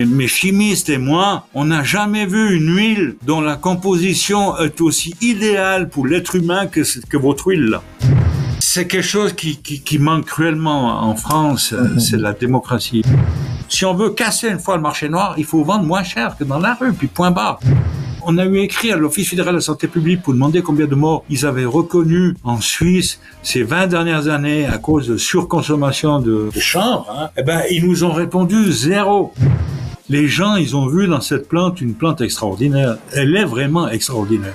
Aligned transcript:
Mes 0.00 0.28
chimistes 0.28 0.90
et 0.90 0.98
moi, 0.98 1.46
on 1.54 1.64
n'a 1.64 1.82
jamais 1.84 2.26
vu 2.26 2.54
une 2.56 2.76
huile 2.76 3.16
dont 3.22 3.40
la 3.40 3.56
composition 3.56 4.58
est 4.58 4.82
aussi 4.82 5.14
idéale 5.22 5.88
pour 5.88 6.06
l'être 6.06 6.36
humain 6.36 6.66
que, 6.66 6.82
que 7.08 7.16
votre 7.16 7.48
huile. 7.48 7.78
C'est 8.58 8.86
quelque 8.86 9.02
chose 9.02 9.32
qui, 9.32 9.56
qui, 9.56 9.80
qui, 9.80 9.98
manque 9.98 10.26
cruellement 10.26 11.02
en 11.02 11.16
France, 11.16 11.72
euh, 11.72 11.98
c'est 11.98 12.18
la 12.18 12.34
démocratie. 12.34 13.02
Si 13.68 13.86
on 13.86 13.94
veut 13.94 14.10
casser 14.10 14.48
une 14.48 14.58
fois 14.58 14.76
le 14.76 14.82
marché 14.82 15.08
noir, 15.08 15.36
il 15.38 15.46
faut 15.46 15.64
vendre 15.64 15.84
moins 15.84 16.02
cher 16.02 16.36
que 16.36 16.44
dans 16.44 16.58
la 16.58 16.74
rue, 16.74 16.92
puis 16.92 17.06
point 17.06 17.30
barre. 17.30 17.58
On 18.26 18.38
a 18.38 18.44
eu 18.44 18.58
écrit 18.58 18.92
à 18.92 18.96
l'Office 18.96 19.28
fédéral 19.28 19.54
de 19.54 19.58
la 19.58 19.62
santé 19.62 19.88
publique 19.88 20.22
pour 20.22 20.34
demander 20.34 20.62
combien 20.62 20.86
de 20.86 20.94
morts 20.94 21.24
ils 21.30 21.46
avaient 21.46 21.64
reconnu 21.64 22.34
en 22.44 22.60
Suisse 22.60 23.20
ces 23.42 23.62
20 23.62 23.86
dernières 23.86 24.28
années 24.28 24.66
à 24.66 24.78
cause 24.78 25.08
de 25.08 25.16
surconsommation 25.16 26.20
de, 26.20 26.50
de. 26.54 26.60
Hein. 27.10 27.30
Eh 27.36 27.42
ben, 27.42 27.62
ils 27.70 27.86
nous 27.86 28.04
ont 28.04 28.12
répondu 28.12 28.70
zéro. 28.72 29.32
Les 30.08 30.26
gens, 30.26 30.56
ils 30.56 30.76
ont 30.76 30.86
vu 30.86 31.06
dans 31.06 31.20
cette 31.20 31.48
plante 31.48 31.80
une 31.80 31.94
plante 31.94 32.20
extraordinaire. 32.20 32.96
Elle 33.12 33.36
est 33.36 33.44
vraiment 33.44 33.88
extraordinaire. 33.88 34.54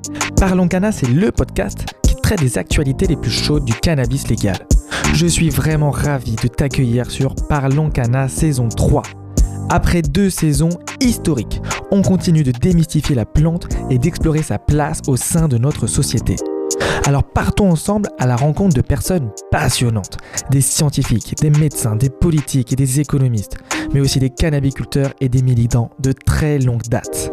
Parlons 0.41 0.67
Cana, 0.67 0.91
c'est 0.91 1.07
le 1.07 1.31
podcast 1.31 1.85
qui 2.01 2.15
traite 2.15 2.39
des 2.39 2.57
actualités 2.57 3.05
les 3.05 3.15
plus 3.15 3.29
chaudes 3.29 3.63
du 3.63 3.75
cannabis 3.75 4.27
légal. 4.27 4.57
Je 5.13 5.27
suis 5.27 5.51
vraiment 5.51 5.91
ravi 5.91 6.35
de 6.35 6.47
t'accueillir 6.47 7.11
sur 7.11 7.35
Parlons 7.47 7.91
Cana 7.91 8.27
saison 8.27 8.67
3. 8.67 9.03
Après 9.69 10.01
deux 10.01 10.31
saisons 10.31 10.71
historiques, 10.99 11.61
on 11.91 12.01
continue 12.01 12.41
de 12.41 12.49
démystifier 12.49 13.13
la 13.13 13.27
plante 13.27 13.67
et 13.91 13.99
d'explorer 13.99 14.41
sa 14.41 14.57
place 14.57 15.01
au 15.05 15.15
sein 15.15 15.47
de 15.47 15.59
notre 15.59 15.85
société. 15.85 16.37
Alors 17.05 17.23
partons 17.23 17.69
ensemble 17.69 18.09
à 18.17 18.25
la 18.25 18.35
rencontre 18.35 18.75
de 18.75 18.81
personnes 18.81 19.29
passionnantes, 19.51 20.17
des 20.49 20.61
scientifiques, 20.61 21.35
des 21.39 21.51
médecins, 21.51 21.95
des 21.95 22.09
politiques 22.09 22.73
et 22.73 22.75
des 22.75 22.99
économistes, 22.99 23.57
mais 23.93 23.99
aussi 23.99 24.17
des 24.17 24.31
cannabiculteurs 24.31 25.13
et 25.21 25.29
des 25.29 25.43
militants 25.43 25.91
de 25.99 26.13
très 26.13 26.57
longue 26.57 26.87
date. 26.89 27.31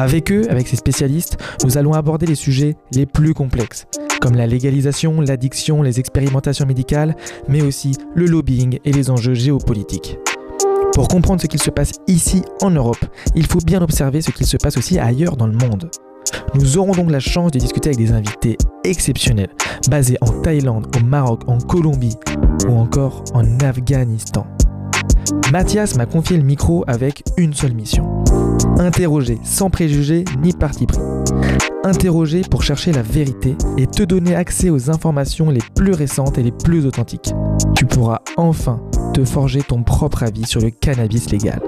Avec 0.00 0.32
eux, 0.32 0.46
avec 0.48 0.66
ces 0.66 0.76
spécialistes, 0.76 1.36
nous 1.62 1.76
allons 1.76 1.92
aborder 1.92 2.24
les 2.24 2.34
sujets 2.34 2.74
les 2.94 3.04
plus 3.04 3.34
complexes, 3.34 3.86
comme 4.22 4.34
la 4.34 4.46
légalisation, 4.46 5.20
l'addiction, 5.20 5.82
les 5.82 6.00
expérimentations 6.00 6.64
médicales, 6.64 7.14
mais 7.50 7.60
aussi 7.60 7.92
le 8.14 8.24
lobbying 8.24 8.78
et 8.86 8.92
les 8.92 9.10
enjeux 9.10 9.34
géopolitiques. 9.34 10.16
Pour 10.94 11.06
comprendre 11.06 11.42
ce 11.42 11.46
qu'il 11.46 11.60
se 11.60 11.68
passe 11.68 11.92
ici 12.08 12.40
en 12.62 12.70
Europe, 12.70 13.04
il 13.34 13.46
faut 13.46 13.58
bien 13.58 13.82
observer 13.82 14.22
ce 14.22 14.30
qu'il 14.30 14.46
se 14.46 14.56
passe 14.56 14.78
aussi 14.78 14.98
ailleurs 14.98 15.36
dans 15.36 15.46
le 15.46 15.52
monde. 15.52 15.90
Nous 16.54 16.78
aurons 16.78 16.92
donc 16.92 17.10
la 17.10 17.20
chance 17.20 17.52
de 17.52 17.58
discuter 17.58 17.90
avec 17.90 17.98
des 17.98 18.12
invités 18.12 18.56
exceptionnels, 18.84 19.50
basés 19.90 20.16
en 20.22 20.30
Thaïlande, 20.40 20.86
au 20.96 21.04
Maroc, 21.04 21.42
en 21.46 21.58
Colombie 21.58 22.16
ou 22.66 22.72
encore 22.72 23.22
en 23.34 23.44
Afghanistan. 23.58 24.46
Mathias 25.52 25.96
m'a 25.96 26.06
confié 26.06 26.36
le 26.36 26.44
micro 26.44 26.84
avec 26.86 27.24
une 27.36 27.52
seule 27.54 27.74
mission. 27.74 28.22
Interroger 28.78 29.36
sans 29.42 29.68
préjugés 29.68 30.24
ni 30.38 30.52
parti 30.52 30.86
pris. 30.86 31.00
Interroger 31.82 32.42
pour 32.48 32.62
chercher 32.62 32.92
la 32.92 33.02
vérité 33.02 33.56
et 33.76 33.88
te 33.88 34.04
donner 34.04 34.36
accès 34.36 34.70
aux 34.70 34.90
informations 34.90 35.50
les 35.50 35.62
plus 35.74 35.92
récentes 35.92 36.38
et 36.38 36.44
les 36.44 36.52
plus 36.52 36.86
authentiques. 36.86 37.32
Tu 37.74 37.84
pourras 37.84 38.20
enfin 38.36 38.80
te 39.12 39.24
forger 39.24 39.62
ton 39.62 39.82
propre 39.82 40.22
avis 40.22 40.46
sur 40.46 40.60
le 40.60 40.70
cannabis 40.70 41.30
légal. 41.30 41.60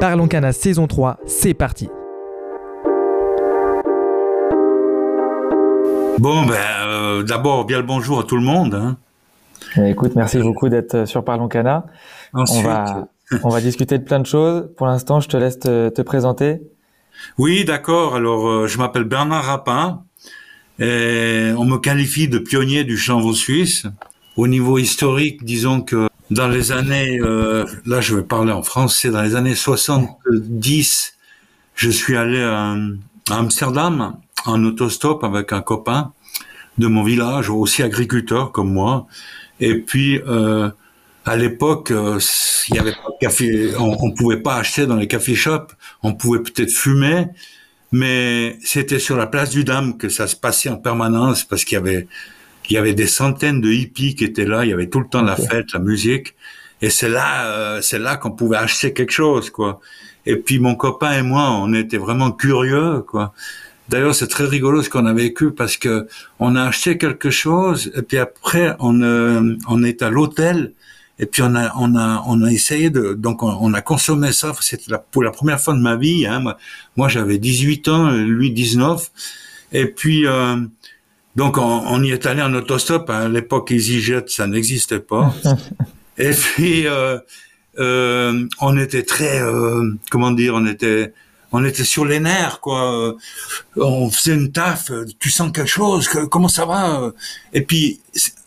Parlons 0.00 0.28
Cana 0.28 0.52
saison 0.52 0.86
3, 0.86 1.18
c'est 1.26 1.54
parti 1.54 1.88
Bon, 6.18 6.44
ben, 6.44 6.56
euh, 6.84 7.22
d'abord, 7.22 7.64
bien 7.64 7.78
le 7.78 7.86
bonjour 7.86 8.18
à 8.18 8.24
tout 8.24 8.36
le 8.36 8.42
monde. 8.42 8.74
Hein. 8.74 8.98
Écoute, 9.76 10.12
merci 10.16 10.38
beaucoup 10.38 10.68
d'être 10.68 11.04
sur 11.04 11.24
Parlons 11.24 11.48
Cana. 11.48 11.86
Ensuite, 12.32 12.64
On 12.64 12.68
va, 12.68 13.08
on 13.42 13.48
va 13.48 13.60
discuter 13.60 13.98
de 13.98 14.04
plein 14.04 14.20
de 14.20 14.26
choses. 14.26 14.70
Pour 14.76 14.86
l'instant, 14.86 15.20
je 15.20 15.28
te 15.28 15.36
laisse 15.36 15.58
te, 15.58 15.88
te 15.88 16.02
présenter. 16.02 16.60
Oui, 17.36 17.64
d'accord. 17.64 18.14
Alors, 18.14 18.48
euh, 18.48 18.66
je 18.66 18.78
m'appelle 18.78 19.04
Bernard 19.04 19.44
Rapin. 19.44 20.02
Et 20.78 21.52
on 21.56 21.64
me 21.64 21.78
qualifie 21.78 22.28
de 22.28 22.38
pionnier 22.38 22.84
du 22.84 22.96
chanvre 22.96 23.32
suisse. 23.32 23.86
Au 24.36 24.46
niveau 24.46 24.78
historique, 24.78 25.44
disons 25.44 25.80
que 25.80 26.08
dans 26.30 26.46
les 26.46 26.70
années, 26.70 27.18
euh, 27.20 27.64
là 27.84 28.00
je 28.00 28.14
vais 28.14 28.22
parler 28.22 28.52
en 28.52 28.62
français, 28.62 29.10
dans 29.10 29.22
les 29.22 29.34
années 29.34 29.56
70, 29.56 31.14
je 31.74 31.90
suis 31.90 32.16
allé 32.16 32.40
à, 32.40 32.76
à 33.30 33.38
Amsterdam 33.38 34.16
en 34.46 34.64
autostop 34.64 35.24
avec 35.24 35.52
un 35.52 35.62
copain 35.62 36.12
de 36.78 36.86
mon 36.86 37.02
village, 37.02 37.50
aussi 37.50 37.82
agriculteur 37.82 38.52
comme 38.52 38.72
moi. 38.72 39.08
Et 39.60 39.74
puis, 39.78 40.20
euh, 40.26 40.70
à 41.24 41.36
l'époque, 41.36 41.90
euh, 41.90 42.18
il 42.68 42.76
y 42.76 42.78
avait 42.78 42.92
pas 42.92 43.10
de 43.10 43.18
café, 43.20 43.76
on, 43.78 43.96
on 44.00 44.10
pouvait 44.12 44.40
pas 44.40 44.56
acheter 44.56 44.86
dans 44.86 44.96
les 44.96 45.08
café 45.08 45.34
shops, 45.34 45.72
on 46.02 46.14
pouvait 46.14 46.40
peut-être 46.40 46.70
fumer, 46.70 47.26
mais 47.92 48.56
c'était 48.62 48.98
sur 48.98 49.16
la 49.16 49.26
place 49.26 49.50
du 49.50 49.64
Dame 49.64 49.98
que 49.98 50.08
ça 50.08 50.26
se 50.26 50.36
passait 50.36 50.68
en 50.68 50.76
permanence 50.76 51.44
parce 51.44 51.64
qu'il 51.64 51.76
y 51.76 51.78
avait, 51.78 52.06
il 52.68 52.74
y 52.74 52.76
avait 52.76 52.94
des 52.94 53.06
centaines 53.06 53.60
de 53.60 53.70
hippies 53.70 54.14
qui 54.14 54.24
étaient 54.24 54.44
là, 54.44 54.64
il 54.64 54.70
y 54.70 54.72
avait 54.72 54.88
tout 54.88 55.00
le 55.00 55.08
temps 55.08 55.22
la 55.22 55.36
fête, 55.36 55.72
la 55.72 55.80
musique, 55.80 56.34
et 56.80 56.90
c'est 56.90 57.08
là, 57.08 57.46
euh, 57.46 57.80
c'est 57.82 57.98
là 57.98 58.16
qu'on 58.16 58.30
pouvait 58.30 58.58
acheter 58.58 58.92
quelque 58.92 59.12
chose, 59.12 59.50
quoi. 59.50 59.80
Et 60.26 60.36
puis 60.36 60.58
mon 60.58 60.74
copain 60.74 61.12
et 61.12 61.22
moi, 61.22 61.50
on 61.50 61.72
était 61.74 61.96
vraiment 61.98 62.30
curieux, 62.32 63.00
quoi. 63.06 63.32
D'ailleurs, 63.88 64.14
c'est 64.14 64.28
très 64.28 64.44
rigolo 64.44 64.82
ce 64.82 64.90
qu'on 64.90 65.06
a 65.06 65.14
vécu 65.14 65.50
parce 65.50 65.76
que 65.76 66.06
on 66.38 66.56
a 66.56 66.64
acheté 66.64 66.98
quelque 66.98 67.30
chose 67.30 67.90
et 67.96 68.02
puis 68.02 68.18
après 68.18 68.76
on 68.80 69.00
euh, 69.02 69.56
on 69.68 69.82
est 69.82 70.02
à 70.02 70.10
l'hôtel 70.10 70.72
et 71.18 71.26
puis 71.26 71.42
on 71.42 71.54
a 71.54 71.72
on 71.76 71.96
a 71.96 72.22
on 72.26 72.42
a 72.42 72.50
essayé 72.50 72.90
de 72.90 73.14
donc 73.14 73.42
on, 73.42 73.56
on 73.60 73.72
a 73.74 73.80
consommé 73.80 74.32
ça. 74.32 74.52
C'était 74.60 74.90
la, 74.90 74.98
pour 74.98 75.22
la 75.22 75.30
première 75.30 75.60
fois 75.60 75.74
de 75.74 75.80
ma 75.80 75.96
vie. 75.96 76.26
Hein. 76.26 76.40
Moi, 76.40 76.58
moi, 76.96 77.08
j'avais 77.08 77.38
18 77.38 77.88
ans, 77.88 78.10
lui 78.10 78.50
19. 78.52 79.10
Et 79.72 79.86
puis 79.86 80.26
euh, 80.26 80.56
donc 81.36 81.56
on, 81.56 81.62
on, 81.62 82.02
y 82.02 82.10
est 82.10 82.26
allé 82.26 82.42
en 82.42 82.52
autostop. 82.52 83.08
À 83.10 83.28
l'époque, 83.28 83.70
EasyJet, 83.70 84.24
ça 84.26 84.46
n'existait 84.46 85.00
pas. 85.00 85.32
et 86.18 86.30
puis 86.30 86.86
euh, 86.86 87.18
euh, 87.78 88.46
on 88.60 88.76
était 88.76 89.04
très 89.04 89.40
euh, 89.40 89.92
comment 90.10 90.32
dire, 90.32 90.54
on 90.54 90.66
était 90.66 91.12
on 91.52 91.64
était 91.64 91.84
sur 91.84 92.04
les 92.04 92.20
nerfs, 92.20 92.60
quoi. 92.60 93.14
On 93.76 94.10
faisait 94.10 94.34
une 94.34 94.52
taf, 94.52 94.90
tu 95.18 95.30
sens 95.30 95.50
quelque 95.52 95.68
chose, 95.68 96.08
que, 96.08 96.24
comment 96.26 96.48
ça 96.48 96.66
va 96.66 97.12
Et 97.52 97.62
puis, 97.62 98.00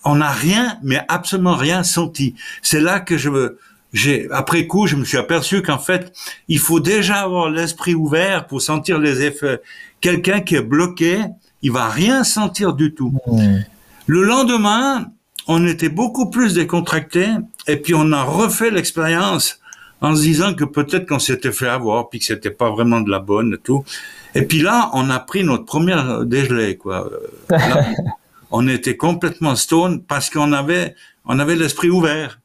on 0.04 0.16
n'a 0.16 0.32
rien, 0.32 0.78
mais 0.84 1.02
absolument 1.08 1.56
rien 1.56 1.84
senti. 1.84 2.36
C'est 2.62 2.80
là 2.80 3.00
que 3.00 3.18
je, 3.18 3.56
j'ai, 3.94 4.28
après 4.32 4.68
coup, 4.68 4.88
je 4.88 4.96
me 4.96 5.04
suis 5.04 5.18
aperçu 5.18 5.62
qu'en 5.62 5.80
fait, 5.80 6.14
il 6.48 6.60
faut 6.60 6.80
déjà 6.80 7.22
avoir 7.22 7.50
l'esprit 7.50 7.96
ouvert 7.96 8.48
pour 8.48 8.62
sentir 8.62 9.00
les 9.00 9.22
effets. 9.24 9.62
Quelqu'un 10.00 10.42
qui 10.42 10.56
est 10.56 10.62
bloqué, 10.62 11.20
il 11.62 11.72
va 11.72 11.90
rien 11.90 12.24
sentir 12.24 12.74
du 12.74 12.94
tout. 12.94 13.14
Mmh. 13.28 13.59
Le 14.08 14.24
lendemain, 14.24 15.08
on 15.47 15.68
était 15.68 15.90
beaucoup 15.90 16.30
plus 16.30 16.54
décontracté, 16.54 17.28
et 17.68 17.78
puis 17.78 17.94
on 17.94 18.12
a 18.12 18.24
refait 18.24 18.72
l'expérience 18.72 19.60
en 20.02 20.16
se 20.16 20.22
disant 20.22 20.53
que 20.56 20.64
peut-être 20.66 21.08
qu'on 21.08 21.20
s'était 21.20 21.52
fait 21.52 21.68
avoir, 21.68 22.09
puis 22.09 22.20
que 22.20 22.26
c'était 22.26 22.50
pas 22.50 22.72
vraiment 22.72 23.02
de 23.02 23.12
la 23.12 23.20
bonne 23.20 23.53
et 23.53 23.58
tout. 23.58 23.86
Et 24.34 24.42
puis 24.42 24.59
là, 24.59 24.90
on 24.94 25.09
a 25.09 25.20
pris 25.20 25.44
notre 25.44 25.66
première 25.66 26.26
dégelée, 26.26 26.76
quoi. 26.76 27.09
Là, 27.50 27.86
on 28.52 28.68
était 28.68 28.98
complètement 28.98 29.56
stone 29.56 30.02
parce 30.03 30.30
qu'on 30.30 30.53
avait, 30.53 30.96
on 31.26 31.38
avait 31.38 31.56
l'esprit 31.56 31.90
ouvert. 31.90 32.40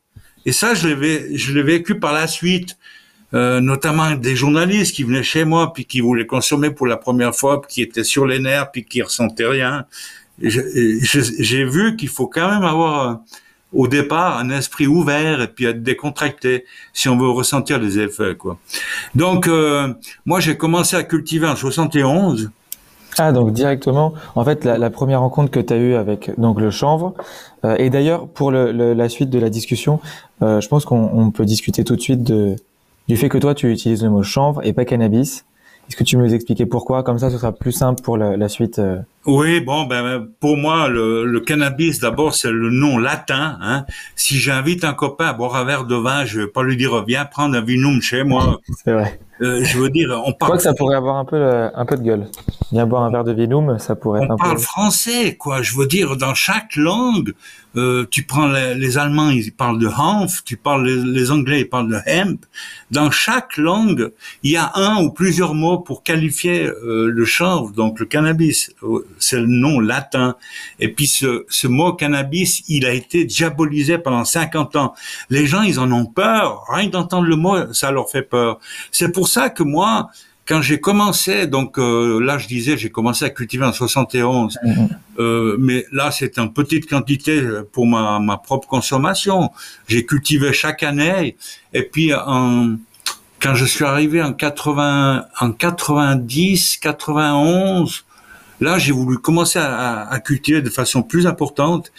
Et 0.45 0.53
ça, 0.53 0.75
je 0.75 0.89
l'ai, 0.89 1.37
je 1.37 1.53
l'ai 1.53 1.63
vécu 1.63 1.99
par 1.99 2.13
la 2.13 2.27
suite, 2.27 2.77
euh, 3.35 3.61
notamment 3.61 4.13
des 4.13 4.37
journalistes 4.37 4.95
qui 4.95 5.03
venaient 5.03 5.23
chez 5.23 5.45
moi, 5.45 5.73
puis 5.73 5.87
qui 5.87 6.01
voulaient 6.01 6.27
consommer 6.27 6.71
pour 6.71 6.87
la 6.87 6.99
première 6.99 7.35
fois, 7.35 7.63
puis 7.63 7.73
qui 7.73 7.83
étaient 7.83 8.05
sur 8.05 8.27
les 8.27 8.39
nerfs, 8.39 8.71
puis 8.71 8.85
qui 8.85 9.01
ressentaient 9.03 9.47
rien. 9.47 9.87
J'ai 10.41 11.65
vu 11.65 11.97
qu'il 11.97 12.11
faut 12.11 12.29
quand 12.29 12.51
même 12.51 12.65
avoir 12.65 13.21
au 13.77 13.87
départ 13.89 14.39
un 14.39 14.51
esprit 14.51 14.87
ouvert 14.87 15.41
et 15.43 15.49
puis 15.49 15.67
être 15.67 15.83
décontracté 15.83 16.65
si 16.93 17.09
on 17.09 17.17
veut 17.17 17.29
ressentir 17.29 17.79
les 17.79 17.99
effets 17.99 18.35
quoi. 18.35 18.59
Donc 19.15 19.47
euh, 19.47 19.93
moi 20.25 20.41
j'ai 20.41 20.57
commencé 20.57 20.97
à 20.97 21.03
cultiver 21.03 21.47
en 21.47 21.57
71 21.57 22.51
Ah, 23.19 23.33
donc 23.33 23.53
directement, 23.53 24.13
en 24.35 24.45
fait, 24.45 24.65
la, 24.65 24.91
première 24.91 25.21
rencontre 25.21 25.51
que 25.51 25.61
tu 25.61 25.73
as 25.73 25.79
eue 25.79 25.95
avec 25.95 26.39
donc 26.39 26.61
le 26.61 26.71
chanvre, 26.71 27.15
euh, 27.65 27.77
et 27.79 27.89
d'ailleurs, 27.89 28.29
pour 28.29 28.51
le, 28.51 28.73
le, 28.73 28.93
la 28.93 29.09
suite 29.09 29.31
de 29.31 29.39
la 29.39 29.49
discussion, 29.49 30.01
euh, 30.43 30.61
je 30.61 30.69
pense 30.69 30.85
qu'on 30.85 31.11
on 31.15 31.31
peut 31.31 31.47
discuter 31.47 31.83
tout 31.83 31.97
de 31.97 32.01
suite 32.03 32.23
de, 32.23 32.57
du 33.09 33.17
fait 33.17 33.31
que 33.31 33.39
toi, 33.39 33.55
tu 33.55 33.73
utilises 33.73 34.03
le 34.03 34.11
mot 34.11 34.23
chanvre 34.23 34.61
et 34.67 34.75
pas 34.75 34.85
cannabis. 34.85 35.47
Est-ce 35.89 35.97
que 35.97 36.05
tu 36.05 36.17
peux 36.17 36.23
nous 36.23 36.35
expliquer 36.35 36.67
pourquoi? 36.67 37.03
Comme 37.03 37.19
ça, 37.19 37.31
ce 37.31 37.39
sera 37.39 37.53
plus 37.53 37.73
simple 37.73 38.03
pour 38.03 38.19
la, 38.19 38.37
la 38.37 38.49
suite. 38.51 38.79
Euh. 39.27 39.31
Oui, 39.33 39.61
bon, 39.61 39.85
ben 39.85 40.27
pour 40.41 40.57
moi, 40.57 40.89
le, 40.89 41.25
le 41.25 41.41
cannabis, 41.41 42.01
d'abord, 42.01 42.35
c'est 42.35 42.51
le 42.51 42.71
nom 42.71 42.99
latin. 42.99 43.59
Hein. 43.61 43.85
Si 44.15 44.37
j'invite 44.39 44.85
un 44.85 44.95
copain 44.95 45.27
à 45.27 45.33
boire 45.33 45.57
un 45.57 45.65
verre 45.65 45.85
de 45.85 45.97
vin, 45.97 46.25
je 46.25 46.41
vais 46.43 46.47
pas 46.49 46.63
lui 46.63 46.77
dire 46.77 47.05
viens 47.05 47.25
prendre 47.25 47.57
un 47.57 47.61
vinum 47.63 48.01
chez 48.01 48.25
moi. 48.25 48.61
C'est 48.85 48.93
vrai. 48.93 49.19
Euh, 49.43 49.63
je 49.65 49.79
veux 49.79 49.91
dire, 49.91 50.09
on 50.25 50.29
Je 50.31 50.33
crois 50.33 50.49
parle, 50.49 50.57
que 50.57 50.63
ça 50.63 50.73
pourrait 50.73 50.97
avoir 50.97 51.17
un 51.17 51.27
peu, 51.27 51.69
un 51.75 51.85
peu 51.85 51.97
de 51.97 52.03
gueule. 52.03 52.27
Viens 52.73 52.87
boire 52.87 53.03
un 53.03 53.11
verre 53.11 53.23
de 53.25 53.33
Vinum, 53.35 53.79
ça 53.79 53.95
pourrait 53.95 54.27
on 54.27 54.33
un 54.33 54.37
parle 54.37 54.57
peu. 54.57 54.63
français, 54.63 55.37
quoi. 55.37 55.61
Je 55.61 55.77
veux 55.77 55.87
dire, 55.87 56.17
dans 56.17 56.33
chaque 56.33 56.75
langue, 56.77 57.35
euh, 57.77 58.07
tu 58.11 58.23
prends 58.23 58.47
les, 58.49 58.75
les 58.75 58.97
Allemands, 58.97 59.29
ils 59.29 59.53
parlent 59.53 59.79
de 59.79 59.89
Hanf, 59.89 60.43
tu 60.45 60.57
parles 60.57 60.87
les, 60.87 60.97
les 61.05 61.31
Anglais, 61.31 61.61
ils 61.61 61.69
parlent 61.69 61.91
de 61.91 61.99
hemp. 62.07 62.41
Dans 62.91 63.11
chaque 63.11 63.59
langue, 63.59 64.11
il 64.43 64.53
y 64.53 64.57
a 64.57 64.73
un 64.75 65.03
ou 65.03 65.11
plusieurs 65.11 65.53
mots 65.53 65.79
pour 65.81 66.03
qualifier 66.03 66.65
euh, 66.65 67.11
le 67.11 67.25
chanvre, 67.27 67.73
donc 67.73 68.01
le 68.01 68.07
cannabis. 68.07 68.73
C'est 69.19 69.39
le 69.41 69.47
nom 69.47 69.81
latin. 69.81 70.37
Et 70.81 70.89
puis 70.93 71.07
ce, 71.07 71.45
ce 71.49 71.67
mot 71.67 71.93
cannabis, 71.95 72.63
il 72.69 72.87
a 72.87 72.93
été 72.93 73.25
diabolisé 73.25 73.99
pendant 73.99 74.25
50 74.25 74.77
ans. 74.77 74.95
Les 75.31 75.47
gens, 75.47 75.63
ils 75.63 75.79
en 75.79 75.91
ont 75.93 76.07
peur. 76.07 76.65
Rien 76.69 76.89
d'entendre 76.89 77.27
le 77.29 77.37
mot, 77.37 77.73
ça 77.73 77.91
leur 77.91 78.11
fait 78.11 78.23
peur. 78.23 78.59
C'est 78.93 79.13
pour 79.13 79.29
ça 79.29 79.51
que 79.51 79.63
moi, 79.63 80.11
quand 80.49 80.63
j'ai 80.63 80.79
commencé, 80.81 81.49
donc 81.49 81.77
euh, 81.77 82.21
là 82.21 82.39
je 82.39 82.47
disais, 82.47 82.77
j'ai 82.77 82.89
commencé 82.91 83.25
à 83.25 83.31
cultiver 83.31 83.65
en 83.65 83.73
71, 83.73 84.57
Mhm. 84.63 84.89
euh, 85.19 85.57
mais 85.59 85.85
là 85.91 86.13
c'est 86.13 86.39
en 86.39 86.47
petite 86.47 86.89
quantité 86.89 87.43
pour 87.73 87.85
ma, 87.89 88.21
ma 88.21 88.37
propre 88.37 88.69
consommation. 88.69 89.51
J'ai 89.89 90.07
cultivé 90.07 90.53
chaque 90.53 90.85
année, 90.85 91.37
et 91.73 91.83
puis 91.83 92.15
en, 92.15 92.77
quand 93.41 93.57
je 93.57 93.65
suis 93.65 93.85
arrivé 93.85 94.23
en 94.23 94.33
80, 94.33 95.25
en 95.41 95.51
90, 95.51 96.77
91, 96.81 98.05
là 98.61 98.79
j'ai 98.79 98.93
voulu 98.93 99.19
commencer 99.19 99.59
à, 99.59 99.75
à- 99.77 100.13
à 100.13 100.21
cultiver 100.21 100.63
de 100.63 100.71
façon 100.71 101.03
plus 101.03 101.27
importante, 101.27 101.93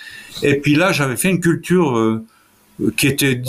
et 0.43 0.55
puis 0.55 0.75
là 0.75 0.91
j'avais 0.91 1.17
fait 1.17 1.29
une 1.29 1.39
culture 1.39 1.97
euh, 1.97 2.23
qui 2.95 3.07
était 3.07 3.41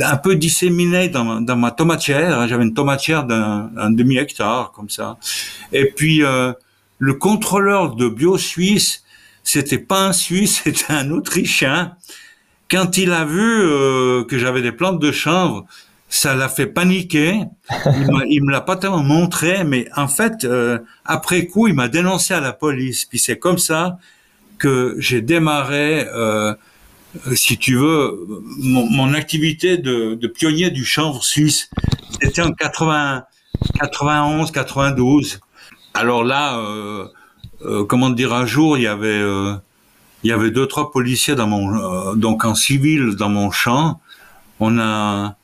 un 0.00 0.16
peu 0.16 0.34
disséminée 0.34 1.08
dans 1.08 1.24
ma, 1.24 1.40
dans 1.40 1.56
ma 1.56 1.70
tomatière. 1.70 2.48
J'avais 2.48 2.64
une 2.64 2.74
tomatière 2.74 3.22
d'un 3.24 3.70
un 3.76 3.90
demi-hectare, 3.92 4.72
comme 4.72 4.90
ça. 4.90 5.16
Et 5.72 5.84
puis, 5.86 6.24
euh, 6.24 6.52
le 6.98 7.14
contrôleur 7.14 7.94
de 7.94 8.08
bio 8.08 8.36
suisse, 8.36 9.04
c'était 9.44 9.78
pas 9.78 10.06
un 10.08 10.12
Suisse, 10.12 10.62
c'était 10.64 10.92
un 10.92 11.12
Autrichien. 11.12 11.92
Quand 12.68 12.96
il 12.96 13.12
a 13.12 13.24
vu 13.24 13.40
euh, 13.40 14.24
que 14.24 14.38
j'avais 14.38 14.60
des 14.62 14.72
plantes 14.72 14.98
de 14.98 15.12
chanvre, 15.12 15.66
ça 16.16 16.34
l'a 16.34 16.48
fait 16.48 16.66
paniquer. 16.66 17.40
Il, 18.28 18.44
me 18.44 18.52
l'a 18.52 18.60
pas 18.60 18.76
tellement 18.76 19.02
montré, 19.02 19.64
mais 19.64 19.88
en 19.96 20.08
fait, 20.08 20.44
euh, 20.44 20.78
après 21.04 21.46
coup, 21.46 21.66
il 21.66 21.74
m'a 21.74 21.88
dénoncé 21.88 22.34
à 22.34 22.40
la 22.40 22.52
police. 22.52 23.04
Puis 23.04 23.18
c'est 23.18 23.38
comme 23.38 23.58
ça 23.58 23.98
que 24.58 24.94
j'ai 24.98 25.22
démarré, 25.22 26.06
euh, 26.06 26.54
euh, 27.26 27.34
si 27.34 27.58
tu 27.58 27.76
veux, 27.76 28.26
mon, 28.58 29.12
activité 29.12 29.76
de, 29.76 30.14
de 30.14 30.26
pionnier 30.28 30.70
du 30.70 30.84
chanvre 30.84 31.24
suisse. 31.24 31.68
C'était 32.22 32.42
en 32.42 32.52
80, 32.52 33.24
91, 33.80 34.52
92. 34.52 35.40
Alors 35.94 36.22
là, 36.22 36.58
euh, 36.58 37.06
euh, 37.62 37.84
comment 37.84 38.10
dire, 38.10 38.32
un 38.32 38.46
jour, 38.46 38.78
il 38.78 38.82
y 38.82 38.86
avait, 38.86 39.08
euh, 39.08 39.54
il 40.22 40.30
y 40.30 40.32
avait 40.32 40.50
deux, 40.52 40.66
trois 40.66 40.92
policiers 40.92 41.34
dans 41.34 41.46
mon, 41.46 41.74
euh, 41.74 42.14
donc 42.14 42.44
en 42.44 42.54
civil 42.54 43.16
dans 43.16 43.28
mon 43.28 43.50
champ. 43.50 44.00
On 44.60 44.78
a, 44.78 45.36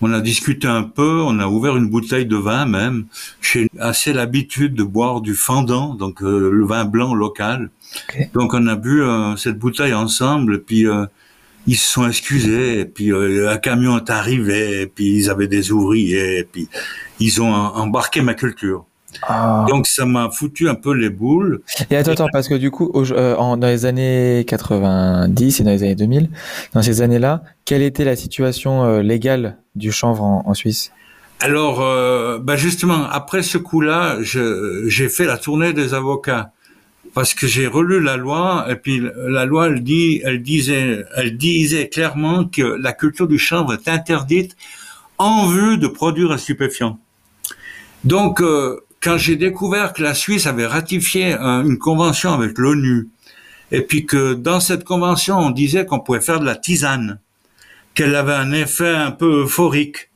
on 0.00 0.12
a 0.12 0.20
discuté 0.20 0.66
un 0.66 0.82
peu, 0.84 1.22
on 1.22 1.38
a 1.40 1.46
ouvert 1.46 1.76
une 1.76 1.88
bouteille 1.88 2.26
de 2.26 2.36
vin 2.36 2.66
même. 2.66 3.06
J'ai 3.40 3.68
assez 3.80 4.12
l'habitude 4.12 4.74
de 4.74 4.84
boire 4.84 5.20
du 5.20 5.34
fendant, 5.34 5.94
donc 5.94 6.22
euh, 6.22 6.50
le 6.50 6.64
vin 6.66 6.84
blanc 6.84 7.14
local. 7.14 7.70
Donc 8.34 8.54
on 8.54 8.66
a 8.66 8.76
bu 8.76 9.02
euh, 9.02 9.36
cette 9.36 9.58
bouteille 9.58 9.94
ensemble, 9.94 10.56
et 10.56 10.58
puis 10.58 10.86
euh, 10.86 11.06
ils 11.66 11.76
se 11.76 11.90
sont 11.92 12.06
excusés, 12.08 12.80
et 12.80 12.84
puis 12.84 13.12
euh, 13.12 13.50
un 13.50 13.58
camion 13.58 13.98
est 13.98 14.10
arrivé, 14.10 14.82
et 14.82 14.86
puis 14.86 15.16
ils 15.16 15.30
avaient 15.30 15.48
des 15.48 15.72
ouvriers, 15.72 16.38
et 16.38 16.44
puis 16.44 16.68
ils 17.20 17.42
ont 17.42 17.52
em- 17.54 17.72
embarqué 17.74 18.20
ma 18.22 18.34
culture. 18.34 18.84
Ah. 19.22 19.64
Donc 19.68 19.86
ça 19.86 20.04
m'a 20.04 20.30
foutu 20.30 20.68
un 20.68 20.74
peu 20.74 20.92
les 20.92 21.08
boules. 21.10 21.62
Et 21.90 21.96
attends, 21.96 22.12
attends, 22.12 22.28
parce 22.32 22.48
que 22.48 22.54
du 22.54 22.70
coup, 22.70 22.90
au- 22.92 23.10
euh, 23.12 23.34
en, 23.36 23.56
dans 23.56 23.66
les 23.66 23.86
années 23.86 24.44
90 24.46 25.60
et 25.60 25.64
dans 25.64 25.70
les 25.70 25.82
années 25.82 25.94
2000, 25.94 26.30
dans 26.74 26.82
ces 26.82 27.00
années-là, 27.02 27.42
quelle 27.64 27.82
était 27.82 28.04
la 28.04 28.16
situation 28.16 28.84
euh, 28.84 29.02
légale 29.02 29.56
du 29.74 29.92
chanvre 29.92 30.22
en, 30.22 30.42
en 30.46 30.54
Suisse? 30.54 30.92
Alors, 31.40 31.80
euh, 31.80 32.38
bah 32.38 32.56
justement, 32.56 33.08
après 33.08 33.42
ce 33.42 33.58
coup-là, 33.58 34.18
j'ai 34.22 35.08
fait 35.08 35.24
la 35.24 35.38
tournée 35.38 35.72
des 35.72 35.94
avocats 35.94 36.50
parce 37.14 37.32
que 37.32 37.46
j'ai 37.46 37.66
relu 37.66 38.00
la 38.02 38.16
loi 38.16 38.66
et 38.68 38.74
puis 38.76 39.00
la 39.16 39.44
loi, 39.46 39.68
elle 39.68 39.82
dit, 39.82 40.20
elle 40.24 40.42
disait, 40.42 41.04
elle 41.16 41.36
disait 41.36 41.88
clairement 41.88 42.44
que 42.44 42.62
la 42.62 42.92
culture 42.92 43.26
du 43.28 43.38
chanvre 43.38 43.72
est 43.72 43.88
interdite 43.88 44.56
en 45.16 45.46
vue 45.46 45.78
de 45.78 45.86
produire 45.86 46.30
un 46.32 46.38
stupéfiant. 46.38 46.98
Donc, 48.04 48.40
euh, 48.40 48.80
quand 49.02 49.16
j'ai 49.16 49.36
découvert 49.36 49.92
que 49.92 50.02
la 50.02 50.14
Suisse 50.14 50.46
avait 50.46 50.66
ratifié 50.66 51.34
un- 51.34 51.64
une 51.64 51.78
convention 51.78 52.32
avec 52.32 52.58
l'ONU 52.58 53.08
et 53.70 53.82
puis 53.82 54.06
que 54.06 54.34
dans 54.34 54.60
cette 54.60 54.84
convention, 54.84 55.38
on 55.38 55.50
disait 55.50 55.84
qu'on 55.86 56.00
pouvait 56.00 56.20
faire 56.20 56.40
de 56.40 56.46
la 56.46 56.56
tisane, 56.56 57.18
qu'elle 57.94 58.14
avait 58.14 58.32
un 58.34 58.52
effet 58.52 58.88
un 58.94 59.10
peu 59.10 59.42
euphorique. 59.42 60.08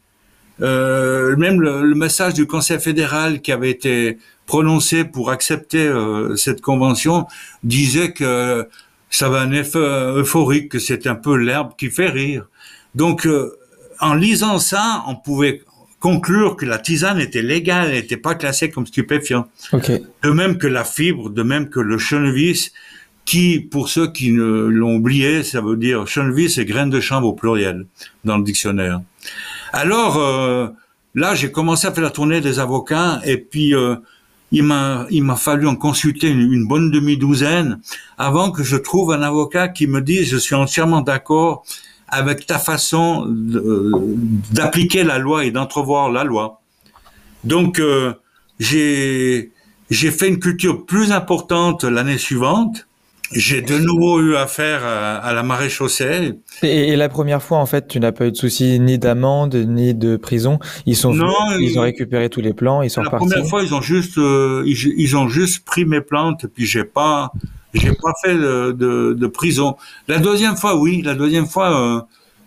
Euh, 0.61 1.34
même 1.37 1.61
le, 1.61 1.82
le 1.82 1.94
message 1.94 2.34
du 2.34 2.46
Conseil 2.46 2.79
fédéral 2.79 3.40
qui 3.40 3.52
avait 3.52 3.70
été 3.70 4.19
prononcé 4.46 5.05
pour 5.05 5.31
accepter 5.31 5.87
euh, 5.87 6.37
cette 6.37 6.61
convention 6.61 7.26
disait 7.64 8.12
que 8.12 8.69
ça 9.11 9.26
avait 9.26 9.38
un 9.38 9.52
effet 9.52 9.78
euphorique, 9.78 10.69
que 10.70 10.78
c'est 10.78 11.06
un 11.06 11.14
peu 11.14 11.37
l'herbe 11.37 11.73
qui 11.76 11.90
fait 11.90 12.08
rire. 12.08 12.46
Donc, 12.94 13.26
euh, 13.26 13.52
en 14.00 14.14
lisant 14.14 14.58
ça, 14.58 15.02
on 15.06 15.14
pouvait 15.17 15.62
conclure 16.02 16.56
que 16.56 16.66
la 16.66 16.78
tisane 16.78 17.20
était 17.20 17.43
légale, 17.43 17.90
elle 17.90 18.00
n'était 18.00 18.16
pas 18.16 18.35
classée 18.35 18.71
comme 18.71 18.87
stupéfiant. 18.87 19.47
Ok. 19.73 19.92
De 20.23 20.30
même 20.30 20.59
que 20.59 20.66
la 20.66 20.82
fibre, 20.82 21.30
de 21.30 21.42
même 21.44 21.71
que 21.71 21.78
le 21.78 21.97
chenevis, 21.97 22.73
qui, 23.25 23.61
pour 23.61 23.88
ceux 23.88 24.11
qui 24.11 24.32
ne 24.32 24.42
l'ont 24.42 24.97
oublié, 24.97 25.44
ça 25.44 25.61
veut 25.61 25.76
dire 25.76 26.09
chenevis 26.09 26.59
et 26.59 26.64
graines 26.64 26.90
de 26.90 26.99
chanvre 27.00 27.28
au 27.28 27.32
pluriel 27.35 27.87
dans 28.25 28.37
le 28.37 28.42
dictionnaire. 28.42 29.00
Alors 29.73 30.18
euh, 30.18 30.66
là, 31.14 31.37
j'ai 31.37 31.52
commencé 31.52 31.87
à 31.87 31.92
faire 31.92 32.02
la 32.02 32.11
tournée 32.11 32.40
des 32.40 32.59
avocats 32.59 33.21
et 33.25 33.37
puis 33.37 33.73
euh, 33.73 33.94
il 34.50 34.64
m'a 34.64 35.06
il 35.09 35.23
m'a 35.23 35.37
fallu 35.37 35.68
en 35.68 35.76
consulter 35.76 36.28
une, 36.28 36.52
une 36.52 36.66
bonne 36.66 36.90
demi-douzaine 36.90 37.80
avant 38.18 38.50
que 38.50 38.64
je 38.64 38.76
trouve 38.76 39.12
un 39.12 39.23
avocat 39.23 39.68
qui 39.68 39.87
me 39.87 40.00
dise 40.00 40.28
je 40.30 40.37
suis 40.37 40.56
entièrement 40.56 41.00
d'accord 41.00 41.64
avec 42.12 42.47
ta 42.47 42.59
façon 42.61 43.26
de- 43.26 43.90
d'appliquer 44.52 45.02
la 45.02 45.19
loi 45.19 45.45
et 45.45 45.50
d'entrevoir 45.50 46.11
la 46.12 46.23
loi. 46.25 46.61
Donc 47.45 47.81
euh, 47.81 48.12
j'ai 48.61 49.50
j'ai 49.90 50.11
fait 50.11 50.28
une 50.28 50.38
culture 50.38 50.87
plus 50.87 51.11
importante 51.12 51.85
l'année 51.85 52.19
suivante. 52.19 52.87
J'ai 53.35 53.62
de 53.62 53.78
nouveau 53.78 54.21
eu 54.21 54.37
affaire 54.37 54.85
à, 54.85 55.16
à 55.16 55.33
la 55.33 55.42
marée 55.42 55.71
chaussée. 55.71 56.35
Et, 56.62 56.88
et 56.90 56.97
la 56.97 57.09
première 57.09 57.42
fois, 57.42 57.57
en 57.59 57.64
fait, 57.66 57.88
tu 57.88 57.99
n'as 57.99 58.12
pas 58.12 58.26
eu 58.26 58.31
de 58.31 58.37
souci 58.37 58.78
ni 58.78 58.99
d'amende 58.99 59.54
ni 59.54 59.95
de 59.95 60.16
prison. 60.19 60.59
Ils 60.85 60.97
sont 60.97 61.14
Non, 61.14 61.33
venus, 61.54 61.71
ils 61.73 61.76
euh, 61.78 61.81
ont 61.81 61.85
récupéré 61.85 62.28
tous 62.28 62.42
les 62.42 62.52
plans, 62.52 62.83
ils 62.83 62.90
sont 62.90 63.00
La 63.00 63.07
repartis. 63.09 63.28
première 63.31 63.49
fois, 63.49 63.62
ils 63.62 63.75
ont 63.75 63.81
juste, 63.81 64.19
euh, 64.19 64.62
ils, 64.66 64.76
ils 64.99 65.16
ont 65.16 65.28
juste 65.28 65.64
pris 65.64 65.87
mes 65.87 66.02
plantes, 66.02 66.45
puis 66.54 66.66
j'ai 66.66 66.85
pas, 66.85 67.33
j'ai 67.75 67.93
pas 67.93 68.12
fait 68.23 68.35
de, 68.35 68.73
de, 68.73 69.14
de 69.14 69.26
prison. 69.26 69.76
La 70.09 70.19
deuxième 70.19 70.57
fois, 70.57 70.76
oui, 70.76 71.02
la 71.02 71.14
deuxième 71.14 71.47
fois, 71.47 71.97
euh, 71.97 72.00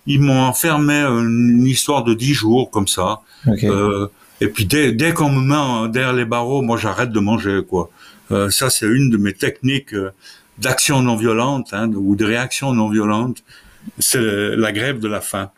ils 0.06 0.22
m'ont 0.22 0.44
enfermé 0.44 0.94
une 0.94 1.66
histoire 1.66 2.04
de 2.04 2.14
dix 2.14 2.34
jours 2.34 2.70
comme 2.70 2.88
ça. 2.88 3.22
Euh, 3.48 4.08
et 4.42 4.48
puis 4.48 4.66
dès, 4.66 4.92
dès 4.92 5.14
qu'on 5.14 5.30
me 5.30 5.42
met 5.42 5.90
derrière 5.92 6.14
les 6.14 6.26
barreaux, 6.26 6.62
moi 6.62 6.78
j'arrête 6.78 7.12
de 7.12 7.20
manger 7.20 7.62
quoi. 7.68 7.90
Euh, 8.32 8.50
ça 8.50 8.70
c'est 8.70 8.86
une 8.88 9.10
de 9.10 9.18
mes 9.18 9.34
techniques 9.34 9.94
euh, 9.94 10.12
d'action 10.58 11.02
non 11.02 11.16
violente 11.16 11.70
hein, 11.74 11.92
ou 11.94 12.16
de 12.16 12.26
réaction 12.26 12.74
non 12.74 12.90
violente. 12.90 13.44
C'est 14.00 14.20
la 14.20 14.72
grève 14.72 15.00
de 15.00 15.08
la 15.08 15.22
faim. 15.22 15.50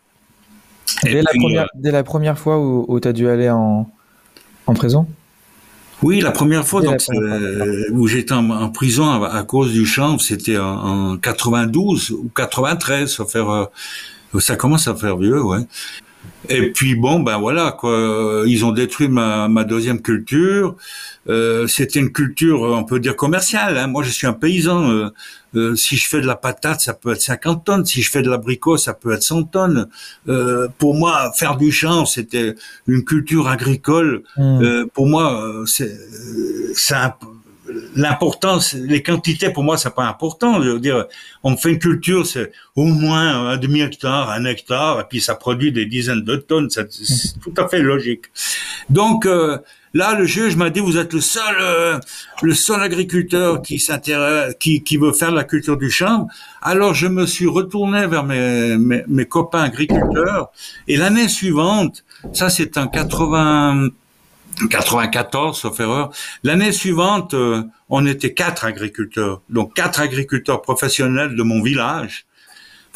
Dès, 1.04 1.22
la 1.22 1.32
première, 1.34 1.64
euh, 1.64 1.68
dès 1.76 1.92
la 1.92 2.04
première 2.04 2.38
fois 2.38 2.60
où, 2.60 2.86
où 2.88 3.00
tu 3.00 3.08
as 3.08 3.14
dû 3.14 3.28
aller 3.28 3.50
en, 3.50 3.90
en 4.66 4.74
prison? 4.74 5.08
Oui, 6.04 6.22
la 6.22 6.32
première 6.32 6.66
fois 6.68 6.82
donc, 6.82 7.02
euh, 7.10 7.86
où 7.92 8.08
j'étais 8.08 8.34
en, 8.34 8.50
en 8.52 8.70
prison 8.70 9.10
à, 9.24 9.30
à 9.30 9.44
cause 9.44 9.72
du 9.74 9.86
chanvre, 9.86 10.22
c'était 10.22 10.58
en, 10.58 11.14
en 11.14 11.18
92 11.18 12.12
ou 12.12 12.30
93, 12.36 13.12
ça, 13.12 13.26
fait, 13.26 13.40
euh, 13.40 13.66
ça 14.40 14.56
commence 14.56 14.88
à 14.88 14.96
faire 14.96 15.18
vieux, 15.18 15.42
ouais. 15.42 15.62
Et 16.50 16.72
puis 16.72 16.96
bon, 16.96 17.20
ben 17.20 17.38
voilà 17.40 17.72
quoi. 17.72 18.44
Ils 18.46 18.64
ont 18.64 18.72
détruit 18.72 19.08
ma, 19.10 19.48
ma 19.48 19.64
deuxième 19.64 20.02
culture. 20.02 20.76
Euh, 21.30 21.68
C'était 21.68 22.00
une 22.00 22.12
culture, 22.12 22.62
on 22.62 22.84
peut 22.84 23.00
dire 23.00 23.16
commerciale. 23.16 23.78
Hein. 23.78 23.88
Moi, 23.88 24.04
je 24.04 24.12
suis 24.12 24.28
un 24.28 24.34
paysan. 24.34 24.90
Euh, 24.90 25.10
euh, 25.58 25.76
si 25.76 25.98
je 25.98 26.08
fais 26.08 26.22
de 26.22 26.28
la 26.28 26.36
patate, 26.36 26.82
ça 26.82 26.94
peut 26.94 27.12
être 27.12 27.22
50 27.22 27.66
tonnes. 27.66 27.86
Si 27.86 28.02
je 28.02 28.12
fais 28.12 28.22
de 28.22 28.30
l'abricot, 28.30 28.78
ça 28.78 28.94
peut 28.94 29.14
être 29.14 29.24
100 29.24 29.44
tonnes. 29.44 29.88
Euh, 30.28 30.68
pour 30.78 30.96
moi, 30.96 31.32
faire 31.36 31.58
du 31.58 31.72
champ, 31.72 32.06
c'était 32.06 32.56
une 32.88 33.04
culture 33.04 33.48
agricole. 33.48 34.24
Hmm. 34.38 34.62
Euh, 34.62 34.86
pour 34.94 35.08
moi, 35.08 35.64
c'est 35.66 35.98
l'importance, 37.96 38.74
les 38.74 39.04
quantités 39.04 39.50
pour 39.50 39.64
moi 39.64 39.78
c'est 39.78 39.94
pas 39.94 40.06
important. 40.06 40.62
Je 40.62 40.70
veux 40.70 40.80
dire, 40.80 41.06
on 41.44 41.56
fait 41.58 41.72
une 41.72 41.80
culture, 41.80 42.26
c'est 42.26 42.52
au 42.76 42.86
moins 42.86 43.50
un 43.50 43.58
demi 43.58 43.82
hectare, 43.82 44.30
un 44.30 44.46
hectare, 44.46 45.02
et 45.02 45.04
puis 45.10 45.22
ça 45.22 45.36
produit 45.36 45.72
des 45.72 45.86
dizaines 45.86 46.24
de 46.24 46.36
tonnes. 46.36 46.70
C'est 46.70 46.88
tout 47.42 47.54
à 47.58 47.68
fait 47.68 47.80
logique. 47.80 48.26
Donc 48.90 49.26
euh, 49.26 49.58
là, 49.94 50.16
le 50.16 50.26
juge 50.26 50.56
m'a 50.56 50.70
dit 50.70 50.80
vous 50.80 50.98
êtes 50.98 51.14
le 51.14 51.22
seul, 51.22 51.56
euh, 51.60 52.00
le 52.42 52.54
seul 52.54 52.82
agriculteur 52.82 53.62
qui 53.62 53.80
s'intéresse, 53.80 54.56
qui, 54.60 54.84
qui 54.84 54.98
veut 54.98 55.14
faire 55.14 55.32
la 55.32 55.44
culture 55.44 55.78
du 55.78 55.90
champ. 55.90 56.28
Alors 56.62 56.94
je 56.94 57.08
me 57.08 57.26
suis 57.26 57.48
retourné 57.48 58.08
vers 58.08 58.24
mes, 58.24 58.78
mes, 58.78 59.04
mes 59.08 59.26
copains 59.26 59.64
agriculteurs 59.64 60.52
et 60.88 60.98
l'année 60.98 61.28
suivante, 61.28 62.04
ça 62.34 62.50
c'est 62.50 62.78
en 62.78 62.88
80 62.88 63.90
94, 64.70 65.58
sauf 65.58 65.80
erreur. 65.80 66.12
L'année 66.44 66.72
suivante, 66.72 67.34
euh, 67.34 67.64
on 67.90 68.06
était 68.06 68.34
quatre 68.34 68.66
agriculteurs, 68.66 69.42
donc 69.50 69.76
quatre 69.76 70.02
agriculteurs 70.02 70.62
professionnels 70.62 71.36
de 71.36 71.44
mon 71.44 71.62
village. 71.62 72.27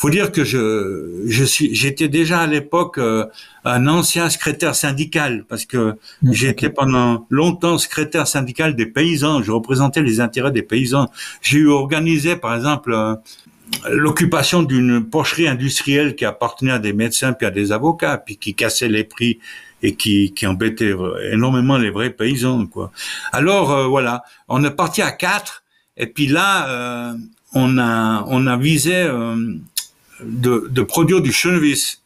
Faut 0.02 0.10
dire 0.10 0.32
que 0.32 0.44
je, 0.44 1.22
je 1.28 1.44
suis, 1.44 1.76
j'étais 1.76 2.08
déjà 2.08 2.40
à 2.40 2.48
l'époque 2.48 2.98
euh, 2.98 3.28
un 3.66 3.86
ancien 3.86 4.32
secrétaire 4.32 4.74
syndical 4.74 5.46
parce 5.48 5.66
que 5.66 5.94
j'étais 6.24 6.72
pendant 6.72 7.28
longtemps 7.30 7.78
secrétaire 7.78 8.26
syndical 8.26 8.76
des 8.76 8.88
paysans. 8.88 9.44
Je 9.44 9.52
représentais 9.52 10.02
les 10.02 10.20
intérêts 10.20 10.52
des 10.52 10.64
paysans. 10.64 11.12
J'ai 11.44 11.60
eu 11.60 11.70
organisé, 11.70 12.36
par 12.36 12.56
exemple, 12.56 12.92
euh, 12.94 13.14
l'occupation 13.92 14.64
d'une 14.64 15.06
pocherie 15.08 15.48
industrielle 15.48 16.16
qui 16.16 16.26
appartenait 16.26 16.72
à 16.72 16.80
des 16.80 16.94
médecins 16.94 17.34
puis 17.34 17.46
à 17.46 17.52
des 17.52 17.72
avocats, 17.72 18.18
puis 18.18 18.38
qui 18.38 18.56
cassait 18.56 18.90
les 18.90 19.04
prix 19.04 19.38
et 19.84 19.94
qui, 19.94 20.34
qui 20.34 20.48
embêtait 20.48 20.96
énormément 21.32 21.78
les 21.78 21.92
vrais 21.92 22.10
paysans. 22.10 22.66
Quoi. 22.66 22.92
Alors 23.32 23.72
euh, 23.72 23.86
voilà, 23.86 24.24
on 24.48 24.64
est 24.64 24.72
parti 24.72 25.04
à 25.04 25.12
quatre, 25.12 25.64
et 25.96 26.08
puis 26.08 26.26
là, 26.26 26.68
euh, 26.70 27.14
on 27.54 27.78
a 27.78 28.24
on 28.28 28.48
a 28.48 28.58
visé 28.58 28.96
euh, 28.96 29.36
de, 30.24 30.68
de, 30.70 30.82
produire 30.82 31.22
du 31.22 31.32
chenevis. 31.32 32.02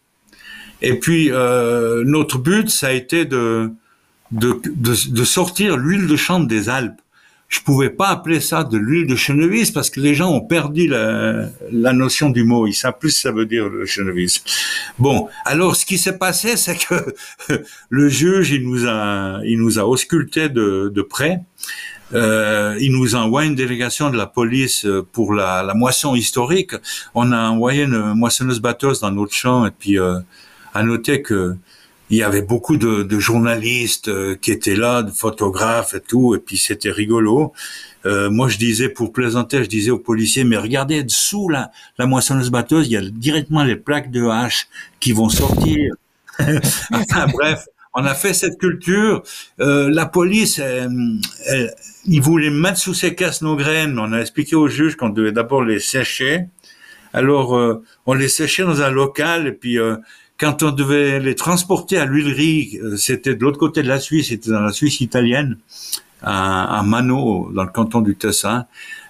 Et 0.81 0.99
puis 0.99 1.29
notre 1.29 2.37
but, 2.37 2.69
ça 2.69 2.87
a 2.87 2.91
été 2.91 3.25
de 3.25 3.71
de, 4.31 4.59
de, 4.65 5.11
de 5.11 5.23
sortir 5.23 5.77
l'huile 5.77 6.07
de 6.07 6.15
chanvre 6.15 6.47
des 6.47 6.67
Alpes 6.67 6.99
je 7.47 7.59
pouvais 7.61 7.89
pas 7.89 8.09
appeler 8.09 8.39
ça 8.39 8.63
de 8.63 8.77
l'huile 8.77 9.07
de 9.07 9.15
chenevis 9.15 9.71
parce 9.71 9.89
que 9.89 9.99
les 9.99 10.15
gens 10.15 10.31
ont 10.31 10.41
perdu 10.41 10.87
la, 10.87 11.47
la 11.71 11.93
notion 11.93 12.29
du 12.29 12.43
mot. 12.43 12.67
Ils 12.67 12.73
savent 12.73 12.97
plus 12.99 13.11
ce 13.11 13.15
que 13.15 13.21
ça 13.29 13.31
veut 13.31 13.45
dire 13.45 13.69
le 13.69 13.85
chenevis. 13.85 14.43
Bon, 14.97 15.29
alors 15.45 15.75
ce 15.75 15.85
qui 15.85 15.97
s'est 15.97 16.17
passé, 16.17 16.57
c'est 16.57 16.75
que 16.75 17.13
le 17.89 18.09
juge, 18.09 18.51
il 18.51 18.67
nous 18.67 18.85
a, 18.87 19.39
il 19.45 19.59
nous 19.59 19.79
a 19.79 19.83
ausculté 19.83 20.49
de, 20.49 20.91
de 20.93 21.01
près. 21.01 21.39
Euh, 22.13 22.77
il 22.79 22.91
nous 22.91 23.15
a 23.15 23.19
envoyé 23.19 23.49
une 23.49 23.55
délégation 23.55 24.09
de 24.09 24.17
la 24.17 24.27
police 24.27 24.87
pour 25.11 25.33
la, 25.33 25.63
la 25.63 25.73
moisson 25.73 26.15
historique. 26.15 26.73
On 27.13 27.31
a 27.31 27.49
envoyé 27.49 27.83
une 27.83 28.13
moissonneuse 28.13 28.59
batteuse 28.59 28.99
dans 28.99 29.11
notre 29.11 29.33
champ 29.33 29.65
et 29.65 29.71
puis 29.71 29.99
euh, 29.99 30.19
à 30.73 30.83
noter 30.83 31.21
que 31.21 31.55
il 32.09 32.17
y 32.17 32.23
avait 32.23 32.41
beaucoup 32.41 32.77
de, 32.77 33.03
de, 33.03 33.19
journalistes 33.19 34.09
euh, 34.09 34.35
qui 34.35 34.51
étaient 34.51 34.75
là, 34.75 35.01
de 35.01 35.11
photographes 35.11 35.95
et 35.95 36.01
tout, 36.01 36.35
et 36.35 36.39
puis 36.39 36.57
c'était 36.57 36.91
rigolo. 36.91 37.53
Euh, 38.05 38.29
moi, 38.29 38.47
je 38.47 38.57
disais, 38.57 38.89
pour 38.89 39.11
plaisanter, 39.11 39.63
je 39.63 39.69
disais 39.69 39.89
aux 39.89 39.97
policiers, 39.97 40.43
mais 40.43 40.57
regardez, 40.57 41.03
dessous 41.03 41.49
la, 41.49 41.71
la 41.97 42.05
moissonneuse 42.05 42.51
batteuse, 42.51 42.87
il 42.87 42.91
y 42.91 42.97
a 42.97 43.01
directement 43.01 43.63
les 43.63 43.75
plaques 43.75 44.11
de 44.11 44.23
hache 44.27 44.67
qui 44.99 45.13
vont 45.13 45.29
sortir. 45.29 45.95
enfin, 46.39 47.25
bref, 47.33 47.65
on 47.95 48.05
a 48.05 48.13
fait 48.13 48.33
cette 48.33 48.57
culture. 48.59 49.23
Euh, 49.59 49.89
la 49.89 50.05
police, 50.05 50.59
elle, 50.59 50.89
elle, 51.47 51.73
ils 52.05 52.21
voulaient 52.21 52.49
mettre 52.49 52.77
sous 52.77 52.93
ses 52.93 53.15
caisses 53.15 53.41
nos 53.41 53.55
graines. 53.55 53.97
On 53.97 54.11
a 54.13 54.19
expliqué 54.19 54.55
au 54.55 54.67
juge 54.67 54.95
qu'on 54.95 55.09
devait 55.09 55.31
d'abord 55.31 55.63
les 55.63 55.79
sécher. 55.79 56.45
Alors, 57.13 57.57
euh, 57.57 57.81
on 58.05 58.13
les 58.13 58.27
séchait 58.27 58.63
dans 58.63 58.81
un 58.81 58.89
local, 58.89 59.47
et 59.47 59.53
puis 59.53 59.79
euh, 59.79 59.95
quand 60.37 60.63
on 60.63 60.71
devait 60.71 61.21
les 61.21 61.35
transporter 61.35 61.97
à 61.97 62.05
l'huilerie, 62.05 62.77
euh, 62.83 62.97
c'était 62.97 63.35
de 63.35 63.41
l'autre 63.41 63.57
côté 63.57 63.81
de 63.83 63.87
la 63.87 64.01
Suisse, 64.01 64.27
c'était 64.27 64.51
dans 64.51 64.59
la 64.59 64.73
Suisse 64.73 64.99
italienne, 64.99 65.57
à, 66.21 66.79
à 66.79 66.83
Mano, 66.83 67.49
dans 67.53 67.63
le 67.63 67.69
canton 67.69 68.01
du 68.01 68.17
Tessin. 68.17 68.65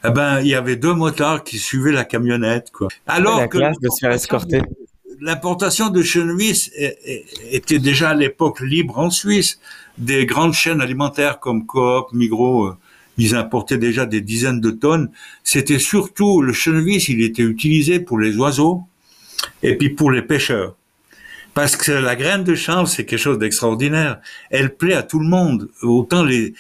Eh 0.08 0.12
ben, 0.12 0.42
il 0.42 0.48
y 0.48 0.54
avait 0.54 0.75
deux 0.75 0.94
motards 0.94 1.44
qui 1.44 1.58
suivaient 1.58 1.92
la 1.92 2.06
camionnette, 2.06 2.70
quoi. 2.72 2.89
Alors 3.08 3.39
la 3.39 3.48
que 3.48 3.58
de 3.58 3.89
se 3.89 4.00
faire 4.00 4.12
escorter. 4.12 4.62
L'importation 5.22 5.90
de 5.90 6.02
chenevis 6.02 6.72
était 7.52 7.80
déjà 7.80 8.10
à 8.10 8.16
l'époque 8.16 8.60
libre 8.62 8.98
en 8.98 9.10
Suisse. 9.10 9.60
Des 9.98 10.26
grandes 10.26 10.54
chaînes 10.54 10.82
alimentaires 10.82 11.40
comme 11.40 11.66
Coop, 11.66 12.12
Migros, 12.12 12.66
euh, 12.66 12.78
ils 13.18 13.36
importaient 13.36 13.78
déjà 13.78 14.06
des 14.06 14.22
dizaines 14.22 14.60
de 14.60 14.72
tonnes. 14.72 15.10
C'était 15.44 15.80
surtout 15.80 16.42
le 16.42 16.54
chenevis, 16.54 17.08
il 17.08 17.22
était 17.24 17.44
utilisé 17.44 18.00
pour 18.00 18.20
les 18.20 18.36
oiseaux 18.38 18.84
et 19.64 19.76
puis 19.76 19.90
pour 19.90 20.12
les 20.12 20.22
pêcheurs. 20.22 20.76
Parce 21.54 21.78
que 21.78 21.94
la 21.94 22.18
graine 22.18 22.44
de 22.44 22.54
chanvre, 22.54 22.88
c'est 22.88 23.06
quelque 23.06 23.20
chose 23.20 23.40
d'extraordinaire. 23.40 24.20
Elle 24.50 24.76
plaît 24.76 24.96
à 24.96 25.04
tout 25.04 25.20
le 25.20 25.28
monde. 25.28 25.70
Autant 25.82 26.24
les, 26.24 26.54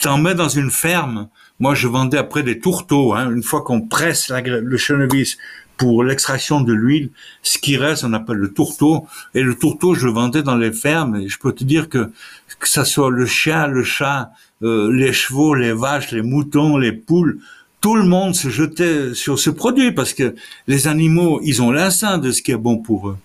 t'en 0.00 0.18
mets 0.18 0.36
dans 0.36 0.48
une 0.48 0.70
ferme. 0.70 1.28
Moi, 1.58 1.74
je 1.74 1.88
vendais 1.88 2.18
après 2.18 2.44
des 2.44 2.60
tourteaux. 2.60 3.14
Hein. 3.14 3.32
Une 3.32 3.42
fois 3.42 3.62
qu'on 3.62 3.80
presse 3.80 4.28
la, 4.28 4.40
le 4.40 4.76
chenevis 4.76 5.38
pour 5.78 6.04
l'extraction 6.04 6.60
de 6.60 6.72
l'huile, 6.72 7.10
ce 7.42 7.56
qui 7.58 7.76
reste, 7.76 8.04
on 8.04 8.12
appelle 8.12 8.36
le 8.36 8.52
tourteau. 8.52 9.06
Et 9.34 9.42
le 9.42 9.54
tourteau, 9.54 9.94
je 9.94 10.06
le 10.06 10.12
vendais 10.12 10.42
dans 10.42 10.56
les 10.56 10.72
fermes. 10.72 11.16
Et 11.16 11.28
je 11.28 11.38
peux 11.38 11.52
te 11.52 11.64
dire 11.64 11.88
que 11.88 12.10
que 12.58 12.68
ça 12.68 12.84
soit 12.84 13.10
le 13.10 13.24
chien, 13.24 13.68
le 13.68 13.84
chat, 13.84 14.32
euh, 14.64 14.92
les 14.92 15.12
chevaux, 15.12 15.54
les 15.54 15.72
vaches, 15.72 16.10
les 16.10 16.22
moutons, 16.22 16.76
les 16.76 16.90
poules, 16.90 17.38
tout 17.80 17.94
le 17.94 18.04
monde 18.04 18.34
se 18.34 18.48
jetait 18.48 19.14
sur 19.14 19.38
ce 19.38 19.50
produit 19.50 19.92
parce 19.92 20.12
que 20.12 20.34
les 20.66 20.88
animaux, 20.88 21.40
ils 21.44 21.62
ont 21.62 21.70
l'instinct 21.70 22.18
de 22.18 22.32
ce 22.32 22.42
qui 22.42 22.50
est 22.50 22.56
bon 22.56 22.78
pour 22.78 23.10
eux. 23.10 23.16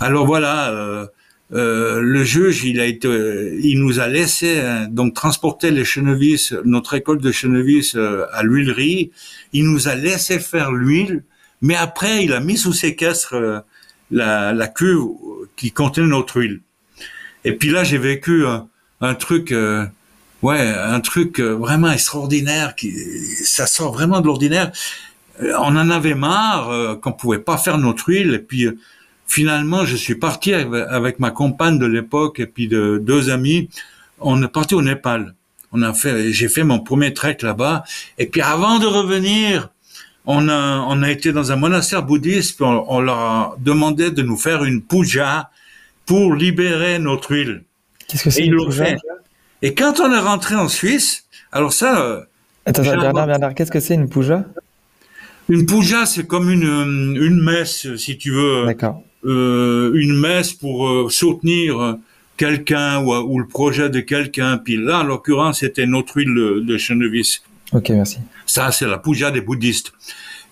Alors 0.00 0.26
voilà, 0.26 0.70
euh, 0.72 1.06
euh, 1.52 2.00
le 2.00 2.24
juge, 2.24 2.64
il 2.64 2.80
a 2.80 2.86
été, 2.86 3.08
il 3.62 3.78
nous 3.80 4.00
a 4.00 4.08
laissé 4.08 4.60
hein, 4.60 4.88
donc 4.90 5.14
transporter 5.14 5.70
les 5.70 5.84
chenevis, 5.84 6.54
notre 6.64 6.94
école 6.94 7.20
de 7.20 7.30
chenevis 7.30 7.94
euh, 7.94 8.24
à 8.32 8.42
l'huilerie. 8.42 9.12
Il 9.52 9.66
nous 9.70 9.86
a 9.86 9.94
laissé 9.94 10.40
faire 10.40 10.72
l'huile, 10.72 11.22
mais 11.64 11.76
après, 11.76 12.24
il 12.24 12.32
a 12.34 12.40
mis 12.40 12.58
sous 12.58 12.74
séquestre 12.74 13.34
euh, 13.34 13.60
la, 14.10 14.52
la 14.52 14.68
cuve 14.68 15.08
qui 15.56 15.72
contenait 15.72 16.06
notre 16.06 16.36
huile. 16.40 16.60
Et 17.44 17.52
puis 17.52 17.70
là, 17.70 17.84
j'ai 17.84 17.98
vécu 17.98 18.46
un, 18.46 18.68
un 19.00 19.14
truc 19.14 19.50
euh, 19.50 19.86
ouais, 20.44 20.60
un 20.60 21.00
truc 21.00 21.40
euh, 21.40 21.56
vraiment 21.56 21.90
extraordinaire 21.90 22.74
qui, 22.74 22.92
ça 23.44 23.66
sort 23.66 23.92
vraiment 23.94 24.20
de 24.20 24.26
l'ordinaire. 24.26 24.70
Euh, 25.42 25.54
on 25.58 25.74
en 25.76 25.88
avait 25.90 26.14
marre 26.14 26.70
euh, 26.70 26.94
qu'on 26.96 27.12
pouvait 27.12 27.38
pas 27.38 27.56
faire 27.56 27.78
notre 27.78 28.10
huile 28.10 28.34
et 28.34 28.38
puis 28.38 28.68
finalement 29.26 29.86
je 29.86 29.96
suis 29.96 30.16
parti 30.16 30.52
avec 30.52 31.18
ma 31.18 31.30
compagne 31.30 31.78
de 31.78 31.86
l'époque 31.86 32.40
et 32.40 32.46
puis 32.46 32.68
de 32.68 33.00
deux 33.02 33.30
amis. 33.30 33.70
On 34.20 34.42
est 34.42 34.48
parti 34.48 34.74
au 34.74 34.82
Népal. 34.82 35.34
On 35.72 35.82
a 35.82 35.92
fait, 35.94 36.30
j'ai 36.32 36.48
fait 36.48 36.62
mon 36.62 36.78
premier 36.78 37.14
trek 37.14 37.38
là-bas 37.40 37.84
et 38.18 38.26
puis 38.26 38.42
avant 38.42 38.78
de 38.78 38.86
revenir, 38.86 39.70
on 40.26 40.48
a, 40.48 40.86
on 40.88 41.02
a 41.02 41.10
été 41.10 41.32
dans 41.32 41.52
un 41.52 41.56
monastère 41.56 42.02
bouddhiste, 42.02 42.56
puis 42.56 42.64
on, 42.64 42.92
on 42.92 43.00
leur 43.00 43.18
a 43.18 43.56
demandé 43.58 44.10
de 44.10 44.22
nous 44.22 44.36
faire 44.36 44.64
une 44.64 44.82
puja 44.82 45.50
pour 46.06 46.34
libérer 46.34 46.98
notre 46.98 47.32
huile. 47.32 47.62
Qu'est-ce 48.08 48.24
que 48.24 48.30
c'est 48.30 48.46
une 48.46 48.56
puja 48.64 48.96
et 49.64 49.72
quand 49.72 49.98
on 49.98 50.12
est 50.12 50.20
rentré 50.20 50.54
en 50.56 50.68
Suisse, 50.68 51.24
alors 51.50 51.72
ça. 51.72 52.04
Euh, 52.04 52.20
Attends, 52.66 52.82
Bernard, 52.82 53.26
Bernard, 53.26 53.54
qu'est-ce 53.54 53.70
que 53.70 53.80
c'est 53.80 53.94
une 53.94 54.10
puja? 54.10 54.44
Une 55.48 55.64
puja, 55.64 56.04
c'est 56.04 56.26
comme 56.26 56.50
une, 56.50 56.66
euh, 56.66 57.26
une 57.26 57.42
messe, 57.42 57.96
si 57.96 58.18
tu 58.18 58.30
veux. 58.30 58.66
D'accord. 58.66 59.02
Euh, 59.24 59.92
une 59.94 60.20
messe 60.20 60.52
pour 60.52 60.86
euh, 60.86 61.08
soutenir 61.08 61.96
quelqu'un 62.36 63.02
ou, 63.02 63.14
ou, 63.14 63.38
le 63.38 63.46
projet 63.46 63.88
de 63.88 64.00
quelqu'un. 64.00 64.58
Puis 64.58 64.76
là, 64.76 65.00
en 65.00 65.04
l'occurrence, 65.04 65.60
c'était 65.60 65.86
notre 65.86 66.18
huile 66.18 66.34
de, 66.34 66.60
de 66.60 66.76
chenevis. 66.76 67.42
Ok, 67.74 67.90
merci. 67.90 68.18
Ça, 68.46 68.70
c'est 68.70 68.86
la 68.86 68.98
puja 68.98 69.32
des 69.32 69.40
bouddhistes. 69.40 69.92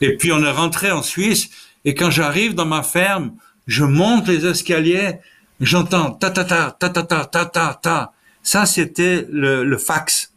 Et 0.01 0.17
puis 0.17 0.33
on 0.33 0.43
est 0.43 0.51
rentré 0.51 0.91
en 0.91 1.03
Suisse. 1.03 1.49
Et 1.85 1.95
quand 1.95 2.11
j'arrive 2.11 2.55
dans 2.55 2.67
ma 2.67 2.83
ferme, 2.83 3.33
je 3.67 3.85
monte 3.85 4.27
les 4.27 4.45
escaliers, 4.45 5.21
j'entends 5.61 6.11
ta 6.11 6.31
ta 6.31 6.45
ta 6.45 6.77
ta 6.79 6.89
ta 6.91 7.03
ta 7.05 7.25
ta 7.25 7.47
ta 7.47 7.79
ta. 7.81 8.13
Ça, 8.43 8.67
c'était 8.67 9.25
le, 9.31 9.79
fax. 9.79 10.33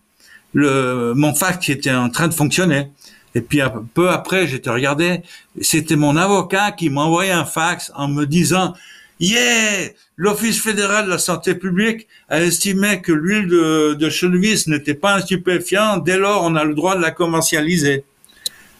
Le, 0.54 1.14
mon 1.16 1.34
fax 1.34 1.66
qui 1.66 1.72
était 1.72 1.92
en 1.92 2.10
train 2.10 2.28
de 2.28 2.34
fonctionner. 2.34 2.92
Et 3.34 3.42
puis 3.42 3.62
peu 3.96 4.12
après, 4.12 4.48
j'étais 4.48 4.70
regardé, 4.70 5.24
c'était 5.60 5.96
mon 5.96 6.16
avocat 6.16 6.72
qui 6.72 6.90
m'a 6.90 7.02
envoyé 7.02 7.32
un 7.32 7.46
fax 7.46 7.92
en 7.96 8.08
me 8.08 8.26
disant 8.26 8.76
yeah, 9.20 9.90
l'Office 10.18 10.62
fédéral 10.62 11.06
de 11.06 11.12
la 11.12 11.18
santé 11.18 11.56
publique 11.56 12.08
a 12.30 12.42
estimé 12.42 13.02
que 13.02 13.12
l'huile 13.12 13.48
de, 13.48 13.94
de 13.94 14.10
chènevis 14.10 14.68
n'était 14.68 14.94
pas 14.94 15.16
un 15.16 15.22
stupéfiant, 15.22 15.98
dès 15.98 16.18
lors 16.18 16.44
on 16.44 16.56
a 16.56 16.64
le 16.64 16.74
droit 16.74 16.96
de 16.96 17.02
la 17.02 17.12
commercialiser. 17.12 18.04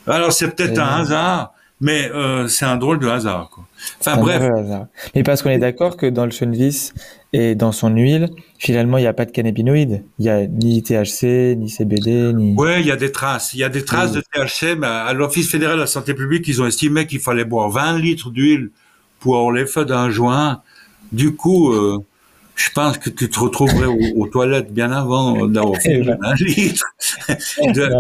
Alors 0.08 0.34
c'est 0.34 0.56
peut-être 0.56 0.80
un 0.80 1.02
hasard, 1.02 1.54
mais 1.82 2.10
euh, 2.14 2.48
c'est 2.48 2.66
un 2.66 2.78
drôle 2.78 3.00
de 3.00 3.08
hasard. 3.08 3.50
Quoi. 3.50 3.66
Enfin 4.00 4.18
bref. 4.18 4.44
Mais 5.14 5.24
parce 5.24 5.42
qu'on 5.42 5.50
est 5.50 5.60
d'accord 5.60 5.98
que 5.98 6.06
dans 6.06 6.26
le 6.26 6.32
chènevis 6.32 6.94
et 7.34 7.56
dans 7.56 7.72
son 7.72 7.90
huile, 7.90 8.30
finalement, 8.60 8.98
il 8.98 9.02
n'y 9.02 9.08
a 9.08 9.14
pas 9.14 9.26
de 9.26 9.32
cannabinoïdes. 9.32 10.04
Il 10.20 10.24
n'y 10.24 10.30
a 10.30 10.48
ni 10.48 10.84
THC, 10.84 11.56
ni 11.58 11.70
CBD, 11.70 12.34
ni... 12.34 12.56
Oui, 12.58 12.80
il 12.80 12.86
y 12.86 12.92
a 12.92 12.96
des 12.96 13.12
traces. 13.12 13.54
Il 13.54 13.60
y 13.60 13.64
a 13.64 13.70
des 13.70 13.84
traces 13.84 14.14
de 14.14 14.22
THC, 14.22 14.78
mais 14.78 14.88
à 14.88 15.12
l'Office 15.14 15.50
fédéral 15.50 15.76
de 15.76 15.82
la 15.82 15.88
santé 15.88 16.14
publique, 16.14 16.48
ils 16.48 16.62
ont 16.62 16.68
estimé 16.68 17.08
qu'il 17.08 17.20
fallait 17.20 17.46
boire 17.46 17.70
20 17.70 18.00
litres 18.00 18.30
d'huile 18.30 18.70
pour 19.26 19.38
avoir 19.38 19.52
l'effet 19.52 19.86
d'un 19.86 20.12
joint. 20.12 20.62
Du 21.12 21.36
coup, 21.36 21.74
euh, 21.74 21.98
je 22.54 22.70
pense 22.70 23.00
que 23.00 23.10
tu 23.10 23.28
te 23.28 23.40
retrouverais 23.40 23.88
aux, 23.88 24.28
toilettes 24.28 24.72
bien 24.72 24.92
avant 24.92 25.48
d'avoir 25.48 25.82
fait 25.82 26.00
un 26.22 26.36
litre. 26.36 26.86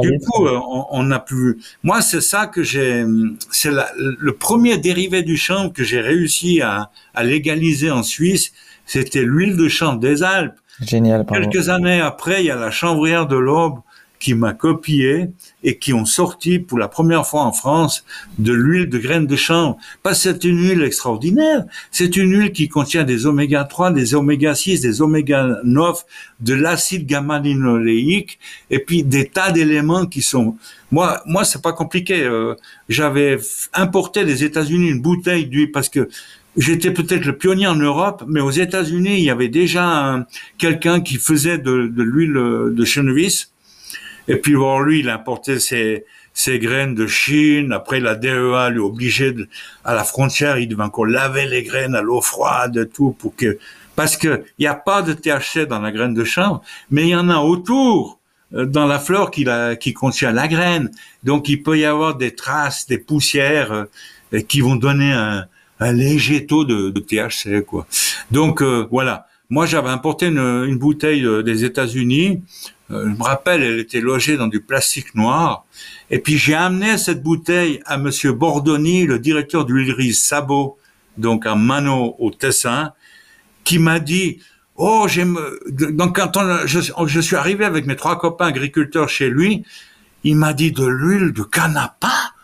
du 0.03 0.19
coup, 0.19 0.45
euh, 0.45 0.59
on 0.91 1.01
n'a 1.01 1.17
plus. 1.17 1.57
Moi, 1.81 2.03
c'est 2.03 2.21
ça 2.21 2.45
que 2.45 2.61
j'ai. 2.61 3.03
C'est 3.49 3.71
le 3.97 4.33
premier 4.33 4.77
dérivé 4.77 5.23
du 5.23 5.35
chanvre 5.35 5.73
que 5.73 5.83
j'ai 5.83 5.99
réussi 5.99 6.61
à, 6.61 6.91
à, 7.15 7.23
légaliser 7.23 7.89
en 7.89 8.03
Suisse. 8.03 8.51
C'était 8.85 9.23
l'huile 9.23 9.57
de 9.57 9.67
chanvre 9.67 9.97
des 9.97 10.21
Alpes. 10.21 10.59
Génial. 10.79 11.25
Quelques 11.25 11.69
années 11.69 12.01
après, 12.01 12.43
il 12.43 12.45
y 12.45 12.51
a 12.51 12.55
la 12.55 12.69
chanvrière 12.69 13.25
de 13.25 13.35
l'Aube 13.35 13.79
qui 14.25 14.33
m'a 14.33 14.53
copié 14.53 15.27
et 15.63 15.77
qui 15.77 15.93
ont 15.93 16.05
sorti 16.05 16.57
pour 16.57 16.79
la 16.79 16.87
première 16.87 17.27
fois 17.27 17.43
en 17.43 17.51
France 17.51 18.03
de 18.39 18.53
l'huile 18.53 18.89
de 18.89 18.97
graines 18.97 19.27
de 19.27 19.35
chanvre. 19.35 19.77
Pas 20.01 20.15
c'est 20.15 20.43
une 20.43 20.67
huile 20.67 20.81
extraordinaire, 20.81 21.63
c'est 21.91 22.17
une 22.17 22.31
huile 22.31 22.51
qui 22.51 22.67
contient 22.67 23.03
des 23.03 23.27
oméga 23.27 23.65
3, 23.65 23.91
des 23.91 24.15
oméga 24.15 24.55
6, 24.55 24.81
des 24.81 25.03
oméga 25.03 25.59
9, 25.63 26.03
de 26.39 26.55
l'acide 26.55 27.05
gamma-linoléique 27.05 28.39
et 28.71 28.79
puis 28.79 29.03
des 29.03 29.27
tas 29.27 29.51
d'éléments 29.51 30.07
qui 30.07 30.23
sont 30.23 30.57
moi 30.89 31.21
moi 31.27 31.43
c'est 31.43 31.61
pas 31.61 31.73
compliqué, 31.73 32.23
euh, 32.23 32.55
j'avais 32.89 33.37
importé 33.73 34.25
des 34.25 34.43
États-Unis 34.43 34.89
une 34.89 35.03
bouteille 35.03 35.45
d'huile 35.45 35.71
parce 35.71 35.89
que 35.89 36.09
J'étais 36.57 36.91
peut-être 36.91 37.25
le 37.25 37.37
pionnier 37.37 37.67
en 37.67 37.75
Europe, 37.75 38.23
mais 38.29 38.39
aux 38.39 38.49
États-Unis, 38.49 39.17
il 39.17 39.23
y 39.25 39.29
avait 39.29 39.49
déjà 39.49 40.25
quelqu'un 40.57 41.01
qui 41.01 41.15
faisait 41.17 41.57
de, 41.57 41.87
de 41.87 42.01
l'huile 42.01 42.73
de 42.73 42.85
chenevis 42.85 43.51
et 44.27 44.37
puis 44.37 44.55
bon, 44.55 44.79
lui, 44.79 44.99
il 44.99 45.09
importait 45.09 45.59
ses, 45.59 46.05
ses 46.33 46.59
graines 46.59 46.95
de 46.95 47.07
Chine. 47.07 47.71
Après, 47.71 47.99
la 47.99 48.15
DEA 48.15 48.69
lui 48.69 48.79
obligeait 48.79 49.31
de, 49.31 49.47
à 49.83 49.93
la 49.93 50.03
frontière, 50.03 50.57
il 50.57 50.67
devait 50.67 50.83
encore 50.83 51.05
laver 51.05 51.45
les 51.45 51.63
graines 51.63 51.95
à 51.95 52.01
l'eau 52.01 52.21
froide, 52.21 52.89
tout 52.93 53.15
pour 53.17 53.35
que 53.35 53.57
parce 53.95 54.17
que 54.17 54.43
il 54.59 54.63
n'y 54.63 54.67
a 54.67 54.75
pas 54.75 55.01
de 55.01 55.13
THC 55.13 55.67
dans 55.67 55.79
la 55.79 55.91
graine 55.91 56.13
de 56.13 56.23
chanvre, 56.23 56.61
mais 56.91 57.03
il 57.03 57.09
y 57.09 57.15
en 57.15 57.29
a 57.29 57.37
autour 57.37 58.19
euh, 58.53 58.65
dans 58.65 58.85
la 58.85 58.99
fleur 58.99 59.31
qui, 59.31 59.43
la, 59.43 59.75
qui 59.75 59.93
contient 59.93 60.31
la 60.31 60.47
graine. 60.47 60.91
Donc, 61.23 61.49
il 61.49 61.63
peut 61.63 61.77
y 61.77 61.85
avoir 61.85 62.15
des 62.15 62.35
traces, 62.35 62.87
des 62.87 62.97
poussières 62.97 63.71
euh, 64.33 64.41
qui 64.41 64.61
vont 64.61 64.75
donner 64.75 65.11
un, 65.11 65.45
un 65.79 65.91
léger 65.91 66.45
taux 66.45 66.65
de, 66.65 66.89
de 66.89 66.99
THC, 66.99 67.63
quoi. 67.65 67.87
Donc, 68.31 68.61
euh, 68.61 68.87
voilà. 68.91 69.27
Moi, 69.49 69.65
j'avais 69.65 69.89
importé 69.89 70.27
une, 70.27 70.37
une 70.37 70.77
bouteille 70.77 71.25
des 71.43 71.65
États-Unis 71.65 72.41
euh, 72.91 73.09
je 73.09 73.15
me 73.15 73.23
rappelle, 73.23 73.63
elle 73.63 73.79
était 73.79 74.01
logée 74.01 74.37
dans 74.37 74.47
du 74.47 74.61
plastique 74.61 75.15
noir. 75.15 75.65
Et 76.11 76.19
puis 76.19 76.37
j'ai 76.37 76.53
amené 76.53 76.97
cette 76.97 77.23
bouteille 77.23 77.81
à 77.85 77.97
Monsieur 77.97 78.31
Bordoni, 78.31 79.05
le 79.05 79.17
directeur 79.17 79.65
de 79.65 79.73
l'huilerie 79.73 80.13
Sabot, 80.13 80.77
donc 81.17 81.45
à 81.45 81.55
Mano 81.55 82.15
au 82.19 82.29
Tessin, 82.31 82.93
qui 83.63 83.79
m'a 83.79 83.99
dit 83.99 84.39
Oh, 84.75 85.07
j'aime. 85.07 85.39
Donc 85.71 86.17
quand 86.17 86.37
on, 86.37 86.67
je, 86.67 86.79
je, 87.07 87.19
suis 87.19 87.35
arrivé 87.35 87.65
avec 87.65 87.87
mes 87.87 87.95
trois 87.95 88.19
copains 88.19 88.47
agriculteurs 88.47 89.09
chez 89.09 89.29
lui, 89.29 89.63
il 90.23 90.35
m'a 90.35 90.53
dit 90.53 90.71
de 90.71 90.85
l'huile 90.85 91.31
de 91.31 91.43
canapa 91.43 92.34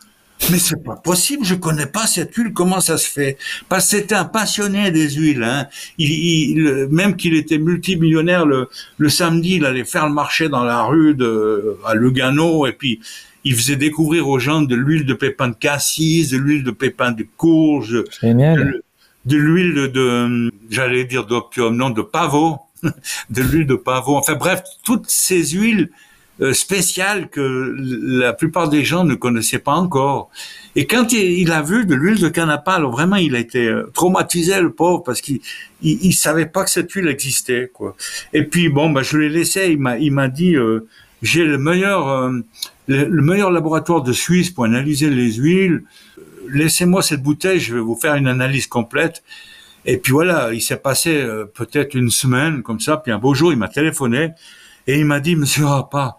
mais 0.49 0.58
c'est 0.58 0.84
pas 0.84 0.95
possible, 0.95 1.45
je 1.45 1.56
connais 1.56 1.86
pas 1.86 2.08
cette 2.08 2.34
huile, 2.36 2.51
comment 2.54 2.80
ça 2.80 2.97
se 2.97 3.08
fait? 3.08 3.38
Parce 3.69 3.86
que 3.89 3.97
c'était 3.97 4.15
un 4.15 4.25
passionné 4.25 4.91
des 4.91 5.10
huiles. 5.12 5.43
Hein. 5.43 5.67
Il, 5.97 6.88
même 6.89 7.15
qu'il 7.15 7.36
était 7.36 7.58
multimillionnaire, 7.58 8.45
le, 8.45 8.69
le 8.97 9.10
samedi, 9.10 9.56
il 9.56 9.65
allait 9.65 9.86
faire 9.86 10.08
le 10.08 10.13
marché 10.13 10.49
dans 10.49 10.63
la 10.63 10.84
rue 10.84 11.13
de, 11.13 11.77
à 11.86 11.93
Lugano, 11.93 12.65
et 12.65 12.73
puis 12.73 12.99
il 13.43 13.56
faisait 13.56 13.75
découvrir 13.75 14.27
aux 14.27 14.39
gens 14.39 14.62
de 14.62 14.75
l'huile 14.75 15.06
de 15.06 15.13
pépins 15.13 15.49
de 15.49 15.56
cassis, 15.56 16.30
de 16.30 16.38
l'huile 16.38 16.63
de 16.63 16.71
pépins 16.71 17.12
de 17.12 17.25
courge, 17.38 18.04
de, 18.23 18.84
de 19.25 19.38
l'huile 19.38 19.73
de, 19.73 19.88
de 19.88 20.51
j'allais 20.69 21.06
dire 21.06 21.25
d'opium, 21.25 21.75
non, 21.75 21.89
de 21.89 22.01
pavot, 22.01 22.60
de 22.84 23.41
l'huile 23.41 23.67
de 23.67 23.75
pavot. 23.75 24.15
Enfin 24.15 24.36
bref, 24.36 24.62
toutes 24.84 25.10
ces 25.10 25.43
huiles 25.51 25.89
spécial 26.54 27.30
que 27.30 27.75
la 27.77 28.34
plupart 28.34 28.67
des 28.67 28.84
gens 28.84 29.04
ne 29.04 29.13
connaissaient 29.15 29.60
pas 29.60 29.73
encore. 29.73 30.30
Et 30.75 30.88
quand 30.88 31.13
il, 31.13 31.51
a 31.51 31.62
vu 31.62 31.86
de 31.86 31.93
l'huile 31.93 32.19
de 32.19 32.30
canapa, 32.30 32.73
alors 32.73 32.91
vraiment 32.91 33.17
il 33.17 33.36
a 33.36 33.39
été 33.39 33.67
euh, 33.67 33.91
traumatisé 33.93 34.60
le 34.60 34.71
pauvre 34.71 35.04
parce 35.04 35.21
qu'il 35.21 35.39
il, 35.82 36.13
savait 36.13 36.47
pas 36.47 36.63
que 36.63 36.69
cette 36.69 36.91
huile 36.91 37.08
existait 37.08 37.69
quoi. 37.71 37.95
Et 38.34 38.43
puis 38.43 38.69
bon 38.69 38.89
bah 38.89 39.04
je 39.04 39.17
l'ai 39.17 39.30
laissé, 39.30 39.71
il 39.71 39.80
m'a 39.80 39.97
il 39.97 40.12
m'a 40.12 40.30
dit 40.30 40.56
euh, 40.56 40.88
j'ai 41.21 41.45
le 41.45 41.58
meilleur 41.58 42.32
le, 42.88 43.21
meilleur 43.21 43.51
laboratoire 43.51 44.01
de 44.01 44.13
Suisse 44.13 44.49
pour 44.49 44.65
analyser 44.65 45.10
les 45.10 45.34
huiles. 45.34 45.84
Laissez-moi 46.49 47.04
cette 47.04 47.21
bouteille, 47.21 47.60
je 47.60 47.75
vais 47.75 47.82
vous 47.82 47.95
faire 47.95 48.15
une 48.15 48.27
analyse 48.27 48.65
complète. 48.65 49.23
Et 49.86 49.97
puis 49.97 50.12
voilà, 50.13 50.51
il 50.54 50.62
s'est 50.62 50.77
passé 50.77 51.23
peut-être 51.54 51.95
une 51.95 52.10
semaine 52.10 52.63
comme 52.63 52.80
ça, 52.80 52.97
puis 52.97 53.12
un 53.12 53.19
beau 53.19 53.34
jour 53.34 53.51
il 53.51 53.60
m'a 53.60 53.67
téléphoné 53.67 54.32
et 54.88 54.99
il 54.99 55.06
m'a 55.06 55.19
dit 55.19 55.36
Monsieur 55.36 55.65
Rapa, 55.65 56.17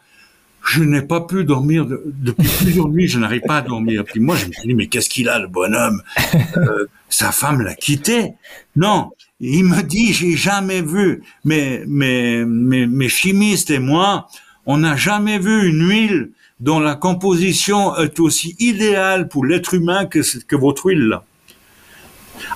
je 0.64 0.82
n'ai 0.82 1.02
pas 1.02 1.20
pu 1.20 1.44
dormir 1.44 1.86
depuis 1.86 2.48
plusieurs 2.58 2.88
nuits, 2.88 3.08
je 3.08 3.18
n'arrive 3.18 3.42
pas 3.42 3.58
à 3.58 3.62
dormir. 3.62 4.04
Puis 4.04 4.20
moi, 4.20 4.36
je 4.36 4.46
me 4.46 4.52
suis 4.52 4.68
dit, 4.68 4.74
mais 4.74 4.86
qu'est-ce 4.86 5.08
qu'il 5.08 5.28
a, 5.28 5.38
le 5.38 5.48
bonhomme? 5.48 6.02
Euh, 6.56 6.86
Sa 7.08 7.32
femme 7.32 7.62
l'a 7.62 7.74
quitté? 7.74 8.34
Non, 8.76 9.10
il 9.40 9.64
me 9.64 9.82
dit, 9.82 10.12
j'ai 10.12 10.36
jamais 10.36 10.82
vu, 10.82 11.22
mais 11.44 11.82
mes, 11.86 12.44
mes, 12.44 12.86
mes 12.86 13.08
chimistes 13.08 13.70
et 13.70 13.78
moi, 13.78 14.28
on 14.66 14.78
n'a 14.78 14.96
jamais 14.96 15.38
vu 15.38 15.68
une 15.68 15.88
huile 15.88 16.30
dont 16.60 16.78
la 16.78 16.94
composition 16.94 17.96
est 17.96 18.20
aussi 18.20 18.54
idéale 18.60 19.28
pour 19.28 19.44
l'être 19.44 19.74
humain 19.74 20.06
que, 20.06 20.20
que 20.46 20.56
votre 20.56 20.86
huile 20.86 21.08
là. 21.08 21.24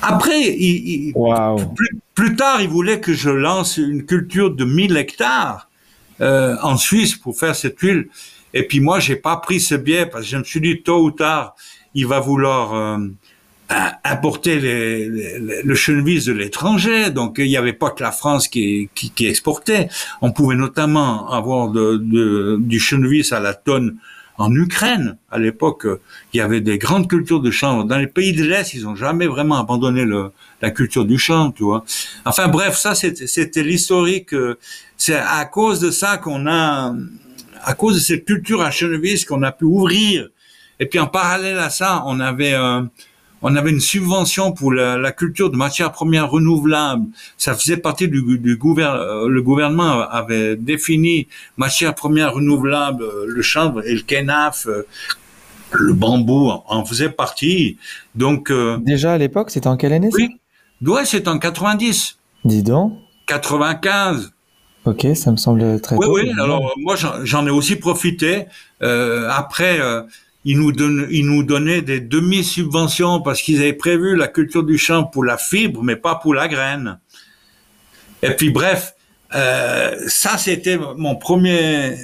Après, 0.02 0.40
il, 0.40 1.12
plus, 1.74 1.98
plus, 2.14 2.36
tard, 2.36 2.60
il 2.60 2.68
voulait 2.68 3.00
que 3.00 3.12
je 3.12 3.30
lance 3.30 3.76
une 3.76 4.04
culture 4.04 4.54
de 4.54 4.64
1000 4.64 4.96
hectares 4.96 5.65
euh, 6.20 6.56
en 6.62 6.76
Suisse 6.76 7.14
pour 7.16 7.38
faire 7.38 7.54
cette 7.54 7.78
huile. 7.80 8.08
Et 8.54 8.66
puis 8.66 8.80
moi, 8.80 9.00
j'ai 9.00 9.16
pas 9.16 9.36
pris 9.36 9.60
ce 9.60 9.74
biais 9.74 10.06
parce 10.06 10.24
que 10.24 10.30
je 10.30 10.36
me 10.38 10.44
suis 10.44 10.60
dit 10.60 10.82
tôt 10.82 11.02
ou 11.02 11.10
tard, 11.10 11.54
il 11.94 12.06
va 12.06 12.20
vouloir 12.20 12.74
euh, 12.74 12.98
importer 14.04 14.60
les, 14.60 15.38
le 15.38 15.74
chenevis 15.74 16.24
de 16.26 16.32
l'étranger. 16.32 17.10
Donc 17.10 17.36
il 17.38 17.48
n'y 17.48 17.56
avait 17.56 17.72
pas 17.72 17.90
que 17.90 18.02
la 18.02 18.12
France 18.12 18.48
qui, 18.48 18.88
qui, 18.94 19.10
qui, 19.10 19.26
exportait. 19.26 19.88
On 20.22 20.32
pouvait 20.32 20.56
notamment 20.56 21.30
avoir 21.30 21.68
de, 21.68 21.96
de, 21.96 22.56
du 22.60 22.80
chenevis 22.80 23.32
à 23.32 23.40
la 23.40 23.54
tonne 23.54 23.98
en 24.38 24.54
Ukraine, 24.54 25.16
à 25.30 25.38
l'époque, 25.38 25.86
il 26.32 26.36
y 26.36 26.40
avait 26.40 26.60
des 26.60 26.76
grandes 26.76 27.08
cultures 27.08 27.40
de 27.40 27.50
chanvre. 27.50 27.84
Dans 27.84 27.96
les 27.96 28.06
pays 28.06 28.34
de 28.34 28.44
l'Est, 28.44 28.74
ils 28.74 28.82
n'ont 28.82 28.94
jamais 28.94 29.26
vraiment 29.26 29.58
abandonné 29.58 30.04
le, 30.04 30.30
la 30.62 30.70
culture 30.70 31.04
du 31.04 31.18
chanvre, 31.18 31.52
tu 31.54 31.64
vois. 31.64 31.84
Enfin 32.24 32.48
bref, 32.48 32.76
ça 32.76 32.94
c'était 32.94 33.62
l'historique. 33.62 34.34
C'est 34.96 35.16
à 35.16 35.44
cause 35.44 35.80
de 35.80 35.90
ça 35.90 36.16
qu'on 36.16 36.46
a, 36.46 36.94
à 37.62 37.74
cause 37.74 37.96
de 37.96 38.00
cette 38.00 38.24
culture 38.24 38.62
à 38.62 38.70
Chenevis 38.70 39.24
qu'on 39.24 39.42
a 39.42 39.52
pu 39.52 39.64
ouvrir. 39.64 40.28
Et 40.80 40.86
puis 40.86 40.98
en 40.98 41.06
parallèle 41.06 41.58
à 41.58 41.70
ça, 41.70 42.02
on 42.06 42.20
avait 42.20 42.54
euh, 42.54 42.82
on 43.42 43.54
avait 43.54 43.70
une 43.70 43.80
subvention 43.80 44.52
pour 44.52 44.72
la, 44.72 45.12
culture 45.12 45.50
de 45.50 45.56
matières 45.56 45.92
premières 45.92 46.30
renouvelables. 46.30 47.06
Ça 47.36 47.54
faisait 47.54 47.76
partie 47.76 48.08
du, 48.08 48.38
du 48.38 48.56
gouvernement. 48.56 49.02
Euh, 49.02 49.28
le 49.28 49.42
gouvernement 49.42 50.00
avait 50.00 50.56
défini 50.56 51.28
matières 51.56 51.94
premières 51.94 52.32
renouvelables, 52.32 53.02
euh, 53.02 53.24
le 53.28 53.42
chanvre 53.42 53.86
et 53.86 53.94
le 53.94 54.00
kenaf, 54.00 54.66
euh, 54.66 54.86
le 55.72 55.92
bambou 55.92 56.50
en 56.66 56.84
faisait 56.84 57.10
partie. 57.10 57.76
Donc 58.14 58.52
déjà 58.80 59.12
à 59.12 59.18
l'époque, 59.18 59.50
c'était 59.50 59.66
en 59.66 59.76
quelle 59.76 59.92
année 59.92 60.10
Oui, 60.12 60.40
ouais, 60.82 61.04
c'est 61.04 61.28
en 61.28 61.38
90. 61.38 62.18
Dis 62.44 62.62
donc. 62.62 62.94
95. 63.26 64.32
Ok, 64.84 65.06
ça 65.14 65.32
me 65.32 65.36
semble 65.36 65.80
très. 65.80 65.96
Oui, 65.96 66.06
oui. 66.08 66.32
Alors 66.38 66.72
moi, 66.78 66.94
j'en 67.24 67.46
ai 67.46 67.50
aussi 67.50 67.76
profité. 67.76 68.46
Euh, 68.82 69.28
après, 69.32 69.80
ils 70.46 70.56
nous, 70.56 70.70
donne, 70.70 71.08
ils 71.10 71.26
nous 71.26 71.42
donnaient 71.42 71.82
des 71.82 71.98
demi-subventions 71.98 73.20
parce 73.20 73.42
qu'ils 73.42 73.58
avaient 73.58 73.72
prévu 73.72 74.14
la 74.14 74.28
culture 74.28 74.62
du 74.62 74.78
champ 74.78 75.02
pour 75.02 75.24
la 75.24 75.38
fibre, 75.38 75.82
mais 75.82 75.96
pas 75.96 76.14
pour 76.14 76.34
la 76.34 76.46
graine. 76.46 77.00
Et 78.22 78.30
puis 78.30 78.50
bref, 78.50 78.94
euh, 79.34 79.96
ça 80.06 80.38
c'était 80.38 80.78
mon 80.96 81.16
premier, 81.16 81.90
euh, 81.90 81.96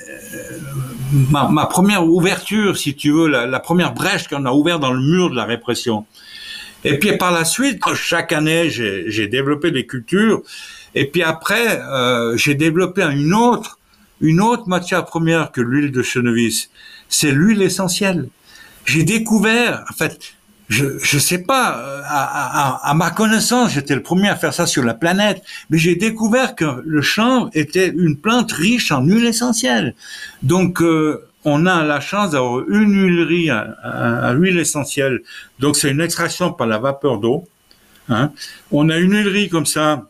ma, 1.30 1.48
ma, 1.48 1.66
première 1.66 2.04
ouverture, 2.04 2.76
si 2.76 2.96
tu 2.96 3.12
veux, 3.12 3.28
la, 3.28 3.46
la 3.46 3.60
première 3.60 3.94
brèche 3.94 4.26
qu'on 4.26 4.44
a 4.44 4.50
ouverte 4.50 4.80
dans 4.80 4.92
le 4.92 5.00
mur 5.00 5.30
de 5.30 5.36
la 5.36 5.44
répression. 5.44 6.04
Et 6.84 6.98
puis 6.98 7.16
par 7.16 7.32
la 7.32 7.44
suite, 7.44 7.80
chaque 7.94 8.32
année, 8.32 8.70
j'ai 8.70 9.28
développé 9.28 9.70
des 9.70 9.86
cultures. 9.86 10.42
Et 10.94 11.06
puis 11.06 11.22
après, 11.22 11.80
euh, 11.80 12.36
j'ai 12.36 12.54
développé 12.54 13.02
une 13.02 13.34
autre, 13.34 13.78
une 14.20 14.40
autre 14.40 14.68
matière 14.68 15.04
première 15.04 15.52
que 15.52 15.60
l'huile 15.60 15.90
de 15.90 16.02
chenovis. 16.02 16.70
C'est 17.08 17.30
l'huile 17.30 17.62
essentielle. 17.62 18.28
J'ai 18.84 19.04
découvert, 19.04 19.84
en 19.90 19.94
fait, 19.94 20.34
je 20.68 20.98
je 20.98 21.18
sais 21.18 21.38
pas, 21.38 21.78
euh, 21.78 22.02
à, 22.04 22.80
à, 22.84 22.90
à 22.90 22.94
ma 22.94 23.10
connaissance, 23.10 23.72
j'étais 23.72 23.94
le 23.94 24.02
premier 24.02 24.28
à 24.28 24.36
faire 24.36 24.54
ça 24.54 24.66
sur 24.66 24.82
la 24.82 24.94
planète, 24.94 25.42
mais 25.70 25.78
j'ai 25.78 25.96
découvert 25.96 26.54
que 26.54 26.82
le 26.84 27.02
chanvre 27.02 27.50
était 27.52 27.88
une 27.88 28.16
plante 28.16 28.52
riche 28.52 28.90
en 28.90 29.02
huile 29.04 29.26
essentielle. 29.26 29.94
Donc 30.42 30.80
euh, 30.82 31.26
on 31.44 31.66
a 31.66 31.84
la 31.84 32.00
chance 32.00 32.30
d'avoir 32.30 32.68
une 32.68 32.94
huilerie 32.94 33.50
à, 33.50 34.32
huile 34.32 34.58
essentielle. 34.58 35.22
Donc 35.58 35.76
c'est 35.76 35.90
une 35.90 36.00
extraction 36.00 36.52
par 36.52 36.66
la 36.66 36.78
vapeur 36.78 37.18
d'eau. 37.18 37.44
Hein. 38.08 38.32
On 38.70 38.88
a 38.88 38.98
une 38.98 39.12
huilerie 39.12 39.48
comme 39.48 39.66
ça 39.66 40.08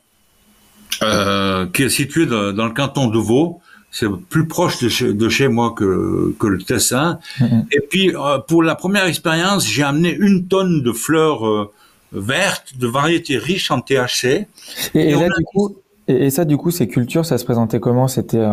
euh, 1.03 1.67
qui 1.73 1.85
est 1.85 1.89
située 1.89 2.27
dans, 2.27 2.53
le 2.53 2.73
canton 2.73 3.09
de 3.09 3.19
Vaud. 3.19 3.61
C'est 3.91 4.09
plus 4.31 4.49
proche 4.49 4.83
de 4.83 5.29
chez, 5.29 5.49
moi 5.49 5.75
que, 5.77 6.35
que 6.39 6.47
le 6.47 6.59
Tessin. 6.63 7.19
Mm-hmm. 7.39 7.65
Et 7.73 7.81
puis 7.81 8.15
euh, 8.15 8.39
pour 8.39 8.63
la 8.63 8.75
première 8.75 9.07
expérience, 9.07 9.67
j'ai 9.67 9.83
amené 9.83 10.15
une 10.15 10.49
tonne 10.49 10.83
de 10.83 10.93
fleurs 10.93 11.47
euh, 11.47 11.71
vertes 12.13 12.79
de 12.79 12.87
variétés 12.87 13.37
riches 13.37 13.71
en 13.71 13.81
THC. 13.81 14.47
Et, 14.95 15.13
là, 15.13 15.29
du 15.37 15.45
coup, 15.45 15.77
et, 16.09 16.31
ça, 16.31 16.45
du 16.45 16.57
coup, 16.57 16.71
ces 16.71 16.89
cultures, 16.89 17.25
ça 17.25 17.39
se 17.39 17.45
présentait 17.45 17.81
comment? 17.81 18.09
C'était 18.09 18.45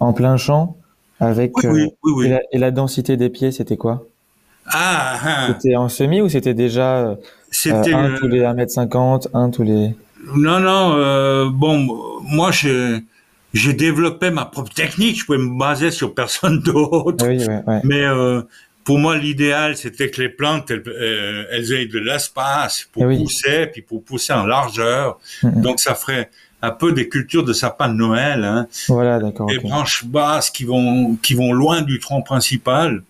en 0.00 0.12
plein 0.12 0.36
champ? 0.36 0.76
Avec 1.20 1.56
oui, 1.58 1.92
oui, 2.02 2.32
euh, 2.32 2.38
et, 2.52 2.58
la, 2.58 2.70
densité 2.70 3.16
des 3.16 3.28
pieds, 3.28 3.52
c'était 3.52 3.76
quoi? 3.76 4.06
Ah, 4.66 5.18
ah. 5.22 5.46
C'était 5.48 5.76
en 5.76 5.88
semi 5.88 6.20
ou 6.20 6.28
c'était 6.28 6.54
déjà 6.54 6.96
euh, 6.96 7.14
c'était 7.50 7.92
un 7.92 8.16
tous 8.16 8.28
les 8.28 8.40
1m50, 8.40 9.28
un 9.34 9.50
tous 9.50 9.62
les 9.62 9.94
Non 10.36 10.60
non, 10.60 10.94
euh, 10.94 11.48
bon 11.50 11.86
moi 12.22 12.50
j'ai 12.50 13.02
j'ai 13.52 13.72
développé 13.72 14.30
ma 14.30 14.44
propre 14.44 14.72
technique, 14.72 15.18
je 15.18 15.26
pouvais 15.26 15.38
me 15.38 15.58
baser 15.58 15.90
sur 15.90 16.14
personne 16.14 16.60
d'autre. 16.64 17.26
Oui, 17.26 17.44
Mais 17.84 18.04
euh, 18.04 18.42
pour 18.84 18.98
moi, 18.98 19.16
l'idéal, 19.16 19.76
c'était 19.76 20.10
que 20.10 20.22
les 20.22 20.28
plantes, 20.28 20.70
elles, 20.70 20.82
euh, 20.86 21.44
elles 21.50 21.72
aient 21.72 21.86
de 21.86 21.98
l'espace 21.98 22.88
pour 22.92 23.04
pousser, 23.04 23.66
puis 23.66 23.82
pour 23.82 24.04
pousser 24.04 24.32
en 24.32 24.46
largeur. 24.46 25.18
Donc, 25.42 25.80
ça 25.80 25.94
ferait 25.94 26.30
un 26.62 26.70
peu 26.70 26.92
des 26.92 27.08
cultures 27.08 27.44
de 27.44 27.52
sapin 27.52 27.88
de 27.88 27.94
Noël. 27.94 28.44
Hein. 28.44 28.66
Voilà, 28.88 29.18
d'accord. 29.18 29.46
Des 29.46 29.58
branches 29.58 30.04
basses 30.04 30.50
qui 30.50 30.64
vont 30.64 31.16
qui 31.22 31.34
vont 31.34 31.52
loin 31.52 31.82
du 31.82 31.98
tronc 31.98 32.22
principal. 32.22 33.02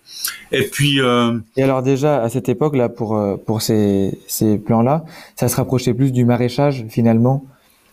Et 0.51 0.63
puis. 0.63 1.01
Euh... 1.01 1.39
Et 1.57 1.63
alors 1.63 1.83
déjà 1.83 2.21
à 2.21 2.29
cette 2.29 2.49
époque-là, 2.49 2.89
pour 2.89 3.17
euh, 3.17 3.37
pour 3.37 3.61
ces 3.61 4.17
ces 4.27 4.57
plans-là, 4.57 5.03
ça 5.35 5.47
se 5.47 5.55
rapprochait 5.55 5.93
plus 5.93 6.11
du 6.11 6.25
maraîchage 6.25 6.85
finalement 6.89 7.45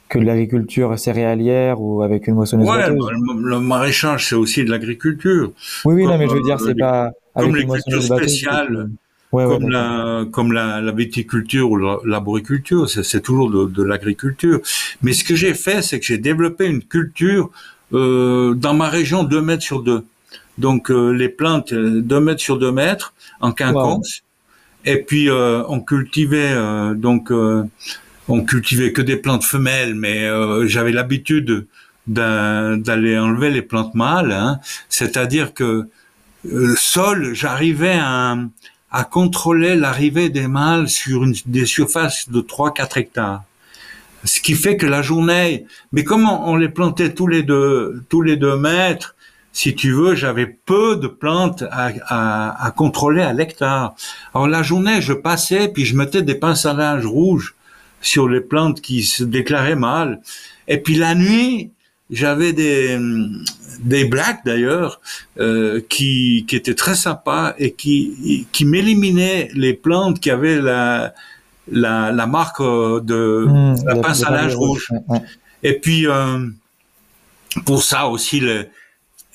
que 0.09 0.19
de 0.19 0.25
l'agriculture 0.25 0.99
céréalière 0.99 1.81
ou 1.81 2.03
avec 2.03 2.27
une 2.29 2.35
moissonneuse. 2.35 2.67
Ouais, 2.67 2.89
le, 2.89 3.61
maraîchage 3.61 4.29
c'est 4.29 4.35
aussi 4.35 4.65
de 4.65 4.71
l'agriculture. 4.71 5.53
Oui, 5.85 5.95
oui, 5.95 6.07
non, 6.07 6.17
mais 6.17 6.29
je 6.29 6.35
veux 6.35 6.43
dire, 6.43 6.59
c'est 6.59 6.71
euh, 6.71 6.75
pas 6.79 7.11
comme 7.37 7.55
les 7.55 7.67
cultures 7.67 8.03
spéciales 8.03 8.89
comme 9.31 9.69
la 9.69 10.25
comme 10.31 10.53
la, 10.53 10.81
la, 10.81 10.93
viticulture 10.93 11.71
ou 11.71 11.77
l'arboriculture, 11.77 12.89
c'est 12.89 13.21
toujours 13.21 13.51
de, 13.51 13.67
de 13.67 13.83
l'agriculture. 13.83 14.61
Mais 15.03 15.13
ce 15.13 15.25
que 15.25 15.35
j'ai 15.35 15.55
fait, 15.55 15.83
c'est 15.83 16.01
que 16.01 16.07
j'ai 16.07 16.19
développé 16.19 16.67
une 16.67 16.83
culture 16.83 17.51
euh, 17.93 18.55
dans 18.55 18.75
ma 18.75 18.89
région 18.89 19.25
2 19.25 19.41
mètres 19.41 19.63
sur 19.63 19.83
2. 19.83 20.05
Donc 20.59 20.91
euh, 20.91 21.13
les 21.13 21.29
plantes 21.29 21.73
2 21.73 22.17
euh, 22.17 22.21
mètres 22.21 22.41
sur 22.41 22.59
2 22.59 22.73
mètres 22.73 23.15
en 23.41 23.53
quinconce. 23.53 24.23
Et 24.85 24.99
puis 24.99 25.31
euh, 25.31 25.63
on 25.69 25.81
cultivait 25.81 26.53
euh, 26.53 26.95
donc 26.95 27.33
on 28.31 28.45
cultivait 28.45 28.93
que 28.93 29.01
des 29.01 29.17
plantes 29.17 29.45
femelles, 29.45 29.95
mais 29.95 30.29
j'avais 30.67 30.93
l'habitude 30.93 31.67
d'aller 32.07 33.19
enlever 33.19 33.51
les 33.51 33.63
plantes 33.63 33.95
mâles. 33.95 34.33
Hein. 34.33 34.61
C'est-à-dire 34.89 35.55
que 35.55 35.89
seul 36.77 37.35
j'arrivais 37.35 37.99
à 37.99 38.37
à 38.91 39.05
contrôler 39.05 39.77
l'arrivée 39.77 40.29
des 40.29 40.49
mâles 40.49 40.89
sur 40.89 41.25
une, 41.25 41.35
des 41.47 41.67
surfaces 41.67 42.29
de 42.29 42.41
3-4 42.41 42.99
hectares. 42.99 43.43
Ce 44.25 44.41
qui 44.41 44.55
fait 44.55 44.77
que 44.77 44.87
la 44.87 45.03
journée, 45.03 45.67
mais 45.93 46.05
comment 46.05 46.51
on 46.51 46.57
les 46.57 46.69
plantait 46.69 47.15
tous 47.15 47.27
les 47.27 47.43
deux, 47.43 48.03
tous 48.09 48.23
les 48.23 48.37
deux 48.37 48.57
mètres, 48.57 49.15
si 49.53 49.75
tu 49.75 49.93
veux, 49.93 50.15
j'avais 50.15 50.47
peu 50.47 50.97
de 50.97 51.07
plantes 51.07 51.65
à, 51.71 51.91
à, 52.07 52.67
à 52.67 52.71
contrôler 52.71 53.23
à 53.23 53.33
l'hectare. 53.33 53.95
Alors 54.35 54.47
la 54.49 54.63
journée, 54.63 55.01
je 55.01 55.13
passais, 55.13 55.69
puis 55.69 55.85
je 55.85 55.97
mettais 55.97 56.23
des 56.23 56.35
pinces 56.35 56.67
à 56.67 56.75
linge 56.75 57.07
rouges 57.07 57.55
sur 58.01 58.29
les 58.29 58.41
plantes 58.41 58.81
qui 58.81 59.03
se 59.03 59.25
déclaraient 59.25 59.77
mâles. 59.77 60.21
Et 60.69 60.79
puis 60.79 60.95
la 60.95 61.15
nuit, 61.15 61.73
j'avais 62.11 62.53
des 62.53 62.99
des 63.81 64.05
blacks 64.05 64.41
d'ailleurs 64.45 65.01
euh, 65.39 65.81
qui 65.89 66.45
qui 66.49 66.57
étaient 66.57 66.75
très 66.75 66.95
sympas 66.95 67.55
et 67.59 67.73
qui 67.73 68.47
qui 68.53 68.65
m'éliminaient 68.65 69.51
les 69.55 69.75
plantes 69.75 70.19
qui 70.21 70.31
avaient 70.31 70.61
la 70.61 71.15
la, 71.71 72.13
la 72.13 72.27
marque 72.27 72.61
euh, 72.61 73.01
de 73.01 73.47
mmh, 73.47 73.85
la 73.87 73.97
pince 73.97 74.25
à 74.25 74.31
linge 74.31 74.57
rouge. 74.57 74.89
Et 75.63 75.75
puis 75.79 76.07
euh, 76.07 76.47
pour 77.67 77.83
ça 77.83 78.09
aussi 78.09 78.41
le, 78.41 78.67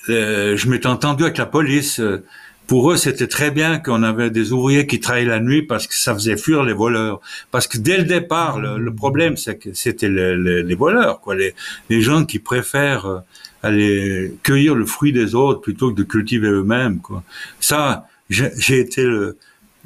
je 0.08 0.68
m'étais 0.68 0.86
entendu 0.86 1.24
avec 1.24 1.38
la 1.38 1.46
police 1.46 2.00
euh, 2.00 2.24
pour 2.66 2.90
eux, 2.90 2.96
c'était 2.96 3.26
très 3.26 3.50
bien 3.50 3.78
qu'on 3.78 4.02
avait 4.02 4.30
des 4.30 4.52
ouvriers 4.52 4.86
qui 4.86 5.00
travaillaient 5.00 5.28
la 5.28 5.40
nuit 5.40 5.62
parce 5.62 5.86
que 5.86 5.94
ça 5.94 6.14
faisait 6.14 6.36
fuir 6.36 6.62
les 6.62 6.72
voleurs. 6.72 7.20
Parce 7.50 7.66
que 7.66 7.78
dès 7.78 7.98
le 7.98 8.04
départ, 8.04 8.58
le, 8.58 8.94
problème, 8.94 9.36
c'est 9.36 9.56
que 9.56 9.74
c'était 9.74 10.08
les 10.08 10.74
voleurs, 10.74 11.20
quoi, 11.20 11.34
les, 11.34 11.54
gens 12.00 12.24
qui 12.24 12.38
préfèrent 12.38 13.06
euh, 13.06 13.18
aller 13.62 14.34
cueillir 14.42 14.74
le 14.74 14.86
fruit 14.86 15.12
des 15.12 15.34
autres 15.34 15.60
plutôt 15.60 15.90
que 15.90 15.96
de 15.96 16.02
cultiver 16.04 16.48
eux-mêmes, 16.48 17.00
quoi. 17.00 17.22
Ça, 17.60 18.06
j'ai 18.28 18.80
été 18.80 19.02
le, 19.02 19.36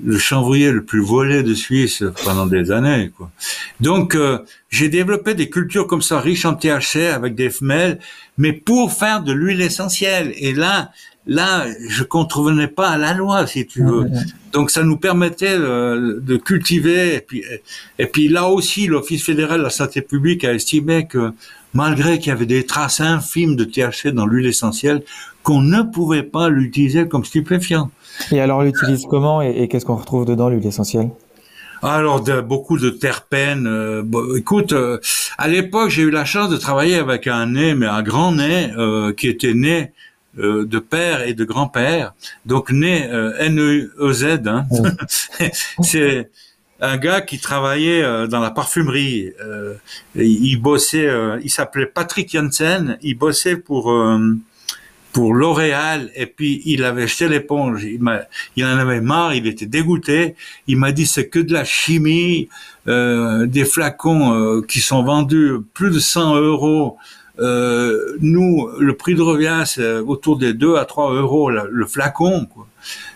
le 0.03 0.19
chanvrier 0.19 0.71
le 0.71 0.85
plus 0.85 1.01
volé 1.01 1.43
de 1.43 1.55
Suisse 1.55 2.05
pendant 2.25 2.47
des 2.47 2.71
années. 2.71 3.11
Quoi. 3.17 3.31
Donc, 3.81 4.15
euh, 4.15 4.39
j'ai 4.71 4.89
développé 4.89 5.35
des 5.35 5.51
cultures 5.51 5.87
comme 5.87 6.03
ça, 6.03 6.21
riches 6.21 6.45
en 6.45 6.55
THC, 6.55 7.13
avec 7.13 7.35
des 7.35 7.51
femelles, 7.51 7.99
mais 8.37 8.53
pour 8.53 8.93
faire 8.93 9.23
de 9.23 9.33
l'huile 9.33 9.61
essentielle. 9.61 10.33
Et 10.37 10.53
là, 10.53 10.93
Là, 11.29 11.67
je 11.87 12.05
contrevenais 12.05 12.69
pas 12.69 12.89
à 12.89 12.97
la 12.97 13.13
loi, 13.13 13.47
si 13.47 13.67
tu 13.67 13.85
veux. 13.85 14.11
Donc, 14.55 14.71
ça 14.71 14.83
nous 14.83 14.97
permettait 14.97 15.59
euh, 15.59 16.19
de 16.21 16.37
cultiver. 16.39 17.17
Et 17.17 17.21
puis, 17.21 17.45
et 17.99 18.07
puis 18.07 18.29
là 18.29 18.49
aussi, 18.49 18.87
l'Office 18.87 19.25
fédéral 19.25 19.59
de 19.59 19.65
la 19.65 19.71
santé 19.71 20.01
publique 20.01 20.43
a 20.45 20.55
estimé 20.55 21.07
que 21.07 21.33
malgré 21.75 22.19
qu'il 22.19 22.29
y 22.29 22.31
avait 22.31 22.47
des 22.47 22.65
traces 22.65 23.03
infimes 23.03 23.57
de 23.57 23.65
THC 23.65 24.09
dans 24.09 24.25
l'huile 24.25 24.47
essentielle, 24.47 25.03
qu'on 25.43 25.61
ne 25.61 25.83
pouvait 25.83 26.23
pas 26.23 26.49
l'utiliser 26.49 27.07
comme 27.07 27.27
stupéfiant. 27.27 27.91
Et 28.33 28.41
alors, 28.41 28.61
on 28.61 28.63
l'utilise 28.63 29.05
comment 29.05 29.43
et, 29.43 29.69
qu'est-ce 29.69 29.85
qu'on 29.85 29.97
retrouve 29.97 30.25
dedans, 30.25 30.49
l'huile 30.49 30.67
essentielle? 30.67 31.11
Alors 31.83 32.25
beaucoup 32.43 32.79
de 32.79 32.89
terpènes. 32.89 33.67
Euh, 33.69 34.03
écoute, 34.37 34.73
euh, 34.73 34.99
à 35.37 35.47
l'époque, 35.47 35.91
j'ai 35.91 36.03
eu 36.03 36.11
la 36.11 36.25
chance 36.25 36.49
de 36.49 36.57
travailler 36.57 36.97
avec 36.97 37.27
un 37.27 37.47
nez, 37.47 37.75
mais 37.75 37.87
un 37.87 38.03
grand 38.03 38.33
nez 38.33 38.73
qui 39.17 39.29
était 39.29 39.55
né 39.55 39.93
euh, 40.39 40.67
de 40.67 40.79
père 40.79 41.23
et 41.23 41.33
de 41.33 41.43
grand-père, 41.43 42.13
donc 42.45 42.71
né 42.71 43.09
euh, 43.11 43.33
N-E-Z. 43.39 44.47
Hein. 44.47 44.67
c'est 45.83 46.31
un 46.81 46.99
gars 46.99 47.23
qui 47.23 47.41
travaillait 47.41 48.03
euh, 48.03 48.27
dans 48.27 48.39
la 48.39 48.51
parfumerie. 48.51 49.33
il 50.15 50.57
bossait, 50.57 51.09
il 51.43 51.51
s'appelait 51.51 51.87
Patrick 51.87 52.31
Janssen. 52.31 52.99
Il 53.01 53.17
bossait 53.17 53.57
pour 53.57 53.93
pour 55.13 55.35
L'Oréal 55.35 56.11
et 56.15 56.27
puis 56.27 56.61
il 56.67 56.85
avait 56.85 57.09
jeté 57.09 57.27
l'éponge. 57.27 57.85
Il, 57.85 58.01
il 58.55 58.65
en 58.67 58.79
avait 58.79 59.01
marre, 59.01 59.35
il 59.35 59.47
était 59.47 59.67
dégoûté. 59.67 60.37
Il 60.67 60.77
m'a 60.77 60.93
dit 60.93 61.07
c'est 61.07 61.29
que 61.29 61.39
de 61.39 61.55
la 61.55 61.65
chimie, 61.65 62.51
des 62.87 63.65
flacons 63.65 64.63
qui 64.69 64.81
sont 64.81 65.03
vendus 65.03 65.55
plus 65.73 65.91
de 65.91 65.99
100 65.99 66.37
euros 66.37 66.99
euh, 67.41 68.17
nous, 68.21 68.69
le 68.79 68.97
prix 68.97 69.15
de 69.15 69.23
revient, 69.23 69.63
c'est 69.65 69.99
autour 69.99 70.39
des 70.39 70.55
2 70.55 70.77
à 70.77 70.85
3 70.85 71.15
euros 71.15 71.51
le, 71.51 71.87
flacon. 71.87 72.47
Quoi. 72.47 72.67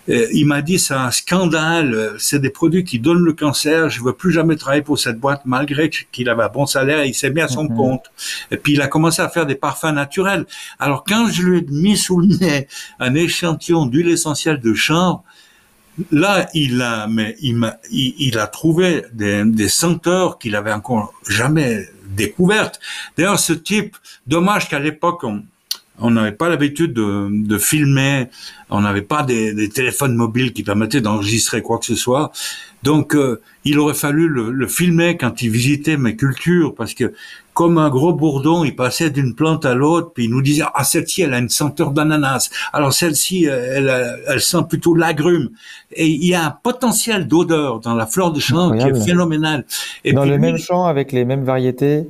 il 0.08 0.46
m'a 0.46 0.62
dit, 0.62 0.78
c'est 0.78 0.94
un 0.94 1.11
scandale, 1.11 2.14
c'est 2.18 2.38
des 2.38 2.50
produits 2.50 2.85
qui 2.85 2.98
donnent 2.98 3.24
le 3.24 3.32
cancer, 3.32 3.90
je 3.90 4.00
ne 4.00 4.06
veux 4.06 4.12
plus 4.12 4.32
jamais 4.32 4.56
travailler 4.56 4.82
pour 4.82 4.98
cette 4.98 5.18
boîte, 5.18 5.42
malgré 5.44 5.90
qu'il 5.90 6.28
avait 6.28 6.44
un 6.44 6.48
bon 6.48 6.66
salaire, 6.66 7.04
il 7.04 7.14
s'est 7.14 7.30
mis 7.30 7.40
à 7.40 7.48
son 7.48 7.64
mhm. 7.64 7.76
compte. 7.76 8.04
Et 8.50 8.56
puis, 8.56 8.74
il 8.74 8.82
a 8.82 8.87
commencé 8.87 9.22
à 9.22 9.28
faire 9.28 9.46
des 9.46 9.56
parfums 9.56 9.92
naturels. 9.92 10.46
Alors, 10.78 11.04
quand 11.04 11.28
je 11.28 11.42
lui 11.42 11.58
ai 11.58 11.66
mis 11.68 11.96
sous 11.96 12.20
le 12.20 12.28
nez 12.28 12.68
un 13.00 13.14
échantillon 13.14 13.87
d'huile 13.87 14.08
essentielle 14.08 14.61
de 14.61 14.74
chanvre, 14.74 15.24
là, 16.11 16.48
il 16.55 16.83
a, 16.83 18.46
trouvé 18.46 19.05
des, 19.12 19.44
des 19.44 19.68
senteurs 19.68 20.38
qu'il 20.38 20.57
avait 20.57 20.72
encore 20.72 21.12
jamais 21.28 21.87
découverte. 22.07 22.81
D'ailleurs, 23.16 23.38
ce 23.38 23.52
type, 23.52 23.96
dommage 24.26 24.68
qu'à 24.68 24.78
l'époque, 24.78 25.24
on, 25.24 25.44
on 26.02 26.10
n'avait 26.10 26.32
pas 26.32 26.48
l'habitude 26.48 26.92
de, 26.92 27.28
de, 27.30 27.58
filmer, 27.58 28.26
on 28.70 28.80
n'avait 28.80 29.02
pas 29.02 29.22
des, 29.22 29.54
des, 29.54 29.68
téléphones 29.68 30.14
mobiles 30.14 30.52
qui 30.52 30.62
permettaient 30.62 31.00
d'enregistrer 31.00 31.62
quoi 31.62 31.78
que 31.78 31.86
ce 31.86 31.94
soit. 31.94 32.32
Donc, 32.82 33.14
euh, 33.14 33.40
il 33.64 33.78
aurait 33.78 33.94
fallu 33.94 34.28
le, 34.28 34.50
le, 34.50 34.66
filmer 34.66 35.16
quand 35.16 35.40
il 35.42 35.50
visitait 35.50 35.96
mes 35.96 36.16
cultures, 36.16 36.74
parce 36.74 36.94
que 36.94 37.12
comme 37.54 37.78
un 37.78 37.88
gros 37.88 38.12
bourdon, 38.12 38.64
il 38.64 38.74
passait 38.74 39.10
d'une 39.10 39.34
plante 39.34 39.64
à 39.64 39.74
l'autre, 39.74 40.10
puis 40.12 40.24
il 40.24 40.30
nous 40.30 40.42
disait 40.42 40.64
ah 40.74 40.82
celle-ci 40.82 41.22
elle 41.22 41.34
a 41.34 41.38
une 41.38 41.50
senteur 41.50 41.92
d'ananas, 41.92 42.50
alors 42.72 42.92
celle-ci 42.92 43.44
elle, 43.44 44.22
elle, 44.26 44.40
sent 44.40 44.64
plutôt 44.68 44.94
l'agrume. 44.94 45.50
Et 45.92 46.06
il 46.06 46.24
y 46.24 46.34
a 46.34 46.44
un 46.44 46.50
potentiel 46.50 47.28
d'odeur 47.28 47.78
dans 47.78 47.94
la 47.94 48.06
fleur 48.06 48.32
de 48.32 48.40
champ 48.40 48.76
qui 48.76 48.84
est 48.84 49.04
phénoménal. 49.04 49.64
Et 50.04 50.12
dans 50.12 50.24
le 50.24 50.38
même 50.38 50.58
champ 50.58 50.86
avec 50.86 51.12
les 51.12 51.24
mêmes 51.24 51.44
variétés. 51.44 52.08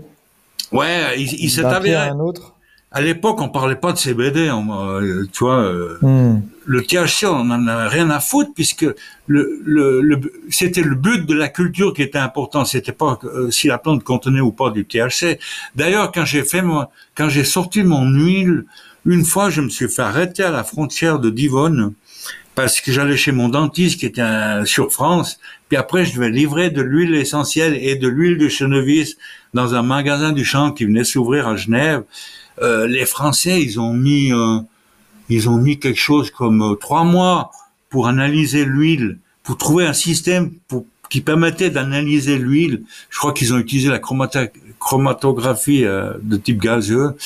Ouais, 0.70 1.20
il, 1.20 1.30
il 1.34 1.50
s'est 1.50 1.64
avéré. 1.64 2.08
Un 2.08 2.20
autre 2.20 2.54
à 2.94 3.00
l'époque, 3.00 3.40
on 3.40 3.48
parlait 3.48 3.76
pas 3.76 3.92
de 3.92 3.98
CBD, 3.98 4.50
euh, 4.50 5.24
tu 5.32 5.44
vois. 5.44 5.62
Euh, 5.62 5.98
hmm. 6.02 6.42
Le 6.64 6.82
THC, 6.82 7.24
on 7.24 7.50
en 7.50 7.66
avait 7.66 7.88
rien 7.88 8.10
à 8.10 8.20
foutre 8.20 8.50
puisque 8.54 8.86
le, 9.26 9.60
le, 9.64 10.20
c'était 10.50 10.82
le 10.82 10.94
but 10.94 11.26
de 11.26 11.34
la 11.34 11.48
culture 11.48 11.94
qui 11.94 12.02
était 12.02 12.18
important. 12.18 12.64
C'était 12.64 12.92
pas 12.92 13.18
euh, 13.24 13.50
si 13.50 13.66
la 13.66 13.78
plante 13.78 14.04
contenait 14.04 14.40
ou 14.40 14.52
pas 14.52 14.70
du 14.70 14.84
THC. 14.84 15.38
D'ailleurs, 15.74 16.12
quand 16.12 16.24
j'ai 16.24 16.42
fait 16.42 16.62
moi, 16.62 16.90
quand 17.16 17.28
j'ai 17.28 17.44
sorti 17.44 17.82
mon 17.82 18.08
huile, 18.08 18.64
une 19.06 19.24
fois, 19.24 19.48
je 19.50 19.62
me 19.62 19.70
suis 19.70 19.88
fait 19.88 20.02
arrêter 20.02 20.44
à 20.44 20.50
la 20.50 20.62
frontière 20.62 21.18
de 21.18 21.30
Divonne 21.30 21.94
parce 22.54 22.80
que 22.80 22.92
j'allais 22.92 23.16
chez 23.16 23.32
mon 23.32 23.48
dentiste 23.48 23.98
qui 23.98 24.06
était 24.06 24.22
sur 24.66 24.92
France. 24.92 25.40
Puis 25.68 25.78
après, 25.78 26.04
je 26.04 26.14
devais 26.14 26.30
livrer 26.30 26.70
de 26.70 26.82
l'huile 26.82 27.14
essentielle 27.14 27.74
et 27.74 27.96
de 27.96 28.06
l'huile 28.06 28.36
de 28.36 28.48
chenevis 28.48 29.16
dans 29.54 29.74
un 29.74 29.82
magasin 29.82 30.32
du 30.32 30.44
champ 30.44 30.70
qui 30.70 30.84
venait 30.84 31.04
s'ouvrir 31.04 31.48
à 31.48 31.56
Genève. 31.56 32.04
Euh, 32.60 32.86
les 32.86 33.06
Français, 33.06 33.62
ils 33.62 33.80
ont 33.80 33.94
mis, 33.94 34.32
euh, 34.32 34.58
ils 35.28 35.48
ont 35.48 35.56
mis 35.56 35.78
quelque 35.78 35.98
chose 35.98 36.30
comme 36.30 36.62
euh, 36.62 36.74
trois 36.74 37.04
mois 37.04 37.50
pour 37.88 38.08
analyser 38.08 38.64
l'huile, 38.64 39.18
pour 39.42 39.56
trouver 39.56 39.86
un 39.86 39.92
système 39.92 40.52
pour, 40.68 40.84
qui 41.10 41.20
permettait 41.20 41.70
d'analyser 41.70 42.38
l'huile. 42.38 42.82
Je 43.10 43.18
crois 43.18 43.32
qu'ils 43.32 43.52
ont 43.54 43.58
utilisé 43.58 43.88
la 43.88 44.00
chromatographie 44.78 45.82
de 45.82 46.36
type 46.36 46.60
gazeux 46.60 47.16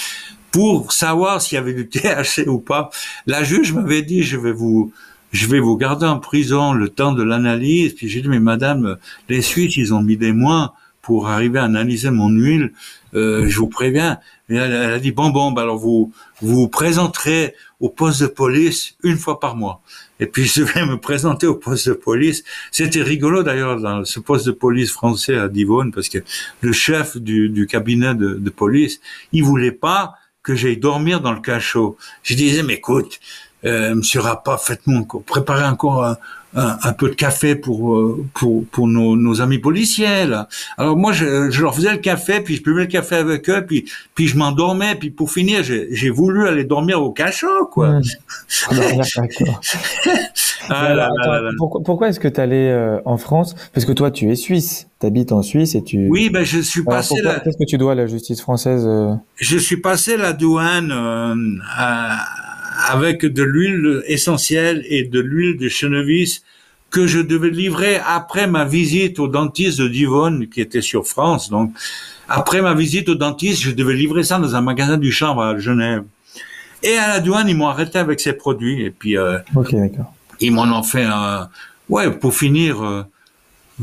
pour 0.51 0.93
savoir 0.93 1.43
s'il 1.43 1.57
y 1.57 1.59
avait 1.59 1.75
du 1.75 1.89
THC 1.91 2.49
ou 2.49 2.59
pas. 2.59 2.91
La 3.27 3.45
juge 3.45 3.73
m'avait 3.73 4.03
dit, 4.03 4.23
je 4.23 4.37
vais 4.37 4.53
vous, 4.53 4.93
je 5.31 5.47
vais 5.47 5.61
vous 5.61 5.77
garder 5.77 6.07
en 6.07 6.19
prison 6.19 6.73
le 6.73 6.89
temps 6.89 7.13
de 7.13 7.23
l'analyse. 7.23 7.95
Puis 7.95 8.09
j'ai 8.09 8.23
dit, 8.23 8.29
mais 8.29 8.41
madame, 8.41 8.97
les 9.29 9.43
Suisses, 9.43 9.77
ils 9.77 9.95
ont 9.95 10.03
mis 10.03 10.17
des 10.17 10.33
mois 10.33 10.75
pour 11.03 11.29
arriver 11.29 11.59
à 11.59 11.65
analyser 11.65 12.11
mon 12.11 12.31
huile. 12.31 12.73
Euh, 13.17 13.49
je 13.49 13.59
vous 13.59 13.69
préviens. 13.69 14.19
elle, 14.49 14.75
a 14.75 14.99
dit 14.99 15.11
bon 15.11 15.31
bon, 15.31 15.51
bah 15.51 15.63
alors 15.63 15.79
vous 15.79 16.13
vous, 16.43 16.69
présenterez 16.69 17.55
au 17.81 17.89
poste 17.89 18.21
de 18.21 18.27
police 18.27 18.95
une 19.03 19.17
fois 19.17 19.41
par 19.41 19.57
mois. 19.57 19.81
Et 20.21 20.27
puis 20.27 20.45
je 20.55 20.63
vais 20.63 20.85
me 20.85 20.99
présenter 20.99 21.47
au 21.47 21.55
poste 21.55 21.89
de 21.89 21.95
police. 21.95 22.45
C'était 22.71 23.03
rigolo 23.03 23.43
d'ailleurs 23.43 23.81
dans 23.81 24.05
ce 24.05 24.21
poste 24.21 24.47
de 24.47 24.53
police 24.53 24.93
français 24.93 25.37
à 25.37 25.49
Divonne 25.49 25.93
parce 25.93 26.09
que 26.09 26.19
le 26.61 26.73
chef 26.73 27.17
du, 27.17 27.49
du 27.49 27.67
cabinet 27.67 28.15
de, 28.15 28.35
de, 28.35 28.51
police, 28.51 29.01
il 29.33 29.43
voulait 29.43 29.73
pas 29.73 30.15
que 30.43 30.55
j'aille 30.55 30.77
dormir 30.77 31.21
dans 31.21 31.33
le 31.33 31.41
cachot. 31.41 31.97
Je 32.23 32.35
disais 32.35 32.63
mais 32.63 32.75
écoute, 32.75 33.19
euh, 33.65 33.95
Monsieur 33.95 34.21
Rappa, 34.21 34.59
faites-moi 34.59 35.01
encore, 35.01 35.23
préparez 35.23 35.65
encore 35.65 36.05
un, 36.05 36.19
un, 36.57 36.93
peu 36.93 37.11
de 37.11 37.15
café 37.15 37.55
pour 37.55 37.97
euh, 37.97 38.25
pour 38.35 38.65
pour 38.67 38.89
nos, 38.89 39.15
nos 39.15 39.41
amis 39.43 39.59
policiers 39.59 40.25
là. 40.27 40.49
Alors 40.79 40.97
moi 40.97 41.13
je, 41.13 41.51
je, 41.51 41.63
leur 41.63 41.75
faisais 41.75 41.93
le 41.93 41.99
café 41.99 42.41
puis 42.41 42.57
je 42.57 42.63
buvais 42.63 42.83
le 42.83 42.87
café 42.87 43.17
avec 43.17 43.49
eux 43.51 43.65
puis 43.67 43.85
puis 44.15 44.27
je 44.27 44.39
m'endormais 44.39 44.95
puis 44.95 45.11
pour 45.11 45.31
finir 45.31 45.63
j'ai 45.63 46.11
voulu 46.11 46.49
aller 46.49 46.65
dormir 46.65 47.03
au 47.03 47.13
cachot 47.13 47.67
quoi. 47.71 48.01
ah, 50.71 51.09
pourquoi, 51.59 51.83
pourquoi 51.83 52.09
est-ce 52.09 52.21
que 52.21 52.29
tu 52.29 52.41
allais 52.41 52.71
euh, 52.71 52.99
en 53.05 53.19
France? 53.19 53.55
Parce 53.75 53.85
que 53.85 53.93
toi 53.93 54.11
tu 54.11 54.31
es 54.31 54.37
suisse, 54.37 54.89
tu 55.01 55.07
habites 55.07 55.33
en 55.33 55.43
Suisse 55.43 55.75
et 55.75 55.83
tu 55.83 56.09
Oui, 56.09 56.31
ben 56.31 56.45
je 56.45 56.61
suis 56.61 56.85
passé 56.85 57.17
la... 57.23 57.41
qu'est-ce 57.41 57.59
que 57.59 57.69
tu 57.69 57.77
dois 57.77 57.93
à 57.93 57.97
la 57.97 58.07
justice 58.07 58.41
française 58.41 58.85
euh? 58.87 59.15
Je 59.37 59.59
suis 59.59 59.77
passé 59.77 60.17
la 60.17 60.33
douane 60.33 60.91
à 61.77 62.46
avec 62.87 63.27
de 63.27 63.43
l'huile 63.43 64.03
essentielle 64.07 64.85
et 64.89 65.03
de 65.03 65.21
l'huile 65.21 65.59
de 65.59 65.69
chenevis 65.69 66.43
que 66.91 67.07
je 67.07 67.19
devais 67.19 67.51
livrer 67.51 68.01
après 68.07 68.47
ma 68.47 68.65
visite 68.65 69.19
au 69.19 69.27
dentiste 69.27 69.79
de 69.81 69.89
Divonne 69.89 70.49
qui 70.49 70.61
était 70.61 70.83
sur 70.83 71.07
France. 71.07 71.51
Donc, 71.51 71.73
après 72.29 72.63
ma 72.63 72.75
visite 72.75 73.09
au 73.09 73.17
dentiste, 73.17 73.63
je 73.63 73.73
devais 73.73 73.95
livrer 73.95 74.23
ça 74.23 74.39
dans 74.39 74.55
un 74.55 74.61
magasin 74.61 74.97
du 74.97 75.11
chanvre 75.11 75.43
à 75.43 75.59
Genève. 75.59 76.05
Et 76.83 76.97
à 76.97 77.09
la 77.09 77.21
douane, 77.21 77.49
ils 77.49 77.57
m'ont 77.57 77.67
arrêté 77.67 77.99
avec 77.99 78.21
ces 78.21 78.35
produits. 78.35 78.85
Et 78.85 78.91
puis, 78.91 79.17
euh, 79.17 79.39
ils 80.41 80.53
m'en 80.53 80.65
ont 80.65 80.83
fait 80.83 81.05
un... 81.05 81.49
Ouais, 81.89 82.11
pour 82.11 82.35
finir, 82.35 82.83
euh, 82.85 83.03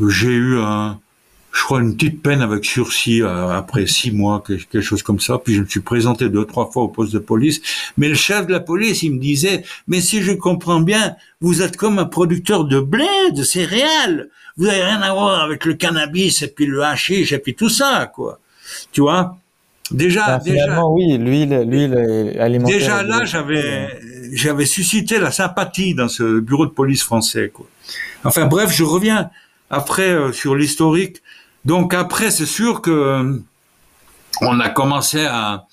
j'ai 0.08 0.32
eu 0.32 0.58
un 0.58 0.98
je 1.54 1.62
crois, 1.62 1.80
une 1.80 1.94
petite 1.94 2.20
peine 2.20 2.42
avec 2.42 2.64
sursis 2.64 3.22
euh, 3.22 3.50
après 3.50 3.86
six 3.86 4.10
mois, 4.10 4.42
quelque 4.44 4.80
chose 4.80 5.04
comme 5.04 5.20
ça. 5.20 5.38
Puis 5.38 5.54
je 5.54 5.62
me 5.62 5.66
suis 5.66 5.80
présenté 5.80 6.28
deux, 6.28 6.44
trois 6.44 6.68
fois 6.68 6.82
au 6.82 6.88
poste 6.88 7.12
de 7.12 7.20
police. 7.20 7.62
Mais 7.96 8.08
le 8.08 8.16
chef 8.16 8.48
de 8.48 8.52
la 8.52 8.60
police, 8.60 9.04
il 9.04 9.12
me 9.12 9.20
disait, 9.20 9.62
mais 9.86 10.00
si 10.00 10.20
je 10.20 10.32
comprends 10.32 10.80
bien, 10.80 11.14
vous 11.40 11.62
êtes 11.62 11.76
comme 11.76 12.00
un 12.00 12.06
producteur 12.06 12.64
de 12.64 12.80
blé, 12.80 13.06
de 13.32 13.44
céréales. 13.44 14.30
Vous 14.56 14.66
n'avez 14.66 14.82
rien 14.82 15.00
à 15.00 15.12
voir 15.12 15.42
avec 15.42 15.64
le 15.64 15.74
cannabis 15.74 16.42
et 16.42 16.48
puis 16.48 16.66
le 16.66 16.82
hashish 16.82 17.32
et 17.32 17.38
puis 17.38 17.54
tout 17.54 17.68
ça, 17.68 18.10
quoi. 18.12 18.40
Tu 18.90 19.00
vois? 19.00 19.36
Déjà, 19.92 20.38
ben, 20.38 20.52
déjà, 20.52 20.84
oui, 20.86 21.18
l'huile, 21.18 21.64
l'huile 21.68 22.36
alimentaire. 22.40 22.78
Déjà 22.78 23.02
là, 23.04 23.24
j'avais, 23.24 23.90
j'avais 24.32 24.66
suscité 24.66 25.18
la 25.18 25.30
sympathie 25.30 25.94
dans 25.94 26.08
ce 26.08 26.40
bureau 26.40 26.66
de 26.66 26.72
police 26.72 27.04
français, 27.04 27.50
quoi. 27.54 27.66
Enfin 28.24 28.46
bref, 28.46 28.72
je 28.74 28.82
reviens 28.82 29.30
après 29.70 30.10
euh, 30.10 30.32
sur 30.32 30.54
l'historique. 30.54 31.18
Donc 31.64 31.94
après, 31.94 32.30
c'est 32.30 32.46
sûr 32.46 32.82
que 32.82 32.90
euh, 32.90 33.38
on 34.40 34.60
a 34.60 34.68
commencé 34.68 35.24
à, 35.24 35.66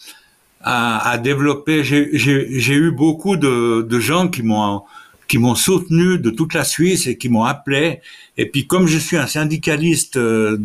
à, 0.62 1.10
à 1.10 1.18
développer. 1.18 1.84
J'ai 1.84 2.74
eu 2.74 2.92
beaucoup 2.92 3.38
de, 3.38 3.82
de 3.82 4.00
gens 4.00 4.28
qui 4.28 4.44
m'ont 4.44 4.84
qui 5.28 5.38
m'ont 5.38 5.56
soutenu 5.56 6.18
de 6.18 6.30
toute 6.30 6.54
la 6.54 6.66
Suisse 6.66 7.08
et 7.08 7.18
qui 7.18 7.30
m'ont 7.30 7.46
appelé. 7.46 8.02
Et 8.38 8.50
puis 8.50 8.68
comme 8.68 8.86
je 8.88 8.98
suis 8.98 9.16
un 9.16 9.28
syndicaliste 9.28 10.18
euh, 10.18 10.58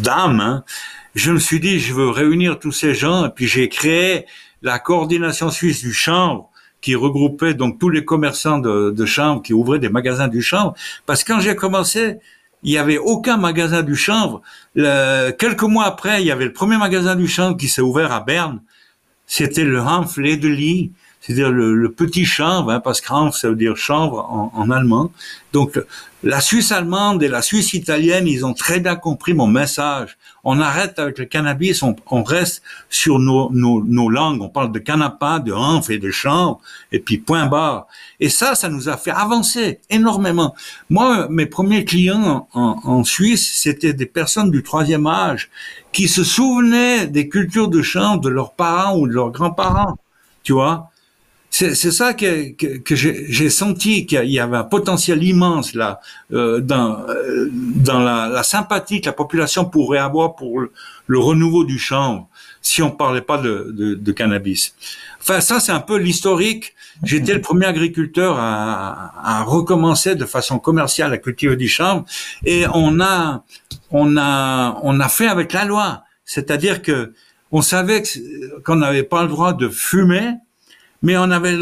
d'âme, 0.00 0.40
hein, 0.40 0.64
je 1.14 1.32
me 1.32 1.38
suis 1.38 1.58
dit 1.58 1.80
je 1.80 1.94
veux 1.94 2.10
réunir 2.10 2.58
tous 2.58 2.72
ces 2.72 2.94
gens. 2.94 3.26
Et 3.26 3.30
puis 3.30 3.46
j'ai 3.46 3.68
créé 3.70 4.26
la 4.60 4.78
coordination 4.78 5.50
suisse 5.50 5.80
du 5.80 5.92
chanvre 5.92 6.50
qui 6.82 6.94
regroupait 6.94 7.54
donc 7.54 7.78
tous 7.78 7.88
les 7.88 8.04
commerçants 8.04 8.58
de, 8.58 8.90
de 8.90 9.06
chanvre 9.06 9.40
qui 9.40 9.54
ouvraient 9.54 9.78
des 9.78 9.88
magasins 9.88 10.28
du 10.28 10.42
chanvre. 10.42 10.74
Parce 11.06 11.24
que 11.24 11.32
quand 11.32 11.40
j'ai 11.40 11.56
commencé, 11.56 12.16
il 12.62 12.72
y 12.72 12.78
avait 12.78 12.98
aucun 12.98 13.36
magasin 13.36 13.82
du 13.82 13.96
chanvre. 13.96 14.42
quelques 14.74 15.62
mois 15.62 15.84
après, 15.84 16.22
il 16.22 16.26
y 16.26 16.30
avait 16.30 16.44
le 16.44 16.52
premier 16.52 16.76
magasin 16.76 17.16
du 17.16 17.28
chanvre 17.28 17.56
qui 17.56 17.68
s'est 17.68 17.82
ouvert 17.82 18.12
à 18.12 18.20
Berne. 18.20 18.60
C'était 19.26 19.64
le 19.64 19.80
Hanf 19.80 20.16
Ledeli, 20.16 20.92
c'est-à-dire 21.20 21.50
le, 21.50 21.90
petit 21.90 22.24
chanvre, 22.24 22.70
hein, 22.70 22.80
parce 22.80 23.00
que 23.00 23.12
Hanf, 23.12 23.36
ça 23.36 23.48
veut 23.48 23.56
dire 23.56 23.76
chanvre 23.76 24.18
en, 24.30 24.52
en 24.54 24.70
allemand. 24.70 25.12
Donc, 25.52 25.80
la 26.22 26.40
Suisse 26.40 26.70
allemande 26.72 27.22
et 27.22 27.28
la 27.28 27.42
Suisse 27.42 27.74
italienne, 27.74 28.26
ils 28.28 28.44
ont 28.44 28.54
très 28.54 28.80
bien 28.80 28.96
compris 28.96 29.34
mon 29.34 29.46
message. 29.46 30.16
On 30.44 30.60
arrête 30.60 30.98
avec 30.98 31.18
le 31.18 31.24
cannabis, 31.24 31.82
on, 31.82 31.94
on 32.10 32.22
reste 32.24 32.62
sur 32.90 33.18
nos, 33.18 33.50
nos, 33.52 33.82
nos, 33.84 34.08
langues. 34.08 34.42
On 34.42 34.48
parle 34.48 34.72
de 34.72 34.78
canapa, 34.78 35.38
de 35.38 35.52
hanf 35.52 35.88
et 35.90 35.98
de 35.98 36.10
chanvre, 36.10 36.60
et 36.90 36.98
puis 36.98 37.18
point 37.18 37.46
barre. 37.46 37.86
Et 38.18 38.28
ça, 38.28 38.54
ça 38.54 38.68
nous 38.68 38.88
a 38.88 38.96
fait 38.96 39.12
avancer 39.12 39.80
énormément. 39.88 40.54
Moi, 40.90 41.28
mes 41.30 41.46
premiers 41.46 41.84
clients 41.84 42.48
en, 42.54 42.80
en 42.82 43.04
Suisse, 43.04 43.52
c'était 43.54 43.92
des 43.92 44.06
personnes 44.06 44.50
du 44.50 44.62
troisième 44.62 45.06
âge 45.06 45.48
qui 45.92 46.08
se 46.08 46.24
souvenaient 46.24 47.06
des 47.06 47.28
cultures 47.28 47.68
de 47.68 47.82
chanvre 47.82 48.20
de 48.20 48.28
leurs 48.28 48.52
parents 48.52 48.98
ou 48.98 49.06
de 49.06 49.12
leurs 49.12 49.30
grands-parents. 49.30 49.96
Tu 50.42 50.52
vois 50.52 50.91
c'est 51.54 51.74
ça 51.74 52.14
que, 52.14 52.52
que, 52.52 52.78
que 52.78 52.96
j'ai 52.96 53.50
senti 53.50 54.06
qu'il 54.06 54.30
y 54.30 54.40
avait 54.40 54.56
un 54.56 54.64
potentiel 54.64 55.22
immense 55.22 55.74
là 55.74 56.00
euh, 56.32 56.60
dans 56.60 57.06
euh, 57.10 57.50
dans 57.52 58.00
la, 58.00 58.28
la, 58.28 58.42
sympathie 58.42 59.02
que 59.02 59.06
la 59.06 59.12
population 59.12 59.66
pourrait 59.66 59.98
avoir 59.98 60.34
pour 60.34 60.60
le, 60.60 61.18
renouveau 61.18 61.64
du 61.64 61.78
chanvre 61.78 62.26
si 62.62 62.80
on 62.82 62.90
parlait 62.90 63.20
pas 63.20 63.36
de, 63.36 63.70
de, 63.70 63.94
de 63.94 64.12
cannabis. 64.12 64.74
Enfin 65.20 65.42
ça 65.42 65.60
c'est 65.60 65.72
un 65.72 65.80
peu 65.80 65.98
l'historique. 65.98 66.74
J'étais 67.02 67.34
le 67.34 67.40
premier 67.48 67.66
agriculteur 67.66 68.38
à, 68.38 69.12
à, 69.22 69.42
recommencer 69.42 70.14
de 70.14 70.24
façon 70.24 70.58
commerciale 70.58 71.12
à 71.12 71.18
cultiver 71.18 71.56
du 71.56 71.68
chanvre 71.68 72.06
et 72.46 72.64
on 72.72 72.98
a 72.98 73.44
on 73.90 74.16
a 74.16 74.80
on 74.82 74.98
a 75.00 75.08
fait 75.10 75.28
avec 75.28 75.52
la 75.52 75.66
loi, 75.66 76.04
c'est-à-dire 76.24 76.80
que 76.80 77.12
on 77.50 77.60
savait 77.60 78.02
qu'on 78.64 78.76
n'avait 78.76 79.02
pas 79.02 79.22
le 79.22 79.28
droit 79.28 79.52
de 79.52 79.68
fumer 79.68 80.36
mais 81.02 81.16
on 81.16 81.30
avait, 81.30 81.56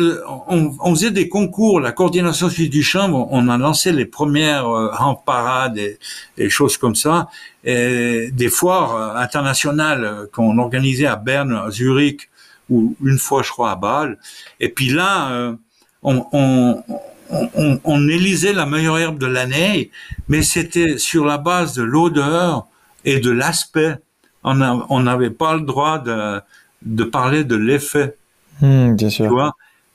on, 0.48 0.76
on, 0.78 0.94
faisait 0.94 1.10
des 1.10 1.28
concours, 1.28 1.80
la 1.80 1.92
coordination 1.92 2.50
suisse 2.50 2.68
du 2.68 2.82
chambre, 2.82 3.26
on 3.30 3.48
a 3.48 3.56
lancé 3.56 3.90
les 3.90 4.04
premières 4.04 4.68
euh, 4.68 4.90
en 4.98 5.14
parade 5.14 5.78
et 5.78 5.98
des 6.36 6.50
choses 6.50 6.76
comme 6.76 6.94
ça, 6.94 7.28
et 7.64 8.30
des 8.32 8.50
foires 8.50 8.94
euh, 8.94 9.16
internationales 9.16 10.28
qu'on 10.32 10.58
organisait 10.58 11.06
à 11.06 11.16
Berne, 11.16 11.52
à 11.52 11.70
Zurich 11.70 12.28
ou 12.68 12.94
une 13.02 13.18
fois, 13.18 13.42
je 13.42 13.50
crois, 13.50 13.72
à 13.72 13.76
Bâle. 13.76 14.18
Et 14.60 14.68
puis 14.68 14.90
là, 14.90 15.32
euh, 15.32 15.54
on, 16.02 16.24
on, 16.32 16.84
on, 17.30 17.80
on, 17.82 18.08
élisait 18.08 18.52
la 18.52 18.66
meilleure 18.66 18.98
herbe 18.98 19.18
de 19.18 19.26
l'année, 19.26 19.90
mais 20.28 20.42
c'était 20.42 20.98
sur 20.98 21.24
la 21.24 21.38
base 21.38 21.74
de 21.74 21.82
l'odeur 21.82 22.66
et 23.04 23.20
de 23.20 23.30
l'aspect. 23.30 23.96
On 24.44 25.00
n'avait 25.00 25.30
pas 25.30 25.54
le 25.54 25.62
droit 25.62 25.98
de, 25.98 26.40
de 26.82 27.04
parler 27.04 27.44
de 27.44 27.56
l'effet. 27.56 28.16
Hmm, 28.60 28.94
bien 28.94 29.10
sûr. 29.10 29.52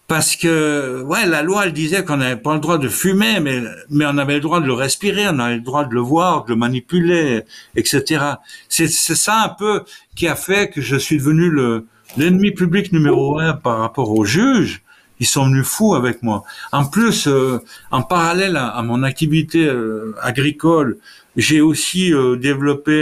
Parce 0.08 0.36
que 0.36 1.02
ouais 1.02 1.26
la 1.26 1.42
loi 1.42 1.66
elle 1.66 1.74
disait 1.74 2.04
qu'on 2.04 2.18
n'avait 2.18 2.40
pas 2.40 2.54
le 2.54 2.60
droit 2.60 2.78
de 2.78 2.88
fumer 2.88 3.40
mais 3.40 3.64
mais 3.90 4.06
on 4.06 4.20
avait 4.20 4.36
le 4.36 4.40
droit 4.40 4.60
de 4.62 4.68
le 4.68 4.74
respirer 4.74 5.28
on 5.28 5.40
avait 5.40 5.56
le 5.56 5.62
droit 5.62 5.84
de 5.84 5.96
le 5.96 6.00
voir 6.00 6.46
de 6.46 6.52
le 6.52 6.56
manipuler 6.56 7.42
etc 7.76 8.24
c'est 8.70 8.88
c'est 8.88 9.16
ça 9.16 9.42
un 9.42 9.50
peu 9.50 9.84
qui 10.16 10.28
a 10.28 10.36
fait 10.36 10.70
que 10.70 10.80
je 10.80 10.96
suis 10.96 11.18
devenu 11.18 11.50
le 11.50 11.88
l'ennemi 12.18 12.52
public 12.52 12.92
numéro 12.92 13.40
un 13.40 13.54
par 13.54 13.80
rapport 13.80 14.12
aux 14.12 14.26
juges 14.26 14.84
ils 15.20 15.28
sont 15.28 15.46
venus 15.46 15.66
fous 15.66 15.96
avec 15.96 16.24
moi 16.24 16.44
en 16.72 16.86
plus 16.86 17.28
euh, 17.28 17.60
en 17.92 18.02
parallèle 18.02 18.58
à, 18.58 18.82
mon 18.84 19.04
activité 19.04 19.66
euh, 19.66 20.14
agricole 20.22 20.98
j'ai 21.38 21.62
aussi 21.62 22.14
euh, 22.14 22.36
développé 22.36 22.98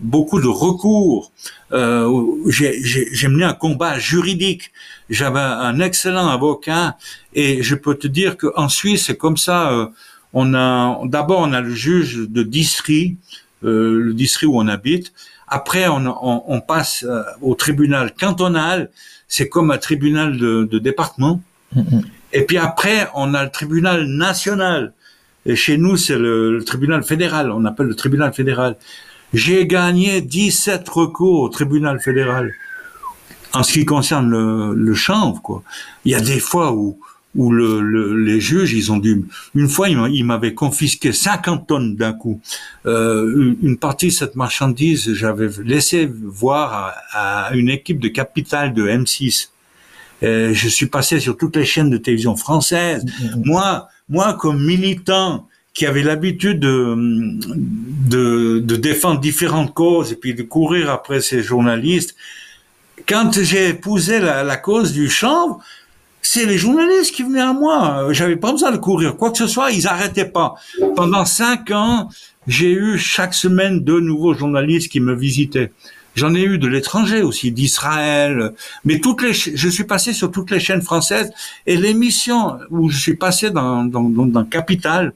beaucoup 0.00 0.40
de 0.40 0.48
recours 0.48 1.32
j'ai 2.48 3.28
mené 3.28 3.44
un 3.44 3.54
combat 3.54 3.98
juridique 3.98 4.70
j'avais 5.10 5.40
un 5.40 5.80
excellent 5.80 6.28
avocat 6.28 6.96
et 7.34 7.62
je 7.62 7.74
peux 7.74 7.94
te 7.94 8.06
dire 8.06 8.36
qu'en 8.36 8.68
Suisse, 8.68 9.06
c'est 9.06 9.16
comme 9.16 9.36
ça. 9.36 9.72
Euh, 9.72 9.86
on 10.32 10.54
a 10.54 11.00
d'abord 11.04 11.40
on 11.40 11.52
a 11.52 11.60
le 11.60 11.74
juge 11.74 12.16
de 12.28 12.42
district, 12.42 13.18
euh, 13.64 14.00
le 14.00 14.14
district 14.14 14.48
où 14.50 14.58
on 14.58 14.68
habite. 14.68 15.12
Après, 15.46 15.86
on, 15.88 16.06
on, 16.06 16.42
on 16.48 16.60
passe 16.60 17.04
euh, 17.04 17.22
au 17.42 17.54
tribunal 17.54 18.14
cantonal. 18.14 18.90
C'est 19.36 19.48
comme 19.48 19.72
un 19.72 19.78
tribunal 19.78 20.36
de, 20.36 20.64
de 20.64 20.78
département. 20.78 21.40
Mm-hmm. 21.74 22.02
Et 22.34 22.42
puis 22.42 22.56
après, 22.56 23.08
on 23.14 23.34
a 23.34 23.42
le 23.42 23.50
tribunal 23.50 24.06
national. 24.06 24.92
Et 25.44 25.56
chez 25.56 25.76
nous, 25.76 25.96
c'est 25.96 26.16
le, 26.16 26.56
le, 26.58 26.64
tribunal 26.64 27.02
fédéral. 27.02 27.50
On 27.50 27.64
appelle 27.64 27.88
le 27.88 27.96
tribunal 27.96 28.32
fédéral. 28.32 28.76
J'ai 29.32 29.66
gagné 29.66 30.20
17 30.20 30.88
recours 30.88 31.40
au 31.40 31.48
tribunal 31.48 31.98
fédéral 31.98 32.52
en 33.54 33.64
ce 33.64 33.72
qui 33.72 33.84
concerne 33.84 34.30
le, 34.30 34.72
le 34.74 34.94
chanvre, 34.94 35.42
quoi, 35.42 35.62
il 36.04 36.12
y 36.12 36.14
a 36.14 36.20
des 36.20 36.38
fois 36.38 36.72
où 36.72 36.98
où 37.34 37.50
le, 37.50 37.80
le, 37.80 38.16
les 38.16 38.40
juges, 38.40 38.72
ils 38.72 38.92
ont 38.92 38.98
dû... 38.98 39.24
Une 39.54 39.68
fois, 39.68 39.88
ils 39.88 40.24
m'avaient 40.24 40.54
confisqué 40.54 41.12
50 41.12 41.66
tonnes 41.66 41.96
d'un 41.96 42.12
coup. 42.12 42.40
Euh, 42.86 43.54
une 43.62 43.76
partie 43.76 44.08
de 44.08 44.12
cette 44.12 44.36
marchandise, 44.36 45.14
j'avais 45.14 45.48
laissé 45.64 46.06
voir 46.06 46.94
à, 47.12 47.46
à, 47.46 47.54
une 47.54 47.68
équipe 47.68 48.00
de 48.00 48.08
capital 48.08 48.72
de 48.72 48.86
M6. 48.86 49.48
Et 50.22 50.54
je 50.54 50.68
suis 50.68 50.86
passé 50.86 51.20
sur 51.20 51.36
toutes 51.36 51.56
les 51.56 51.64
chaînes 51.64 51.90
de 51.90 51.98
télévision 51.98 52.36
françaises. 52.36 53.04
Mm-hmm. 53.04 53.46
Moi, 53.46 53.88
moi, 54.08 54.34
comme 54.34 54.64
militant 54.64 55.48
qui 55.74 55.86
avait 55.86 56.04
l'habitude 56.04 56.60
de, 56.60 56.94
de, 56.96 58.60
de 58.60 58.76
défendre 58.76 59.20
différentes 59.20 59.74
causes 59.74 60.12
et 60.12 60.16
puis 60.16 60.34
de 60.34 60.44
courir 60.44 60.88
après 60.88 61.20
ces 61.20 61.42
journalistes, 61.42 62.14
quand 63.08 63.42
j'ai 63.42 63.70
épousé 63.70 64.20
la, 64.20 64.44
la, 64.44 64.56
cause 64.56 64.92
du 64.92 65.10
chanvre, 65.10 65.60
c'est 66.26 66.46
les 66.46 66.58
journalistes 66.58 67.14
qui 67.14 67.22
venaient 67.22 67.40
à 67.40 67.52
moi. 67.52 68.08
J'avais 68.12 68.36
pas 68.36 68.52
besoin 68.52 68.72
de 68.72 68.76
courir 68.76 69.16
quoi 69.16 69.30
que 69.30 69.38
ce 69.38 69.46
soit, 69.46 69.70
ils 69.70 69.86
arrêtaient 69.86 70.24
pas. 70.24 70.54
Pendant 70.96 71.24
cinq 71.24 71.70
ans, 71.70 72.08
j'ai 72.46 72.72
eu 72.72 72.98
chaque 72.98 73.34
semaine 73.34 73.80
deux 73.80 74.00
nouveaux 74.00 74.34
journalistes 74.34 74.90
qui 74.90 75.00
me 75.00 75.14
visitaient. 75.14 75.70
J'en 76.14 76.34
ai 76.34 76.42
eu 76.42 76.58
de 76.58 76.68
l'étranger 76.68 77.22
aussi, 77.22 77.50
d'Israël. 77.50 78.52
Mais 78.84 79.00
toutes 79.00 79.22
les, 79.22 79.32
je 79.32 79.68
suis 79.68 79.84
passé 79.84 80.12
sur 80.12 80.30
toutes 80.30 80.50
les 80.50 80.60
chaînes 80.60 80.82
françaises 80.82 81.30
et 81.66 81.76
l'émission 81.76 82.58
où 82.70 82.88
je 82.88 82.98
suis 82.98 83.16
passé 83.16 83.50
dans, 83.50 83.84
dans, 83.84 84.02
dans, 84.02 84.44
Capital, 84.44 85.12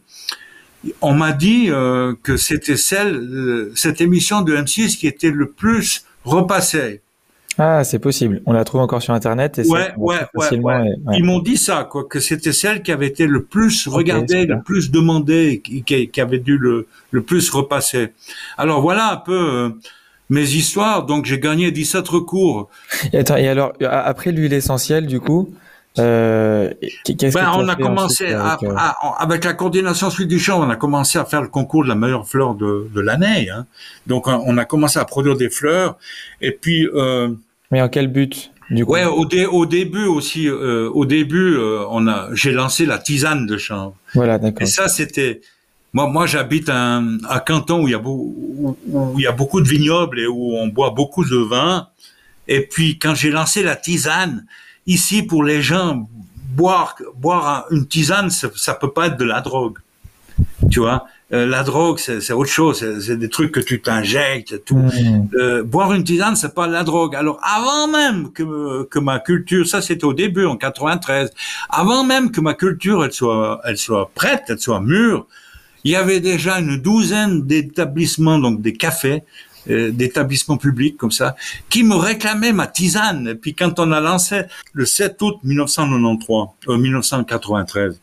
on 1.00 1.14
m'a 1.14 1.32
dit 1.32 1.70
euh, 1.70 2.14
que 2.22 2.36
c'était 2.36 2.76
celle, 2.76 3.16
euh, 3.16 3.72
cette 3.74 4.00
émission 4.00 4.42
de 4.42 4.56
M6 4.56 4.96
qui 4.96 5.06
était 5.06 5.30
le 5.30 5.50
plus 5.50 6.04
repassée. 6.24 7.00
Ah, 7.58 7.82
c'est 7.82 7.98
possible. 7.98 8.40
On 8.46 8.52
la 8.52 8.62
trouve 8.62 8.80
encore 8.80 9.02
sur 9.02 9.12
Internet. 9.12 9.58
Et 9.58 9.66
ouais, 9.66 9.92
ouais, 9.96 10.16
ouais, 10.34 10.58
ouais. 10.58 10.84
Ils 11.14 11.24
m'ont 11.24 11.40
dit 11.40 11.56
ça, 11.56 11.88
quoi, 11.90 12.04
que 12.04 12.20
c'était 12.20 12.52
celle 12.52 12.82
qui 12.82 12.92
avait 12.92 13.08
été 13.08 13.26
le 13.26 13.42
plus 13.42 13.88
regardée, 13.88 14.46
le 14.46 14.62
plus 14.62 14.92
demandée, 14.92 15.60
qui, 15.62 15.82
qui, 15.82 16.20
avait 16.20 16.38
dû 16.38 16.56
le, 16.56 16.86
le 17.10 17.22
plus 17.22 17.50
repasser. 17.50 18.12
Alors 18.56 18.80
voilà 18.80 19.12
un 19.12 19.16
peu 19.16 19.32
euh, 19.36 19.70
mes 20.30 20.52
histoires. 20.52 21.04
Donc 21.04 21.26
j'ai 21.26 21.40
gagné 21.40 21.72
17 21.72 22.06
recours. 22.08 22.68
Et 23.12 23.18
attends, 23.18 23.36
et 23.36 23.48
alors 23.48 23.72
après 23.80 24.30
l'huile 24.30 24.52
essentielle, 24.52 25.06
du 25.06 25.18
coup. 25.18 25.52
Euh, 25.98 26.72
qu'est-ce 27.04 27.34
ben, 27.34 27.50
on 27.56 27.66
a 27.66 27.74
commencé 27.74 28.32
avec, 28.32 28.62
euh, 28.62 28.76
avec, 29.18 29.44
la 29.44 29.54
coordination 29.54 30.10
suite 30.10 30.28
du 30.28 30.38
champ, 30.38 30.62
on 30.62 30.70
a 30.70 30.76
commencé 30.76 31.18
à 31.18 31.24
faire 31.24 31.42
le 31.42 31.48
concours 31.48 31.82
de 31.82 31.88
la 31.88 31.96
meilleure 31.96 32.28
fleur 32.28 32.54
de, 32.54 32.88
de 32.94 33.00
l'année. 33.00 33.50
Hein. 33.50 33.66
Donc 34.06 34.28
on 34.28 34.58
a 34.58 34.64
commencé 34.64 34.98
à 35.00 35.04
produire 35.04 35.36
des 35.36 35.50
fleurs 35.50 35.96
et 36.40 36.52
puis 36.52 36.86
euh, 36.94 37.30
mais 37.70 37.80
en 37.80 37.88
quel 37.88 38.08
but 38.08 38.50
du 38.70 38.84
coup? 38.84 38.92
Ouais, 38.92 39.04
au, 39.04 39.26
au 39.52 39.66
début 39.66 40.04
aussi, 40.04 40.48
euh, 40.48 40.90
au 40.90 41.06
début, 41.06 41.56
euh, 41.56 41.84
on 41.90 42.06
a, 42.06 42.28
j'ai 42.34 42.52
lancé 42.52 42.86
la 42.86 42.98
tisane 42.98 43.46
de 43.46 43.56
chanvre. 43.56 43.94
Voilà, 44.14 44.38
d'accord. 44.38 44.62
Et 44.62 44.66
ça, 44.66 44.88
c'était, 44.88 45.40
moi, 45.92 46.06
moi, 46.08 46.26
j'habite 46.26 46.68
à 46.68 47.00
Canton 47.46 47.84
où 47.84 47.88
il 47.88 47.92
y 47.92 47.94
a 47.94 48.00
où, 48.04 48.76
où 48.88 49.14
il 49.18 49.22
y 49.22 49.26
a 49.26 49.32
beaucoup 49.32 49.60
de 49.60 49.68
vignobles 49.68 50.20
et 50.20 50.26
où 50.26 50.54
on 50.56 50.68
boit 50.68 50.90
beaucoup 50.90 51.24
de 51.24 51.36
vin. 51.36 51.88
Et 52.46 52.60
puis, 52.60 52.98
quand 52.98 53.14
j'ai 53.14 53.30
lancé 53.30 53.62
la 53.62 53.76
tisane, 53.76 54.44
ici, 54.86 55.22
pour 55.22 55.44
les 55.44 55.62
gens, 55.62 56.08
boire, 56.54 56.96
boire 57.16 57.66
une 57.70 57.86
tisane, 57.86 58.30
ça, 58.30 58.48
ça 58.56 58.74
peut 58.74 58.92
pas 58.92 59.08
être 59.08 59.16
de 59.18 59.24
la 59.24 59.40
drogue. 59.40 59.78
Tu 60.70 60.80
vois 60.80 61.06
euh, 61.30 61.44
la 61.44 61.62
drogue, 61.62 61.98
c'est 61.98 62.32
autre 62.32 62.50
chose. 62.50 62.82
C'est 63.00 63.18
des 63.18 63.28
trucs 63.28 63.52
que 63.52 63.60
tu 63.60 63.82
t'injectes, 63.82 64.64
tout. 64.64 64.76
Mmh. 64.76 65.28
Euh, 65.34 65.62
boire 65.62 65.92
une 65.92 66.02
tisane, 66.02 66.36
c'est 66.36 66.54
pas 66.54 66.66
la 66.66 66.84
drogue. 66.84 67.14
Alors, 67.14 67.38
avant 67.42 67.86
même 67.86 68.32
que 68.32 68.84
que 68.84 68.98
ma 68.98 69.18
culture, 69.18 69.66
ça 69.66 69.82
c'était 69.82 70.06
au 70.06 70.14
début 70.14 70.46
en 70.46 70.56
93, 70.56 71.30
avant 71.68 72.02
même 72.02 72.30
que 72.30 72.40
ma 72.40 72.54
culture 72.54 73.04
elle 73.04 73.12
soit 73.12 73.60
elle 73.64 73.76
soit 73.76 74.10
prête, 74.14 74.44
elle 74.48 74.58
soit 74.58 74.80
mûre, 74.80 75.26
il 75.84 75.92
y 75.92 75.96
avait 75.96 76.20
déjà 76.20 76.58
une 76.58 76.78
douzaine 76.78 77.46
d'établissements, 77.46 78.38
donc 78.38 78.62
des 78.62 78.72
cafés, 78.72 79.22
euh, 79.70 79.90
d'établissements 79.90 80.56
publics 80.56 80.96
comme 80.96 81.10
ça, 81.10 81.36
qui 81.68 81.82
me 81.82 81.94
réclamaient 81.94 82.52
ma 82.52 82.66
tisane. 82.66 83.28
Et 83.28 83.34
puis 83.34 83.54
quand 83.54 83.78
on 83.78 83.92
a 83.92 84.00
lancé 84.00 84.42
le 84.72 84.86
7 84.86 85.20
août 85.20 85.36
1993, 85.44 86.78
1993, 86.78 88.00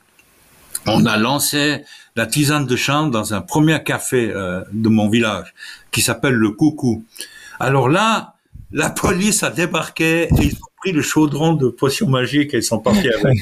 on 0.88 1.06
a 1.08 1.18
lancé 1.18 1.84
la 2.16 2.26
tisane 2.26 2.66
de 2.66 2.76
chambre 2.76 3.12
dans 3.12 3.34
un 3.34 3.42
premier 3.42 3.84
café 3.84 4.32
euh, 4.32 4.62
de 4.72 4.90
mon 4.90 5.10
village 5.10 5.54
qui 5.92 6.02
s'appelle 6.02 6.34
le 6.34 6.52
Coucou. 6.52 7.04
Alors 7.60 7.90
là, 7.90 8.36
la 8.72 8.90
police 9.02 9.44
a 9.44 9.50
débarqué 9.50 10.24
et 10.24 10.30
ils 10.42 10.54
ont 10.56 10.72
pris 10.80 10.92
le 10.92 11.02
chaudron 11.02 11.54
de 11.54 11.68
potions 11.68 12.08
magiques 12.08 12.54
et 12.54 12.58
ils 12.58 12.64
sont 12.64 12.80
partis 12.80 13.10
avec. 13.10 13.38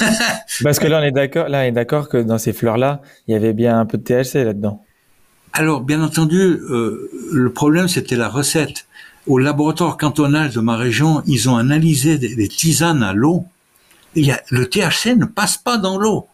Parce 0.62 0.78
que 0.78 0.86
là, 0.86 1.00
on 1.00 1.02
est 1.02 1.12
d'accord, 1.12 1.48
là, 1.48 1.60
on 1.60 1.62
est 1.62 1.72
d'accord 1.72 2.08
que 2.08 2.18
dans 2.18 2.38
ces 2.38 2.52
fleurs-là, 2.52 3.02
il 3.26 3.32
y 3.32 3.34
avait 3.34 3.52
bien 3.52 3.78
un 3.78 3.86
peu 3.86 3.98
de 3.98 4.02
THC 4.02 4.44
là-dedans. 4.44 4.82
Alors, 5.52 5.80
bien 5.80 6.02
entendu, 6.02 6.40
euh, 6.40 7.10
le 7.32 7.52
problème, 7.52 7.88
c'était 7.88 8.16
la 8.16 8.28
recette. 8.28 8.86
Au 9.26 9.38
laboratoire 9.38 9.96
cantonal 9.96 10.50
de 10.50 10.60
ma 10.60 10.76
région, 10.76 11.22
ils 11.26 11.50
ont 11.50 11.56
analysé 11.56 12.16
des, 12.16 12.48
tisanes 12.48 13.02
à 13.02 13.12
l'eau. 13.12 13.44
Le 14.14 14.64
THC 14.64 15.16
ne 15.16 15.26
passe 15.26 15.58
pas 15.58 15.76
dans 15.76 15.98
l'eau. 15.98 16.28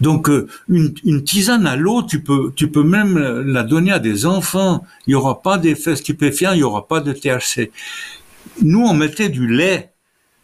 Donc 0.00 0.28
euh, 0.28 0.46
une, 0.68 0.94
une, 1.04 1.24
tisane 1.24 1.66
à 1.66 1.76
l'eau, 1.76 2.02
tu 2.02 2.22
peux, 2.22 2.52
tu 2.56 2.70
peux 2.70 2.82
même 2.82 3.18
la 3.18 3.62
donner 3.62 3.92
à 3.92 3.98
des 3.98 4.26
enfants. 4.26 4.84
Il 5.06 5.12
y 5.12 5.14
aura 5.14 5.42
pas 5.42 5.58
d'effet 5.58 5.96
stupéfiant, 5.96 6.52
il 6.52 6.60
y 6.60 6.62
aura 6.62 6.88
pas 6.88 7.00
de 7.00 7.12
THC. 7.12 7.70
Nous, 8.62 8.80
on 8.80 8.94
mettait 8.94 9.28
du 9.28 9.46
lait. 9.46 9.90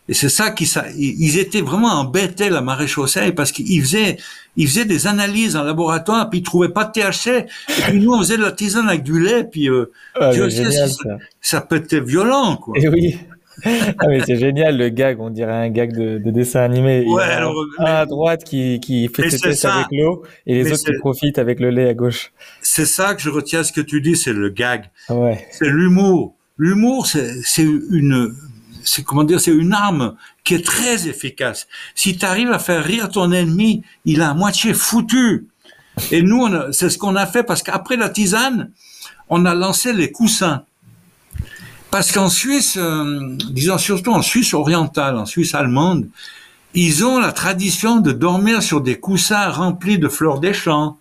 Et 0.09 0.15
c'est 0.15 0.29
ça 0.29 0.53
qui 0.53 0.67
ça, 0.67 0.85
ils 0.97 1.37
étaient 1.37 1.63
vraiment 1.63 1.89
embêtés 1.89 2.49
la 2.49 2.61
maréchaussée 2.61 3.33
parce 3.33 3.51
qu'ils 3.51 3.83
faisaient, 3.83 4.19
ils 4.57 4.69
faisaient 4.69 4.85
des 4.85 5.09
analyses 5.09 5.57
en 5.57 5.65
laboratoire 5.65 6.31
puis 6.31 6.39
ils 6.39 6.43
trouvaient 6.45 6.69
pas 6.69 6.85
de 6.85 6.93
THC. 6.93 7.47
Et 7.69 7.83
puis 7.89 7.99
nous 7.99 8.13
on 8.13 8.21
faisait 8.21 8.37
de 8.37 8.43
la 8.43 8.53
tisane 8.53 8.89
avec 8.89 9.03
du 9.03 9.21
lait 9.21 9.43
puis 9.43 9.69
euh, 9.69 9.91
ah, 10.21 10.33
sais, 10.33 10.71
ça. 10.71 10.87
ça, 11.41 11.61
peut 11.61 11.83
être 11.91 11.97
violent 11.97 12.57
quoi. 12.57 12.79
Et 12.79 12.89
oui 12.89 13.19
ah 13.65 14.07
mais 14.09 14.21
c'est 14.27 14.37
génial 14.37 14.77
le 14.77 14.89
gag, 14.89 15.21
on 15.21 15.31
dirait 15.31 15.53
un 15.53 15.71
gag 15.71 15.93
de, 15.97 16.19
de 16.19 16.31
dessin 16.31 16.61
animé. 16.61 17.05
Ouais, 17.07 17.23
alors, 17.25 17.55
un 17.79 17.85
à 17.85 18.07
droite 18.07 18.45
qui, 18.45 18.81
qui 18.81 19.09
fait 19.09 19.31
ses 19.31 19.39
tests 19.39 19.65
avec 19.65 19.87
l'eau 19.93 20.23
et 20.47 20.63
les 20.63 20.73
autres 20.73 20.85
qui 20.85 20.99
profitent 20.99 21.39
avec 21.39 21.61
le 21.61 21.71
lait 21.71 21.89
à 21.89 21.95
gauche. 21.95 22.33
C'est 22.61 22.87
ça 22.87 23.15
que 23.15 23.23
je 23.23 23.31
retiens 23.31 23.63
ce 23.63 23.73
que 23.73 23.81
tu 23.81 24.01
dis, 24.01 24.17
c'est 24.17 24.33
le 24.33 24.51
gag. 24.51 24.91
Ouais. 25.09 25.47
C'est 25.51 25.69
l'humour. 25.71 26.35
L'humour, 26.59 27.07
c'est 27.07 27.63
une, 27.63 28.35
c'est 28.83 29.03
comment 29.03 29.25
dire, 29.25 29.41
c'est 29.41 29.55
une 29.55 29.73
arme 29.73 30.17
qui 30.45 30.55
est 30.55 30.65
très 30.65 31.09
efficace. 31.09 31.67
Si 31.95 32.17
tu 32.17 32.25
arrives 32.25 32.51
à 32.51 32.59
faire 32.59 32.83
rire 32.83 33.09
ton 33.11 33.33
ennemi, 33.33 33.83
il 34.05 34.23
a 34.23 34.31
à 34.31 34.35
moitié 34.35 34.73
foutu. 34.73 35.49
Et 36.11 36.23
nous, 36.23 36.49
c'est 36.73 36.91
ce 36.91 36.99
qu'on 36.99 37.17
a 37.17 37.27
fait 37.27 37.43
parce 37.43 37.63
qu'après 37.63 37.97
la 37.97 38.09
tisane, 38.09 38.71
on 39.29 39.45
a 39.45 39.55
lancé 39.55 39.93
les 39.93 40.13
coussins. 40.13 40.65
Parce 41.91 42.13
qu'en 42.13 42.29
Suisse, 42.29 42.77
euh, 42.77 43.37
disons 43.51 43.79
surtout 43.79 44.13
en 44.13 44.23
Suisse 44.23 44.55
orientale, 44.55 45.17
en 45.17 45.27
Suisse 45.27 45.55
allemande, 45.55 46.09
ils 46.75 47.05
ont 47.05 47.19
la 47.19 47.33
tradition 47.33 48.01
de 48.01 48.13
dormir 48.13 48.63
sur 48.63 48.81
des 48.81 48.99
coussins 49.01 49.49
remplis 49.49 49.99
de 49.99 50.09
fleurs 50.09 50.41
des 50.41 50.53
champs 50.53 50.99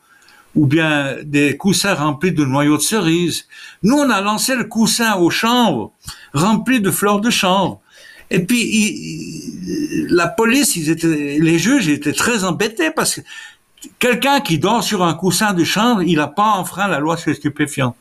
ou 0.56 0.68
bien 0.68 1.18
des 1.24 1.58
coussins 1.58 1.96
remplis 1.96 2.32
de 2.32 2.46
noyaux 2.46 2.78
de 2.78 2.82
cerises. 2.82 3.46
Nous, 3.84 3.96
on 3.96 4.10
a 4.10 4.22
lancé 4.22 4.56
le 4.56 4.64
coussin 4.64 5.16
aux 5.16 5.30
chambres 5.30 5.92
rempli 6.34 6.80
de 6.80 6.92
fleurs 6.92 7.20
de 7.20 7.30
chanvre. 7.30 7.82
Et 8.32 8.40
puis, 8.40 10.08
la 10.10 10.28
police, 10.28 10.76
ils 10.76 10.92
les 10.94 11.60
juges 11.60 11.90
étaient 11.90 12.14
très 12.14 12.44
embêtés 12.44 12.90
parce 12.90 13.16
que 13.16 13.22
quelqu'un 14.00 14.40
qui 14.42 14.58
dort 14.58 14.84
sur 14.84 15.04
un 15.04 15.14
coussin 15.14 15.54
de 15.54 15.64
chambre, 15.64 16.02
il 16.04 16.18
n'a 16.18 16.28
pas 16.28 16.54
enfreint 16.54 16.88
la 16.88 17.00
loi 17.00 17.18
sur 17.18 17.30
les 17.30 17.36
stupéfiants. 17.36 17.96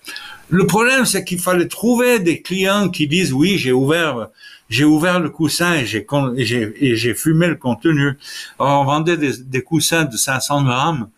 Le 0.51 0.66
problème, 0.66 1.05
c'est 1.05 1.24
qu'il 1.24 1.40
fallait 1.40 1.68
trouver 1.68 2.18
des 2.18 2.42
clients 2.42 2.88
qui 2.88 3.07
disent 3.07 3.32
oui, 3.32 3.57
j'ai 3.59 3.72
ouvert, 3.72 4.28
j'ai 4.68 4.84
ouvert 4.84 5.20
le 5.20 5.30
coussin 5.30 5.74
et 5.74 5.86
j'ai, 5.86 6.07
et 6.80 6.97
j'ai 6.97 7.14
fumé 7.14 7.47
le 7.49 7.57
contenu. 7.57 8.18
Alors, 8.59 8.82
on 8.82 8.84
vendait 8.84 9.16
des, 9.16 9.38
des, 9.38 9.62
coussins 9.62 10.05
de 10.05 10.16
500 10.16 10.64
grammes. 10.64 11.09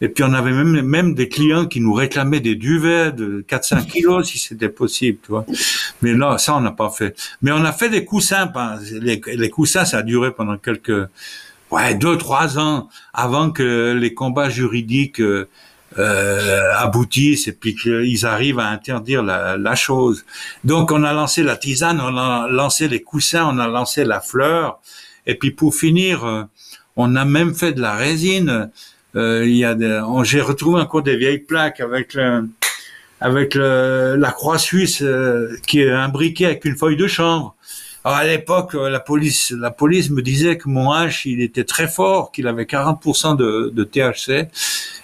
Et 0.00 0.08
puis 0.08 0.24
on 0.24 0.32
avait 0.34 0.50
même, 0.50 0.82
même 0.82 1.14
des 1.14 1.28
clients 1.28 1.66
qui 1.66 1.80
nous 1.80 1.92
réclamaient 1.92 2.40
des 2.40 2.56
duvets 2.56 3.12
de 3.12 3.44
400 3.46 3.84
kilos 3.84 4.28
si 4.28 4.36
c'était 4.36 4.68
possible, 4.68 5.18
tu 5.22 5.30
vois. 5.30 5.46
Mais 6.02 6.12
là, 6.12 6.38
ça 6.38 6.56
on 6.56 6.60
n'a 6.60 6.72
pas 6.72 6.90
fait. 6.90 7.16
Mais 7.40 7.52
on 7.52 7.64
a 7.64 7.72
fait 7.72 7.88
des 7.88 8.04
coussins. 8.04 8.52
Les, 8.90 9.20
les 9.24 9.50
coussins, 9.50 9.84
ça 9.84 9.98
a 9.98 10.02
duré 10.02 10.32
pendant 10.32 10.56
quelques, 10.56 11.08
ouais, 11.70 11.94
deux, 11.94 12.18
trois 12.18 12.58
ans 12.58 12.88
avant 13.14 13.52
que 13.52 13.92
les 13.92 14.12
combats 14.12 14.50
juridiques 14.50 15.20
euh, 15.20 15.48
aboutissent 15.96 17.48
et 17.48 17.52
puis 17.52 17.74
qu'ils 17.74 18.26
arrivent 18.26 18.58
à 18.58 18.68
interdire 18.68 19.22
la, 19.22 19.56
la, 19.56 19.74
chose. 19.74 20.24
Donc 20.64 20.90
on 20.90 21.04
a 21.04 21.12
lancé 21.12 21.42
la 21.42 21.56
tisane, 21.56 22.00
on 22.00 22.16
a 22.16 22.48
lancé 22.48 22.88
les 22.88 23.02
coussins, 23.02 23.48
on 23.52 23.58
a 23.58 23.68
lancé 23.68 24.04
la 24.04 24.20
fleur, 24.20 24.80
et 25.26 25.34
puis 25.34 25.50
pour 25.50 25.74
finir, 25.74 26.24
euh, 26.24 26.44
on 26.96 27.16
a 27.16 27.24
même 27.24 27.54
fait 27.54 27.72
de 27.72 27.80
la 27.80 27.94
résine. 27.94 28.70
Euh, 29.14 29.44
il 29.46 29.56
y 29.56 29.64
a 29.64 29.76
j'ai 30.24 30.40
retrouvé 30.40 30.80
encore 30.80 31.02
des 31.02 31.16
vieilles 31.16 31.38
plaques 31.38 31.80
avec 31.80 32.14
le, 32.14 32.48
avec 33.20 33.54
le, 33.54 34.16
la 34.18 34.32
croix 34.32 34.58
suisse 34.58 35.02
euh, 35.02 35.56
qui 35.66 35.80
est 35.80 35.90
imbriquée 35.90 36.46
avec 36.46 36.64
une 36.64 36.76
feuille 36.76 36.96
de 36.96 37.06
chanvre. 37.06 37.54
Alors 38.04 38.18
à 38.18 38.24
l'époque, 38.24 38.74
euh, 38.74 38.90
la 38.90 38.98
police, 38.98 39.52
la 39.52 39.70
police 39.70 40.10
me 40.10 40.22
disait 40.22 40.56
que 40.56 40.68
mon 40.68 40.92
H, 40.92 41.22
il 41.28 41.40
était 41.40 41.64
très 41.64 41.86
fort, 41.86 42.32
qu'il 42.32 42.48
avait 42.48 42.64
40% 42.64 43.36
de, 43.36 43.84
THC. 43.84 44.48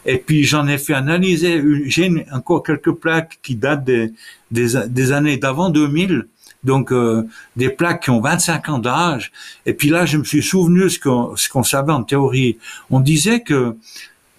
Et 0.06 0.18
puis 0.18 0.44
j'en 0.44 0.66
ai 0.66 0.78
fait 0.78 0.94
analyser. 0.94 1.62
J'ai 1.86 2.26
encore 2.32 2.62
quelques 2.62 2.92
plaques 2.92 3.38
qui 3.42 3.54
datent 3.54 3.84
des, 3.84 4.12
des, 4.50 4.88
des 4.88 5.12
années 5.12 5.36
d'avant 5.36 5.70
2000. 5.70 6.26
Donc 6.64 6.90
euh, 6.90 7.22
des 7.56 7.70
plaques 7.70 8.04
qui 8.04 8.10
ont 8.10 8.20
25 8.20 8.68
ans 8.68 8.78
d'âge. 8.78 9.30
Et 9.64 9.74
puis 9.74 9.90
là, 9.90 10.06
je 10.06 10.18
me 10.18 10.24
suis 10.24 10.42
souvenu 10.42 10.90
ce 10.90 10.98
qu'on 10.98 11.36
ce 11.36 11.48
qu'on 11.48 11.62
savait 11.62 11.92
en 11.92 12.02
théorie. 12.02 12.58
On 12.90 13.00
disait 13.00 13.42
que 13.42 13.76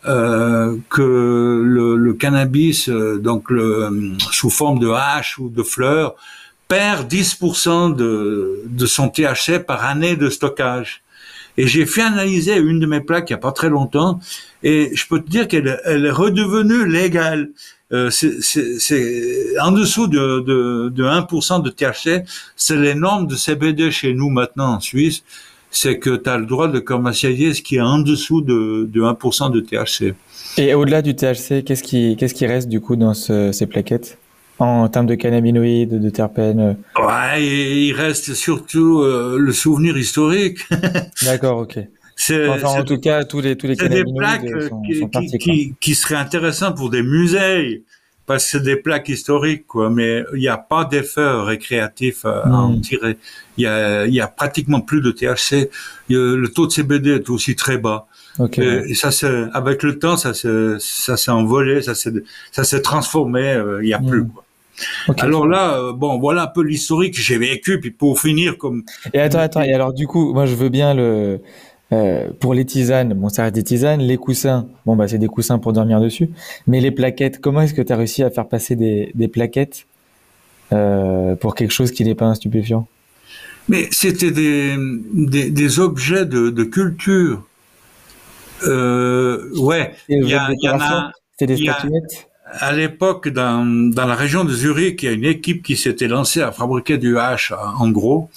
euh, 0.06 0.78
que 0.90 1.62
le, 1.66 1.98
le 1.98 2.14
cannabis, 2.14 2.88
euh, 2.88 3.20
donc 3.20 3.50
le, 3.50 4.16
sous 4.32 4.50
forme 4.50 4.80
de 4.80 4.90
hache 4.90 5.38
ou 5.40 5.50
de 5.50 5.62
fleurs, 5.62 6.16
perd 6.70 7.12
10% 7.12 7.96
de, 7.96 8.62
de 8.66 8.86
son 8.86 9.10
THC 9.10 9.60
par 9.66 9.84
année 9.84 10.16
de 10.16 10.30
stockage. 10.30 11.02
Et 11.58 11.68
j'ai 11.68 11.86
fait 11.86 12.04
analyser 12.04 12.56
une 12.56 12.80
de 12.80 12.86
mes 12.86 13.02
plaques 13.02 13.30
il 13.30 13.34
n'y 13.34 13.40
a 13.40 13.42
pas 13.42 13.52
très 13.52 13.70
longtemps, 13.70 14.22
et 14.64 14.92
je 14.94 15.06
peux 15.08 15.20
te 15.20 15.30
dire 15.30 15.48
qu'elle 15.50 15.82
elle 15.84 16.06
est 16.06 16.12
redevenue 16.12 16.88
légale. 16.88 17.50
Euh, 17.92 18.10
c'est 18.12 19.60
en 19.60 19.72
dessous 19.72 20.08
de, 20.08 20.40
de, 20.42 20.90
de 20.90 21.04
1% 21.04 21.64
de 21.64 21.70
THC, 21.70 22.24
c'est 22.56 22.78
les 22.78 22.94
normes 22.94 23.26
de 23.28 23.36
CBD 23.36 23.90
chez 23.90 24.14
nous 24.14 24.30
maintenant 24.30 24.76
en 24.76 24.80
Suisse, 24.80 25.24
c'est 25.72 25.98
que 25.98 26.16
tu 26.16 26.30
as 26.30 26.38
le 26.38 26.46
droit 26.46 26.68
de 26.68 26.80
commercialiser 26.80 27.56
ce 27.56 27.62
qui 27.64 27.78
est 27.78 27.82
en 27.82 27.98
dessous 27.98 28.42
de, 28.42 28.88
de 28.90 29.02
1% 29.02 29.52
de 29.52 29.60
THC. 29.60 30.14
Et 30.58 30.76
au-delà 30.76 31.02
du 31.02 31.16
THC, 31.16 31.64
qu'est-ce 31.66 31.84
qui, 31.84 32.16
qu'est-ce 32.16 32.36
qui 32.36 32.46
reste 32.46 32.70
du 32.70 32.80
coup 32.80 32.96
dans 32.96 33.16
ce, 33.16 33.52
ces 33.52 33.66
plaquettes? 33.66 34.20
En 34.60 34.88
termes 34.90 35.08
de 35.08 35.16
cannabinoïdes, 35.16 36.00
de 36.00 36.10
terpènes 36.10 36.78
Ouais, 36.98 37.44
il 37.44 37.94
reste 37.94 38.34
surtout 38.34 39.02
euh, 39.02 39.38
le 39.40 39.54
souvenir 39.54 39.98
historique. 39.98 40.60
D'accord, 41.24 41.60
ok. 41.60 41.80
Enfin, 42.50 42.80
en 42.80 42.84
tout 42.84 43.00
cas, 43.00 43.24
tous 43.24 43.40
les 43.40 43.56
tous 43.56 43.68
les 43.68 43.76
des 43.76 44.04
plaques 44.04 44.46
sont, 44.68 44.82
qui, 44.82 45.00
sont 45.00 45.08
partis, 45.08 45.38
qui, 45.38 45.74
qui, 45.80 45.96
seraient 45.96 46.16
intéressants 46.16 46.74
pour 46.74 46.90
des 46.90 47.02
musées 47.02 47.86
parce 48.26 48.44
que 48.44 48.52
c'est 48.52 48.64
des 48.64 48.76
plaques 48.76 49.10
historiques, 49.10 49.66
quoi. 49.66 49.90
Mais 49.90 50.24
il 50.34 50.40
n'y 50.40 50.50
a 50.50 50.58
pas 50.58 50.86
d'effet 50.86 51.32
récréatif 51.42 52.26
à, 52.26 52.42
à 52.42 52.50
en 52.50 52.74
hmm. 52.74 52.82
tirer. 52.82 53.18
Il 53.58 53.64
y 53.64 53.68
a, 53.68 54.06
il 54.06 54.14
y 54.14 54.22
a 54.22 54.28
pratiquement 54.28 54.82
plus 54.82 55.02
de 55.02 55.12
THC. 55.12 55.70
le 56.10 56.46
taux 56.48 56.68
de 56.68 56.72
CBD 56.72 57.16
est 57.16 57.30
aussi 57.30 57.56
très 57.56 57.78
bas. 57.78 58.08
Okay. 58.38 58.84
Et, 58.88 58.96
ça 58.96 59.12
c'est 59.12 59.46
avec 59.54 59.82
le 59.82 59.98
temps, 59.98 60.16
ça 60.16 60.34
s'est 60.34 60.76
ça 60.80 61.18
s'est 61.18 61.32
envolé, 61.32 61.82
ça 61.82 61.96
s'est 61.96 62.14
ça 62.52 62.64
s'est 62.64 62.82
transformé. 62.82 63.54
Euh, 63.54 63.82
il 63.82 63.88
n'y 63.88 63.94
a 63.94 64.00
plus. 64.00 64.22
Hmm. 64.22 64.30
Quoi. 64.30 64.46
Okay. 65.08 65.22
Alors 65.22 65.48
là, 65.48 65.76
euh, 65.76 65.94
bon, 65.94 66.20
voilà 66.20 66.44
un 66.44 66.48
peu 66.48 66.64
l'historique 66.64 67.16
que 67.16 67.22
j'ai 67.22 67.38
vécu, 67.38 67.80
puis 67.80 67.92
pour 67.92 68.20
finir 68.20 68.58
comme. 68.58 68.84
Et 69.14 69.20
attends, 69.20 69.40
attends. 69.40 69.62
Et 69.62 69.74
alors 69.74 69.94
du 69.94 70.08
coup, 70.08 70.34
moi 70.34 70.46
je 70.46 70.56
veux 70.56 70.70
bien 70.70 70.94
le 70.94 71.42
euh, 71.92 72.28
pour 72.40 72.54
les 72.54 72.66
tisanes, 72.66 73.14
bon, 73.14 73.30
ça 73.30 73.44
reste 73.44 73.56
des 73.56 73.64
tisanes. 73.64 74.02
Les 74.02 74.18
coussins, 74.18 74.68
bon, 74.86 74.96
bah, 74.96 75.08
c'est 75.08 75.18
des 75.18 75.28
coussins 75.28 75.58
pour 75.58 75.74
dormir 75.74 76.00
dessus. 76.00 76.30
Mais 76.68 76.82
les 76.82 76.92
plaquettes, 76.92 77.42
comment 77.42 77.62
est-ce 77.62 77.74
que 77.74 77.82
tu 77.82 77.92
as 77.92 77.96
réussi 77.96 78.24
à 78.24 78.30
faire 78.30 78.48
passer 78.48 78.76
des, 78.76 79.12
des 79.16 79.28
plaquettes 79.28 79.88
euh, 80.72 81.36
pour 81.36 81.56
quelque 81.56 81.72
chose 81.72 81.92
qui 81.92 82.04
n'est 82.04 82.16
pas 82.16 82.26
un 82.26 82.36
stupéfiant? 82.36 82.88
Mais 83.68 83.88
c'était 83.92 84.32
des, 84.32 84.76
des, 85.14 85.50
des, 85.50 85.80
objets 85.80 86.26
de, 86.26 86.50
de 86.50 86.64
culture. 86.64 87.44
Euh, 88.64 89.50
ouais, 89.58 89.94
il 90.10 90.28
y, 90.28 90.34
a, 90.34 90.50
y 90.60 90.70
en 90.70 90.80
a. 90.80 91.12
C'était 91.32 91.56
des 91.56 91.64
statuettes? 91.64 92.29
À 92.52 92.74
l'époque, 92.74 93.30
dans, 93.30 93.66
dans 93.92 94.06
la 94.06 94.16
région 94.16 94.44
de 94.44 94.54
Zurich, 94.54 95.04
il 95.04 95.06
y 95.06 95.10
a 95.10 95.12
une 95.12 95.26
équipe 95.26 95.64
qui 95.64 95.78
s'était 95.78 96.08
lancée 96.08 96.42
à 96.42 96.52
fabriquer 96.52 96.98
du 96.98 97.18
hache, 97.18 97.54
en 97.78 97.90
gros. 97.90 98.30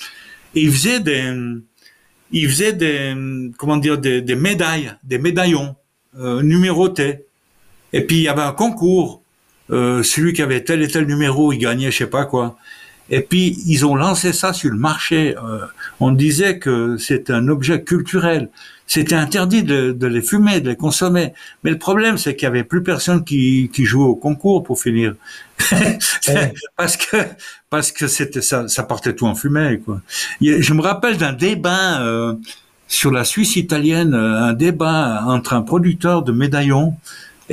Ils 0.54 0.70
faisaient 0.70 1.00
des, 1.00 1.32
il 2.32 2.48
faisait 2.48 2.72
des, 2.72 3.14
comment 3.58 3.76
dire, 3.76 3.98
des, 3.98 4.20
des 4.20 4.34
médailles, 4.34 4.92
des 5.04 5.18
médaillons 5.18 5.76
euh, 6.18 6.42
numérotés. 6.42 7.24
Et 7.92 8.02
puis 8.02 8.16
il 8.16 8.22
y 8.22 8.28
avait 8.28 8.42
un 8.42 8.52
concours. 8.52 9.22
Euh, 9.70 10.02
celui 10.02 10.32
qui 10.32 10.42
avait 10.42 10.64
tel 10.64 10.82
et 10.82 10.88
tel 10.88 11.06
numéro, 11.06 11.52
il 11.52 11.58
gagnait 11.58 11.90
je 11.90 11.98
sais 11.98 12.06
pas 12.06 12.24
quoi. 12.24 12.56
Et 13.10 13.20
puis 13.20 13.58
ils 13.66 13.86
ont 13.86 13.94
lancé 13.94 14.32
ça 14.32 14.52
sur 14.52 14.70
le 14.70 14.78
marché. 14.78 15.36
Euh, 15.36 15.66
on 16.02 16.12
disait 16.12 16.58
que 16.58 16.96
c'est 16.98 17.30
un 17.30 17.48
objet 17.48 17.82
culturel. 17.82 18.48
C'était 18.86 19.14
interdit 19.14 19.62
de, 19.62 19.92
de, 19.92 20.06
les 20.06 20.20
fumer, 20.20 20.60
de 20.60 20.70
les 20.70 20.76
consommer. 20.76 21.32
Mais 21.62 21.70
le 21.70 21.78
problème, 21.78 22.18
c'est 22.18 22.34
qu'il 22.34 22.44
y 22.44 22.46
avait 22.46 22.64
plus 22.64 22.82
personne 22.82 23.24
qui, 23.24 23.70
qui 23.72 23.84
jouait 23.84 24.04
au 24.04 24.16
concours 24.16 24.64
pour 24.64 24.80
finir, 24.80 25.14
parce 26.76 26.96
que 26.96 27.16
parce 27.70 27.92
que 27.92 28.06
c'était 28.06 28.42
ça, 28.42 28.68
ça 28.68 28.82
portait 28.82 29.14
tout 29.14 29.26
en 29.26 29.34
fumée. 29.34 29.80
Quoi. 29.84 30.00
Je 30.40 30.74
me 30.74 30.82
rappelle 30.82 31.16
d'un 31.16 31.32
débat 31.32 32.02
euh, 32.02 32.34
sur 32.88 33.10
la 33.12 33.24
Suisse 33.24 33.56
italienne, 33.56 34.12
euh, 34.12 34.42
un 34.42 34.52
débat 34.52 35.22
entre 35.26 35.54
un 35.54 35.62
producteur 35.62 36.22
de 36.22 36.32
médaillons 36.32 36.94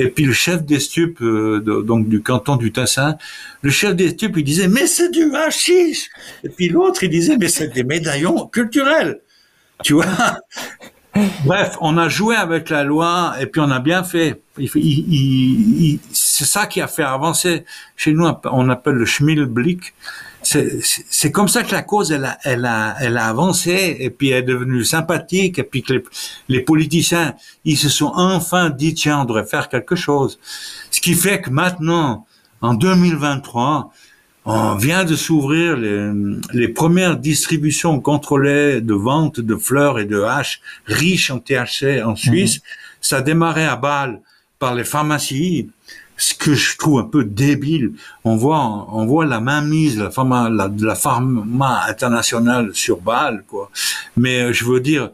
et 0.00 0.08
puis 0.08 0.24
le 0.24 0.32
chef 0.32 0.64
des 0.64 0.80
stupes, 0.80 1.20
euh, 1.20 1.60
donc 1.86 2.08
du 2.08 2.22
canton 2.22 2.56
du 2.56 2.72
Tassin, 2.72 3.18
le 3.60 3.70
chef 3.70 3.94
des 3.94 4.10
stupes, 4.10 4.36
il 4.38 4.44
disait 4.44 4.66
mais 4.66 4.86
c'est 4.86 5.10
du 5.10 5.34
hashish. 5.34 6.08
Et 6.42 6.48
puis 6.48 6.70
l'autre, 6.70 7.04
il 7.04 7.10
disait 7.10 7.36
mais 7.36 7.48
c'est 7.48 7.68
des 7.68 7.84
médaillons 7.84 8.46
culturels. 8.46 9.20
Tu 9.84 9.92
vois? 9.92 10.06
Bref, 11.44 11.76
on 11.82 11.98
a 11.98 12.08
joué 12.08 12.34
avec 12.34 12.70
la 12.70 12.82
loi 12.82 13.34
et 13.40 13.46
puis 13.46 13.60
on 13.60 13.70
a 13.70 13.80
bien 13.80 14.02
fait. 14.02 14.40
c'est 14.56 16.44
ça 16.44 16.66
qui 16.66 16.80
a 16.80 16.86
fait 16.86 17.02
avancer. 17.02 17.64
Chez 17.94 18.12
nous, 18.12 18.26
on 18.44 18.68
appelle 18.70 18.94
le 18.94 19.04
Schmilblick. 19.04 19.92
C'est 20.52 21.30
comme 21.30 21.46
ça 21.46 21.62
que 21.62 21.70
la 21.70 21.82
cause, 21.82 22.10
elle 22.10 22.24
a, 22.24 22.38
elle, 22.42 22.64
a, 22.64 22.96
elle 23.00 23.16
a 23.16 23.26
avancé 23.26 23.96
et 24.00 24.10
puis 24.10 24.30
elle 24.30 24.38
est 24.38 24.46
devenue 24.46 24.84
sympathique 24.84 25.60
et 25.60 25.62
puis 25.62 25.82
que 25.82 25.92
les, 25.92 26.02
les 26.48 26.60
politiciens, 26.60 27.34
ils 27.64 27.76
se 27.76 27.88
sont 27.88 28.12
enfin 28.16 28.70
dit, 28.70 28.94
tiens, 28.94 29.20
on 29.20 29.24
devrait 29.26 29.46
faire 29.46 29.68
quelque 29.68 29.94
chose. 29.94 30.40
Ce 30.90 31.00
qui 31.00 31.14
fait 31.14 31.40
que 31.40 31.50
maintenant, 31.50 32.26
en 32.62 32.74
2023, 32.74 33.92
on 34.44 34.74
vient 34.74 35.04
de 35.04 35.14
s'ouvrir 35.14 35.76
les, 35.76 36.10
les, 36.52 36.68
premières 36.68 37.16
distributions 37.16 38.00
contrôlées 38.00 38.80
de 38.80 38.94
vente 38.94 39.38
de 39.38 39.54
fleurs 39.54 40.00
et 40.00 40.04
de 40.04 40.20
haches 40.20 40.60
riches 40.86 41.30
en 41.30 41.38
THC 41.38 42.02
en 42.04 42.16
Suisse. 42.16 42.56
Mhm. 42.56 42.62
Ça 43.00 43.16
a 43.18 43.20
démarré 43.20 43.66
à 43.66 43.76
Bâle 43.76 44.20
par 44.58 44.74
les 44.74 44.84
pharmacies, 44.84 45.70
ce 46.20 46.34
que 46.34 46.54
je 46.54 46.76
trouve 46.76 47.00
un 47.00 47.04
peu 47.04 47.24
débile. 47.24 47.92
On 48.24 48.36
voit, 48.36 48.86
on 48.92 49.06
voit 49.06 49.26
la 49.26 49.40
mainmise 49.40 49.96
de 49.96 50.04
la 50.04 50.10
pharma, 50.10 50.48
la, 50.50 50.70
la 50.78 50.94
pharma 50.94 51.82
internationale 51.88 52.70
sur 52.74 53.00
Bâle, 53.00 53.44
quoi. 53.48 53.70
Mais 54.16 54.42
euh, 54.42 54.52
je 54.52 54.64
veux 54.64 54.80
dire, 54.80 55.10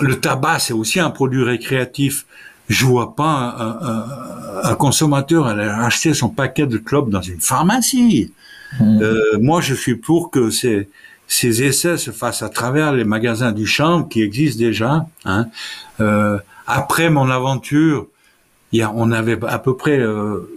le 0.00 0.18
tabac, 0.20 0.60
c'est 0.60 0.72
aussi 0.72 1.00
un 1.00 1.10
produit 1.10 1.42
récréatif 1.42 2.26
je 2.68 2.86
vois 2.86 3.14
pas 3.14 3.56
un, 3.58 3.88
un, 3.88 4.70
un 4.70 4.74
consommateur 4.74 5.46
aller 5.46 5.64
acheter 5.64 6.14
son 6.14 6.30
paquet 6.30 6.66
de 6.66 6.78
clopes 6.78 7.10
dans 7.10 7.20
une 7.20 7.40
pharmacie. 7.40 8.32
Mmh. 8.80 9.02
Euh, 9.02 9.20
moi, 9.38 9.60
je 9.60 9.74
suis 9.74 9.96
pour 9.96 10.30
que 10.30 10.50
ces, 10.50 10.88
ces 11.28 11.62
essais 11.62 11.96
se 11.98 12.10
fassent 12.10 12.42
à 12.42 12.48
travers 12.48 12.92
les 12.92 13.04
magasins 13.04 13.52
du 13.52 13.66
champ 13.66 14.02
qui 14.02 14.22
existent 14.22 14.60
déjà. 14.60 15.06
Hein. 15.24 15.48
Euh, 16.00 16.38
après 16.66 17.10
mon 17.10 17.28
aventure, 17.30 18.06
il 18.74 18.78
y 18.78 18.82
a, 18.82 18.92
on 18.94 19.10
avait 19.12 19.38
à 19.46 19.58
peu 19.58 19.76
près 19.76 19.98
euh, 19.98 20.50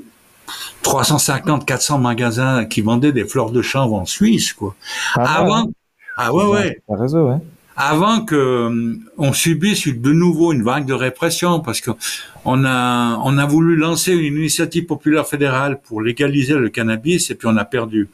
350, 0.82 1.66
400 1.66 2.00
magasins 2.00 2.66
qui 2.66 2.82
vendaient 2.82 3.12
des 3.12 3.26
fleurs 3.26 3.52
de 3.52 3.62
chanvre 3.62 3.94
en 3.96 4.06
Suisse, 4.06 4.54
quoi. 4.54 4.76
Avant, 5.16 5.70
ah 6.18 6.34
ouais, 6.34 6.46
ouais. 6.46 6.82
Réseau, 6.90 7.30
ouais 7.30 7.38
avant 7.78 8.22
que 8.22 8.36
euh, 8.36 8.96
on 9.20 9.34
subisse 9.34 9.88
de 9.88 10.12
nouveau 10.12 10.52
une 10.52 10.64
vague 10.64 10.86
de 10.86 10.94
répression, 10.94 11.60
parce 11.60 11.80
que 11.80 11.92
on 12.44 12.66
a 12.66 13.20
on 13.24 13.38
a 13.38 13.46
voulu 13.46 13.76
lancer 13.76 14.14
une 14.14 14.36
initiative 14.36 14.88
populaire 14.88 15.28
fédérale 15.28 15.80
pour 15.80 16.02
légaliser 16.02 16.56
le 16.56 16.70
cannabis 16.70 17.30
et 17.30 17.36
puis 17.36 17.48
on 17.48 17.56
a 17.56 17.66
perdu. 17.66 18.10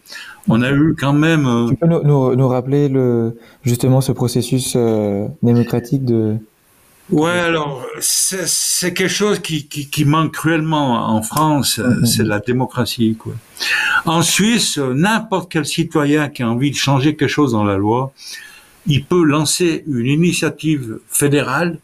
On 0.49 0.62
a 0.62 0.72
eu 0.72 0.95
quand 0.99 1.14
même. 1.14 1.47
Euh, 1.47 1.70
tu 1.70 1.78
peux 1.78 1.88
nous, 1.88 2.04
nous, 2.04 2.36
nous, 2.36 2.47
rappeler 2.49 2.89
le 2.89 3.38
justement 3.64 4.01
ce 4.01 4.12
processus 4.12 4.74
euh, 4.76 5.28
démocratique 5.41 6.04
de. 6.04 6.36
Ouais, 7.10 7.32
alors 7.32 7.86
c'est 7.99 8.93
quelque 8.93 9.08
chose 9.08 9.39
qui, 9.39 9.68
qui, 9.68 9.89
qui, 9.89 10.06
manque 10.06 10.34
cruellement 10.34 11.10
en 11.10 11.22
France, 11.22 11.78
mm-hmm. 11.78 12.06
c'est 12.06 12.24
la 12.24 12.39
démocratie. 12.39 13.16
Quoi. 13.20 13.34
En 14.06 14.22
Suisse, 14.22 14.78
n'importe 14.78 15.51
quel 15.51 15.66
citoyen 15.66 16.30
qui 16.30 16.43
a 16.43 16.49
envie 16.49 16.72
de 16.72 16.76
changer 16.76 17.16
quelque 17.16 17.30
chose 17.30 17.51
dans 17.51 17.66
la 17.66 17.78
loi, 17.78 18.14
il 18.88 19.04
peut 19.06 19.24
lancer 19.24 19.84
une 19.88 20.08
initiative 20.08 20.99
fédérale, 21.08 21.80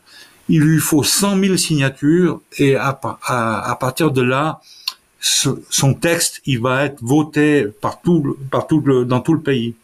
il 0.48 0.62
lui 0.62 0.80
faut 0.80 1.04
100 1.04 1.38
000 1.40 1.58
signatures 1.58 2.42
et 2.58 2.76
à, 2.76 3.00
à, 3.24 3.72
à 3.72 3.76
partir 3.76 4.12
de 4.12 4.22
là, 4.22 4.62
son 5.20 5.94
texte, 5.94 6.42
il 6.46 6.62
va 6.62 6.86
être 6.86 7.00
voté 7.02 7.68
partout, 7.82 8.38
partout 8.52 8.82
dans 9.04 9.20
tout 9.20 9.34
le 9.34 9.42
pays. 9.42 9.76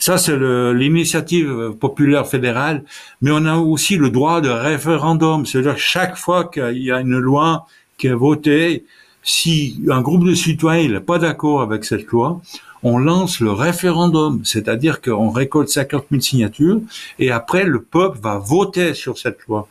Ça, 0.00 0.18
c'est 0.18 0.36
l'initiative 0.36 1.74
populaire 1.78 2.26
fédérale, 2.26 2.84
mais 3.20 3.30
on 3.30 3.44
a 3.44 3.58
aussi 3.58 3.96
le 3.96 4.10
droit 4.10 4.40
de 4.40 4.48
référendum. 4.48 5.46
C'est-à-dire 5.46 5.78
chaque 5.78 6.16
fois 6.16 6.46
qu'il 6.46 6.78
y 6.78 6.90
a 6.90 7.00
une 7.00 7.18
loi 7.18 7.66
qui 7.98 8.06
est 8.08 8.14
votée, 8.14 8.84
si 9.22 9.80
un 9.90 10.00
groupe 10.00 10.24
de 10.24 10.34
citoyens 10.34 10.88
n'est 10.88 11.00
pas 11.00 11.18
d'accord 11.18 11.60
avec 11.60 11.84
cette 11.84 12.06
loi, 12.06 12.40
on 12.82 12.96
lance 12.98 13.40
le 13.40 13.52
référendum, 13.52 14.40
c'est-à-dire 14.44 15.02
qu'on 15.02 15.30
récolte 15.30 15.68
50 15.68 16.06
000 16.10 16.22
signatures 16.22 16.80
et 17.18 17.30
après 17.30 17.64
le 17.64 17.82
peuple 17.82 18.18
va 18.22 18.38
voter 18.38 18.94
sur 18.94 19.18
cette 19.18 19.46
loi 19.46 19.68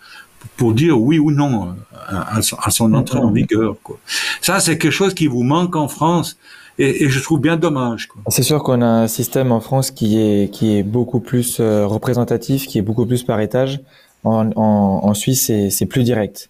pour 0.57 0.73
dire 0.73 0.99
oui 0.99 1.17
ou 1.19 1.31
non 1.31 1.75
à, 2.07 2.41
son 2.41 2.93
entrée 2.93 3.19
en 3.19 3.31
vigueur. 3.31 3.75
Quoi. 3.81 3.97
Ça, 4.41 4.59
c'est 4.59 4.77
quelque 4.77 4.91
chose 4.91 5.13
qui 5.13 5.27
vous 5.27 5.43
manque 5.43 5.75
en 5.75 5.87
France 5.87 6.37
et, 6.79 7.09
je 7.09 7.19
trouve 7.21 7.39
bien 7.39 7.57
dommage. 7.57 8.07
C'est 8.29 8.43
sûr 8.43 8.63
qu'on 8.63 8.81
a 8.81 8.87
un 8.87 9.07
système 9.07 9.51
en 9.51 9.59
France 9.59 9.91
qui 9.91 10.19
est 10.19 10.49
qui 10.51 10.77
est 10.77 10.83
beaucoup 10.83 11.19
plus 11.19 11.59
euh, 11.59 11.85
représentatif, 11.85 12.67
qui 12.67 12.77
est 12.77 12.81
beaucoup 12.81 13.05
plus 13.05 13.23
par 13.23 13.39
étage. 13.39 13.81
En, 14.23 14.51
en, 14.57 14.99
en 15.03 15.13
Suisse, 15.13 15.51
c'est 15.69 15.85
plus 15.85 16.03
direct. 16.03 16.49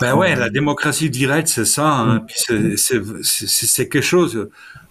Ben 0.00 0.14
ouais, 0.14 0.34
la 0.34 0.50
démocratie 0.50 1.10
directe, 1.10 1.48
c'est 1.48 1.64
ça. 1.64 1.88
Hein. 1.88 2.26
Mm. 2.50 2.76
C'est 3.22 3.88
quelque 3.88 4.02
chose 4.02 4.48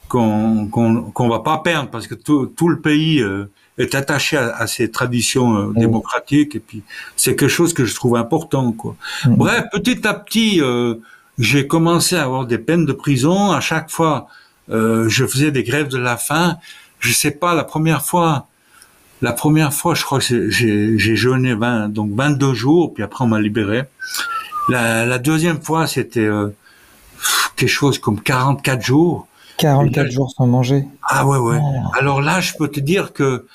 qu'on 0.07 0.67
qu'on 0.67 1.29
va 1.29 1.39
pas 1.39 1.57
perdre 1.59 1.89
parce 1.89 2.07
que 2.07 2.15
tout, 2.15 2.47
tout 2.47 2.69
le 2.69 2.79
pays 2.79 3.21
euh, 3.21 3.49
est 3.77 3.93
attaché 3.95 4.37
à, 4.37 4.55
à 4.55 4.67
ces 4.67 4.89
traditions 4.89 5.57
euh, 5.57 5.65
mm. 5.67 5.79
démocratiques 5.79 6.55
et 6.55 6.59
puis 6.59 6.83
c'est 7.15 7.35
quelque 7.35 7.49
chose 7.49 7.73
que 7.73 7.85
je 7.85 7.93
trouve 7.95 8.15
important 8.15 8.71
quoi. 8.71 8.95
Mm. 9.25 9.35
Bref, 9.35 9.63
petit 9.71 10.07
à 10.07 10.13
petit, 10.13 10.61
euh, 10.61 10.95
j'ai 11.37 11.67
commencé 11.67 12.15
à 12.15 12.23
avoir 12.23 12.45
des 12.45 12.57
peines 12.57 12.85
de 12.85 12.93
prison. 12.93 13.51
À 13.51 13.59
chaque 13.59 13.89
fois, 13.89 14.27
je 14.69 15.25
faisais 15.25 15.51
des 15.51 15.63
grèves 15.63 15.87
de 15.87 15.97
la 15.97 16.17
faim. 16.17 16.57
Je 16.99 17.11
sais 17.13 17.31
pas, 17.31 17.53
la 17.53 17.63
première 17.63 18.03
fois, 18.03 18.47
la 19.21 19.33
première 19.33 19.73
fois, 19.73 19.95
je 19.95 20.03
crois 20.03 20.19
que 20.19 20.49
j'ai 20.49 21.15
jeûné 21.15 21.53
20, 21.53 21.89
donc 21.89 22.11
22 22.13 22.53
jours, 22.53 22.93
puis 22.93 23.03
après 23.03 23.23
on 23.23 23.27
m'a 23.27 23.39
libéré. 23.39 23.83
La, 24.69 25.05
la, 25.05 25.17
deuxième 25.17 25.61
fois, 25.61 25.87
c'était 25.87 26.27
quelque 27.57 27.69
chose 27.69 27.99
comme 27.99 28.21
44 28.21 28.81
jours. 28.81 29.27
44 29.57 30.11
jours 30.11 30.31
sans 30.31 30.47
manger. 30.47 30.85
Ah 31.01 31.25
ouais, 31.25 31.37
ouais. 31.37 31.59
Oh. 31.59 31.91
Alors 31.99 32.21
là, 32.21 32.39
je 32.39 32.53
peux 32.53 32.67
te 32.67 32.79
dire 32.79 33.11
que 33.11 33.45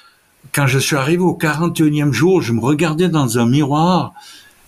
quand 0.53 0.67
je 0.67 0.79
suis 0.79 0.97
arrivé 0.97 1.23
au 1.23 1.39
41e 1.39 2.13
jour, 2.13 2.43
je 2.43 2.53
me 2.53 2.61
regardais 2.61 3.09
dans 3.09 3.39
un 3.39 3.47
miroir 3.47 4.13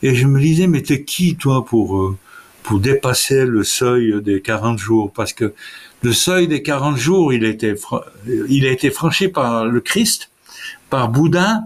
et 0.02 0.14
je 0.14 0.26
me 0.26 0.40
disais, 0.40 0.66
mais 0.66 0.82
t'es 0.82 1.04
qui 1.04 1.36
toi 1.36 1.64
pour, 1.64 1.96
euh, 1.96 2.16
pour 2.62 2.78
dépasser 2.78 3.44
le 3.44 3.64
seuil 3.64 4.22
des 4.22 4.40
40 4.40 4.78
jours? 4.78 5.12
Parce 5.12 5.32
que 5.32 5.52
le 6.04 6.12
seuil 6.12 6.48
des 6.48 6.62
40 6.62 6.96
jours, 6.98 7.32
il 7.32 7.46
a 7.46 7.48
été, 7.48 8.90
franchi 8.90 9.28
par 9.28 9.64
le 9.64 9.80
Christ, 9.80 10.30
par 10.90 11.08
Bouddha, 11.08 11.62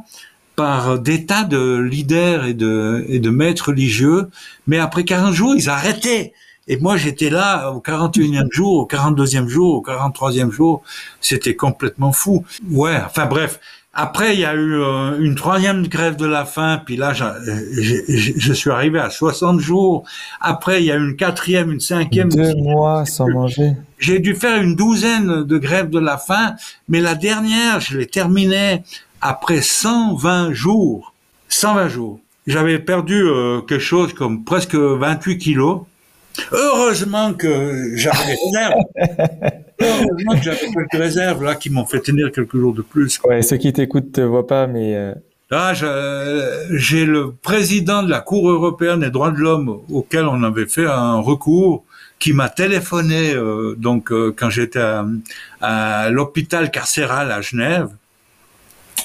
par 0.54 1.00
des 1.00 1.26
tas 1.26 1.42
de 1.42 1.78
leaders 1.78 2.44
et 2.44 2.54
de, 2.54 3.04
et 3.08 3.18
de 3.18 3.30
maîtres 3.30 3.68
religieux. 3.68 4.28
Mais 4.68 4.78
après 4.78 5.04
40 5.04 5.34
jours, 5.34 5.54
ils 5.56 5.68
arrêtaient. 5.68 6.32
Et 6.68 6.76
moi, 6.76 6.96
j'étais 6.96 7.30
là 7.30 7.72
au 7.72 7.80
41e 7.80 8.52
jour, 8.52 8.74
au 8.74 8.86
42e 8.86 9.48
jour, 9.48 9.74
au 9.74 9.82
43e 9.82 10.50
jour. 10.50 10.82
C'était 11.20 11.56
complètement 11.56 12.12
fou. 12.12 12.44
Ouais, 12.70 12.96
enfin 13.04 13.26
bref. 13.26 13.58
Après, 13.92 14.34
il 14.34 14.40
y 14.40 14.44
a 14.44 14.54
eu 14.54 14.74
euh, 14.74 15.18
une 15.18 15.34
troisième 15.34 15.88
grève 15.88 16.14
de 16.14 16.26
la 16.26 16.44
faim, 16.44 16.80
puis 16.84 16.96
là, 16.96 17.12
je 17.14 18.52
suis 18.52 18.70
arrivé 18.70 19.00
à 19.00 19.10
60 19.10 19.58
jours. 19.58 20.04
Après, 20.40 20.80
il 20.80 20.86
y 20.86 20.92
a 20.92 20.96
eu 20.96 21.08
une 21.08 21.16
quatrième, 21.16 21.72
une 21.72 21.80
cinquième. 21.80 22.28
Deux 22.28 22.54
mois 22.54 23.04
sans 23.06 23.28
manger. 23.28 23.72
J'ai 23.98 24.18
dû 24.20 24.34
faire 24.34 24.60
une 24.62 24.74
douzaine 24.74 25.44
de 25.44 25.58
grèves 25.58 25.90
de 25.90 25.98
la 25.98 26.18
faim, 26.18 26.54
mais 26.88 27.00
la 27.00 27.14
dernière, 27.14 27.80
je 27.80 27.98
l'ai 27.98 28.06
terminée 28.06 28.82
après 29.20 29.60
120 29.60 30.52
jours. 30.52 31.12
120 31.48 31.88
jours. 31.88 32.20
J'avais 32.46 32.78
perdu 32.78 33.22
euh, 33.24 33.60
quelque 33.60 33.80
chose 33.80 34.12
comme 34.14 34.44
presque 34.44 34.74
28 34.74 35.38
kilos. 35.38 35.80
Heureusement 36.52 37.34
que 37.34 37.92
j'avais 37.96 38.18
des 38.26 38.36
réserves. 38.44 38.74
Heureusement 39.80 40.36
que 40.36 40.42
j'avais 40.42 40.58
quelques 40.58 40.92
réserves 40.92 41.44
là 41.44 41.54
qui 41.54 41.70
m'ont 41.70 41.86
fait 41.86 42.00
tenir 42.00 42.30
quelques 42.32 42.56
jours 42.56 42.74
de 42.74 42.82
plus. 42.82 43.18
Ouais, 43.24 43.42
ceux 43.42 43.56
qui 43.56 43.72
t'écoutent 43.72 44.12
te 44.12 44.20
voient 44.20 44.46
pas, 44.46 44.66
mais. 44.66 44.94
Euh... 44.94 45.14
Là, 45.50 45.72
j'ai 45.72 47.06
le 47.06 47.32
président 47.32 48.02
de 48.02 48.10
la 48.10 48.20
Cour 48.20 48.50
européenne 48.50 49.00
des 49.00 49.10
droits 49.10 49.30
de 49.30 49.38
l'homme 49.38 49.80
auquel 49.90 50.26
on 50.26 50.42
avait 50.42 50.66
fait 50.66 50.84
un 50.84 51.20
recours 51.20 51.84
qui 52.18 52.32
m'a 52.32 52.48
téléphoné 52.48 53.32
euh, 53.32 53.74
donc 53.76 54.10
euh, 54.12 54.34
quand 54.36 54.50
j'étais 54.50 54.80
à, 54.80 55.06
à 55.60 56.10
l'hôpital 56.10 56.70
carcéral 56.70 57.30
à 57.32 57.40
Genève. 57.40 57.88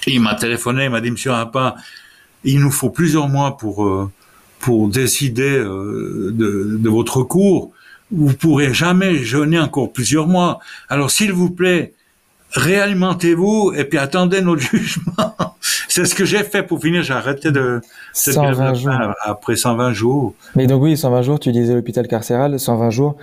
Il 0.08 0.22
m'a 0.22 0.36
téléphoné, 0.36 0.86
il 0.86 0.90
m'a 0.90 1.02
dit 1.02 1.12
Monsieur 1.12 1.32
Rapin, 1.32 1.76
il 2.44 2.60
nous 2.60 2.72
faut 2.72 2.90
plusieurs 2.90 3.30
mois 3.30 3.58
pour 3.58 3.86
euh, 3.86 4.12
pour 4.64 4.88
décider 4.88 5.58
euh, 5.58 6.32
de, 6.32 6.78
de, 6.80 6.90
votre 6.90 7.22
cours, 7.24 7.72
vous 8.12 8.34
pourrez 8.34 8.74
jamais 8.74 9.18
jeûner 9.18 9.60
encore 9.60 9.92
plusieurs 9.92 10.26
mois. 10.26 10.60
Alors 10.88 11.12
s'il 11.12 11.34
vous 11.34 11.50
plaît, 11.50 11.94
réalimentez-vous 12.54 13.74
et 13.76 13.84
puis 13.86 13.98
attendez 13.98 14.42
notre 14.42 14.62
jugement. 14.72 15.36
C'est 15.88 16.06
ce 16.06 16.16
que 16.16 16.26
j'ai 16.26 16.44
fait 16.44 16.64
pour 16.64 16.82
finir. 16.82 17.04
J'ai 17.04 17.14
arrêté 17.14 17.52
de 17.52 17.82
120 18.14 18.74
jours. 18.74 18.94
après 19.22 19.56
120 19.56 19.94
jours. 19.94 20.34
Mais 20.56 20.68
donc 20.68 20.82
oui, 20.82 20.98
120 20.98 21.22
jours. 21.22 21.40
Tu 21.40 21.52
disais 21.52 21.74
l'hôpital 21.74 22.08
carcéral, 22.08 22.60
120 22.60 22.90
jours. 22.90 23.18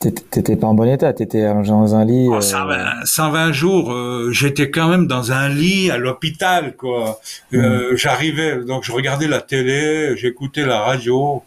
T'étais 0.00 0.56
pas 0.56 0.66
en 0.66 0.72
bon 0.72 0.88
état, 0.88 1.12
t'étais 1.12 1.44
dans 1.44 1.94
un 1.94 2.06
lit. 2.06 2.26
120, 2.40 3.04
120, 3.04 3.48
euh, 3.48 3.52
jours, 3.52 3.92
euh, 3.92 4.30
j'étais 4.32 4.70
quand 4.70 4.88
même 4.88 5.06
dans 5.06 5.30
un 5.30 5.50
lit 5.50 5.90
à 5.90 5.98
l'hôpital, 5.98 6.74
quoi. 6.74 7.20
Euh, 7.52 7.92
mm. 7.92 7.96
J'arrivais, 7.96 8.64
donc 8.64 8.82
je 8.84 8.92
regardais 8.92 9.28
la 9.28 9.42
télé, 9.42 10.16
j'écoutais 10.16 10.64
la 10.64 10.80
radio, 10.80 11.42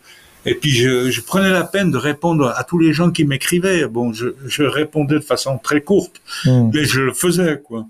et 0.45 0.55
puis 0.55 0.71
je, 0.71 1.09
je, 1.09 1.21
prenais 1.21 1.49
la 1.49 1.63
peine 1.63 1.91
de 1.91 1.97
répondre 1.97 2.53
à 2.55 2.63
tous 2.63 2.79
les 2.79 2.93
gens 2.93 3.11
qui 3.11 3.25
m'écrivaient. 3.25 3.87
Bon, 3.87 4.13
je, 4.13 4.27
je, 4.45 4.63
répondais 4.63 5.15
de 5.15 5.19
façon 5.19 5.57
très 5.57 5.81
courte, 5.81 6.21
mm. 6.45 6.71
mais 6.73 6.85
je 6.85 7.01
le 7.01 7.13
faisais, 7.13 7.61
quoi. 7.63 7.85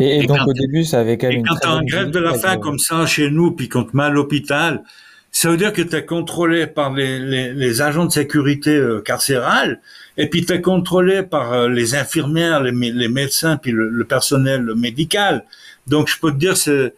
Et, 0.00 0.20
et, 0.20 0.26
donc 0.26 0.38
au 0.46 0.52
début, 0.52 0.84
ça 0.84 1.00
avait 1.00 1.18
quand 1.18 1.28
même. 1.28 1.40
Et 1.40 1.42
quand 1.42 1.56
t'as 1.60 1.70
un 1.70 1.84
grève 1.84 2.10
de 2.10 2.18
la 2.18 2.34
faim 2.34 2.56
comme 2.56 2.78
ça 2.78 3.04
chez 3.06 3.30
nous, 3.30 3.50
puis 3.50 3.68
quand 3.68 3.84
tu 3.84 4.00
à 4.00 4.08
l'hôpital, 4.08 4.82
ça 5.30 5.50
veut 5.50 5.58
dire 5.58 5.72
que 5.72 5.82
tu 5.82 5.94
es 5.94 6.04
contrôlé 6.04 6.66
par 6.66 6.94
les, 6.94 7.18
les, 7.18 7.52
les, 7.52 7.82
agents 7.82 8.06
de 8.06 8.12
sécurité 8.12 8.70
euh, 8.70 9.02
carcérale, 9.02 9.80
et 10.16 10.30
puis 10.30 10.46
tu 10.46 10.54
es 10.54 10.62
contrôlé 10.62 11.22
par 11.22 11.52
euh, 11.52 11.68
les 11.68 11.94
infirmières, 11.94 12.62
les, 12.62 12.72
les 12.72 13.08
médecins, 13.08 13.58
puis 13.58 13.70
le, 13.70 14.04
personnel 14.04 14.72
médical. 14.74 15.44
Donc 15.86 16.08
je 16.08 16.18
peux 16.18 16.32
te 16.32 16.38
dire, 16.38 16.56
c'est, 16.56 16.94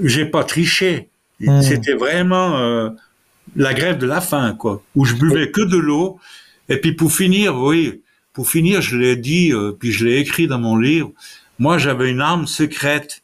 j'ai 0.00 0.26
pas 0.26 0.44
triché. 0.44 1.08
Hmm. 1.40 1.60
C'était 1.60 1.94
vraiment 1.94 2.56
euh, 2.58 2.90
la 3.54 3.74
grève 3.74 3.98
de 3.98 4.06
la 4.06 4.20
faim, 4.20 4.56
quoi, 4.58 4.82
où 4.94 5.04
je 5.04 5.14
buvais 5.14 5.50
que 5.50 5.60
de 5.60 5.76
l'eau. 5.76 6.18
Et 6.68 6.78
puis 6.78 6.92
pour 6.92 7.12
finir, 7.12 7.56
oui, 7.56 8.00
pour 8.32 8.50
finir, 8.50 8.80
je 8.82 8.96
l'ai 8.96 9.16
dit, 9.16 9.52
puis 9.78 9.92
je 9.92 10.04
l'ai 10.04 10.18
écrit 10.18 10.46
dans 10.46 10.58
mon 10.58 10.76
livre. 10.76 11.12
Moi, 11.58 11.78
j'avais 11.78 12.10
une 12.10 12.20
arme 12.20 12.46
secrète. 12.46 13.22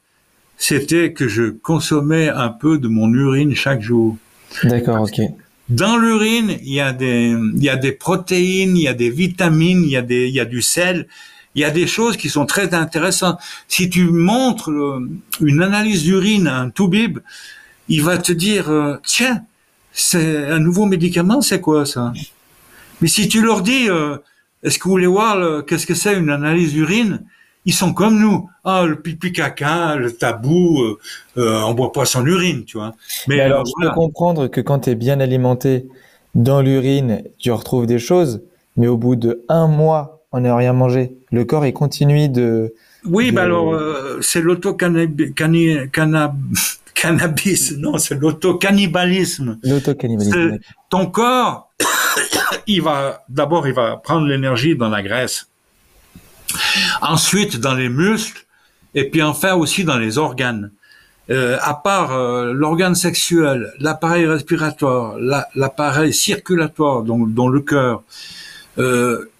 C'était 0.56 1.12
que 1.12 1.28
je 1.28 1.50
consommais 1.50 2.28
un 2.28 2.48
peu 2.48 2.78
de 2.78 2.88
mon 2.88 3.12
urine 3.12 3.54
chaque 3.54 3.82
jour. 3.82 4.16
D'accord, 4.64 5.02
ok. 5.02 5.20
Dans 5.68 5.96
l'urine, 5.96 6.56
il 6.62 6.72
y 6.72 6.80
a 6.80 6.92
des, 6.92 7.34
il 7.54 7.62
y 7.62 7.68
a 7.68 7.76
des 7.76 7.92
protéines, 7.92 8.76
il 8.76 8.82
y 8.82 8.88
a 8.88 8.94
des 8.94 9.10
vitamines, 9.10 9.82
il 9.84 9.90
y 9.90 9.96
a 9.96 10.02
des, 10.02 10.28
il 10.28 10.34
y 10.34 10.40
a 10.40 10.44
du 10.44 10.62
sel. 10.62 11.08
il 11.54 11.62
y 11.62 11.64
a 11.64 11.70
des 11.70 11.86
choses 11.86 12.16
qui 12.16 12.28
sont 12.28 12.46
très 12.46 12.74
intéressantes. 12.74 13.38
Si 13.68 13.90
tu 13.90 14.04
montres 14.04 14.70
euh, 14.70 15.08
une 15.40 15.62
analyse 15.62 16.02
d'urine 16.02 16.46
à 16.46 16.58
un 16.58 16.70
toubib, 16.70 17.18
il 17.88 18.02
va 18.02 18.18
te 18.18 18.32
dire, 18.32 18.70
euh, 18.70 18.96
tiens, 19.04 19.42
c'est 19.92 20.46
un 20.46 20.58
nouveau 20.58 20.86
médicament, 20.86 21.40
c'est 21.40 21.60
quoi 21.60 21.86
ça? 21.86 22.12
Mais 23.00 23.08
si 23.08 23.28
tu 23.28 23.42
leur 23.42 23.62
dis, 23.62 23.88
euh, 23.88 24.16
est-ce 24.62 24.78
que 24.78 24.84
vous 24.84 24.90
voulez 24.90 25.06
voir 25.06 25.64
qu'est-ce 25.66 25.86
que 25.86 25.94
c'est 25.94 26.16
une 26.16 26.30
analyse 26.30 26.72
d'urine? 26.72 27.24
Ils 27.64 27.74
sont 27.74 27.92
comme 27.92 28.18
nous. 28.18 28.48
Ah, 28.64 28.84
le 28.86 29.00
pipi 29.00 29.32
caca, 29.32 29.94
le 29.96 30.12
tabou, 30.12 30.82
euh, 31.36 31.62
on 31.62 31.74
boit 31.74 31.92
pas 31.92 32.04
son 32.04 32.26
urine, 32.26 32.64
tu 32.64 32.76
vois. 32.76 32.92
Mais, 33.28 33.40
alors, 33.40 33.64
je 33.64 33.86
peux 33.86 33.92
comprendre 33.92 34.48
que 34.48 34.60
quand 34.60 34.80
tu 34.80 34.90
es 34.90 34.94
bien 34.94 35.20
alimenté 35.20 35.86
dans 36.34 36.60
l'urine, 36.60 37.22
tu 37.38 37.52
retrouves 37.52 37.86
des 37.86 38.00
choses, 38.00 38.42
mais 38.76 38.88
au 38.88 38.96
bout 38.96 39.16
de 39.16 39.44
un 39.48 39.68
mois 39.68 40.22
on 40.32 40.40
n'a 40.40 40.56
rien 40.56 40.72
mangé. 40.72 41.12
Le 41.30 41.44
corps 41.44 41.64
est 41.64 41.72
continue 41.72 42.28
de. 42.28 42.74
Oui, 43.04 43.32
ben 43.32 43.42
alors 43.42 43.74
euh, 43.74 44.18
c'est 44.22 44.40
l'autocannabis, 44.40 45.32
cannabis, 46.94 47.72
non, 47.78 47.98
c'est 47.98 48.14
l'autocannibalisme. 48.14 49.58
L'autocannibalisme. 49.62 50.58
Ton 50.90 51.06
corps, 51.06 51.72
il 52.66 52.82
va 52.82 53.24
d'abord, 53.28 53.66
il 53.66 53.74
va 53.74 53.96
prendre 53.96 54.26
l'énergie 54.26 54.76
dans 54.76 54.88
la 54.88 55.02
graisse, 55.02 55.48
ensuite 57.00 57.58
dans 57.58 57.74
les 57.74 57.88
muscles, 57.88 58.46
et 58.94 59.08
puis 59.08 59.22
enfin 59.22 59.54
aussi 59.54 59.84
dans 59.84 59.98
les 59.98 60.18
organes. 60.18 60.70
Euh, 61.30 61.56
à 61.62 61.74
part 61.74 62.12
euh, 62.12 62.52
l'organe 62.52 62.96
sexuel, 62.96 63.72
l'appareil 63.78 64.26
respiratoire, 64.26 65.16
l'appareil 65.54 66.12
circulatoire, 66.12 67.02
dont, 67.02 67.26
dont 67.26 67.48
le 67.48 67.60
cœur, 67.60 68.02
euh, 68.78 69.30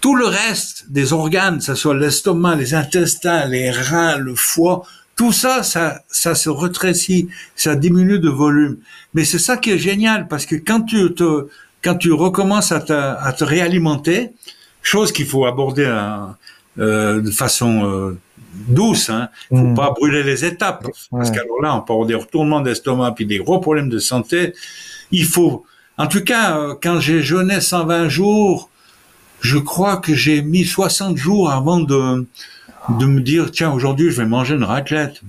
tout 0.00 0.16
le 0.16 0.26
reste 0.26 0.90
des 0.90 1.12
organes, 1.12 1.58
que 1.58 1.64
ce 1.64 1.74
soit 1.74 1.94
l'estomac, 1.94 2.56
les 2.56 2.74
intestins, 2.74 3.46
les 3.46 3.70
reins, 3.70 4.18
le 4.18 4.34
foie, 4.34 4.84
tout 5.18 5.32
ça, 5.32 5.64
ça, 5.64 6.00
ça 6.08 6.36
se 6.36 6.48
rétrécit, 6.48 7.28
ça 7.56 7.74
diminue 7.74 8.20
de 8.20 8.28
volume. 8.30 8.78
Mais 9.14 9.24
c'est 9.24 9.40
ça 9.40 9.56
qui 9.56 9.70
est 9.72 9.78
génial 9.78 10.28
parce 10.28 10.46
que 10.46 10.54
quand 10.54 10.82
tu 10.82 11.12
te, 11.12 11.48
quand 11.82 11.96
tu 11.96 12.12
recommences 12.12 12.70
à 12.70 12.80
te, 12.80 12.92
à 12.92 13.32
te 13.32 13.42
réalimenter, 13.42 14.30
chose 14.80 15.10
qu'il 15.10 15.26
faut 15.26 15.44
aborder 15.44 15.86
euh, 16.78 17.20
de 17.20 17.30
façon 17.32 17.84
euh, 17.84 18.18
douce, 18.68 19.10
hein, 19.10 19.28
faut 19.48 19.56
mmh. 19.56 19.74
pas 19.74 19.90
brûler 19.90 20.22
les 20.22 20.44
étapes 20.44 20.86
parce 21.10 21.32
qu'alors 21.32 21.62
là, 21.62 21.74
on 21.74 21.80
peut 21.80 21.92
avoir 21.92 22.06
des 22.06 22.14
retournements 22.14 22.60
d'estomac 22.60 23.10
puis 23.16 23.26
des 23.26 23.38
gros 23.38 23.58
problèmes 23.58 23.88
de 23.88 23.98
santé. 23.98 24.54
Il 25.10 25.24
faut, 25.24 25.64
en 25.96 26.06
tout 26.06 26.22
cas, 26.22 26.56
euh, 26.56 26.74
quand 26.80 27.00
j'ai 27.00 27.22
jeûné 27.22 27.60
120 27.60 28.08
jours, 28.08 28.70
je 29.40 29.58
crois 29.58 29.96
que 29.96 30.14
j'ai 30.14 30.42
mis 30.42 30.64
60 30.64 31.16
jours 31.16 31.50
avant 31.50 31.80
de, 31.80 32.24
de 32.98 33.06
me 33.06 33.20
dire, 33.20 33.50
tiens, 33.50 33.72
aujourd'hui, 33.72 34.10
je 34.10 34.22
vais 34.22 34.28
manger 34.28 34.54
une 34.54 34.64
raclette. 34.64 35.22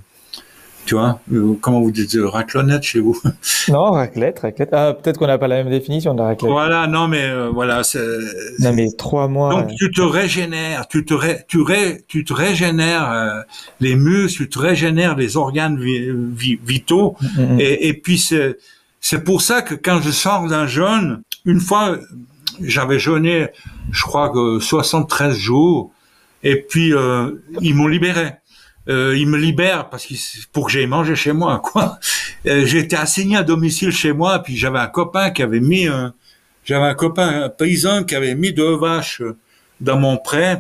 Tu 0.86 0.96
vois, 0.96 1.20
euh, 1.32 1.54
comment 1.62 1.82
vous 1.82 1.92
dites, 1.92 2.16
euh, 2.16 2.28
raclonnette 2.28 2.82
chez 2.84 3.00
vous? 3.00 3.16
Non, 3.68 3.92
raclette, 3.92 4.40
raclette. 4.40 4.70
Ah, 4.72 4.94
peut-être 4.94 5.20
qu'on 5.20 5.28
n'a 5.28 5.38
pas 5.38 5.48
la 5.48 5.58
même 5.58 5.70
définition 5.70 6.16
de 6.16 6.22
raclette. 6.22 6.50
Voilà, 6.50 6.88
non, 6.88 7.08
mais 7.08 7.26
euh, 7.26 7.50
voilà. 7.54 7.84
Non, 8.60 8.74
mais 8.74 8.88
trois 8.98 9.28
mois. 9.28 9.52
Donc, 9.52 9.76
tu 9.76 9.92
te 9.92 10.02
régénères, 10.02 10.88
tu 10.88 11.06
te, 11.06 11.14
ré, 11.14 11.42
tu, 11.48 11.62
ré, 11.62 12.04
tu 12.08 12.24
te 12.24 12.34
régénères 12.34 13.44
les 13.80 13.96
muscles, 13.96 14.44
tu 14.44 14.50
te 14.50 14.58
régénères 14.58 15.16
les 15.16 15.38
organes 15.38 15.80
vitaux. 15.80 17.16
Mm, 17.22 17.28
mm, 17.42 17.56
mm. 17.56 17.60
Et, 17.60 17.88
et 17.90 17.94
puis, 17.94 18.18
c'est, 18.18 18.58
c'est 19.00 19.24
pour 19.24 19.44
ça 19.44 19.62
que 19.62 19.76
quand 19.76 20.02
je 20.02 20.10
sors 20.10 20.48
d'un 20.48 20.66
jeûne, 20.66 21.22
une 21.46 21.60
fois, 21.60 22.00
j'avais 22.62 22.98
jeûné, 23.00 23.50
je 23.92 24.02
crois 24.02 24.30
que 24.30 24.60
73 24.60 25.38
jours, 25.38 25.92
et 26.44 26.62
puis 26.62 26.94
euh, 26.94 27.32
ils 27.62 27.76
m'ont 27.76 27.88
libéré. 27.88 28.32
Euh, 28.88 29.16
ils 29.16 29.28
me 29.28 29.38
libèrent 29.38 29.90
parce 29.90 30.06
que 30.06 30.14
pour 30.52 30.66
que 30.66 30.72
j'aille 30.72 30.88
manger 30.88 31.16
chez 31.16 31.34
moi, 31.34 31.60
quoi. 31.64 32.00
Euh, 32.48 32.66
J'étais 32.66 32.96
assigné 32.96 33.38
à 33.38 33.44
domicile 33.44 33.92
chez 33.92 34.14
moi, 34.14 34.40
puis 34.40 34.56
j'avais 34.58 34.80
un 34.80 34.88
copain 34.88 35.32
qui 35.32 35.44
avait 35.44 35.60
mis, 35.60 35.88
j'avais 36.64 36.86
un 36.86 36.96
copain 36.96 37.44
un 37.44 37.50
paysan 37.50 38.04
qui 38.04 38.16
avait 38.16 38.36
mis 38.36 38.54
deux 38.54 38.76
vaches 38.76 39.22
dans 39.80 39.98
mon 39.98 40.18
pré 40.18 40.58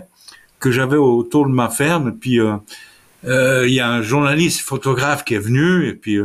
que 0.59 0.71
j'avais 0.71 0.97
autour 0.97 1.47
de 1.47 1.51
ma 1.51 1.69
ferme. 1.69 2.17
Puis 2.19 2.39
il 3.23 3.73
y 3.73 3.79
a 3.79 3.89
un 3.89 4.01
journaliste 4.01 4.61
photographe 4.61 5.23
qui 5.23 5.35
est 5.35 5.39
venu, 5.39 5.87
et 5.87 5.93
puis 5.93 6.19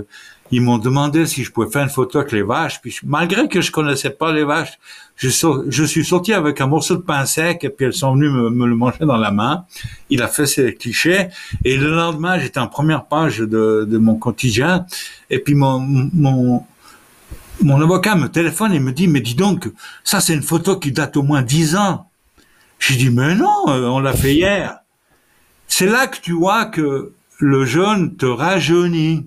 ils 0.50 0.60
m'ont 0.60 0.78
demandé 0.78 1.26
si 1.26 1.42
je 1.42 1.50
pouvais 1.50 1.70
faire 1.70 1.82
une 1.82 1.88
photo 1.88 2.18
avec 2.18 2.32
les 2.32 2.42
vaches. 2.42 2.80
Puis 2.80 2.98
malgré 3.04 3.48
que 3.48 3.60
je 3.60 3.70
connaissais 3.70 4.10
pas 4.10 4.32
les 4.32 4.44
vaches, 4.44 4.78
je, 5.16 5.84
suis 5.86 6.04
sorti 6.04 6.32
avec 6.32 6.60
un 6.60 6.66
morceau 6.66 6.96
de 6.96 7.02
pain 7.02 7.24
sec 7.24 7.64
et 7.64 7.70
puis 7.70 7.86
elles 7.86 7.94
sont 7.94 8.14
venues 8.14 8.30
me, 8.30 8.66
le 8.66 8.74
manger 8.74 9.00
dans 9.00 9.16
la 9.16 9.30
main. 9.30 9.64
Il 10.10 10.22
a 10.22 10.28
fait 10.28 10.46
ses 10.46 10.74
clichés 10.74 11.28
et 11.64 11.76
le 11.76 11.94
lendemain 11.94 12.38
j'étais 12.38 12.60
en 12.60 12.68
première 12.68 13.06
page 13.06 13.38
de, 13.38 13.86
de 13.88 13.98
mon 13.98 14.16
quotidien 14.16 14.86
et 15.30 15.38
puis 15.38 15.54
mon, 15.54 15.78
mon 15.80 16.64
mon 17.62 17.80
avocat 17.80 18.16
me 18.16 18.28
téléphone 18.28 18.72
et 18.72 18.80
me 18.80 18.92
dit 18.92 19.06
mais 19.06 19.20
dis 19.20 19.36
donc 19.36 19.70
ça 20.02 20.20
c'est 20.20 20.34
une 20.34 20.42
photo 20.42 20.78
qui 20.78 20.92
date 20.92 21.16
au 21.16 21.22
moins 21.22 21.42
dix 21.42 21.76
ans. 21.76 22.10
J'ai 22.80 22.96
dit 22.96 23.10
mais 23.10 23.34
non 23.34 23.68
euh, 23.68 23.86
on 23.86 24.00
l'a 24.00 24.12
fait 24.12 24.34
hier. 24.34 24.80
C'est 25.68 25.86
là 25.86 26.06
que 26.06 26.18
tu 26.20 26.32
vois 26.32 26.66
que 26.66 27.12
le 27.38 27.64
jeune 27.64 28.16
te 28.16 28.26
rajeunit. 28.26 29.26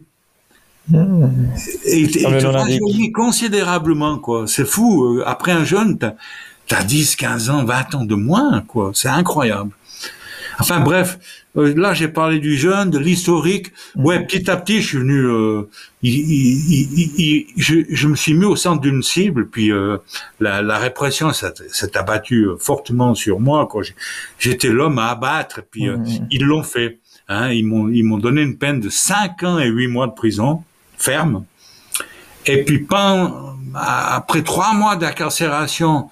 Et, 1.86 2.04
et 2.04 2.08
tu 2.08 3.12
considérablement, 3.12 4.20
quoi. 4.20 4.46
C'est 4.48 4.66
fou. 4.66 5.04
Euh, 5.04 5.24
après 5.26 5.52
un 5.52 5.64
jeune, 5.64 5.98
t'as 5.98 6.14
as 6.72 6.84
10, 6.84 7.16
15 7.16 7.50
ans, 7.50 7.66
20 7.66 7.96
ans 7.96 8.06
de 8.06 8.16
moins, 8.16 8.62
quoi. 8.62 8.92
C'est 8.94 9.10
incroyable. 9.10 9.72
Enfin 10.60 10.80
bref, 10.80 11.20
euh, 11.56 11.74
là 11.76 11.94
j'ai 11.94 12.08
parlé 12.08 12.40
du 12.40 12.58
jeune, 12.58 12.90
de 12.90 12.98
l'historique. 12.98 13.68
Ouais, 13.96 14.26
petit 14.26 14.50
à 14.50 14.58
petit, 14.58 14.82
je 14.82 14.88
suis 14.88 14.98
venu, 14.98 15.20
euh, 15.20 15.70
je, 16.04 17.84
je, 17.90 18.08
me 18.08 18.16
suis 18.16 18.34
mis 18.34 18.46
au 18.46 18.56
centre 18.56 18.82
d'une 18.82 19.04
cible, 19.04 19.50
puis 19.50 19.72
euh, 19.72 19.98
la, 20.40 20.62
la, 20.62 20.80
répression 20.80 21.32
s'est 21.32 21.98
abattue 21.98 22.48
fortement 22.60 23.14
sur 23.14 23.40
moi. 23.40 23.68
Quand 23.70 23.82
j'étais 24.40 24.70
l'homme 24.70 24.98
à 25.00 25.10
abattre, 25.10 25.62
puis 25.70 25.88
ils 26.32 26.44
l'ont 26.44 26.64
fait. 26.64 27.00
Hein, 27.30 27.52
ils 27.52 27.66
m'ont 27.66 27.90
ils 27.90 28.04
m'ont 28.04 28.20
donné 28.20 28.42
une 28.42 28.58
peine 28.58 28.80
de 28.80 28.90
5 28.90 29.44
ans 29.44 29.60
et 29.60 29.68
8 29.68 29.88
mois 29.88 30.08
de 30.08 30.14
prison 30.14 30.64
ferme. 30.98 31.46
Et 32.46 32.64
puis, 32.64 32.86
après 33.74 34.42
trois 34.44 34.74
mois 34.74 34.96
d'incarcération, 34.96 36.10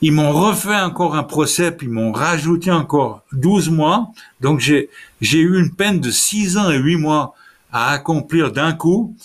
ils 0.00 0.12
m'ont 0.12 0.32
refait 0.32 0.76
encore 0.76 1.16
un 1.16 1.24
procès, 1.24 1.72
puis 1.72 1.86
ils 1.86 1.92
m'ont 1.92 2.12
rajouté 2.12 2.70
encore 2.70 3.22
12 3.32 3.70
mois. 3.70 4.12
Donc, 4.40 4.60
j'ai, 4.60 4.90
j'ai 5.20 5.38
eu 5.38 5.58
une 5.58 5.74
peine 5.74 6.00
de 6.00 6.10
6 6.10 6.56
ans 6.56 6.70
et 6.70 6.76
8 6.76 6.96
mois 6.96 7.34
à 7.72 7.92
accomplir 7.92 8.52
d'un 8.52 8.72
coup. 8.72 9.16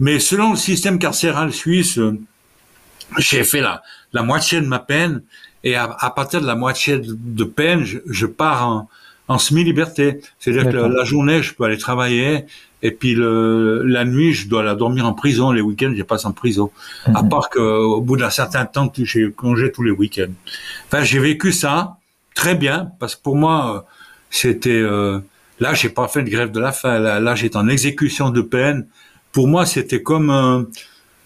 Mais 0.00 0.18
selon 0.18 0.52
le 0.52 0.56
système 0.56 0.98
carcéral 0.98 1.52
suisse, 1.52 1.98
j'ai 3.18 3.44
fait 3.44 3.60
la, 3.60 3.82
la 4.12 4.22
moitié 4.22 4.60
de 4.60 4.66
ma 4.66 4.78
peine. 4.78 5.22
Et 5.64 5.76
à, 5.76 5.86
partir 6.16 6.40
de 6.40 6.46
la 6.46 6.56
moitié 6.56 6.98
de, 6.98 7.44
peine, 7.44 7.84
je, 7.84 8.26
pars 8.26 8.66
en, 8.66 8.88
en 9.28 9.38
semi-liberté. 9.38 10.20
C'est-à-dire 10.40 10.72
que 10.72 10.76
la, 10.76 11.04
journée, 11.04 11.40
je 11.40 11.54
peux 11.54 11.64
aller 11.64 11.78
travailler 11.78 12.46
et 12.82 12.90
puis 12.90 13.14
le, 13.14 13.82
la 13.84 14.04
nuit, 14.04 14.32
je 14.32 14.48
dois 14.48 14.62
la 14.62 14.74
dormir 14.74 15.06
en 15.06 15.12
prison. 15.12 15.52
Les 15.52 15.60
week-ends, 15.60 15.92
je 15.96 16.02
passe 16.02 16.24
en 16.24 16.32
prison. 16.32 16.70
À 17.06 17.22
mhm. 17.22 17.28
part 17.28 17.48
qu'au 17.48 18.00
bout 18.00 18.16
d'un 18.16 18.30
certain 18.30 18.66
temps, 18.66 18.92
j'ai 18.96 19.30
congé 19.30 19.70
tous 19.70 19.82
les 19.82 19.92
week-ends. 19.92 20.32
Enfin, 20.86 21.04
j'ai 21.04 21.20
vécu 21.20 21.52
ça 21.52 21.96
très 22.34 22.54
bien 22.54 22.90
parce 22.98 23.14
que 23.14 23.22
pour 23.22 23.36
moi, 23.36 23.86
c'était 24.30 24.70
euh, 24.70 25.20
là, 25.60 25.74
j'ai 25.74 25.90
pas 25.90 26.08
fait 26.08 26.22
de 26.22 26.30
grève 26.30 26.50
de 26.50 26.60
la 26.60 26.72
faim. 26.72 26.98
Là, 26.98 27.20
là 27.20 27.34
j'étais 27.34 27.56
en 27.56 27.68
exécution 27.68 28.30
de 28.30 28.40
peine. 28.40 28.86
Pour 29.30 29.46
moi, 29.46 29.64
c'était 29.64 30.02
comme 30.02 30.66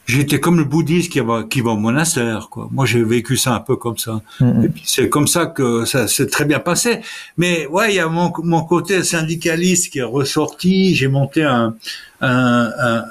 j'étais 0.07 0.41
comme 0.41 0.57
le 0.57 0.65
bouddhiste 0.65 1.13
qui 1.13 1.21
va 1.21 1.43
qui 1.43 1.61
va 1.61 1.71
au 1.73 1.77
monastère 1.77 2.49
quoi. 2.51 2.69
Moi 2.73 2.87
j'ai 2.87 3.03
vécu 3.03 3.37
ça 3.37 3.55
un 3.55 3.61
peu 3.61 3.77
comme 3.77 3.99
ça. 3.99 4.23
Mm-hmm. 4.41 4.65
Et 4.65 4.69
puis 4.69 4.83
c'est 4.87 5.09
comme 5.09 5.27
ça 5.27 5.47
que 5.47 5.85
ça 5.85 6.09
s'est 6.09 6.29
très 6.29 6.45
bien 6.45 6.61
passé. 6.61 7.01
Mais 7.37 7.67
ouais, 7.67 7.93
il 7.93 7.97
y 7.97 8.01
a 8.01 8.09
mon, 8.09 8.33
mon 8.43 8.63
côté 8.65 9.03
syndicaliste 9.03 9.93
qui 9.93 9.99
est 9.99 10.03
ressorti. 10.03 10.95
J'ai 10.95 11.09
monté 11.09 11.43
un, 11.45 11.75
un, 12.21 12.71
un, 12.79 13.05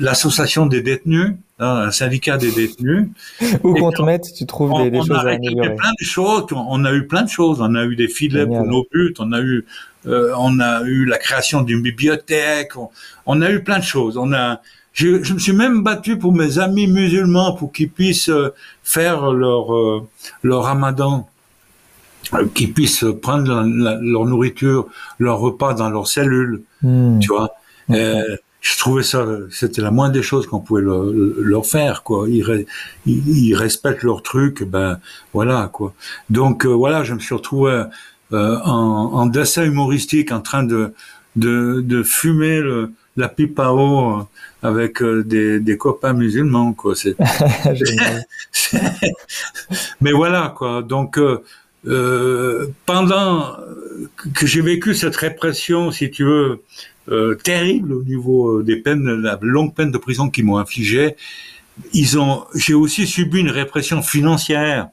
l'association 0.00 0.66
des 0.66 0.82
détenus, 0.82 1.32
hein, 1.58 1.84
un 1.86 1.90
syndicat 1.90 2.36
des 2.36 2.52
détenus. 2.52 3.08
Où 3.62 3.74
qu'on 3.74 3.90
te 3.90 4.02
mette, 4.02 4.24
tu 4.36 4.46
trouves 4.46 4.82
des, 4.82 4.90
des 4.90 4.98
choses 4.98 5.10
à 5.12 5.20
améliorer. 5.20 5.74
Plein 5.74 5.92
de 5.98 6.04
choses. 6.04 6.44
On 6.52 6.84
a 6.84 6.92
eu 6.92 7.06
plein 7.06 7.22
de 7.22 7.30
choses. 7.30 7.60
On 7.60 7.74
a 7.74 7.84
eu 7.84 7.96
des 7.96 8.08
filets 8.08 8.46
pour 8.46 8.64
nos 8.64 8.86
buts. 8.92 9.14
On 9.18 9.32
a 9.32 9.40
eu 9.40 9.64
euh, 10.06 10.32
on 10.38 10.60
a 10.60 10.82
eu 10.84 11.04
la 11.04 11.18
création 11.18 11.62
d'une 11.62 11.82
bibliothèque. 11.82 12.76
On, 12.76 12.90
on 13.24 13.42
a 13.42 13.50
eu 13.50 13.62
plein 13.64 13.78
de 13.78 13.84
choses. 13.84 14.16
On 14.16 14.32
a 14.32 14.60
je, 14.96 15.22
je, 15.22 15.34
me 15.34 15.38
suis 15.38 15.52
même 15.52 15.82
battu 15.82 16.18
pour 16.18 16.32
mes 16.32 16.58
amis 16.58 16.86
musulmans 16.86 17.52
pour 17.52 17.70
qu'ils 17.70 17.90
puissent 17.90 18.30
euh, 18.30 18.54
faire 18.82 19.30
leur 19.30 19.74
euh, 19.74 20.08
leur 20.42 20.62
ramadan, 20.64 21.28
euh, 22.32 22.46
qu'ils 22.54 22.72
puissent 22.72 23.04
prendre 23.20 23.46
leur 23.46 24.24
nourriture, 24.24 24.86
leur 25.18 25.38
repas 25.38 25.74
dans 25.74 25.90
leur 25.90 26.08
cellule, 26.08 26.62
hmm. 26.82 27.18
tu 27.20 27.28
vois? 27.28 27.50
je 27.88 28.78
trouvais 28.78 29.04
ça, 29.04 29.24
c'était 29.50 29.82
la 29.82 29.92
moindre 29.92 30.14
des 30.14 30.22
choses 30.22 30.46
qu'on 30.48 30.58
pouvait 30.58 30.82
leur, 30.82 31.04
leur, 31.04 31.66
faire, 31.66 32.02
quoi. 32.02 32.26
Ils, 32.28 32.66
ils, 33.06 33.54
respectent 33.54 34.02
leur 34.02 34.22
truc, 34.22 34.64
ben 34.64 34.98
voilà, 35.32 35.70
quoi. 35.72 35.94
Donc 36.30 36.66
voilà, 36.66 37.04
je 37.04 37.14
me 37.14 37.20
suis 37.20 37.34
retrouvé 37.34 37.84
en, 38.32 38.38
en, 38.40 39.26
dessin 39.26 39.62
humoristique 39.62 40.32
en 40.32 40.40
train 40.40 40.64
de, 40.64 40.94
de, 41.36 41.80
de 41.80 42.02
fumer 42.02 42.60
le, 42.60 42.92
la 43.16 43.28
pipe 43.28 43.58
à 43.60 43.72
eau 43.72 44.26
avec 44.62 45.02
des, 45.02 45.60
des 45.60 45.76
copains 45.76 46.12
musulmans 46.12 46.72
quoi. 46.72 46.94
C'est 46.94 47.16
mais 50.00 50.12
voilà 50.12 50.54
quoi. 50.56 50.82
Donc 50.82 51.18
euh, 51.18 52.66
pendant 52.84 53.56
que 54.34 54.46
j'ai 54.46 54.60
vécu 54.60 54.94
cette 54.94 55.16
répression 55.16 55.90
si 55.90 56.10
tu 56.10 56.24
veux 56.24 56.62
euh, 57.08 57.36
terrible 57.36 57.92
au 57.92 58.02
niveau 58.02 58.62
des 58.62 58.76
peines 58.76 59.22
la 59.22 59.38
longue 59.40 59.74
peine 59.74 59.92
de 59.92 59.98
prison 59.98 60.28
qu'ils 60.28 60.44
m'ont 60.44 60.58
infligée 60.58 61.14
ils 61.92 62.18
ont 62.18 62.44
j'ai 62.54 62.74
aussi 62.74 63.06
subi 63.06 63.40
une 63.40 63.50
répression 63.50 64.02
financière 64.02 64.88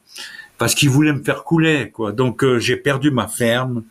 parce 0.57 0.75
qu'ils 0.75 0.89
voulaient 0.89 1.13
me 1.13 1.23
faire 1.23 1.43
couler 1.43 1.89
quoi. 1.91 2.11
Donc 2.11 2.43
euh, 2.43 2.59
j'ai 2.59 2.77
perdu 2.77 3.11
ma 3.11 3.27
ferme 3.27 3.83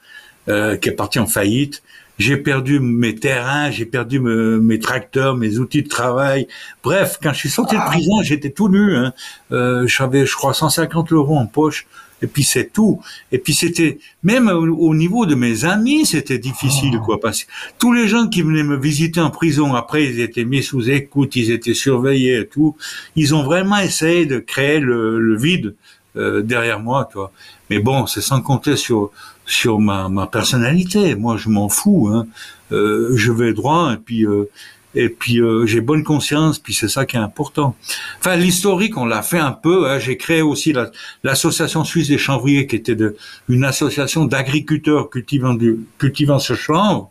euh, 0.49 0.77
qui 0.77 0.89
est 0.89 0.93
partie 0.93 1.19
en 1.19 1.27
faillite 1.27 1.83
j'ai 2.19 2.37
perdu 2.37 2.79
mes 2.81 3.15
terrains, 3.15 3.71
j'ai 3.71 3.87
perdu 3.87 4.21
mes 4.21 4.79
tracteurs, 4.79 5.37
mes 5.37 5.59
outils 5.59 5.83
de 5.83 5.89
travail. 5.89 6.47
Bref, 6.83 7.19
quand 7.23 7.33
je 7.33 7.39
suis 7.39 7.51
sorti 7.51 7.75
de 7.75 7.85
prison, 7.85 8.23
j'étais 8.23 8.51
tout 8.51 8.69
nu. 8.69 8.95
Hein. 8.95 9.13
Euh, 9.51 9.87
J'avais, 9.87 10.27
je 10.27 10.35
crois, 10.35 10.55
150 10.55 11.13
euros 11.13 11.37
en 11.37 11.47
poche. 11.47 11.87
Et 12.23 12.29
puis 12.29 12.45
c'est 12.45 12.73
tout. 12.73 13.01
Et 13.33 13.39
puis 13.39 13.53
c'était 13.53 13.99
même 14.23 14.47
au, 14.47 14.95
niveau 14.95 15.27
de 15.27 15.35
mes 15.35 15.65
amis, 15.65 16.07
c'était 16.07 16.39
difficile 16.39 17.01
quoi 17.05 17.19
parce 17.21 17.43
que 17.43 17.51
tous 17.81 17.93
les 17.93 18.07
gens 18.07 18.29
qui 18.29 18.43
venaient 18.43 18.63
me 18.63 18.77
visiter 18.77 19.21
en 19.21 19.31
prison 19.31 19.75
après 19.75 20.05
ils 20.05 20.21
étaient 20.21 20.45
mis 20.45 20.63
sous 20.63 20.89
écoute, 20.89 21.35
ils 21.35 21.51
étaient 21.51 21.75
surveillés 21.75 22.39
et 22.39 22.47
tout. 22.47 22.77
Ils 23.17 23.35
ont 23.35 23.43
vraiment 23.43 23.79
essayé 23.79 24.25
de 24.25 24.39
créer 24.39 24.79
le, 24.79 25.19
le 25.19 25.37
vide 25.37 25.75
euh, 26.17 26.43
derrière 26.43 26.81
moi, 26.81 27.09
toi. 27.11 27.33
Mais 27.71 27.79
bon, 27.79 28.07
c'est 28.07 28.21
sans 28.21 28.41
compter 28.41 28.77
sur 28.77 29.11
sur 29.47 29.79
ma, 29.79 30.09
ma 30.09 30.27
personnalité. 30.27 31.15
Moi, 31.15 31.37
je 31.37 31.49
m'en 31.49 31.69
fous. 31.69 32.09
Hein. 32.13 32.27
Euh, 32.73 33.13
je 33.17 33.33
vais 33.33 33.53
droit 33.53 33.93
et 33.93 33.97
puis 33.99 34.25
euh, 34.25 34.49
et 34.95 35.09
puis 35.09 35.41
euh, 35.41 35.67
j'ai 35.67 35.81
bonne 35.81 36.05
conscience. 36.05 36.59
Puis 36.59 36.75
c'est 36.75 36.89
ça 36.89 37.07
qui 37.07 37.17
est 37.17 37.21
important. 37.21 37.77
Enfin, 38.19 38.37
l'historique, 38.37 38.97
on 38.97 39.05
l'a 39.05 39.23
fait 39.23 39.39
un 39.39 39.53
peu. 39.53 39.89
Hein. 39.89 39.99
J'ai 39.99 40.17
créé 40.17 40.43
aussi 40.43 40.75
l'association 41.23 41.85
suisse 41.85 42.09
des 42.09 42.19
chanvriers, 42.19 42.67
qui 42.67 42.77
était 42.77 42.95
de, 42.95 43.17
une 43.49 43.65
association 43.65 44.25
d'agriculteurs 44.25 45.11
cultivant 45.11 45.55
du 45.55 45.81
cultivant 45.99 46.39
ce 46.39 46.55
chanvre. 46.55 47.11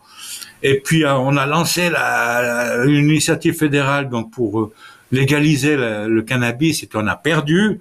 Et 0.63 0.79
puis 0.79 1.05
on 1.05 1.37
a 1.37 1.47
lancé 1.47 1.89
la, 1.89 2.83
une 2.85 3.09
initiative 3.09 3.55
fédérale 3.55 4.09
donc 4.09 4.31
pour 4.31 4.71
légaliser 5.11 5.75
le, 5.75 6.21
cannabis 6.21 6.83
et 6.83 6.89
on 6.93 7.07
a 7.07 7.15
perdu. 7.15 7.79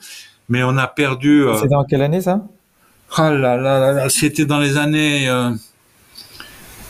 Mais 0.50 0.62
on 0.62 0.76
a 0.76 0.86
perdu. 0.86 1.46
C'est 1.58 1.68
dans 1.68 1.84
quelle 1.84 2.02
année 2.02 2.20
ça? 2.20 2.42
Ah 3.16 3.30
là 3.30 3.56
là 3.56 3.92
là, 3.92 4.08
c'était 4.08 4.44
dans 4.44 4.60
les 4.60 4.76
années 4.76 5.28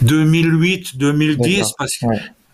2008, 0.03 0.93
euh, 0.95 0.99
2010, 0.99 1.73
parce 1.79 1.97
que 1.97 2.07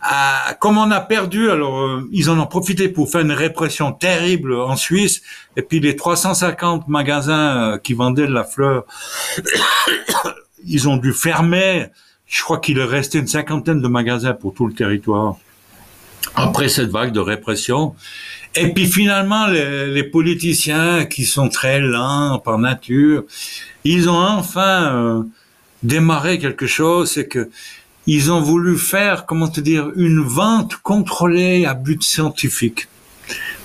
ah, 0.08 0.54
comme 0.60 0.78
on 0.78 0.90
a 0.92 1.00
perdu, 1.00 1.50
alors 1.50 1.80
euh, 1.80 2.08
ils 2.12 2.30
en 2.30 2.38
ont 2.38 2.46
profité 2.46 2.88
pour 2.88 3.10
faire 3.10 3.22
une 3.22 3.32
répression 3.32 3.92
terrible 3.92 4.54
en 4.54 4.76
Suisse, 4.76 5.20
et 5.56 5.62
puis 5.62 5.80
les 5.80 5.96
350 5.96 6.86
magasins 6.86 7.72
euh, 7.72 7.78
qui 7.78 7.94
vendaient 7.94 8.28
de 8.28 8.32
la 8.32 8.44
fleur, 8.44 8.84
ils 10.64 10.88
ont 10.88 10.96
dû 10.96 11.12
fermer. 11.12 11.86
Je 12.26 12.42
crois 12.42 12.58
qu'il 12.58 12.80
restait 12.80 13.18
une 13.18 13.26
cinquantaine 13.26 13.80
de 13.80 13.88
magasins 13.88 14.32
pour 14.32 14.54
tout 14.54 14.68
le 14.68 14.74
territoire 14.74 15.36
après 16.36 16.68
cette 16.68 16.90
vague 16.90 17.12
de 17.12 17.20
répression. 17.20 17.94
Et 18.56 18.72
puis 18.72 18.86
finalement, 18.86 19.46
les, 19.46 19.86
les, 19.88 20.04
politiciens 20.04 21.04
qui 21.04 21.24
sont 21.24 21.48
très 21.48 21.80
lents 21.80 22.38
par 22.38 22.58
nature, 22.58 23.24
ils 23.84 24.08
ont 24.08 24.18
enfin 24.18 24.94
euh, 24.94 25.22
démarré 25.82 26.38
quelque 26.38 26.66
chose, 26.66 27.10
c'est 27.10 27.28
que 27.28 27.50
ils 28.06 28.30
ont 28.30 28.40
voulu 28.40 28.78
faire, 28.78 29.26
comment 29.26 29.48
te 29.48 29.60
dire, 29.60 29.90
une 29.96 30.20
vente 30.20 30.76
contrôlée 30.76 31.66
à 31.66 31.74
but 31.74 32.02
scientifique 32.02 32.88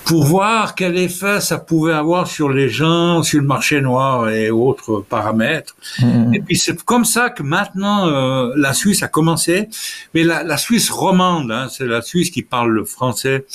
pour 0.04 0.24
voir 0.24 0.74
quel 0.74 0.98
effet 0.98 1.40
ça 1.40 1.58
pouvait 1.58 1.92
avoir 1.92 2.26
sur 2.26 2.48
les 2.48 2.68
gens, 2.68 3.22
sur 3.22 3.40
le 3.40 3.46
marché 3.46 3.80
noir 3.80 4.28
et 4.28 4.50
autres 4.50 5.04
paramètres. 5.08 5.76
Mmh. 6.00 6.34
Et 6.34 6.40
puis 6.40 6.56
c'est 6.56 6.82
comme 6.82 7.04
ça 7.04 7.30
que 7.30 7.42
maintenant 7.42 8.08
euh, 8.08 8.52
la 8.56 8.74
Suisse 8.74 9.02
a 9.04 9.08
commencé, 9.08 9.68
mais 10.14 10.24
la, 10.24 10.42
la 10.42 10.56
Suisse 10.56 10.90
romande, 10.90 11.52
hein, 11.52 11.68
c'est 11.70 11.86
la 11.86 12.02
Suisse 12.02 12.30
qui 12.30 12.42
parle 12.42 12.70
le 12.72 12.84
français. 12.84 13.46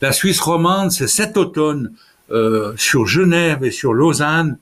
La 0.00 0.12
Suisse 0.12 0.40
romande, 0.40 0.90
c'est 0.90 1.06
cet 1.06 1.36
automne 1.36 1.92
euh, 2.30 2.72
sur 2.76 3.06
Genève 3.06 3.64
et 3.64 3.70
sur 3.70 3.92
Lausanne 3.94 4.58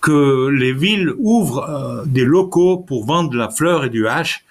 que 0.00 0.48
les 0.48 0.72
villes 0.72 1.12
ouvrent 1.18 1.68
euh, 1.68 2.04
des 2.06 2.24
locaux 2.24 2.78
pour 2.78 3.06
vendre 3.06 3.30
de 3.30 3.38
la 3.38 3.50
fleur 3.50 3.84
et 3.84 3.90
du 3.90 4.06
hache 4.06 4.44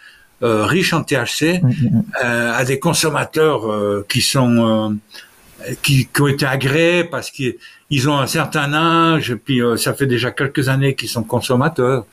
euh, 0.44 0.66
riche 0.66 0.92
en 0.94 1.04
THC 1.04 1.62
mmh, 1.62 1.68
mmh, 1.68 2.04
à 2.22 2.66
des 2.66 2.80
consommateurs 2.80 4.06
qui 4.08 4.22
sont 4.22 4.98
qui, 5.82 6.08
qui, 6.08 6.22
ont 6.22 6.28
été 6.28 6.46
agréés 6.46 7.04
parce 7.04 7.32
qu'ils 7.32 8.10
ont 8.10 8.18
un 8.18 8.28
certain 8.28 8.74
âge, 8.74 9.32
et 9.32 9.36
puis 9.36 9.62
euh, 9.62 9.78
ça 9.78 9.94
fait 9.94 10.08
déjà 10.08 10.32
quelques 10.32 10.70
années 10.70 10.96
qu'ils 10.96 11.10
sont 11.10 11.24
consommateurs. 11.24 12.06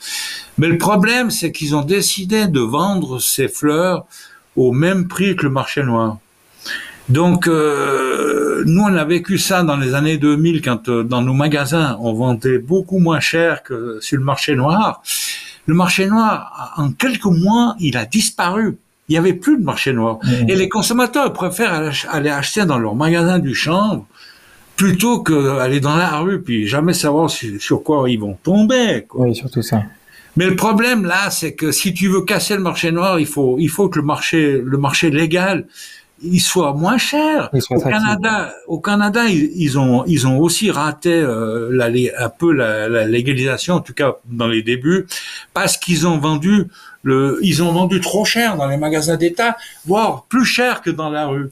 Mais 0.58 0.68
le 0.68 0.78
problème, 0.78 1.30
c'est 1.30 1.52
qu'ils 1.52 1.74
ont 1.74 1.82
décidé 1.82 2.46
de 2.46 2.60
vendre 2.60 3.18
ces 3.18 3.48
fleurs 3.48 4.06
au 4.56 4.72
même 4.72 5.08
prix 5.08 5.36
que 5.36 5.44
le 5.44 5.50
marché 5.50 5.82
noir. 5.82 6.18
Donc, 7.08 7.48
euh, 7.48 8.62
nous, 8.66 8.82
on 8.82 8.94
a 8.94 9.04
vécu 9.04 9.38
ça 9.38 9.62
dans 9.62 9.76
les 9.76 9.94
années 9.94 10.18
2000, 10.18 10.62
quand 10.62 10.88
euh, 10.88 11.02
dans 11.02 11.22
nos 11.22 11.34
magasins, 11.34 11.96
on 12.00 12.12
vendait 12.12 12.58
beaucoup 12.58 12.98
moins 12.98 13.20
cher 13.20 13.62
que 13.62 13.98
sur 14.00 14.18
le 14.18 14.24
marché 14.24 14.54
noir. 14.54 15.02
Le 15.66 15.74
marché 15.74 16.06
noir, 16.06 16.72
en 16.76 16.92
quelques 16.92 17.24
mois, 17.24 17.76
il 17.80 17.96
a 17.96 18.04
disparu. 18.04 18.78
Il 19.08 19.12
n'y 19.12 19.18
avait 19.18 19.34
plus 19.34 19.58
de 19.58 19.64
marché 19.64 19.92
noir. 19.92 20.18
Mmh. 20.22 20.48
Et 20.48 20.56
les 20.56 20.68
consommateurs 20.68 21.32
préfèrent 21.32 21.92
aller 22.08 22.30
acheter 22.30 22.64
dans 22.64 22.78
leur 22.78 22.94
magasin 22.94 23.38
du 23.38 23.54
chanvre 23.54 24.06
plutôt 24.76 25.22
qu'aller 25.22 25.80
dans 25.80 25.96
la 25.96 26.18
rue 26.18 26.42
puis 26.42 26.66
jamais 26.66 26.92
savoir 26.92 27.30
sur, 27.30 27.82
quoi 27.82 28.08
ils 28.10 28.18
vont 28.18 28.36
tomber. 28.42 29.04
Quoi. 29.06 29.26
Oui, 29.26 29.34
surtout 29.34 29.62
ça. 29.62 29.82
Mais 30.36 30.46
le 30.46 30.56
problème 30.56 31.04
là, 31.04 31.30
c'est 31.30 31.54
que 31.54 31.72
si 31.72 31.92
tu 31.92 32.08
veux 32.08 32.22
casser 32.22 32.54
le 32.56 32.62
marché 32.62 32.90
noir, 32.90 33.20
il 33.20 33.26
faut 33.26 33.58
il 33.58 33.68
faut 33.68 33.88
que 33.88 33.98
le 33.98 34.04
marché 34.04 34.62
le 34.64 34.78
marché 34.78 35.10
légal 35.10 35.66
il 36.22 36.40
soit 36.40 36.74
moins 36.74 36.98
cher. 36.98 37.50
Au 37.70 37.80
Canada, 37.80 38.54
au 38.66 38.80
Canada, 38.80 39.24
ils, 39.28 39.78
ont 39.78 40.04
ils 40.06 40.26
ont 40.26 40.38
aussi 40.38 40.70
raté 40.70 41.12
euh, 41.12 41.68
la, 41.72 41.86
un 42.18 42.28
peu 42.28 42.52
la, 42.52 42.88
la, 42.88 43.06
légalisation, 43.06 43.74
en 43.74 43.80
tout 43.80 43.94
cas 43.94 44.16
dans 44.26 44.48
les 44.48 44.62
débuts, 44.62 45.06
parce 45.54 45.76
qu'ils 45.76 46.06
ont 46.06 46.18
vendu 46.18 46.66
le, 47.02 47.38
ils 47.42 47.62
ont 47.62 47.72
vendu 47.72 48.00
trop 48.00 48.24
cher 48.24 48.56
dans 48.56 48.68
les 48.68 48.76
magasins 48.76 49.16
d'État, 49.16 49.56
voire 49.86 50.24
plus 50.28 50.44
cher 50.44 50.82
que 50.82 50.90
dans 50.90 51.10
la 51.10 51.26
rue. 51.26 51.50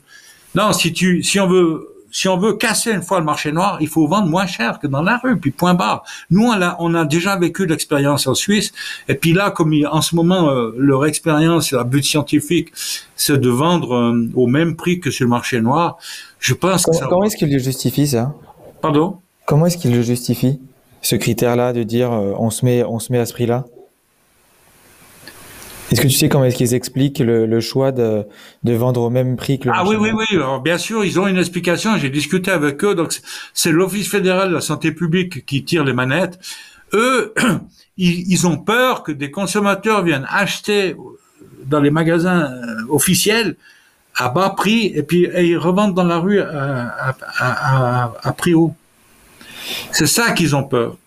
Non, 0.55 0.73
si 0.73 0.93
tu, 0.93 1.23
si 1.23 1.39
on 1.39 1.47
veut, 1.47 1.90
si 2.11 2.27
on 2.27 2.37
veut 2.37 2.53
casser 2.53 2.91
une 2.91 3.01
fois 3.01 3.19
le 3.19 3.25
marché 3.25 3.51
noir, 3.51 3.77
il 3.81 3.87
faut 3.87 4.07
vendre 4.07 4.27
moins 4.27 4.45
cher 4.45 4.79
que 4.79 4.87
dans 4.87 5.01
la 5.01 5.17
rue, 5.17 5.39
puis 5.39 5.51
point 5.51 5.73
barre. 5.73 6.03
Nous, 6.29 6.45
on 6.45 6.61
a, 6.61 6.75
on 6.79 6.93
a 6.93 7.05
déjà 7.05 7.35
vécu 7.35 7.65
l'expérience 7.65 8.27
en 8.27 8.33
Suisse, 8.33 8.71
et 9.07 9.15
puis 9.15 9.33
là, 9.33 9.51
comme 9.51 9.73
en 9.89 10.01
ce 10.01 10.15
moment, 10.15 10.49
euh, 10.49 10.73
leur 10.77 11.05
expérience 11.05 11.73
à 11.73 11.83
but 11.83 12.03
scientifique, 12.03 12.69
c'est 13.15 13.39
de 13.39 13.49
vendre 13.49 13.95
euh, 13.95 14.29
au 14.35 14.47
même 14.47 14.75
prix 14.75 14.99
que 14.99 15.11
sur 15.11 15.25
le 15.25 15.29
marché 15.29 15.61
noir, 15.61 15.97
je 16.39 16.53
pense 16.53 16.83
comment, 16.83 16.99
que 16.99 17.05
Comment 17.05 17.23
est-ce 17.23 17.37
qu'ils 17.37 17.51
le 17.51 17.59
justifient, 17.59 18.07
ça? 18.07 18.33
Pardon? 18.81 19.17
Comment 19.45 19.67
est-ce 19.67 19.77
qu'ils 19.77 19.93
le 19.93 20.01
justifient, 20.01 20.59
ce 21.01 21.15
critère-là, 21.15 21.73
de 21.73 21.83
dire 21.83 22.11
euh, 22.11 22.33
on, 22.37 22.49
se 22.49 22.65
met, 22.65 22.83
on 22.83 22.99
se 22.99 23.11
met 23.11 23.19
à 23.19 23.25
ce 23.25 23.33
prix-là? 23.33 23.65
Est-ce 25.91 26.01
que 26.01 26.07
tu 26.07 26.13
sais 26.13 26.29
comment 26.29 26.45
est-ce 26.45 26.55
qu'ils 26.55 26.73
expliquent 26.73 27.19
le, 27.19 27.59
choix 27.59 27.91
de, 27.91 28.25
vendre 28.63 29.01
au 29.01 29.09
même 29.09 29.35
prix 29.35 29.59
que 29.59 29.67
le 29.67 29.73
Ah 29.75 29.83
oui, 29.85 29.97
oui, 29.99 30.11
oui. 30.13 30.25
Alors, 30.31 30.61
bien 30.61 30.77
sûr, 30.77 31.03
ils 31.03 31.19
ont 31.19 31.27
une 31.27 31.37
explication. 31.37 31.97
J'ai 31.97 32.09
discuté 32.09 32.49
avec 32.49 32.83
eux. 32.83 32.95
Donc, 32.95 33.13
c'est 33.53 33.71
l'Office 33.71 34.09
fédéral 34.09 34.49
de 34.49 34.55
la 34.55 34.61
santé 34.61 34.91
publique 34.91 35.45
qui 35.45 35.63
tire 35.63 35.83
les 35.83 35.93
manettes. 35.93 36.39
Eux, 36.93 37.33
ils, 37.97 38.47
ont 38.47 38.57
peur 38.57 39.03
que 39.03 39.11
des 39.11 39.31
consommateurs 39.31 40.03
viennent 40.03 40.27
acheter 40.29 40.95
dans 41.65 41.81
les 41.81 41.91
magasins 41.91 42.51
euh, 42.51 42.75
officiels 42.89 43.55
à 44.15 44.29
bas 44.29 44.49
prix 44.49 44.91
et 44.95 45.03
puis 45.03 45.27
ils 45.37 45.57
revendent 45.57 45.93
dans 45.93 46.03
la 46.03 46.19
rue 46.19 46.39
à, 46.41 47.05
à 48.23 48.33
prix 48.33 48.53
haut. 48.53 48.73
C'est 49.91 50.07
ça 50.07 50.31
qu'ils 50.31 50.55
ont 50.55 50.63
peur. 50.63 50.97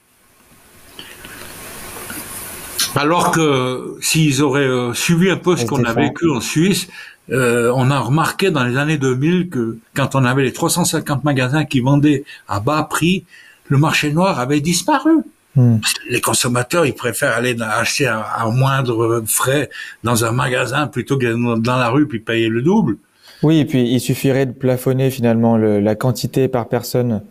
Alors 2.97 3.31
que 3.31 3.97
s'ils 4.01 4.43
auraient 4.43 4.61
euh, 4.61 4.95
suivi 4.95 5.31
un 5.31 5.37
peu 5.37 5.57
ce 5.57 5.67
qu'on 5.67 5.85
a 5.85 5.93
vécu 5.93 6.31
en 6.31 6.41
Suisse, 6.41 6.89
euh, 7.31 7.73
on 7.75 7.91
a 7.91 7.99
remarqué 8.01 8.51
dans 8.51 8.65
les 8.65 8.77
années 8.77 8.99
2000 8.99 9.49
que 9.49 9.79
quand 9.95 10.15
on 10.15 10.25
avait 10.25 10.43
les 10.43 10.53
350 10.53 11.25
magasins 11.25 11.65
qui 11.65 11.81
vendaient 11.81 12.25
à 12.49 12.61
bas 12.61 12.87
prix, 12.89 13.25
le 13.69 13.79
marché 13.79 14.13
noir 14.13 14.39
avait 14.39 14.61
disparu. 14.61 15.23
Hmm. 15.57 15.79
Les 16.11 16.21
consommateurs, 16.21 16.85
ils 16.85 16.95
préfèrent 16.95 17.35
aller 17.35 17.57
acheter 17.61 18.07
à, 18.07 18.47
moindre 18.53 19.23
frais 19.27 19.71
dans 20.03 20.25
un 20.25 20.33
magasin 20.33 20.87
plutôt 20.87 21.17
que 21.17 21.57
dans 21.57 21.77
la 21.77 21.89
rue 21.89 22.07
puis 22.07 22.19
payer 22.19 22.49
le 22.49 22.61
double. 22.61 22.97
Oui, 23.43 23.59
et 23.59 23.65
puis 23.65 23.89
il 23.89 24.01
suffirait 24.01 24.47
de 24.47 24.53
plafonner 24.53 25.11
finalement 25.11 25.57
la 25.57 25.95
quantité 25.95 26.49
par 26.49 26.69
personne 26.69 27.23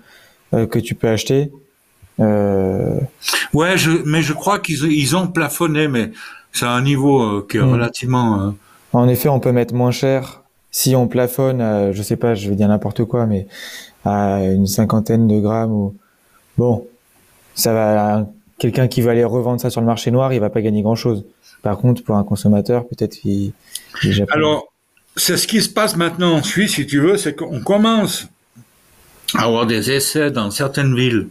euh, 0.54 0.66
que 0.68 0.80
tu 0.80 0.96
peux 0.96 1.08
acheter 1.08 1.52
Euh... 2.20 3.00
Ouais, 3.54 3.78
je, 3.78 3.92
mais 4.06 4.22
je 4.22 4.34
crois 4.34 4.60
qu'ils 4.60 4.84
ils 4.92 5.16
ont 5.16 5.28
plafonné, 5.28 5.88
mais 5.88 6.12
c'est 6.52 6.66
un 6.66 6.82
niveau 6.82 7.22
euh, 7.22 7.48
qui 7.50 7.58
est 7.58 7.62
Mm. 7.62 7.72
relativement. 7.72 8.42
euh, 8.42 8.52
En 8.94 9.08
effet, 9.08 9.30
on 9.30 9.40
peut 9.40 9.52
mettre 9.52 9.74
moins 9.74 9.92
cher 9.92 10.42
si 10.72 10.96
on 10.96 11.08
plafonne, 11.08 11.62
à, 11.62 11.92
je 11.92 12.02
sais 12.02 12.16
pas, 12.16 12.34
je 12.36 12.50
vais 12.50 12.56
dire 12.56 12.68
n'importe 12.68 13.06
quoi, 13.06 13.26
mais 13.28 13.48
à 14.06 14.44
une 14.44 14.66
cinquantaine 14.68 15.28
de 15.28 15.40
grammes 15.40 15.72
ou 15.72 15.96
bon, 16.58 16.86
ça 17.56 17.74
va. 17.74 18.28
Quelqu'un 18.60 18.88
qui 18.88 19.02
va 19.02 19.12
aller 19.12 19.24
revendre 19.24 19.60
ça 19.60 19.70
sur 19.70 19.82
le 19.82 19.88
marché 19.88 20.10
noir, 20.12 20.32
il 20.34 20.40
va 20.40 20.50
pas 20.50 20.62
gagner 20.62 20.82
grand 20.84 20.96
chose. 20.96 21.26
Par 21.64 21.78
contre, 21.78 22.04
pour 22.04 22.16
un 22.18 22.24
consommateur, 22.24 22.88
peut-être 22.88 23.18
il, 23.26 23.52
il 24.04 24.06
est 24.06 24.08
déjà 24.10 24.26
pas- 24.26 24.36
Alors, 24.36 24.72
c'est 25.18 25.38
ce 25.38 25.48
qui 25.48 25.62
se 25.62 25.70
passe 25.70 25.96
maintenant 25.96 26.34
en 26.36 26.44
Suisse, 26.44 26.76
si 26.76 26.86
tu 26.88 27.00
veux, 27.00 27.18
c'est 27.18 27.36
qu'on 27.36 27.62
commence 27.62 28.28
à 29.36 29.44
avoir 29.46 29.66
des 29.66 29.92
essais 29.92 30.32
dans 30.32 30.50
certaines 30.52 30.96
villes 30.96 31.28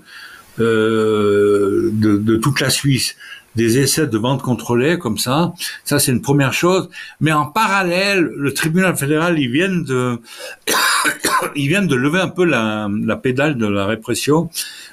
euh, 0.60 1.90
de, 1.92 2.16
de 2.16 2.36
toute 2.36 2.60
la 2.60 2.70
Suisse, 2.70 3.16
des 3.54 3.78
essais 3.78 4.06
de 4.06 4.18
vente 4.18 4.42
contrôlée 4.42 4.98
comme 4.98 5.18
ça. 5.18 5.52
Ça, 5.84 5.98
c'est 5.98 6.12
une 6.12 6.22
première 6.22 6.52
chose. 6.52 6.88
Mais 7.20 7.32
en 7.32 7.46
parallèle, 7.46 8.30
le 8.36 8.54
tribunal 8.54 8.96
fédéral, 8.96 9.38
ils 9.38 9.50
viennent 9.50 9.84
de, 9.84 10.20
ils 11.56 11.68
viennent 11.68 11.86
de 11.86 11.96
lever 11.96 12.20
un 12.20 12.28
peu 12.28 12.44
la, 12.44 12.88
la 13.04 13.16
pédale 13.16 13.56
de 13.56 13.66
la 13.66 13.86
répression, 13.86 14.50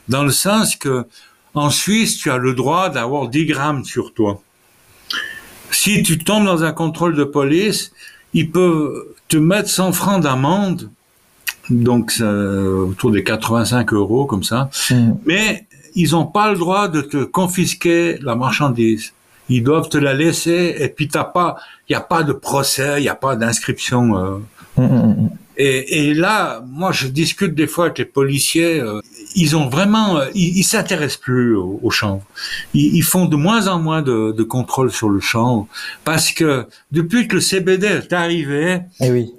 dans 0.08 0.24
le 0.24 0.32
sens 0.32 0.76
que 0.76 1.06
en 1.56 1.70
Suisse, 1.72 2.18
tu 2.18 2.30
as 2.30 2.38
le 2.38 2.54
droit 2.54 2.90
d'avoir 2.90 3.28
10 3.28 3.46
grammes 3.46 3.84
sur 3.84 4.14
toi. 4.14 4.42
Si 5.72 6.04
tu 6.04 6.18
tombes 6.18 6.46
dans 6.46 6.64
un 6.64 6.72
contrôle 6.72 7.16
de 7.16 7.24
police, 7.24 7.92
ils 8.34 8.52
peuvent 8.52 9.06
te 9.28 9.38
mettre 9.38 9.70
100 9.70 9.94
francs 9.94 10.22
d'amende, 10.22 10.92
donc 11.70 12.12
c'est 12.12 12.24
autour 12.24 13.12
des 13.12 13.24
85 13.24 13.94
euros 13.94 14.26
comme 14.26 14.44
ça, 14.44 14.70
Hmm. 14.90 15.14
mais 15.26 15.66
ils 15.96 16.12
n'ont 16.12 16.26
pas 16.26 16.52
le 16.52 16.58
droit 16.58 16.88
de 16.88 17.02
te 17.02 17.24
confisquer 17.24 18.18
la 18.22 18.36
marchandise. 18.36 19.14
Ils 19.50 19.64
doivent 19.64 19.90
te 19.90 19.98
la 19.98 20.14
laisser 20.14 20.76
et 20.80 20.90
puis 20.90 21.08
t'as 21.08 21.24
pas, 21.24 21.56
il 21.88 21.94
n'y 21.94 21.96
a 21.96 22.02
pas 22.02 22.22
de 22.24 22.34
procès, 22.34 23.00
il 23.00 23.02
n'y 23.04 23.10
a 23.10 23.16
pas 23.16 23.36
d'inscription. 23.36 24.18
euh. 24.18 24.38
Hmm, 24.78 24.84
hmm. 24.86 25.30
Et, 25.62 26.08
et 26.10 26.14
là, 26.14 26.64
moi, 26.72 26.94
je 26.94 27.08
discute 27.08 27.54
des 27.54 27.68
fois 27.68 27.86
avec 27.86 27.98
les 27.98 28.06
policiers. 28.06 28.80
euh, 28.80 29.02
ils 29.36 29.58
ont 29.58 29.68
vraiment, 29.68 30.18
euh, 30.18 30.26
ils, 30.34 30.64
s'intéressent 30.64 31.18
plus 31.20 31.54
au, 31.56 31.80
au 31.84 31.90
chanvre. 31.90 32.22
Ils, 32.74 32.96
ils 32.96 33.04
font 33.04 33.26
de 33.26 33.36
moins 33.36 33.68
en 33.68 33.78
moins 33.80 34.02
de, 34.02 34.32
de 34.32 34.44
contrôle 34.44 34.90
sur 34.92 35.10
le 35.10 35.20
chanvre 35.20 35.68
parce 36.06 36.32
que 36.32 36.66
depuis 36.94 37.28
que 37.28 37.36
le 37.36 37.42
CBD 37.42 37.88
est 37.88 38.14
arrivé, 38.14 38.80
Eh 39.02 39.12
oui. 39.12 39.32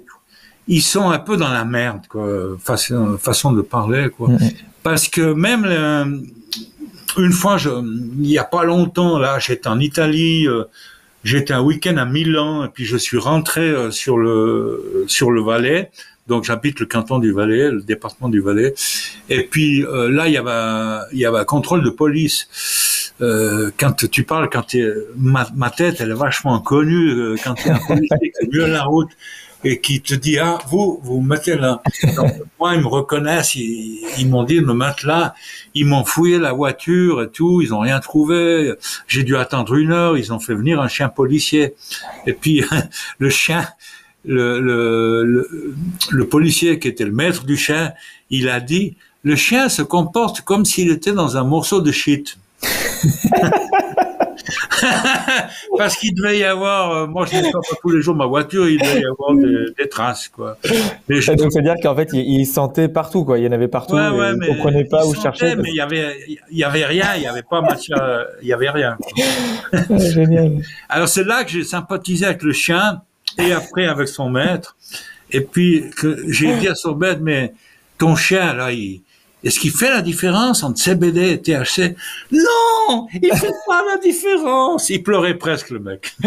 Ils 0.77 0.81
sont 0.81 1.09
un 1.11 1.19
peu 1.19 1.35
dans 1.37 1.49
la 1.51 1.65
merde, 1.65 2.03
quoi, 2.09 2.27
façon, 2.59 3.17
façon 3.17 3.51
de 3.51 3.61
parler, 3.61 4.09
quoi. 4.15 4.29
Parce 4.83 5.07
que 5.07 5.33
même 5.33 5.63
le- 5.65 6.21
une 7.23 7.31
fois, 7.33 7.57
je, 7.57 7.69
il 8.19 8.31
y 8.31 8.37
a 8.37 8.43
pas 8.45 8.63
longtemps, 8.63 9.19
là, 9.19 9.37
j'étais 9.39 9.67
en 9.67 9.79
Italie, 9.79 10.47
euh, 10.47 10.63
j'étais 11.23 11.53
un 11.53 11.61
week-end 11.61 11.97
à 11.97 12.05
Milan, 12.05 12.63
et 12.65 12.69
puis 12.69 12.85
je 12.85 12.97
suis 12.97 13.17
rentré 13.17 13.61
euh, 13.69 13.91
sur 13.91 14.17
le 14.17 15.03
sur 15.07 15.29
le 15.31 15.41
Valais. 15.41 15.91
Donc 16.27 16.45
j'habite 16.45 16.79
le 16.79 16.85
canton 16.85 17.19
du 17.19 17.33
Valais, 17.33 17.69
le 17.71 17.81
département 17.81 18.29
du 18.29 18.39
Valais. 18.39 18.73
Et 19.29 19.43
puis 19.43 19.83
euh, 19.83 20.09
là, 20.09 20.27
il 20.29 20.33
y 20.33 20.37
avait 20.37 21.03
il 21.11 21.19
y 21.19 21.25
avait 21.25 21.39
un 21.39 21.45
contrôle 21.45 21.83
de 21.83 21.89
police. 21.89 22.47
Euh, 23.19 23.69
quand 23.77 24.07
tu 24.09 24.23
parles, 24.23 24.49
quand 24.49 24.65
ma, 25.17 25.45
ma 25.55 25.69
tête, 25.69 25.97
elle 25.99 26.11
est 26.11 26.21
vachement 26.27 26.59
connue. 26.59 27.09
euh, 27.11 27.35
quand 27.43 27.55
tu 27.55 27.67
es 27.67 27.71
un 27.71 27.79
policier 27.87 28.31
qui 28.39 28.45
est 28.45 28.49
mieux 28.53 28.67
la 28.67 28.83
route 28.83 29.09
et 29.63 29.79
qui 29.79 30.01
te 30.01 30.13
dit 30.13 30.39
ah 30.39 30.57
vous 30.69 30.99
vous 31.03 31.21
me 31.21 31.29
mettez 31.29 31.55
là. 31.55 31.81
Moi 32.59 32.75
ils 32.75 32.81
me 32.81 32.87
reconnaissent, 32.87 33.55
ils, 33.55 34.01
ils 34.17 34.29
m'ont 34.29 34.43
dit 34.43 34.55
de 34.55 34.65
me 34.65 34.73
mettre 34.73 35.05
là. 35.05 35.33
Ils 35.73 35.85
m'ont 35.85 36.03
fouillé 36.03 36.39
la 36.39 36.53
voiture 36.53 37.21
et 37.21 37.29
tout, 37.29 37.61
ils 37.61 37.73
ont 37.73 37.79
rien 37.79 37.99
trouvé. 37.99 38.73
J'ai 39.07 39.23
dû 39.23 39.35
attendre 39.35 39.75
une 39.75 39.91
heure. 39.91 40.17
Ils 40.17 40.33
ont 40.33 40.39
fait 40.39 40.55
venir 40.55 40.81
un 40.81 40.87
chien 40.87 41.09
policier. 41.09 41.75
Et 42.25 42.33
puis 42.33 42.63
le 43.19 43.29
chien, 43.29 43.67
le, 44.25 44.59
le, 44.59 45.23
le, 45.23 45.75
le 46.11 46.27
policier 46.27 46.79
qui 46.79 46.87
était 46.87 47.05
le 47.05 47.11
maître 47.11 47.45
du 47.45 47.57
chien, 47.57 47.93
il 48.29 48.49
a 48.49 48.59
dit 48.59 48.95
le 49.23 49.35
chien 49.35 49.69
se 49.69 49.81
comporte 49.81 50.41
comme 50.41 50.65
s'il 50.65 50.89
était 50.91 51.13
dans 51.13 51.37
un 51.37 51.43
morceau 51.43 51.81
de 51.81 51.91
shit. 51.91 52.37
Parce 55.77 55.97
qu'il 55.97 56.13
devait 56.15 56.39
y 56.39 56.43
avoir, 56.43 56.91
euh, 56.91 57.07
moi 57.07 57.25
je 57.25 57.37
ne 57.37 57.51
pas 57.51 57.59
tous 57.81 57.89
les 57.89 58.01
jours 58.01 58.15
ma 58.15 58.25
voiture, 58.25 58.67
il 58.67 58.79
devait 58.79 59.01
y 59.01 59.05
avoir 59.05 59.35
des, 59.35 59.65
des 59.77 59.89
traces 59.89 60.29
quoi. 60.29 60.57
Mais 61.07 61.17
je- 61.17 61.21
Ça 61.21 61.35
donc, 61.35 61.51
c'est-à-dire 61.51 61.75
qu'en 61.81 61.95
fait, 61.95 62.09
il, 62.13 62.45
sentait 62.45 62.87
partout, 62.87 63.25
quoi. 63.25 63.37
Il 63.37 63.45
y 63.45 63.47
en 63.47 63.51
avait 63.51 63.67
partout. 63.67 63.95
Ouais, 63.95 64.09
ouais, 64.09 64.31
il 64.31 64.37
mais 64.37 64.47
comprenait 64.47 64.85
pas 64.85 65.05
où 65.05 65.13
chercher. 65.13 65.55
Mais 65.55 65.69
il 65.69 65.75
y 65.75 65.81
avait, 65.81 66.15
y 66.51 66.63
avait 66.63 66.85
rien, 66.85 67.15
il 67.17 67.23
y 67.23 67.27
avait 67.27 67.43
pas 67.43 67.61
matière, 67.61 68.25
il 68.41 68.47
y 68.47 68.53
avait 68.53 68.69
rien. 68.69 68.97
Ouais, 69.89 70.11
génial. 70.11 70.57
Alors 70.89 71.07
c'est 71.07 71.23
là 71.23 71.43
que 71.43 71.49
j'ai 71.51 71.63
sympathisé 71.63 72.25
avec 72.25 72.43
le 72.43 72.51
chien 72.51 73.01
et 73.37 73.53
après 73.53 73.85
avec 73.85 74.07
son 74.07 74.29
maître. 74.29 74.75
Et 75.31 75.41
puis 75.41 75.85
que 75.95 76.25
j'ai 76.29 76.53
dit 76.57 76.67
à 76.67 76.75
son 76.75 76.95
maître, 76.95 77.21
mais 77.21 77.53
ton 77.97 78.15
chien 78.15 78.53
là, 78.53 78.71
il, 78.71 79.01
est-ce 79.43 79.59
qu'il 79.59 79.71
fait 79.71 79.89
la 79.89 80.01
différence 80.01 80.63
entre 80.63 80.79
CBD 80.79 81.31
et 81.31 81.41
THC 81.41 81.95
Non, 82.31 83.07
il 83.13 83.31
fait 83.35 83.51
pas 83.67 83.83
la 83.91 83.97
différence. 83.97 84.89
Il 84.89 85.01
pleurait 85.03 85.35
presque 85.37 85.69
le 85.71 85.79
mec. 85.79 86.13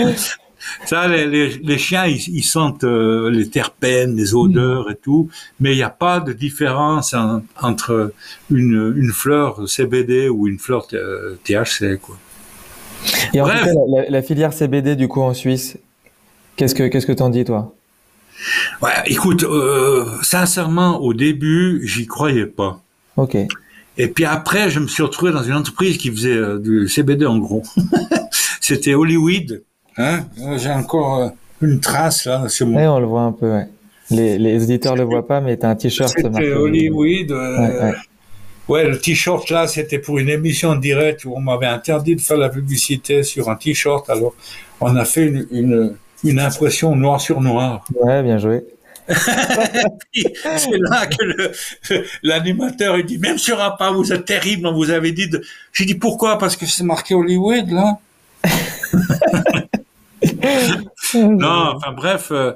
Ça, 0.87 1.07
les, 1.09 1.27
les, 1.27 1.49
les 1.59 1.77
chiens, 1.79 2.07
ils, 2.07 2.27
ils 2.29 2.43
sentent 2.43 2.85
euh, 2.85 3.31
les 3.31 3.51
terpènes, 3.51 4.17
les 4.17 4.35
odeurs 4.35 4.91
et 4.91 4.95
tout, 4.97 5.29
mais 5.61 5.73
il 5.75 5.77
n'y 5.77 5.83
a 5.83 5.91
pas 5.91 6.21
de 6.21 6.33
différence 6.33 7.13
en- 7.13 7.43
entre 7.61 8.15
une, 8.51 8.95
une 8.97 9.13
fleur 9.13 9.69
CBD 9.69 10.31
ou 10.31 10.49
une 10.49 10.59
fleur 10.59 10.87
euh, 10.95 11.37
THC. 11.45 11.99
Quoi. 12.01 12.17
Et 13.35 13.43
en 13.43 13.45
Bref. 13.45 13.59
tout 13.61 13.67
cas, 13.67 13.73
la, 13.95 14.03
la- 14.05 14.09
la 14.11 14.23
filière 14.23 14.55
CBD, 14.55 14.97
du 14.97 15.07
coup, 15.07 15.21
en 15.21 15.35
Suisse, 15.35 15.77
qu'est-ce 16.57 16.75
que 16.75 16.85
qu'est-ce 16.89 17.07
que 17.07 17.13
t'en 17.13 17.29
dis, 17.29 17.45
toi? 17.45 17.75
Ouais, 18.81 18.91
écoute, 19.07 19.43
euh, 19.43 20.07
sincèrement, 20.23 20.99
au 21.03 21.13
début, 21.13 21.83
j'y 21.87 22.07
croyais 22.07 22.47
pas. 22.47 22.81
Ok. 23.17 23.37
Et 23.97 24.09
puis 24.09 24.25
après, 24.25 24.71
je 24.71 24.81
me 24.81 24.89
suis 24.89 25.03
retrouvé 25.03 25.31
dans 25.33 25.43
une 25.43 25.55
entreprise 25.55 25.99
qui 25.99 26.11
faisait 26.11 26.37
euh, 26.37 26.59
du 26.59 26.89
CBD 26.89 27.27
en 27.27 27.39
gros. 27.39 27.63
C'était 28.61 28.95
Hollywood. 28.95 29.63
Hein 29.97 30.25
Euh, 30.41 30.59
J'ai 30.59 30.71
encore 30.71 31.19
euh, 31.23 31.29
une 31.63 31.81
trace 31.81 32.25
là 32.27 32.49
sur 32.49 32.67
mon. 32.67 32.77
Ouais, 32.77 32.87
on 32.89 32.99
le 32.99 33.07
voit 33.07 33.23
un 33.23 33.33
peu, 33.33 33.51
ouais. 33.53 33.69
Les, 34.11 34.37
les 34.39 34.63
auditeurs 34.63 34.97
le 34.97 35.05
voient 35.05 35.27
pas, 35.27 35.41
mais 35.41 35.57
t'as 35.57 35.71
un 35.71 35.77
t-shirt 35.77 36.13
C'était 36.15 36.53
Hollywood. 36.53 37.31
euh, 37.31 37.59
Ouais, 37.59 37.83
ouais. 37.83 37.95
ouais, 38.69 38.89
le 38.89 38.99
t-shirt 38.99 39.49
là, 39.51 39.67
c'était 39.67 39.99
pour 39.99 40.19
une 40.19 40.29
émission 40.29 40.75
directe 40.75 41.25
où 41.25 41.33
on 41.35 41.41
m'avait 41.41 41.67
interdit 41.67 42.17
de 42.17 42.21
faire 42.21 42.37
la 42.37 42.49
publicité 42.49 43.23
sur 43.23 43.49
un 43.49 43.55
t-shirt. 43.57 44.11
Alors, 44.11 44.35
on 44.81 44.95
a 44.97 45.05
fait 45.05 45.27
une, 45.27 45.47
une, 45.53 45.95
une 46.25 46.39
impression 46.41 46.95
noir 46.97 47.21
sur 47.21 47.41
noir. 47.41 47.85
Ouais, 47.95 48.23
bien 48.23 48.39
joué. 48.39 48.65
C'est 50.15 50.79
là 50.79 51.07
que 51.07 51.53
l'animateur 52.23 52.97
il 52.99 53.05
dit 53.05 53.19
même 53.19 53.39
sur 53.39 53.61
un 53.63 53.71
pas 53.71 53.91
vous 53.93 54.13
êtes 54.13 54.25
terrible, 54.25 54.67
on 54.67 54.73
vous 54.75 54.91
avait 54.91 55.13
dit 55.13 55.29
de. 55.29 55.43
J'ai 55.73 55.85
dit 55.85 55.95
pourquoi? 55.95 56.39
Parce 56.39 56.57
que 56.57 56.67
c'est 56.67 56.85
marqué 56.85 57.15
Hollywood 57.15 57.71
là. 57.71 57.99
Non, 61.15 61.75
enfin 61.77 61.93
bref, 61.93 62.29
euh, 62.33 62.53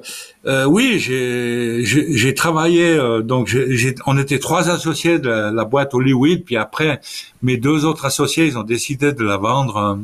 euh, 0.46 0.64
oui, 0.64 0.98
j'ai 0.98 2.34
travaillé 2.34 2.92
euh, 2.92 3.22
donc 3.22 3.46
j'ai 3.46 3.76
j'ai- 3.76 3.94
on 4.06 4.16
était 4.18 4.38
trois 4.38 4.70
associés 4.70 5.18
de 5.18 5.28
la, 5.28 5.50
la 5.50 5.64
boîte 5.64 5.94
Hollywood, 5.94 6.42
puis 6.44 6.56
après 6.56 7.00
mes 7.42 7.56
deux 7.56 7.84
autres 7.84 8.04
associés 8.06 8.46
ils 8.46 8.58
ont 8.58 8.62
décidé 8.64 9.12
de 9.12 9.22
la 9.22 9.36
vendre 9.36 9.98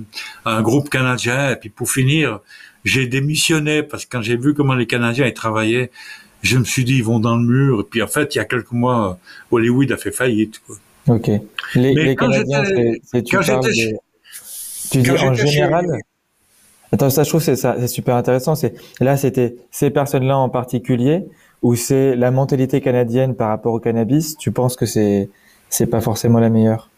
à 0.44 0.50
un 0.56 0.62
groupe 0.62 0.88
canadien 0.90 1.50
et 1.50 1.56
puis 1.56 1.68
pour 1.70 1.90
finir 1.90 2.40
j'ai 2.84 3.06
démissionné 3.06 3.82
parce 3.82 4.04
que 4.04 4.10
quand 4.12 4.22
j'ai 4.22 4.36
vu 4.36 4.52
comment 4.54 4.74
les 4.74 4.86
Canadiens 4.86 5.26
ils 5.26 5.34
travaillaient, 5.34 5.90
je 6.44 6.58
me 6.58 6.64
suis 6.64 6.84
dit 6.84 6.96
ils 6.96 7.04
vont 7.04 7.18
dans 7.20 7.36
le 7.36 7.42
mur 7.44 7.80
et 7.80 7.84
puis 7.84 8.02
en 8.02 8.06
fait 8.06 8.34
il 8.34 8.38
y 8.38 8.40
a 8.40 8.44
quelques 8.44 8.72
mois 8.72 9.18
Hollywood 9.50 9.90
a 9.92 9.96
fait 9.96 10.10
faillite. 10.12 10.60
Quoi. 10.66 10.76
Ok. 11.16 11.26
Les, 11.28 11.40
Mais 11.74 12.04
les 12.04 12.14
quand 12.16 12.30
Canadiens, 12.30 12.64
c'est- 12.64 13.22
tu 13.22 13.36
parles 13.36 13.62
de... 13.64 13.70
Tu 14.90 14.98
dis 15.02 15.10
en 15.10 15.34
chez 15.34 15.46
général. 15.46 15.86
Attends, 16.92 17.10
ça 17.10 17.24
je 17.24 17.28
trouve 17.30 17.42
c'est 17.42 17.56
ça, 17.56 17.76
c'est 17.80 17.88
super 17.88 18.14
intéressant. 18.14 18.54
C'est 18.54 18.74
là, 19.00 19.16
c'était 19.16 19.56
ces 19.70 19.90
personnes-là 19.90 20.36
en 20.38 20.48
particulier, 20.48 21.24
ou 21.62 21.74
c'est 21.74 22.14
la 22.14 22.30
mentalité 22.30 22.80
canadienne 22.80 23.34
par 23.34 23.48
rapport 23.48 23.72
au 23.72 23.80
cannabis? 23.80 24.36
Tu 24.36 24.52
penses 24.52 24.76
que 24.76 24.86
c'est 24.86 25.28
c'est 25.70 25.86
pas 25.86 26.00
forcément 26.00 26.38
la 26.38 26.50
meilleure? 26.50 26.90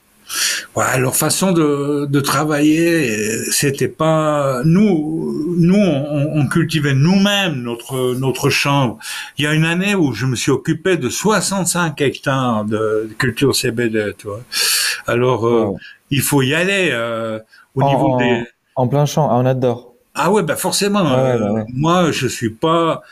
Ouais, 0.74 0.98
leur 0.98 1.16
façon 1.16 1.52
de, 1.52 2.06
de 2.06 2.20
travailler, 2.20 3.44
c'était 3.50 3.88
pas 3.88 4.62
nous. 4.64 5.54
Nous, 5.56 5.76
on, 5.76 6.30
on 6.40 6.46
cultivait 6.48 6.94
nous-mêmes 6.94 7.62
notre 7.62 8.14
notre 8.14 8.50
chambre. 8.50 8.98
Il 9.38 9.44
y 9.44 9.46
a 9.46 9.54
une 9.54 9.64
année 9.64 9.94
où 9.94 10.12
je 10.12 10.26
me 10.26 10.36
suis 10.36 10.50
occupé 10.50 10.96
de 10.96 11.08
65 11.08 12.00
hectares 12.00 12.64
de 12.64 13.08
culture 13.18 13.54
CBD. 13.56 14.12
Tu 14.18 14.26
vois. 14.26 14.42
Alors, 15.06 15.46
euh, 15.46 15.64
Wow. 15.66 15.78
il 16.10 16.20
faut 16.20 16.42
y 16.42 16.54
aller 16.54 16.90
euh, 16.92 17.38
au 17.74 17.82
En- 17.82 17.88
niveau 17.88 18.18
des. 18.18 18.44
En 18.74 18.88
plein 18.88 19.06
champ, 19.06 19.28
ah, 19.30 19.36
on 19.36 19.46
adore. 19.46 19.94
Ah 20.14 20.30
ouais, 20.30 20.42
ben 20.42 20.56
forcément. 20.56 21.02
Ouais, 21.02 21.32
euh, 21.32 21.38
bah 21.38 21.52
ouais. 21.52 21.64
Moi, 21.72 22.12
je 22.12 22.26
suis 22.26 22.50
pas. 22.50 23.02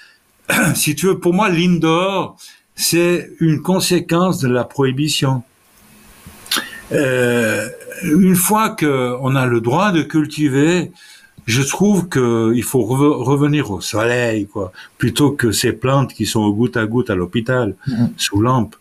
si 0.74 0.94
tu 0.94 1.06
veux, 1.06 1.18
pour 1.18 1.32
moi, 1.32 1.48
l'indoor, 1.48 2.36
c'est 2.74 3.30
une 3.40 3.62
conséquence 3.62 4.40
de 4.40 4.48
la 4.48 4.64
prohibition. 4.64 5.42
Euh, 6.92 7.68
une 8.02 8.34
fois 8.34 8.70
qu'on 8.70 9.36
a 9.36 9.46
le 9.46 9.60
droit 9.60 9.92
de 9.92 10.02
cultiver, 10.02 10.92
je 11.46 11.62
trouve 11.62 12.08
qu'il 12.08 12.62
faut 12.62 12.82
revenir 12.82 13.70
au 13.70 13.80
soleil, 13.80 14.46
quoi, 14.46 14.72
plutôt 14.98 15.32
que 15.32 15.52
ces 15.52 15.72
plantes 15.72 16.12
qui 16.14 16.26
sont 16.26 16.40
au 16.40 16.52
goutte 16.52 16.76
à 16.76 16.86
goutte 16.86 17.10
à 17.10 17.14
l'hôpital, 17.14 17.74
mm-hmm. 17.86 18.08
sous 18.16 18.40
lampe. 18.40 18.76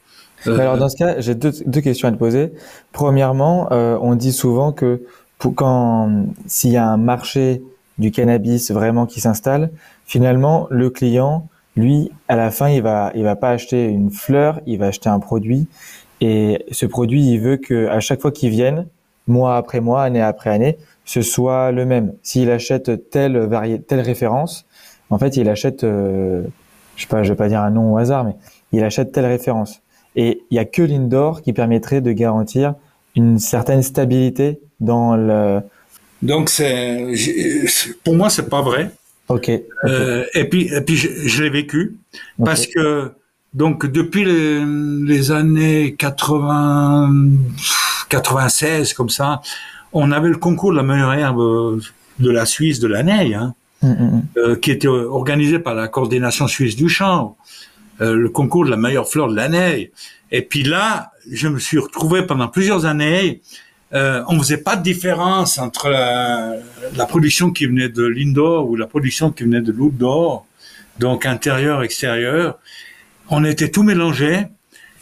Euh, 0.47 0.57
Alors 0.59 0.77
dans 0.77 0.89
ce 0.89 0.97
cas, 0.97 1.19
j'ai 1.19 1.35
deux, 1.35 1.51
deux, 1.65 1.81
questions 1.81 2.07
à 2.07 2.11
te 2.11 2.17
poser. 2.17 2.53
Premièrement, 2.91 3.69
euh, 3.71 3.97
on 4.01 4.15
dit 4.15 4.33
souvent 4.33 4.71
que 4.71 5.01
pour 5.37 5.55
quand 5.55 6.25
s'il 6.47 6.71
y 6.71 6.77
a 6.77 6.87
un 6.87 6.97
marché 6.97 7.61
du 7.97 8.11
cannabis 8.11 8.71
vraiment 8.71 9.05
qui 9.05 9.21
s'installe, 9.21 9.71
finalement 10.05 10.67
le 10.69 10.89
client, 10.89 11.47
lui, 11.75 12.11
à 12.27 12.35
la 12.35 12.51
fin, 12.51 12.69
il 12.69 12.81
va 12.81 13.11
il 13.15 13.23
va 13.23 13.35
pas 13.35 13.49
acheter 13.49 13.85
une 13.85 14.11
fleur, 14.11 14.59
il 14.65 14.77
va 14.79 14.87
acheter 14.87 15.09
un 15.09 15.19
produit 15.19 15.67
et 16.23 16.65
ce 16.71 16.85
produit, 16.85 17.21
il 17.21 17.39
veut 17.39 17.57
que 17.57 17.87
à 17.87 17.99
chaque 17.99 18.21
fois 18.21 18.31
qu'il 18.31 18.49
vienne, 18.49 18.87
mois 19.27 19.57
après 19.57 19.81
mois, 19.81 20.03
année 20.03 20.21
après 20.21 20.51
année, 20.51 20.77
ce 21.03 21.21
soit 21.21 21.73
le 21.73 21.85
même. 21.85 22.13
S'il 22.23 22.49
achète 22.49 23.09
telle 23.09 23.37
variété, 23.37 23.83
telle 23.83 23.99
référence, 23.99 24.65
en 25.09 25.17
fait, 25.17 25.35
il 25.35 25.49
achète, 25.49 25.83
euh, 25.83 26.43
je 26.95 27.01
sais 27.01 27.09
pas, 27.09 27.23
je 27.23 27.33
vais 27.33 27.35
pas 27.35 27.49
dire 27.49 27.59
un 27.59 27.71
nom 27.71 27.93
au 27.93 27.97
hasard, 27.97 28.23
mais 28.23 28.35
il 28.71 28.85
achète 28.85 29.11
telle 29.11 29.25
référence. 29.25 29.81
Et 30.15 30.43
il 30.49 30.55
y 30.55 30.59
a 30.59 30.65
que 30.65 30.81
l'indoor 30.81 31.41
qui 31.41 31.51
permettrait 31.51 31.99
de 31.99 32.13
garantir 32.13 32.75
une 33.17 33.37
certaine 33.37 33.83
stabilité 33.83 34.61
dans 34.79 35.17
le. 35.17 35.59
Donc 36.21 36.47
c'est, 36.47 37.05
pour 38.05 38.15
moi, 38.15 38.29
c'est 38.29 38.47
pas 38.47 38.61
vrai. 38.61 38.91
Ok. 39.27 39.51
Euh, 39.83 40.25
et 40.33 40.45
puis, 40.45 40.73
et 40.73 40.79
puis 40.79 40.95
je, 40.95 41.43
l'ai 41.43 41.49
vécu 41.49 41.97
parce 42.45 42.65
que 42.65 43.11
donc 43.53 43.85
depuis 43.85 44.25
les, 44.25 44.63
les, 45.05 45.31
années 45.31 45.95
80, 45.97 47.11
96 48.09 48.93
comme 48.93 49.09
ça, 49.09 49.41
on 49.91 50.11
avait 50.11 50.29
le 50.29 50.37
concours 50.37 50.71
de 50.71 50.77
la 50.77 50.83
meilleure 50.83 51.13
herbe 51.13 51.79
de 52.19 52.31
la 52.31 52.45
Suisse 52.45 52.79
de 52.79 52.87
l'année, 52.87 53.35
hein, 53.35 53.53
mm, 53.81 53.87
mm, 53.87 53.93
mm. 53.93 54.23
euh, 54.37 54.55
qui 54.55 54.71
était 54.71 54.87
organisé 54.87 55.59
par 55.59 55.75
la 55.75 55.87
coordination 55.87 56.47
suisse 56.47 56.75
du 56.75 56.89
champ, 56.89 57.37
euh, 58.01 58.15
le 58.15 58.29
concours 58.29 58.65
de 58.65 58.71
la 58.71 58.77
meilleure 58.77 59.07
fleur 59.07 59.27
de 59.27 59.35
l'année. 59.35 59.91
Et 60.31 60.41
puis 60.41 60.63
là, 60.63 61.11
je 61.31 61.47
me 61.47 61.59
suis 61.59 61.77
retrouvé 61.77 62.23
pendant 62.23 62.47
plusieurs 62.47 62.85
années. 62.85 63.41
Euh, 63.93 64.23
on 64.27 64.39
faisait 64.39 64.57
pas 64.57 64.75
de 64.75 64.81
différence 64.81 65.59
entre 65.59 65.89
la, 65.89 66.55
la 66.95 67.05
production 67.05 67.51
qui 67.51 67.67
venait 67.67 67.89
de 67.89 68.03
l'indoor 68.03 68.67
ou 68.67 68.75
la 68.75 68.87
production 68.87 69.31
qui 69.31 69.43
venait 69.43 69.61
de 69.61 69.71
l'outdoor, 69.71 70.47
donc 70.97 71.27
intérieur, 71.27 71.83
extérieur. 71.83 72.57
On 73.29 73.43
était 73.43 73.69
tout 73.69 73.83
mélangé. 73.83 74.47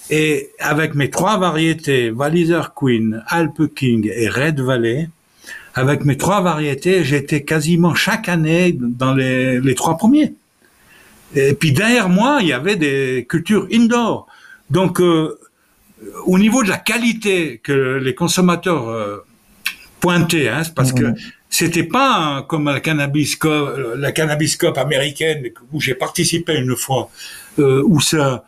Et 0.09 0.49
avec 0.59 0.93
mes 0.93 1.09
trois 1.09 1.37
variétés, 1.37 2.11
Walliser 2.11 2.61
Queen, 2.75 3.23
Alpe 3.27 3.73
King 3.73 4.11
et 4.13 4.27
Red 4.27 4.59
Valley, 4.59 5.09
avec 5.73 6.03
mes 6.03 6.17
trois 6.17 6.41
variétés, 6.41 7.05
j'étais 7.05 7.43
quasiment 7.43 7.95
chaque 7.95 8.27
année 8.27 8.75
dans 8.77 9.13
les, 9.13 9.61
les, 9.61 9.75
trois 9.75 9.97
premiers. 9.97 10.33
Et 11.33 11.53
puis 11.53 11.71
derrière 11.71 12.09
moi, 12.09 12.39
il 12.41 12.47
y 12.47 12.53
avait 12.53 12.75
des 12.75 13.25
cultures 13.29 13.67
indoor. 13.71 14.27
Donc, 14.69 14.99
euh, 14.99 15.39
au 16.25 16.37
niveau 16.37 16.63
de 16.63 16.69
la 16.69 16.77
qualité 16.77 17.59
que 17.63 17.99
les 18.03 18.15
consommateurs 18.15 18.89
euh, 18.89 19.17
pointaient, 19.99 20.49
hein, 20.49 20.63
parce 20.75 20.91
que 20.91 21.13
c'était 21.49 21.83
pas 21.83 22.45
comme 22.47 22.65
la 22.65 22.79
cannabis 22.79 23.37
la 23.95 24.11
cannabis 24.11 24.57
américaine 24.75 25.49
où 25.71 25.79
j'ai 25.79 25.95
participé 25.95 26.55
une 26.57 26.75
fois, 26.75 27.09
euh, 27.59 27.83
où 27.85 27.99
ça 27.99 28.45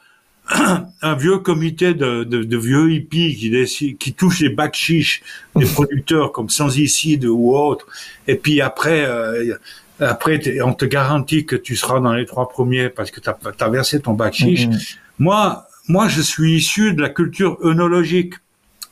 un 1.02 1.16
vieux 1.16 1.38
comité 1.38 1.94
de, 1.94 2.24
de, 2.24 2.44
de 2.44 2.58
vieux 2.58 2.92
hippies 2.92 3.36
qui, 3.36 3.50
décide, 3.50 3.98
qui 3.98 4.14
touche 4.14 4.42
les 4.42 4.50
bacs 4.50 4.76
chiches 4.76 5.24
des 5.56 5.66
producteurs 5.66 6.32
comme 6.32 6.50
Sansicide 6.50 7.26
ou 7.26 7.56
autres. 7.56 7.88
Et 8.28 8.36
puis 8.36 8.60
après, 8.62 9.06
euh, 9.06 9.56
après 10.00 10.42
on 10.62 10.74
te 10.74 10.86
garantit 10.86 11.46
que 11.46 11.56
tu 11.56 11.76
seras 11.76 12.00
dans 12.02 12.14
les 12.14 12.26
trois 12.26 12.50
premiers 12.50 12.90
parce 12.90 13.10
que 13.10 13.22
tu 13.22 13.30
as, 13.30 13.70
versé 13.70 14.02
ton 14.02 14.14
bac 14.14 14.34
chiche. 14.34 14.68
Mm-hmm. 14.68 14.96
Moi, 15.20 15.66
moi, 15.88 16.08
je 16.08 16.22
suis 16.22 16.56
issu 16.56 16.94
de 16.94 17.02
la 17.02 17.10
culture 17.10 17.58
œnologique. 17.64 18.36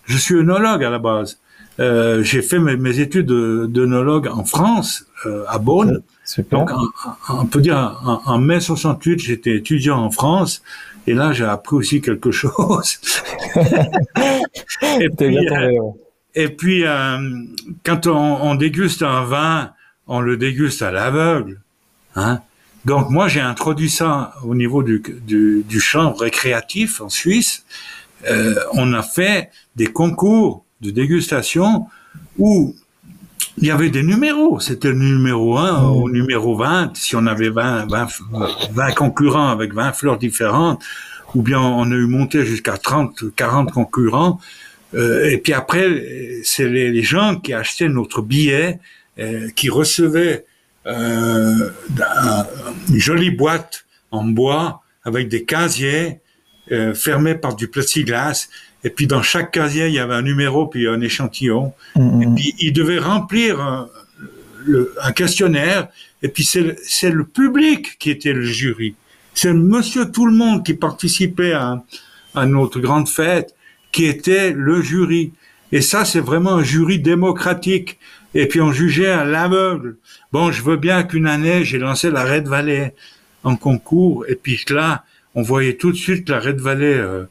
Je 0.06 0.18
suis 0.18 0.36
œnologue 0.36 0.84
à 0.84 0.90
la 0.90 1.00
base. 1.00 1.40
Euh, 1.80 2.22
j'ai 2.22 2.42
fait 2.42 2.60
mes, 2.60 2.76
mes 2.76 3.00
études 3.00 3.28
d'œnologue 3.28 4.28
en 4.28 4.44
France, 4.44 5.06
euh, 5.26 5.46
à 5.48 5.58
Donc, 6.52 6.70
on 7.30 7.46
peut 7.46 7.62
dire, 7.62 8.00
en, 8.04 8.22
en 8.26 8.38
mai 8.38 8.60
68, 8.60 9.20
j'étais 9.20 9.56
étudiant 9.56 9.98
en 9.98 10.12
France. 10.12 10.62
Et 11.08 11.14
là, 11.14 11.34
j'ai 11.34 11.46
appris 11.46 11.76
aussi 11.76 12.02
quelque 12.02 12.32
chose. 12.42 13.00
et, 15.00 15.10
puis, 15.18 15.50
euh, 15.50 15.82
et 16.36 16.50
puis, 16.50 16.86
euh, 16.86 17.18
quand 17.84 18.08
on, 18.08 18.42
on, 18.42 18.56
déguste 18.56 19.02
un 19.02 19.24
vin, 19.26 19.72
on 20.08 20.20
le 20.20 20.38
déguste 20.38 20.82
à 20.82 20.92
l'aveugle. 20.92 21.60
Hein 22.16 22.42
Donc 22.86 23.10
moi, 23.10 23.28
j'ai 23.28 23.42
introduit 23.42 23.90
ça 23.90 24.34
au 24.44 24.56
niveau 24.56 24.84
du, 24.84 25.02
du, 25.26 25.64
du 25.68 25.80
champ 25.80 26.14
récréatif 26.14 27.02
en 27.02 27.10
Suisse. 27.10 27.66
Euh, 28.30 28.56
on 28.74 28.94
a 28.94 29.02
fait 29.02 29.50
des 29.76 29.88
concours 29.88 30.64
de 30.82 30.92
dégustation 30.92 31.88
où 32.38 32.76
il 33.58 33.68
y 33.68 33.72
avait 33.72 33.90
des 33.90 34.04
numéros. 34.04 34.60
C'était 34.60 34.90
le 34.90 34.96
numéro 34.96 35.58
1 35.58 35.90
au 35.90 36.10
numéro 36.10 36.56
20. 36.56 36.96
Si 36.96 37.16
on 37.16 37.26
avait 37.26 37.50
20, 37.50 37.88
20, 37.90 38.08
20 38.72 38.92
concurrents 38.92 39.50
avec 39.50 39.74
20 39.74 39.94
fleurs 39.94 40.18
différentes, 40.18 40.82
ou 41.36 41.42
bien 41.42 41.60
on 41.60 41.92
a 41.92 41.96
eu 41.96 42.08
monté 42.08 42.46
jusqu'à 42.46 42.78
30, 42.78 43.36
40 43.36 43.72
concurrents. 43.72 44.40
Euh, 44.94 45.30
et 45.30 45.38
puis 45.38 45.54
après, 45.54 46.42
c'est 46.44 46.68
les, 46.68 46.92
les, 46.92 47.04
gens 47.04 47.38
qui 47.38 47.54
achetaient 47.54 47.88
notre 47.88 48.22
billet, 48.22 48.80
euh, 49.20 49.50
qui 49.56 49.70
recevaient 49.70 50.46
euh, 50.88 51.70
une 52.90 53.00
jolie 53.00 53.30
boîte 53.30 53.86
en 54.10 54.24
bois 54.24 54.82
avec 55.04 55.28
des 55.28 55.46
casiers 55.46 56.20
euh, 56.72 56.94
fermés 56.94 57.36
par 57.36 57.56
du 57.56 57.68
plexiglas 57.68 58.48
et 58.84 58.90
puis 58.90 59.08
dans 59.08 59.22
chaque 59.22 59.52
casier, 59.52 59.88
il 59.88 59.94
y 59.94 60.00
avait 60.00 60.16
un 60.16 60.22
numéro 60.22 60.68
puis 60.68 60.88
un 60.88 61.02
échantillon. 61.02 61.74
Mm-hmm. 61.96 62.24
Et 62.24 62.36
puis 62.36 62.56
ils 62.60 62.74
devaient 62.74 63.00
remplir 63.00 63.60
un, 63.60 63.90
le, 64.66 64.94
un 65.02 65.12
questionnaire. 65.12 65.88
Et 66.24 66.28
puis 66.28 66.44
c'est 66.44 67.10
le 67.10 67.24
public 67.24 67.98
qui 68.00 68.10
était 68.10 68.34
le 68.34 68.44
jury. 68.44 68.96
C'est 69.34 69.54
Monsieur 69.54 70.12
tout 70.12 70.26
le 70.26 70.34
monde 70.34 70.66
qui 70.66 70.74
participait 70.74 71.54
à, 71.54 71.84
à 72.36 72.46
notre 72.46 72.80
grande 72.80 73.08
fête 73.08 73.56
qui 73.92 74.06
était 74.06 74.52
le 74.52 74.82
jury. 74.82 75.32
Et 75.72 75.82
ça, 75.82 76.06
c'est 76.06 76.20
vraiment 76.20 76.56
un 76.56 76.64
jury 76.64 77.00
démocratique. 77.00 77.98
Et 78.34 78.48
puis 78.48 78.62
on 78.62 78.72
jugeait 78.72 79.12
à 79.12 79.26
l'aveugle. 79.26 79.98
Bon, 80.32 80.52
je 80.52 80.62
veux 80.64 80.78
bien 80.78 81.04
qu'une 81.04 81.28
année, 81.28 81.66
j'ai 81.66 81.78
lancé 81.78 82.10
la 82.10 82.24
Red 82.24 82.48
Valley 82.48 82.94
en 83.44 83.56
concours. 83.56 84.26
Et 84.28 84.36
puis 84.36 84.64
là, 84.70 85.04
on 85.36 85.42
voyait 85.42 85.76
tout 85.76 85.92
de 85.92 85.98
suite 85.98 86.30
la 86.30 86.40
Red 86.40 86.60
Valley 86.60 86.94
euh, 86.94 87.24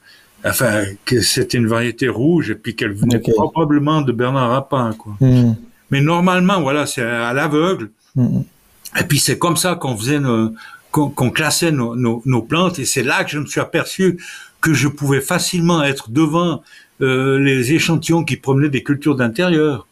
enfin 0.44 0.84
que 1.04 1.20
c'était 1.20 1.58
une 1.58 1.66
variété 1.66 2.08
rouge 2.08 2.50
et 2.50 2.54
puis 2.54 2.74
qu'elle 2.74 2.92
venait 2.92 3.20
probablement 3.20 4.00
de 4.00 4.12
Bernard 4.12 4.50
Rapin 4.50 4.92
quoi. 4.98 5.14
Hmm. 5.20 5.54
Mais 5.90 6.00
normalement 6.00 6.60
voilà 6.60 6.86
c'est 6.86 7.02
à 7.02 7.32
l'aveugle. 7.32 7.90
Hmm. 8.14 8.40
Et 8.98 9.04
puis 9.04 9.18
c'est 9.18 9.38
comme 9.38 9.56
ça 9.56 9.74
qu'on 9.74 9.96
faisait 9.96 10.18
qu'on 10.90 11.30
classait 11.30 11.70
nos, 11.70 11.94
nos, 11.94 12.22
nos, 12.24 12.42
plantes 12.42 12.78
et 12.78 12.84
c'est 12.84 13.04
là 13.04 13.22
que 13.22 13.30
je 13.30 13.38
me 13.38 13.46
suis 13.46 13.60
aperçu 13.60 14.18
que 14.60 14.74
je 14.74 14.88
pouvais 14.88 15.20
facilement 15.20 15.82
être 15.82 16.10
devant 16.10 16.62
euh, 17.00 17.38
les 17.38 17.72
échantillons 17.72 18.24
qui 18.24 18.36
promenaient 18.36 18.68
des 18.68 18.82
cultures 18.82 19.16
d'intérieur. 19.16 19.86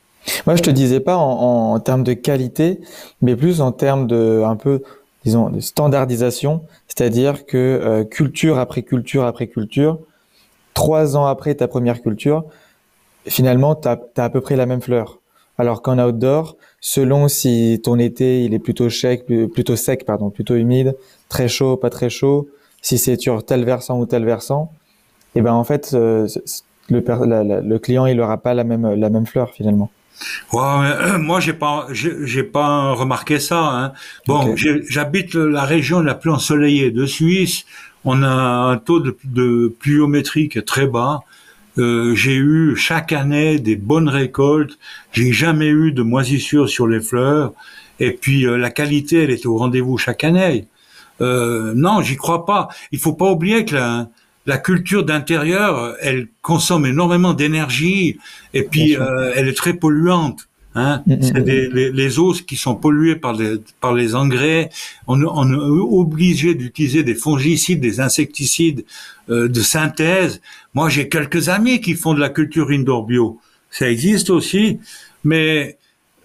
Moi, 0.47 0.57
je 0.57 0.63
te 0.63 0.71
disais 0.71 1.01
pas 1.01 1.17
en, 1.17 1.73
en, 1.73 1.81
termes 1.81 2.05
de 2.05 2.13
qualité, 2.13 2.81
mais 3.23 3.35
plus 3.35 3.63
en 3.63 3.73
termes 3.73 4.07
de 4.07 4.43
un 4.45 4.57
peu, 4.57 4.83
disons, 5.25 5.49
de 5.49 5.61
standardisation, 5.61 6.65
c'est-à-dire 6.87 7.47
que 7.47 7.57
euh, 7.57 8.05
culture 8.05 8.59
après 8.59 8.83
culture 8.83 9.25
après 9.25 9.47
culture, 9.47 9.99
trois 10.79 11.17
ans 11.17 11.27
après 11.27 11.57
ta 11.57 11.67
première 11.67 12.01
culture, 12.01 12.45
finalement, 13.27 13.75
tu 13.75 13.89
as, 13.89 13.99
à 14.17 14.31
peu 14.31 14.41
près 14.41 14.55
la 14.55 14.65
même 14.65 14.81
fleur. 14.81 15.19
Alors 15.59 15.83
qu'en 15.83 15.99
outdoor, 15.99 16.57
selon 16.81 17.27
si 17.27 17.81
ton 17.83 17.99
été 17.99 18.45
il 18.45 18.55
est 18.55 18.61
plutôt 18.61 18.89
sec, 18.89 19.27
plutôt 19.27 19.75
sec, 19.75 20.05
pardon, 20.05 20.31
plutôt 20.31 20.55
humide, 20.55 20.97
très 21.29 21.49
chaud, 21.49 21.77
pas 21.77 21.91
très 21.91 22.11
chaud, 22.11 22.49
si 22.81 22.97
c'est 22.97 23.21
sur 23.21 23.45
tel 23.45 23.65
versant 23.65 23.99
ou 23.99 24.07
tel 24.07 24.25
versant, 24.25 24.71
et 25.35 25.41
eh 25.41 25.43
ben 25.43 25.53
en 25.53 25.65
fait, 25.65 25.91
euh, 25.95 26.29
le, 26.89 27.01
le 27.61 27.79
client 27.81 28.07
il 28.07 28.21
aura 28.21 28.39
pas 28.39 28.55
la 28.55 28.63
même 28.63 28.95
la 28.95 29.11
même 29.11 29.27
fleur 29.27 29.51
finalement. 29.51 29.91
Ouais, 30.53 30.63
euh, 30.63 31.19
moi 31.19 31.41
j'ai 31.41 31.53
pas 31.53 31.87
j'ai 31.93 32.43
pas 32.45 32.93
remarqué 32.93 33.39
ça. 33.39 33.61
Hein. 33.61 33.93
Bon, 34.27 34.55
j'habite 34.57 35.35
la 35.35 35.65
région 35.65 36.01
la 36.01 36.15
plus 36.15 36.31
ensoleillée 36.31 36.91
de 36.91 37.05
Suisse 37.05 37.65
on 38.05 38.23
a 38.23 38.29
un 38.29 38.77
taux 38.79 39.01
de, 39.01 39.17
de 39.25 39.75
pluviométrie 39.79 40.49
qui 40.49 40.59
est 40.59 40.63
très 40.67 40.87
bas. 40.87 41.21
Euh, 41.79 42.15
j'ai 42.15 42.35
eu 42.35 42.75
chaque 42.77 43.13
année 43.13 43.59
des 43.59 43.77
bonnes 43.77 44.09
récoltes. 44.09 44.79
J'ai 45.13 45.33
jamais 45.33 45.69
eu 45.69 45.93
de 45.93 46.03
moisissure 46.03 46.69
sur 46.69 46.87
les 46.87 47.01
fleurs. 47.01 47.53
Et 48.01 48.13
puis 48.13 48.47
euh, 48.47 48.57
la 48.57 48.71
qualité, 48.71 49.25
elle 49.25 49.31
est 49.31 49.47
au 49.47 49.57
rendez-vous 49.57 49.99
chaque 49.99 50.25
année. 50.25 50.67
Euh, 51.21 51.73
non, 51.75 52.01
j'y 52.03 52.17
crois 52.17 52.47
pas. 52.47 52.69
Il 52.93 52.99
faut 52.99 53.13
pas 53.13 53.31
oublier 53.31 53.65
que 53.65 53.75
la, 53.75 54.09
la 54.47 54.59
culture 54.59 55.05
d'intérieur, 55.05 55.95
elle 56.01 56.29
consomme 56.43 56.87
énormément 56.87 57.35
d'énergie 57.35 58.19
et 58.55 58.63
puis 58.63 58.97
euh, 58.97 59.33
elle 59.37 59.47
est 59.49 59.57
très 59.57 59.75
polluante. 59.75 60.48
Hein. 60.79 61.03
Mm, 61.07 61.15
mm, 61.15 61.23
c'est 61.23 61.41
mm. 61.41 61.45
les, 61.45 61.93
les, 61.93 62.19
eaux 62.19 62.33
qui 62.33 62.57
sont 62.57 62.77
polluées 62.77 63.17
par 63.17 63.33
les, 63.33 63.57
par 63.81 63.93
les 63.93 64.15
engrais. 64.15 64.71
On, 65.07 65.23
on 65.23 65.53
est 65.53 65.81
obligé 66.03 66.55
d'utiliser 66.55 67.03
des 67.03 67.15
fongicides, 67.15 67.81
des 67.81 68.01
insecticides 68.01 68.85
euh, 69.31 69.49
de 69.49 69.61
synthèse. 69.61 70.41
Moi, 70.75 70.89
j'ai 70.89 71.09
quelques 71.09 71.49
amis 71.49 71.81
qui 71.81 71.95
font 71.95 72.15
de 72.15 72.21
la 72.21 72.29
culture 72.29 72.71
indoor 72.71 73.05
bio. 73.05 73.41
Ça 73.71 73.91
existe 73.91 74.31
aussi, 74.31 74.79
mais 75.25 75.79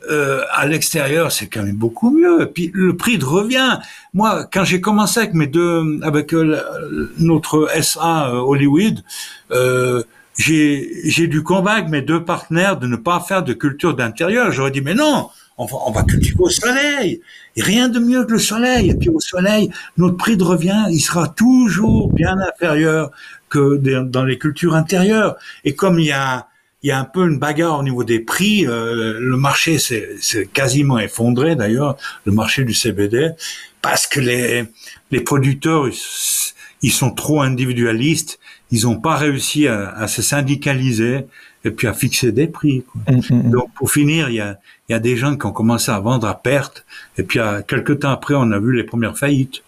euh, 0.09 0.41
à 0.51 0.67
l'extérieur, 0.67 1.31
c'est 1.31 1.47
quand 1.47 1.63
même 1.63 1.77
beaucoup 1.77 2.11
mieux. 2.11 2.43
Et 2.43 2.45
puis 2.45 2.71
le 2.73 2.95
prix 2.97 3.17
de 3.17 3.25
revient. 3.25 3.79
Moi, 4.13 4.45
quand 4.51 4.65
j'ai 4.65 4.81
commencé 4.81 5.19
avec 5.19 5.33
mes 5.33 5.47
deux, 5.47 5.99
avec 6.01 6.33
euh, 6.33 7.11
notre 7.19 7.69
SA 7.81 8.33
Hollywood, 8.33 9.03
euh, 9.51 10.03
j'ai 10.37 11.27
dû 11.27 11.43
convaincre 11.43 11.89
mes 11.89 12.01
deux 12.01 12.23
partenaires 12.23 12.77
de 12.77 12.87
ne 12.87 12.95
pas 12.95 13.19
faire 13.19 13.43
de 13.43 13.53
culture 13.53 13.95
d'intérieur. 13.95 14.51
J'aurais 14.51 14.71
dit 14.71 14.81
mais 14.81 14.95
non, 14.95 15.29
on 15.57 15.65
va, 15.65 15.77
on 15.85 15.91
va 15.91 16.03
cultiver 16.03 16.39
au 16.39 16.49
soleil. 16.49 17.21
Rien 17.57 17.89
de 17.89 17.99
mieux 17.99 18.25
que 18.25 18.33
le 18.33 18.39
soleil. 18.39 18.89
Et 18.89 18.95
puis 18.95 19.09
au 19.09 19.19
soleil, 19.19 19.69
notre 19.97 20.17
prix 20.17 20.37
de 20.37 20.43
revient, 20.43 20.85
il 20.89 20.99
sera 20.99 21.27
toujours 21.27 22.11
bien 22.11 22.37
inférieur 22.39 23.11
que 23.49 23.77
dans 24.01 24.25
les 24.25 24.39
cultures 24.39 24.75
intérieures. 24.75 25.35
Et 25.63 25.75
comme 25.75 25.99
il 25.99 26.07
y 26.07 26.11
a 26.11 26.47
il 26.83 26.89
y 26.89 26.91
a 26.91 26.99
un 26.99 27.05
peu 27.05 27.27
une 27.27 27.39
bagarre 27.39 27.79
au 27.79 27.83
niveau 27.83 28.03
des 28.03 28.19
prix. 28.19 28.67
Euh, 28.67 29.17
le 29.19 29.37
marché 29.37 29.79
s'est 29.79 30.49
quasiment 30.53 30.99
effondré 30.99 31.55
d'ailleurs, 31.55 31.97
le 32.25 32.33
marché 32.33 32.65
du 32.65 32.73
CBD, 32.73 33.31
parce 33.81 34.05
que 34.05 34.19
les, 34.19 34.65
les 35.11 35.21
producteurs, 35.21 35.87
ils 36.83 36.91
sont 36.91 37.11
trop 37.11 37.41
individualistes. 37.41 38.39
Ils 38.71 38.83
n'ont 38.83 38.99
pas 38.99 39.15
réussi 39.15 39.67
à, 39.67 39.89
à, 39.89 40.07
se 40.07 40.21
syndicaliser 40.21 41.25
et 41.65 41.71
puis 41.71 41.87
à 41.87 41.93
fixer 41.93 42.31
des 42.31 42.47
prix. 42.47 42.83
Quoi. 42.83 43.01
Mm, 43.11 43.17
mm, 43.17 43.47
mm. 43.47 43.51
Donc 43.51 43.73
pour 43.73 43.91
finir, 43.91 44.29
il 44.29 44.35
y 44.35 44.41
a, 44.41 44.59
y 44.89 44.93
a 44.93 44.99
des 44.99 45.17
gens 45.17 45.35
qui 45.35 45.45
ont 45.45 45.51
commencé 45.51 45.91
à 45.91 45.99
vendre 45.99 46.27
à 46.27 46.35
perte. 46.35 46.85
Et 47.17 47.23
puis 47.23 47.39
à, 47.39 47.63
quelques 47.63 48.01
temps 48.01 48.11
après, 48.11 48.35
on 48.35 48.51
a 48.51 48.59
vu 48.59 48.75
les 48.75 48.83
premières 48.83 49.17
faillites. 49.17 49.63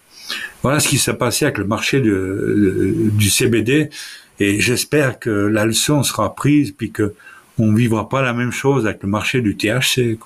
Voilà 0.62 0.80
ce 0.80 0.88
qui 0.88 0.98
s'est 0.98 1.14
passé 1.14 1.44
avec 1.44 1.58
le 1.58 1.64
marché 1.64 2.00
du, 2.00 2.12
du 3.12 3.30
CBD. 3.30 3.90
Et 4.38 4.60
j'espère 4.60 5.18
que 5.18 5.30
la 5.30 5.64
leçon 5.64 6.02
sera 6.02 6.34
prise, 6.34 6.72
puis 6.72 6.90
que 6.90 7.14
on 7.58 7.72
vivra 7.72 8.08
pas 8.08 8.22
la 8.22 8.32
même 8.32 8.52
chose 8.52 8.86
avec 8.86 9.02
le 9.02 9.08
marché 9.08 9.40
du 9.40 9.56
THC. 9.56 10.18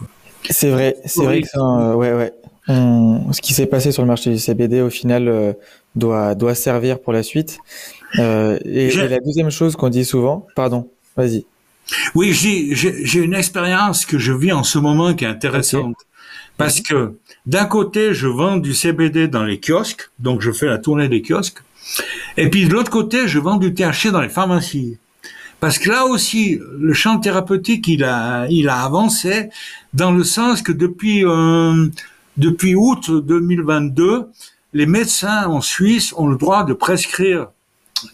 C'est 0.49 0.70
vrai, 0.70 0.97
c'est 1.05 1.22
vrai 1.22 1.43
que 1.43 1.49
euh, 1.57 1.95
ouais, 1.95 2.12
ouais. 2.12 2.32
ce 2.66 3.41
qui 3.41 3.55
s'est 3.55 3.66
passé 3.66 3.93
sur 3.93 4.03
le 4.03 4.09
marché 4.09 4.30
du 4.30 4.38
CBD, 4.38 4.80
au 4.80 4.91
final, 4.91 5.28
euh, 5.28 5.53
doit, 5.95 6.34
doit 6.34 6.55
servir 6.55 7.01
pour 7.01 7.12
la 7.12 7.22
suite. 7.22 7.59
Euh, 8.18 8.59
et, 8.64 8.91
la 8.91 9.20
deuxième 9.20 9.51
chose 9.51 9.76
qu'on 9.76 9.88
dit 9.88 10.05
souvent, 10.05 10.47
pardon, 10.57 10.91
vas-y. 11.16 11.45
Oui, 12.14 12.32
j'ai 12.32 13.20
une 13.20 13.34
expérience 13.34 14.07
que 14.07 14.18
je 14.18 14.32
vis 14.32 14.53
en 14.53 14.62
ce 14.62 14.78
moment 14.78 15.14
qui 15.14 15.24
est 15.24 15.28
intéressante. 15.28 15.97
Parce 16.57 16.80
que 16.80 17.14
d'un 17.47 17.64
côté, 17.64 18.12
je 18.12 18.26
vends 18.26 18.59
du 18.59 18.74
CBD 18.74 19.28
dans 19.28 19.45
les 19.45 19.59
kiosques, 19.59 20.11
donc 20.18 20.43
je 20.43 20.53
fais 20.53 20.66
la 20.66 20.78
tournée 20.78 21.09
des 21.09 21.22
kiosques. 21.22 21.62
Et 22.36 22.51
puis 22.51 22.66
de 22.66 22.72
l'autre 22.72 22.91
côté, 22.91 23.26
je 23.26 23.38
vends 23.38 23.57
du 23.57 23.72
THC 23.72 24.11
dans 24.12 24.20
les 24.20 24.28
pharmacies. 24.28 24.99
Parce 25.59 25.78
que 25.78 25.91
là 25.91 26.07
aussi, 26.07 26.59
le 26.78 26.93
champ 26.93 27.18
thérapeutique, 27.18 27.86
il 27.88 28.05
a, 28.05 28.47
il 28.49 28.68
a 28.68 28.82
avancé 28.82 29.51
dans 29.93 30.11
le 30.11 30.24
sens 30.24 30.62
que 30.62 30.72
depuis, 30.72 31.24
euh, 31.24 31.88
depuis 32.36 32.74
août 32.74 33.11
2022, 33.11 34.26
les 34.72 34.86
médecins 34.86 35.46
en 35.46 35.60
Suisse 35.60 36.14
ont 36.16 36.26
le 36.26 36.36
droit 36.36 36.64
de 36.64 36.72
prescrire 36.72 37.48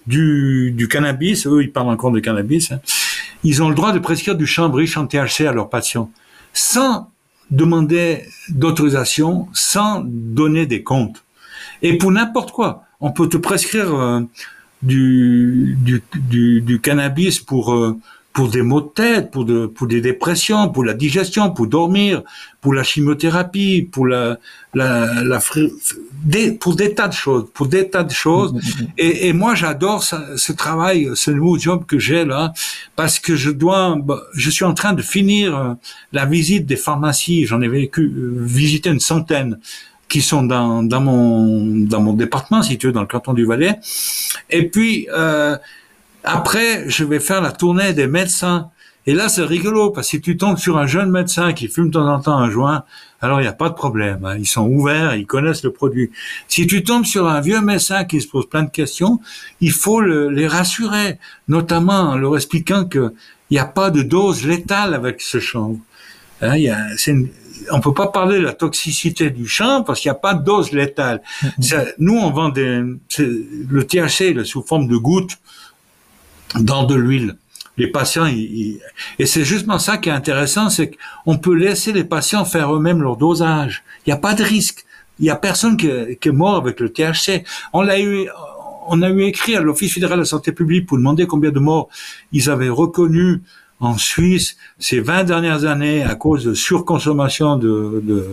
du, 0.06 0.88
cannabis. 0.90 1.46
Eux, 1.46 1.62
ils 1.62 1.72
parlent 1.72 1.88
encore 1.88 2.10
de 2.10 2.20
cannabis. 2.20 2.72
Hein. 2.72 2.80
Ils 3.44 3.62
ont 3.62 3.68
le 3.68 3.74
droit 3.74 3.92
de 3.92 3.98
prescrire 3.98 4.34
du 4.34 4.46
champ 4.46 4.70
riche 4.70 4.96
en 4.96 5.06
THC 5.06 5.46
à 5.46 5.52
leurs 5.52 5.68
patients, 5.68 6.10
sans 6.52 7.10
demander 7.50 8.24
d'autorisation, 8.48 9.48
sans 9.52 10.02
donner 10.04 10.66
des 10.66 10.82
comptes. 10.82 11.22
Et 11.82 11.98
pour 11.98 12.10
n'importe 12.10 12.52
quoi 12.52 12.82
on 13.00 13.12
peut 13.12 13.28
te 13.28 13.36
prescrire 13.36 13.94
euh, 13.94 14.20
du, 14.82 15.76
cannabis 16.82 17.40
pour 17.40 17.74
euh, 17.74 17.98
pour 18.36 18.48
des 18.50 18.60
maux 18.60 18.82
de 18.82 18.88
tête, 18.88 19.30
pour 19.30 19.46
de, 19.46 19.64
pour 19.64 19.86
des 19.86 20.02
dépressions, 20.02 20.68
pour 20.68 20.84
la 20.84 20.92
digestion, 20.92 21.50
pour 21.52 21.68
dormir, 21.68 22.22
pour 22.60 22.74
la 22.74 22.82
chimiothérapie, 22.82 23.88
pour 23.90 24.06
la, 24.06 24.36
la, 24.74 25.22
la 25.24 25.40
des, 26.22 26.52
pour 26.52 26.76
des 26.76 26.92
tas 26.92 27.08
de 27.08 27.14
choses, 27.14 27.46
pour 27.54 27.66
des 27.66 27.88
tas 27.88 28.04
de 28.04 28.12
choses. 28.12 28.52
Mm, 28.52 28.56
mm, 28.56 28.60
mm. 28.60 28.88
Et, 28.98 29.28
et 29.28 29.32
moi, 29.32 29.54
j'adore 29.54 30.02
ce, 30.02 30.52
travail, 30.52 31.08
ce 31.14 31.30
nouveau 31.30 31.56
job 31.58 31.86
que 31.86 31.98
j'ai 31.98 32.26
là, 32.26 32.52
parce 32.94 33.18
que 33.18 33.36
je 33.36 33.48
dois, 33.48 33.96
bah, 34.04 34.20
je 34.34 34.50
suis 34.50 34.66
en 34.66 34.74
train 34.74 34.92
de 34.92 35.00
finir 35.00 35.56
euh, 35.56 35.72
la 36.12 36.26
visite 36.26 36.66
des 36.66 36.76
pharmacies. 36.76 37.46
J'en 37.46 37.62
ai 37.62 37.68
vécu, 37.68 38.12
visité 38.36 38.90
une 38.90 39.00
centaine 39.00 39.58
qui 40.08 40.20
sont 40.20 40.42
dans, 40.42 40.82
dans 40.82 41.00
mon 41.00 41.64
dans 41.86 42.02
mon 42.02 42.12
département, 42.12 42.62
si 42.62 42.76
tu 42.76 42.88
veux, 42.88 42.92
dans 42.92 43.00
le 43.00 43.06
canton 43.06 43.32
du 43.32 43.46
Valais. 43.46 43.78
Et 44.50 44.68
puis 44.68 45.08
euh, 45.10 45.56
après, 46.26 46.88
je 46.88 47.04
vais 47.04 47.20
faire 47.20 47.40
la 47.40 47.52
tournée 47.52 47.92
des 47.92 48.08
médecins. 48.08 48.70
Et 49.06 49.14
là, 49.14 49.28
c'est 49.28 49.44
rigolo 49.44 49.90
parce 49.90 50.08
que 50.08 50.16
si 50.16 50.20
tu 50.20 50.36
tombes 50.36 50.58
sur 50.58 50.76
un 50.76 50.88
jeune 50.88 51.10
médecin 51.10 51.52
qui 51.52 51.68
fume 51.68 51.86
de 51.86 51.92
temps 51.92 52.12
en 52.12 52.20
temps 52.20 52.36
un 52.36 52.50
joint, 52.50 52.82
alors 53.20 53.40
il 53.40 53.44
n'y 53.44 53.48
a 53.48 53.52
pas 53.52 53.68
de 53.68 53.74
problème. 53.74 54.24
Hein. 54.24 54.36
Ils 54.36 54.46
sont 54.46 54.66
ouverts, 54.66 55.14
ils 55.14 55.26
connaissent 55.26 55.62
le 55.62 55.72
produit. 55.72 56.10
Si 56.48 56.66
tu 56.66 56.82
tombes 56.82 57.04
sur 57.04 57.28
un 57.28 57.40
vieux 57.40 57.60
médecin 57.60 58.04
qui 58.04 58.20
se 58.20 58.26
pose 58.26 58.48
plein 58.48 58.64
de 58.64 58.70
questions, 58.70 59.20
il 59.60 59.70
faut 59.70 60.00
le, 60.00 60.28
les 60.28 60.48
rassurer, 60.48 61.18
notamment 61.46 62.10
en 62.10 62.16
leur 62.16 62.34
expliquant 62.34 62.84
que 62.84 63.14
il 63.50 63.54
n'y 63.54 63.60
a 63.60 63.64
pas 63.64 63.90
de 63.90 64.02
dose 64.02 64.44
létale 64.44 64.92
avec 64.92 65.20
ce 65.20 65.38
chanvre. 65.38 65.78
Hein, 66.42 66.56
y 66.56 66.68
a, 66.68 66.88
une, 67.06 67.28
on 67.70 67.80
peut 67.80 67.94
pas 67.94 68.08
parler 68.08 68.38
de 68.38 68.44
la 68.44 68.52
toxicité 68.52 69.30
du 69.30 69.46
champ 69.46 69.84
parce 69.84 70.00
qu'il 70.00 70.10
n'y 70.10 70.16
a 70.16 70.20
pas 70.20 70.34
de 70.34 70.42
dose 70.42 70.72
létale. 70.72 71.22
Mm-hmm. 71.42 71.94
nous, 72.00 72.16
on 72.16 72.30
vend 72.32 72.48
des, 72.48 72.82
le 73.20 73.84
THC 73.84 74.44
sous 74.44 74.62
forme 74.62 74.88
de 74.88 74.96
gouttes 74.96 75.38
dans 76.54 76.84
de 76.84 76.94
l'huile. 76.94 77.36
Les 77.78 77.88
patients, 77.88 78.26
et 78.26 79.26
c'est 79.26 79.44
justement 79.44 79.78
ça 79.78 79.98
qui 79.98 80.08
est 80.08 80.12
intéressant, 80.12 80.70
c'est 80.70 80.92
qu'on 81.24 81.36
peut 81.36 81.54
laisser 81.54 81.92
les 81.92 82.04
patients 82.04 82.46
faire 82.46 82.74
eux-mêmes 82.74 83.02
leur 83.02 83.18
dosage. 83.18 83.84
Il 84.06 84.10
n'y 84.10 84.14
a 84.14 84.18
pas 84.18 84.32
de 84.32 84.42
risque. 84.42 84.86
Il 85.18 85.24
n'y 85.24 85.30
a 85.30 85.36
personne 85.36 85.76
qui, 85.76 85.88
qui, 86.18 86.28
est 86.28 86.32
mort 86.32 86.56
avec 86.56 86.80
le 86.80 86.88
THC. 86.90 87.44
On 87.74 87.82
l'a 87.82 88.00
eu, 88.00 88.28
on 88.88 89.02
a 89.02 89.10
eu 89.10 89.22
écrit 89.24 89.56
à 89.56 89.60
l'Office 89.60 89.92
fédéral 89.92 90.16
de 90.16 90.22
la 90.22 90.26
santé 90.26 90.52
publique 90.52 90.86
pour 90.86 90.96
demander 90.96 91.26
combien 91.26 91.50
de 91.50 91.58
morts 91.58 91.88
ils 92.32 92.48
avaient 92.48 92.70
reconnu 92.70 93.42
en 93.80 93.98
Suisse 93.98 94.56
ces 94.78 95.00
20 95.00 95.24
dernières 95.24 95.64
années 95.64 96.02
à 96.02 96.14
cause 96.14 96.44
de 96.44 96.54
surconsommation 96.54 97.56
de, 97.56 98.02
de, 98.02 98.26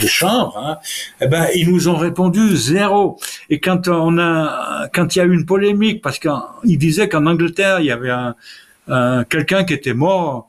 de, 0.00 0.06
chanvre, 0.06 0.58
hein, 0.58 0.78
eh 1.20 1.26
ben 1.26 1.46
ils 1.54 1.70
nous 1.70 1.88
ont 1.88 1.96
répondu 1.96 2.56
zéro. 2.56 3.18
Et 3.50 3.60
quand 3.60 3.88
on 3.88 4.18
a, 4.18 4.88
quand 4.92 5.14
il 5.14 5.18
y 5.18 5.22
a 5.22 5.24
eu 5.24 5.32
une 5.32 5.46
polémique, 5.46 6.02
parce 6.02 6.18
qu'ils 6.18 6.78
disaient 6.78 7.08
qu'en 7.08 7.26
Angleterre 7.26 7.80
il 7.80 7.86
y 7.86 7.92
avait 7.92 8.10
un, 8.10 9.24
quelqu'un 9.24 9.64
qui 9.64 9.74
était 9.74 9.94
mort 9.94 10.48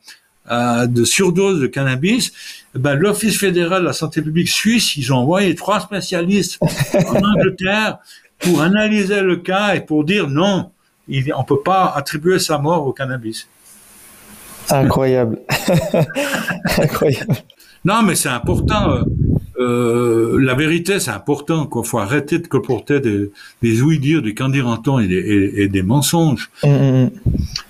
euh, 0.51 0.87
de 0.87 1.03
surdose 1.05 1.59
de 1.59 1.67
cannabis, 1.67 2.31
eh 2.75 2.79
ben 2.79 2.95
l'Office 2.95 3.39
fédéral 3.39 3.81
de 3.81 3.87
la 3.87 3.93
santé 3.93 4.21
publique 4.21 4.49
suisse, 4.49 4.95
ils 4.97 5.13
ont 5.13 5.17
envoyé 5.17 5.55
trois 5.55 5.79
spécialistes 5.79 6.59
en 6.93 7.23
Angleterre 7.23 7.99
pour 8.39 8.61
analyser 8.61 9.21
le 9.21 9.37
cas 9.37 9.75
et 9.75 9.81
pour 9.81 10.03
dire 10.03 10.27
non, 10.27 10.71
il, 11.07 11.31
on 11.33 11.43
peut 11.43 11.61
pas 11.63 11.93
attribuer 11.95 12.39
sa 12.39 12.57
mort 12.57 12.85
au 12.85 12.91
cannabis. 12.91 13.47
Incroyable. 14.69 15.39
Incroyable. 16.77 17.35
Non, 17.85 18.01
mais 18.01 18.15
c'est 18.15 18.29
important. 18.29 18.91
Euh, 18.91 19.03
euh 19.59 20.39
la 20.41 20.55
vérité, 20.55 20.99
c'est 20.99 21.11
important. 21.11 21.69
Il 21.73 21.85
faut 21.85 21.99
arrêter 21.99 22.39
de 22.39 22.47
colporter 22.47 22.99
des, 22.99 23.31
des 23.61 23.81
ouï-dire, 23.81 24.21
des 24.21 24.33
candirantons 24.33 24.99
et 24.99 25.07
des, 25.07 25.53
et, 25.55 25.67
des 25.67 25.83
mensonges. 25.83 26.49
Mm, 26.63 26.69
mm, 26.69 27.03
mm. 27.03 27.09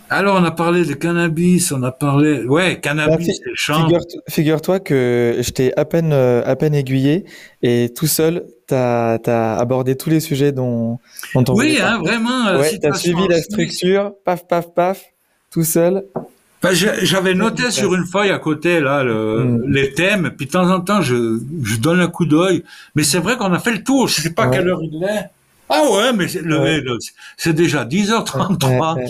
Alors, 0.09 0.37
on 0.39 0.43
a 0.45 0.51
parlé 0.51 0.85
de 0.85 0.93
cannabis, 0.93 1.71
on 1.71 1.83
a 1.83 1.91
parlé... 1.91 2.43
Ouais, 2.45 2.79
cannabis, 2.79 3.39
bah, 3.39 3.51
champ. 3.55 3.87
Figure-toi 4.29 4.79
que 4.79 5.39
je 5.41 5.49
t'ai 5.49 5.77
à 5.77 5.83
peine, 5.83 6.13
euh, 6.13 6.43
à 6.45 6.55
peine 6.55 6.75
aiguillé 6.75 7.25
et 7.63 7.91
tout 7.93 8.07
seul, 8.07 8.45
tu 8.67 8.75
as, 8.75 9.57
abordé 9.57 9.95
tous 9.95 10.09
les 10.09 10.19
sujets 10.19 10.51
dont, 10.51 10.99
dont 11.33 11.43
on 11.49 11.55
Oui, 11.55 11.79
hein, 11.81 11.99
vraiment. 11.99 12.57
Ouais, 12.57 12.77
tu 12.79 12.87
as 12.87 12.93
suivi 12.93 13.27
la 13.27 13.41
structure, 13.41 14.13
paf, 14.23 14.47
paf, 14.47 14.73
paf, 14.73 15.03
tout 15.51 15.63
seul. 15.63 16.05
Ben, 16.65 16.73
j'avais 16.73 17.35
noté 17.35 17.69
sur 17.69 17.93
une 17.93 18.05
feuille 18.05 18.31
à 18.31 18.39
côté 18.39 18.79
là 18.79 19.03
mm. 19.03 19.71
les 19.71 19.93
thèmes, 19.93 20.31
puis 20.35 20.47
de 20.47 20.51
temps 20.51 20.69
en 20.71 20.81
temps 20.81 21.01
je, 21.01 21.39
je 21.63 21.75
donne 21.77 21.99
un 21.99 22.07
coup 22.07 22.25
d'œil. 22.25 22.63
Mais 22.95 23.03
c'est 23.03 23.19
vrai 23.19 23.37
qu'on 23.37 23.53
a 23.53 23.59
fait 23.59 23.71
le 23.71 23.83
tour. 23.83 24.07
Je 24.07 24.21
sais 24.21 24.33
pas 24.33 24.47
quelle 24.47 24.67
heure 24.69 24.81
il 24.81 25.03
est. 25.03 25.29
Ah 25.69 25.83
ouais, 25.91 26.13
mais 26.13 26.27
c'est 27.37 27.53
déjà 27.53 27.85
10h33. 27.85 29.09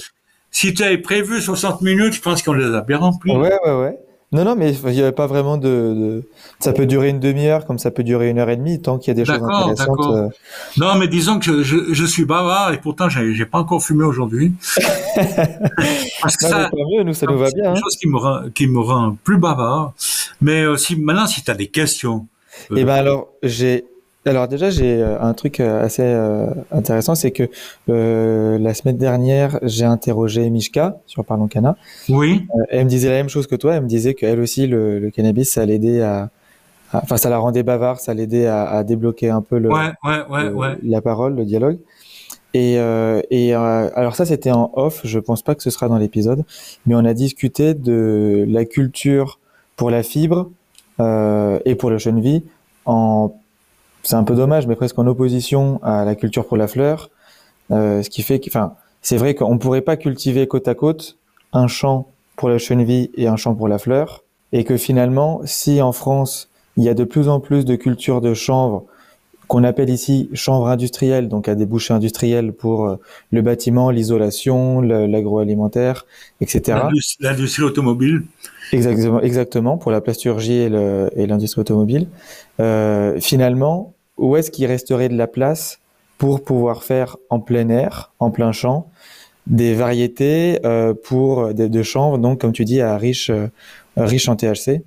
si 0.51 0.73
tu 0.73 0.83
avais 0.83 0.97
prévu 0.97 1.41
60 1.41 1.81
minutes, 1.81 2.13
je 2.13 2.21
pense 2.21 2.43
qu'on 2.43 2.53
les 2.53 2.73
a 2.73 2.81
bien 2.81 2.97
remplis. 2.97 3.31
Ouais, 3.31 3.57
ouais, 3.65 3.73
ouais. 3.73 3.97
Non, 4.35 4.43
non, 4.43 4.55
mais 4.57 4.73
il 4.73 4.91
n'y 4.91 5.01
avait 5.01 5.13
pas 5.13 5.27
vraiment 5.27 5.57
de, 5.57 6.23
Ça 6.59 6.73
peut 6.73 6.85
durer 6.85 7.09
une 7.09 7.21
demi-heure, 7.21 7.65
comme 7.65 7.79
ça 7.79 7.89
peut 7.89 8.03
durer 8.03 8.29
une 8.29 8.37
heure 8.37 8.49
et 8.49 8.57
demie, 8.57 8.81
tant 8.81 8.97
qu'il 8.97 9.07
y 9.07 9.11
a 9.11 9.13
des 9.13 9.23
choses 9.23 9.41
intéressantes. 9.41 10.05
Euh. 10.11 10.29
Non, 10.77 10.95
mais 10.95 11.07
disons 11.07 11.39
que 11.39 11.63
je, 11.63 11.93
je, 11.93 12.05
suis 12.05 12.25
bavard 12.25 12.73
et 12.73 12.79
pourtant 12.79 13.07
j'ai 13.07 13.45
pas 13.45 13.59
encore 13.59 13.81
fumé 13.81 14.03
aujourd'hui. 14.03 14.53
Parce 16.21 16.35
que 16.35 16.47
ça, 16.47 16.69
mieux, 16.73 17.03
nous 17.03 17.13
ça 17.13 17.27
nous 17.27 17.37
va 17.37 17.49
bien. 17.51 17.53
C'est 17.55 17.59
une 17.59 17.77
hein. 17.77 17.81
chose 17.81 17.95
qui 17.95 18.07
me 18.09 18.17
rend, 18.17 18.41
qui 18.53 18.67
me 18.67 18.79
rend 18.79 19.17
plus 19.23 19.37
bavard. 19.37 19.93
Mais 20.41 20.63
euh, 20.63 20.75
si 20.75 20.97
maintenant, 20.97 21.27
si 21.27 21.43
tu 21.43 21.49
as 21.49 21.55
des 21.55 21.67
questions. 21.67 22.27
Eh 22.75 22.83
ben 22.83 22.93
alors, 22.93 23.29
j'ai 23.41 23.85
alors 24.27 24.47
déjà, 24.47 24.71
j'ai 24.71 25.01
euh, 25.01 25.21
un 25.21 25.33
truc 25.33 25.59
euh, 25.59 25.83
assez 25.83 26.01
euh, 26.01 26.47
intéressant, 26.71 27.13
c'est 27.13 27.31
que 27.31 27.47
la 27.87 28.73
semaine 28.73 28.97
dernière, 28.97 29.59
j'ai 29.61 29.85
interrogé 29.85 30.49
Mishka 30.49 30.97
sur 31.05 31.23
Parlons 31.23 31.47
Cana. 31.47 31.77
Oui. 32.09 32.47
elle 32.69 32.85
me 32.85 32.89
disait 32.89 33.09
la 33.09 33.17
même 33.17 33.29
chose 33.29 33.45
que 33.45 33.55
toi. 33.55 33.75
Elle 33.75 33.83
me 33.83 33.87
disait 33.87 34.15
qu'elle 34.15 34.39
aussi, 34.39 34.65
le, 34.65 35.11
cannabis, 35.13 35.51
ça 35.51 35.65
l'aidait 35.65 36.01
à, 36.01 36.29
enfin, 36.91 37.17
ça 37.17 37.29
la 37.29 37.37
rendait 37.37 37.61
bavard, 37.61 37.99
ça 37.99 38.13
l'aidait 38.15 38.47
à, 38.47 38.67
à, 38.67 38.83
débloquer 38.83 39.29
un 39.29 39.41
peu 39.41 39.59
le, 39.59 39.69
ouais, 39.69 39.91
ouais, 40.03 40.49
ouais, 40.49 40.77
la 40.81 41.01
parole, 41.01 41.35
le 41.35 41.45
dialogue. 41.45 41.77
Et, 42.55 42.75
et 43.29 43.53
alors 43.53 44.15
ça, 44.15 44.25
c'était 44.25 44.51
en 44.51 44.71
off. 44.75 45.01
Je 45.03 45.19
pense 45.19 45.43
pas 45.43 45.55
que 45.55 45.61
ce 45.61 45.69
sera 45.69 45.87
dans 45.87 45.97
l'épisode, 45.97 46.45
mais 46.87 46.95
on 46.95 47.05
a 47.05 47.13
discuté 47.13 47.73
de 47.73 48.45
la 48.47 48.65
culture 48.65 49.39
pour 49.75 49.91
la 49.91 50.03
fibre 50.03 50.49
et 50.99 51.75
pour 51.75 51.89
le 51.89 51.97
vie 52.21 52.43
en 52.85 53.33
c'est 54.05 54.15
un 54.15 54.23
peu 54.23 54.35
dommage, 54.35 54.67
mais 54.67 54.75
presque 54.75 54.97
en 54.99 55.07
opposition 55.07 55.79
à 55.83 56.05
la 56.05 56.15
culture 56.15 56.45
pour 56.45 56.57
la 56.57 56.67
fleur. 56.67 57.09
Euh, 57.71 58.03
ce 58.03 58.09
qui 58.09 58.21
fait 58.21 58.39
que, 58.39 58.49
enfin, 58.49 58.75
c'est 59.01 59.17
vrai 59.17 59.33
qu'on 59.33 59.55
ne 59.55 59.59
pourrait 59.59 59.81
pas 59.81 59.97
cultiver 59.97 60.47
côte 60.47 60.67
à 60.67 60.75
côte 60.75 61.17
un 61.53 61.67
champ 61.67 62.07
pour 62.35 62.49
la 62.49 62.59
chenille 62.59 63.09
et 63.15 63.27
un 63.27 63.35
champ 63.35 63.55
pour 63.55 63.67
la 63.67 63.79
fleur, 63.79 64.23
et 64.53 64.63
que 64.63 64.77
finalement, 64.77 65.41
si 65.45 65.81
en 65.81 65.91
France 65.91 66.49
il 66.77 66.83
y 66.83 66.89
a 66.89 66.93
de 66.93 67.05
plus 67.05 67.29
en 67.29 67.39
plus 67.39 67.65
de 67.65 67.75
cultures 67.75 68.21
de 68.21 68.33
chanvre 68.33 68.85
qu'on 69.47 69.63
appelle 69.63 69.89
ici 69.89 70.29
chanvre 70.33 70.67
industrielle, 70.67 71.29
donc 71.29 71.47
à 71.47 71.55
des 71.55 71.65
bouchées 71.65 71.93
industrielles 71.93 72.51
pour 72.51 72.87
euh, 72.87 72.95
le 73.31 73.41
bâtiment, 73.41 73.89
l'isolation, 73.91 74.81
l'agroalimentaire, 74.81 76.05
etc. 76.41 76.79
L'industrie 77.19 77.63
automobile. 77.63 78.23
Exactement, 78.71 79.21
exactement 79.21 79.77
pour 79.77 79.91
la 79.91 80.01
plasturgie 80.01 80.53
et 80.53 81.27
l'industrie 81.27 81.61
automobile. 81.61 82.07
Euh, 82.59 83.19
finalement, 83.19 83.94
où 84.17 84.35
est-ce 84.35 84.51
qu'il 84.51 84.65
resterait 84.65 85.09
de 85.09 85.17
la 85.17 85.27
place 85.27 85.79
pour 86.17 86.43
pouvoir 86.43 86.83
faire 86.83 87.17
en 87.29 87.39
plein 87.39 87.69
air, 87.69 88.13
en 88.19 88.31
plein 88.31 88.51
champ, 88.51 88.89
des 89.47 89.73
variétés 89.73 90.59
euh, 90.65 90.93
pour 90.93 91.53
de, 91.53 91.67
de 91.67 91.83
chanvre, 91.83 92.17
donc 92.17 92.41
comme 92.41 92.53
tu 92.53 92.65
dis, 92.65 92.81
à 92.81 92.97
riche, 92.97 93.29
euh, 93.29 93.47
riche 93.97 94.27
en 94.29 94.35
THC. 94.35 94.81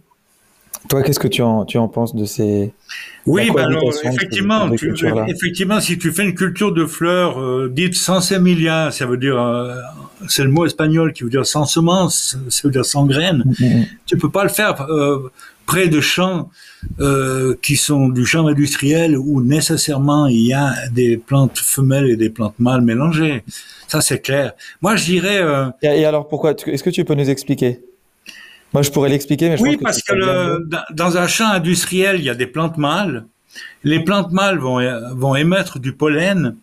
Toi, 0.88 1.02
qu'est-ce 1.02 1.18
que 1.18 1.28
tu 1.28 1.42
en, 1.42 1.64
tu 1.64 1.76
en 1.76 1.88
penses 1.88 2.14
de 2.14 2.24
ces 2.24 2.72
Oui, 3.26 3.50
bah 3.54 3.64
alors, 3.66 3.92
effectivement, 4.04 4.72
effectivement, 5.26 5.80
si 5.80 5.98
tu 5.98 6.12
fais 6.12 6.24
une 6.24 6.34
culture 6.34 6.72
de 6.72 6.86
fleurs 6.86 7.40
euh, 7.40 7.68
dite 7.68 7.94
sans 7.94 8.20
sémilia, 8.20 8.90
ça 8.90 9.06
veut 9.06 9.16
dire, 9.16 9.40
euh, 9.40 9.74
c'est 10.28 10.44
le 10.44 10.50
mot 10.50 10.66
espagnol 10.66 11.12
qui 11.12 11.24
veut 11.24 11.30
dire 11.30 11.44
sans 11.46 11.64
semence, 11.64 12.36
ça 12.48 12.60
veut 12.64 12.72
dire 12.72 12.84
sans 12.84 13.06
graines. 13.06 13.44
Mm, 13.58 13.64
mm, 13.64 13.80
mm. 13.80 13.86
Tu 14.06 14.16
peux 14.16 14.30
pas 14.30 14.44
le 14.44 14.50
faire 14.50 14.80
euh, 14.88 15.30
près 15.66 15.88
de 15.88 16.00
champs 16.00 16.48
euh, 17.00 17.54
qui 17.60 17.76
sont 17.76 18.08
du 18.08 18.24
champ 18.24 18.46
industriel 18.46 19.18
où 19.18 19.42
nécessairement 19.42 20.26
il 20.26 20.46
y 20.46 20.54
a 20.54 20.74
des 20.92 21.16
plantes 21.16 21.58
femelles 21.58 22.08
et 22.08 22.16
des 22.16 22.30
plantes 22.30 22.54
mâles 22.58 22.82
mélangées. 22.82 23.42
Ça, 23.88 24.00
c'est 24.00 24.20
clair. 24.20 24.52
Moi, 24.80 24.96
je 24.96 25.04
dirais. 25.04 25.42
Et 25.82 26.04
alors, 26.04 26.28
pourquoi 26.28 26.52
Est-ce 26.52 26.82
que 26.82 26.90
tu 26.90 27.04
peux 27.04 27.14
nous 27.14 27.28
expliquer? 27.28 27.80
Moi, 28.72 28.82
je 28.82 28.90
pourrais 28.90 29.08
l'expliquer, 29.08 29.48
mais 29.48 29.56
je 29.56 29.62
oui, 29.62 29.76
pense 29.76 29.82
parce 29.82 30.02
que, 30.02 30.14
le, 30.14 30.68
dans 30.92 31.16
un 31.16 31.26
champ 31.26 31.48
industriel, 31.48 32.16
il 32.18 32.24
y 32.24 32.30
a 32.30 32.34
des 32.34 32.46
plantes 32.46 32.76
mâles. 32.76 33.26
Les 33.82 34.00
plantes 34.00 34.30
mâles 34.32 34.58
vont, 34.58 34.78
vont 35.14 35.34
émettre 35.34 35.78
du 35.78 35.92
pollen, 35.92 36.56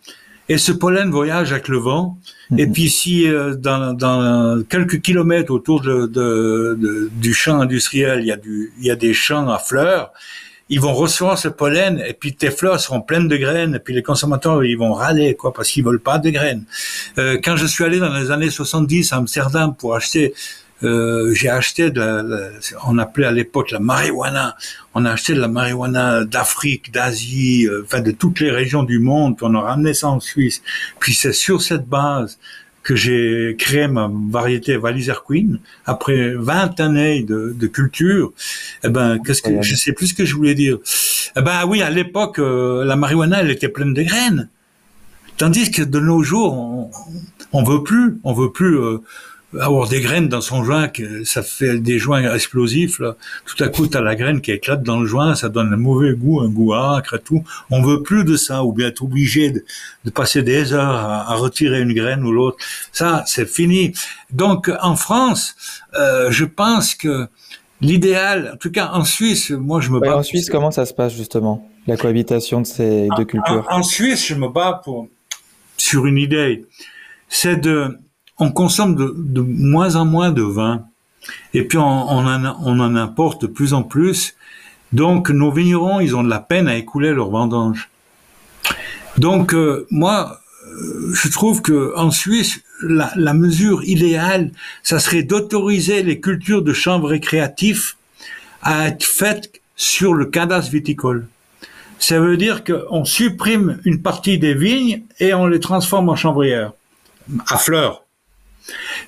et 0.48 0.58
ce 0.58 0.70
pollen 0.70 1.10
voyage 1.10 1.52
avec 1.52 1.68
le 1.68 1.78
vent. 1.78 2.18
Et 2.56 2.66
mhm. 2.66 2.72
puis, 2.72 2.88
si 2.88 3.28
euh, 3.28 3.54
dans, 3.54 3.92
dans, 3.92 4.62
quelques 4.68 5.00
kilomètres 5.00 5.52
autour 5.52 5.80
de, 5.80 6.06
de, 6.06 6.78
de, 6.80 7.10
du 7.12 7.34
champ 7.34 7.60
industriel, 7.60 8.20
il 8.20 8.26
y, 8.26 8.32
a 8.32 8.36
du, 8.36 8.72
il 8.78 8.86
y 8.86 8.90
a 8.90 8.96
des 8.96 9.12
champs 9.12 9.48
à 9.48 9.58
fleurs, 9.58 10.12
ils 10.68 10.80
vont 10.80 10.94
recevoir 10.94 11.38
ce 11.38 11.48
pollen, 11.48 12.02
et 12.06 12.12
puis 12.12 12.34
tes 12.34 12.50
fleurs 12.50 12.80
seront 12.80 13.00
pleines 13.00 13.28
de 13.28 13.36
graines, 13.36 13.74
et 13.74 13.78
puis 13.80 13.94
les 13.94 14.02
consommateurs, 14.02 14.64
ils 14.64 14.76
vont 14.76 14.92
râler, 14.92 15.34
quoi, 15.34 15.52
parce 15.52 15.68
qu'ils 15.70 15.84
veulent 15.84 16.00
pas 16.00 16.18
de 16.18 16.30
graines. 16.30 16.64
Euh, 17.18 17.38
quand 17.42 17.56
je 17.56 17.66
suis 17.66 17.84
allé 17.84 17.98
dans 17.98 18.12
les 18.14 18.30
années 18.30 18.50
70 18.50 19.12
à 19.12 19.16
Amsterdam 19.16 19.74
pour 19.76 19.96
acheter 19.96 20.34
euh, 20.82 21.32
j'ai 21.34 21.48
acheté 21.48 21.90
de 21.90 22.00
la, 22.00 22.50
on 22.86 22.98
appelait 22.98 23.26
à 23.26 23.32
l'époque 23.32 23.70
la 23.70 23.80
marijuana. 23.80 24.56
On 24.94 25.04
a 25.04 25.12
acheté 25.12 25.34
de 25.34 25.40
la 25.40 25.48
marijuana 25.48 26.24
d'Afrique, 26.24 26.92
d'Asie, 26.92 27.66
euh, 27.66 27.82
enfin 27.84 28.00
de 28.00 28.10
toutes 28.10 28.40
les 28.40 28.50
régions 28.50 28.82
du 28.82 28.98
monde. 28.98 29.36
Puis 29.36 29.46
on 29.48 29.54
a 29.54 29.60
ramené 29.60 29.94
ça 29.94 30.08
en 30.08 30.20
Suisse. 30.20 30.62
Puis 31.00 31.14
c'est 31.14 31.32
sur 31.32 31.62
cette 31.62 31.86
base 31.86 32.38
que 32.82 32.94
j'ai 32.94 33.56
créé 33.58 33.88
ma 33.88 34.08
variété 34.30 34.76
Walliser 34.76 35.14
Queen 35.26 35.58
après 35.86 36.34
20 36.36 36.78
années 36.78 37.22
de, 37.22 37.52
de 37.56 37.66
culture. 37.66 38.32
Eh 38.84 38.88
ben, 38.90 39.18
qu'est-ce 39.18 39.42
que 39.42 39.60
je 39.60 39.74
sais 39.74 39.92
plus 39.92 40.08
ce 40.08 40.14
que 40.14 40.24
je 40.24 40.36
voulais 40.36 40.54
dire. 40.54 40.78
Eh 41.36 41.42
ben 41.42 41.66
oui, 41.66 41.82
à 41.82 41.90
l'époque, 41.90 42.38
euh, 42.38 42.84
la 42.84 42.94
marijuana, 42.94 43.40
elle 43.40 43.50
était 43.50 43.68
pleine 43.68 43.92
de 43.92 44.02
graines. 44.02 44.48
Tandis 45.36 45.70
que 45.70 45.82
de 45.82 45.98
nos 45.98 46.22
jours, 46.22 46.54
on, 46.54 46.90
on 47.52 47.64
veut 47.64 47.82
plus, 47.82 48.20
on 48.22 48.32
veut 48.32 48.52
plus. 48.52 48.78
Euh, 48.78 48.98
avoir 49.60 49.88
des 49.88 50.00
graines 50.00 50.28
dans 50.28 50.40
son 50.40 50.64
joint, 50.64 50.88
que 50.88 51.24
ça 51.24 51.42
fait 51.42 51.78
des 51.78 51.98
joints 51.98 52.34
explosifs. 52.34 52.98
Là. 52.98 53.16
Tout 53.44 53.62
à 53.62 53.68
coup, 53.68 53.86
tu 53.86 53.96
as 53.96 54.00
la 54.00 54.14
graine 54.14 54.40
qui 54.40 54.52
éclate 54.52 54.82
dans 54.82 55.00
le 55.00 55.06
joint, 55.06 55.34
ça 55.34 55.48
donne 55.48 55.72
un 55.72 55.76
mauvais 55.76 56.14
goût, 56.14 56.40
un 56.40 56.48
goût 56.48 56.74
acre 56.74 57.14
et 57.14 57.20
tout. 57.20 57.42
On 57.70 57.82
veut 57.82 58.02
plus 58.02 58.24
de 58.24 58.36
ça, 58.36 58.64
ou 58.64 58.72
bien 58.72 58.88
être 58.88 59.02
obligé 59.02 59.50
de, 59.50 59.64
de, 60.04 60.10
passer 60.10 60.42
des 60.42 60.72
heures 60.72 60.96
à, 60.96 61.34
retirer 61.34 61.80
une 61.80 61.92
graine 61.92 62.24
ou 62.24 62.32
l'autre. 62.32 62.58
Ça, 62.92 63.24
c'est 63.26 63.48
fini. 63.48 63.92
Donc, 64.30 64.70
en 64.80 64.96
France, 64.96 65.54
euh, 65.94 66.30
je 66.30 66.44
pense 66.44 66.94
que 66.94 67.28
l'idéal, 67.80 68.52
en 68.54 68.56
tout 68.56 68.70
cas 68.70 68.90
en 68.92 69.04
Suisse, 69.04 69.50
moi 69.50 69.80
je 69.80 69.90
me 69.90 70.00
bats. 70.00 70.16
En 70.16 70.22
Suisse, 70.22 70.48
comment 70.48 70.70
ça 70.70 70.86
se 70.86 70.94
passe 70.94 71.14
justement, 71.14 71.68
la 71.86 71.96
cohabitation 71.96 72.62
de 72.62 72.66
ces 72.66 73.08
deux 73.16 73.24
cultures 73.24 73.66
en, 73.70 73.80
en 73.80 73.82
Suisse, 73.82 74.26
je 74.26 74.34
me 74.34 74.48
bats 74.48 74.80
pour 74.82 75.08
sur 75.76 76.06
une 76.06 76.18
idée, 76.18 76.64
c'est 77.28 77.56
de 77.56 77.98
on 78.38 78.50
consomme 78.50 78.94
de, 78.96 79.40
moins 79.40 79.96
en 79.96 80.04
moins 80.04 80.30
de 80.30 80.42
vin. 80.42 80.84
Et 81.54 81.62
puis 81.64 81.78
on, 81.78 81.82
en, 81.82 82.56
on 82.62 82.80
en 82.80 82.96
importe 82.96 83.42
de 83.42 83.46
plus 83.46 83.74
en 83.74 83.82
plus. 83.82 84.34
Donc 84.92 85.30
nos 85.30 85.50
vignerons, 85.50 86.00
ils 86.00 86.14
ont 86.14 86.22
de 86.22 86.30
la 86.30 86.40
peine 86.40 86.68
à 86.68 86.76
écouler 86.76 87.12
leurs 87.12 87.30
vendanges. 87.30 87.88
Donc 89.18 89.54
euh, 89.54 89.86
moi, 89.90 90.40
euh, 90.66 91.12
je 91.14 91.28
trouve 91.28 91.62
que 91.62 91.92
en 91.96 92.10
Suisse, 92.10 92.60
la, 92.82 93.10
la 93.16 93.34
mesure 93.34 93.82
idéale, 93.84 94.52
ça 94.82 94.98
serait 94.98 95.22
d'autoriser 95.22 96.02
les 96.02 96.20
cultures 96.20 96.62
de 96.62 96.72
chanvre 96.72 97.08
récréatifs 97.08 97.96
à 98.62 98.88
être 98.88 99.04
faites 99.04 99.60
sur 99.76 100.14
le 100.14 100.26
cadastre 100.26 100.72
viticole. 100.72 101.26
Ça 101.98 102.20
veut 102.20 102.36
dire 102.36 102.62
qu'on 102.62 103.04
supprime 103.04 103.80
une 103.84 104.02
partie 104.02 104.38
des 104.38 104.54
vignes 104.54 105.02
et 105.18 105.34
on 105.34 105.46
les 105.46 105.60
transforme 105.60 106.08
en 106.08 106.16
chanvrières 106.16 106.72
à 107.48 107.56
fleurs. 107.56 108.05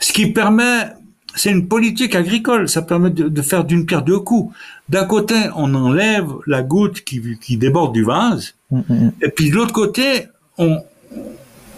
Ce 0.00 0.12
qui 0.12 0.26
permet, 0.26 0.88
c'est 1.34 1.50
une 1.50 1.68
politique 1.68 2.14
agricole, 2.14 2.68
ça 2.68 2.82
permet 2.82 3.10
de, 3.10 3.42
faire 3.42 3.64
d'une 3.64 3.86
pierre 3.86 4.02
deux 4.02 4.18
coups. 4.18 4.54
D'un 4.88 5.04
côté, 5.04 5.34
on 5.56 5.74
enlève 5.74 6.28
la 6.46 6.62
goutte 6.62 7.02
qui, 7.02 7.38
qui 7.40 7.56
déborde 7.56 7.92
du 7.92 8.04
vase, 8.04 8.54
mm, 8.70 8.78
mm, 8.78 8.82
mm. 8.88 9.12
et 9.22 9.28
puis 9.28 9.50
de 9.50 9.54
l'autre 9.54 9.72
côté, 9.72 10.24
on, 10.56 10.78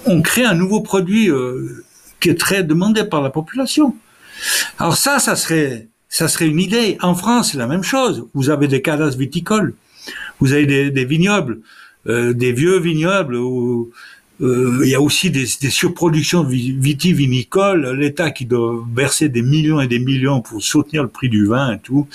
on 0.07 0.23
crée 0.23 0.45
un 0.45 0.55
nouveau 0.55 0.81
produit 0.81 1.29
euh, 1.29 1.85
qui 2.21 2.31
est 2.31 2.39
très 2.39 2.63
demandé 2.63 3.05
par 3.05 3.23
la 3.23 3.31
population. 3.31 3.95
Alors 4.79 4.97
ça, 4.97 5.19
ça 5.19 5.37
serait, 5.37 5.89
ça 6.09 6.29
serait 6.29 6.49
une 6.49 6.61
idée. 6.61 6.97
En 7.03 7.15
France, 7.15 7.53
c'est 7.53 7.59
la 7.59 7.67
même 7.67 7.83
chose. 7.83 8.27
Vous 8.35 8.51
avez 8.51 8.69
des 8.69 8.83
cadastres 8.83 9.19
viticoles, 9.19 9.75
vous 10.39 10.53
avez 10.53 10.67
des, 10.67 10.91
des 10.91 11.05
vignobles, 11.05 11.61
euh, 12.07 12.33
des 12.33 12.53
vieux 12.53 12.79
vignobles 12.79 13.37
où 13.37 13.91
il 14.41 14.89
y 14.89 14.95
a 14.95 15.01
aussi 15.01 15.31
des, 15.31 15.45
des 15.61 15.71
surproductions 15.71 16.45
vitivinicoles, 16.45 17.91
l'État 17.99 18.31
qui 18.31 18.47
doit 18.47 18.83
verser 18.95 19.29
des 19.29 19.43
millions 19.43 19.81
et 19.81 19.87
des 19.87 19.99
millions 19.99 20.41
pour 20.41 20.63
soutenir 20.63 21.03
le 21.03 21.09
prix 21.09 21.29
du 21.29 21.47
vin 21.47 21.75
et 21.75 21.79
tout. 21.79 22.07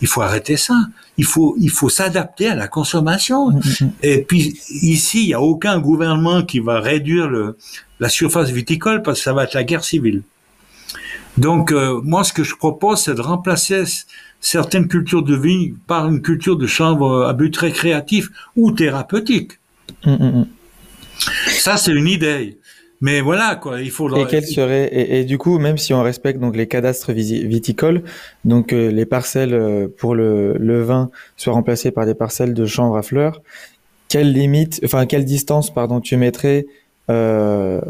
Il 0.00 0.06
faut 0.06 0.22
arrêter 0.22 0.56
ça. 0.56 0.76
Il 1.18 1.24
faut, 1.24 1.56
il 1.58 1.70
faut 1.70 1.88
s'adapter 1.88 2.48
à 2.48 2.54
la 2.54 2.68
consommation. 2.68 3.50
Mm, 3.50 3.56
mm, 3.56 3.84
mm. 3.84 3.92
Et 4.02 4.22
puis 4.22 4.60
ici, 4.70 5.22
il 5.24 5.26
n'y 5.28 5.34
a 5.34 5.40
aucun 5.40 5.78
gouvernement 5.80 6.42
qui 6.42 6.60
va 6.60 6.80
réduire 6.80 7.28
le, 7.28 7.56
la 7.98 8.08
surface 8.08 8.50
viticole 8.50 9.02
parce 9.02 9.18
que 9.18 9.24
ça 9.24 9.32
va 9.32 9.44
être 9.44 9.54
la 9.54 9.64
guerre 9.64 9.84
civile. 9.84 10.22
Donc 11.36 11.72
euh, 11.72 12.00
moi, 12.04 12.24
ce 12.24 12.32
que 12.32 12.44
je 12.44 12.54
propose, 12.54 13.00
c'est 13.00 13.14
de 13.14 13.20
remplacer 13.20 13.84
certaines 14.40 14.88
cultures 14.88 15.22
de 15.22 15.34
vigne 15.34 15.74
par 15.86 16.08
une 16.08 16.22
culture 16.22 16.56
de 16.56 16.66
chanvre 16.66 17.24
à 17.24 17.32
but 17.32 17.56
récréatif 17.56 18.28
ou 18.56 18.72
thérapeutique. 18.72 19.52
Ça, 21.48 21.76
c'est 21.76 21.92
une 21.92 22.08
idée. 22.08 22.58
Mais 23.00 23.20
voilà, 23.20 23.56
quoi, 23.56 23.80
il 23.80 23.90
faudra. 23.90 24.20
Et 24.20 24.26
quel 24.26 24.46
serait 24.46 24.84
et, 24.92 25.18
et, 25.18 25.24
du 25.24 25.36
coup, 25.36 25.58
même 25.58 25.76
si 25.76 25.92
on 25.92 26.02
respecte 26.04 26.38
donc 26.38 26.54
les 26.54 26.68
cadastres 26.68 27.10
viticoles, 27.10 28.04
donc 28.44 28.72
euh, 28.72 28.92
les 28.92 29.06
parcelles 29.06 29.54
euh, 29.54 29.88
pour 29.88 30.14
le, 30.14 30.56
le 30.56 30.82
vin 30.82 31.10
soient 31.36 31.52
remplacées 31.52 31.90
par 31.90 32.06
des 32.06 32.14
parcelles 32.14 32.54
de 32.54 32.64
chanvre 32.64 32.96
à 32.96 33.02
fleurs, 33.02 33.42
quelle 34.08 34.32
limite, 34.32 34.80
enfin 34.84 35.06
quelle 35.06 35.24
distance, 35.24 35.74
pardon, 35.74 36.00
tu 36.00 36.16
mettrais 36.16 36.66
euh, 37.10 37.80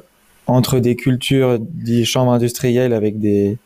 entre 0.46 0.78
des 0.78 0.96
cultures 0.96 1.58
des 1.60 2.04
chambres 2.04 2.32
industrielles 2.32 2.94
avec 2.94 3.18
des 3.18 3.58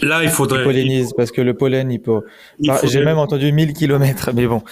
Là, 0.00 0.22
il 0.22 0.28
faudrait. 0.28 0.64
Pollinisme, 0.64 1.14
parce 1.16 1.30
que 1.30 1.40
le 1.40 1.54
pollen, 1.54 1.90
il 1.90 2.00
peut. 2.00 2.20
J'ai 2.84 3.04
même 3.04 3.18
entendu 3.18 3.52
1000 3.52 3.72
kilomètres, 3.72 4.30
mais 4.34 4.46
bon. 4.46 4.62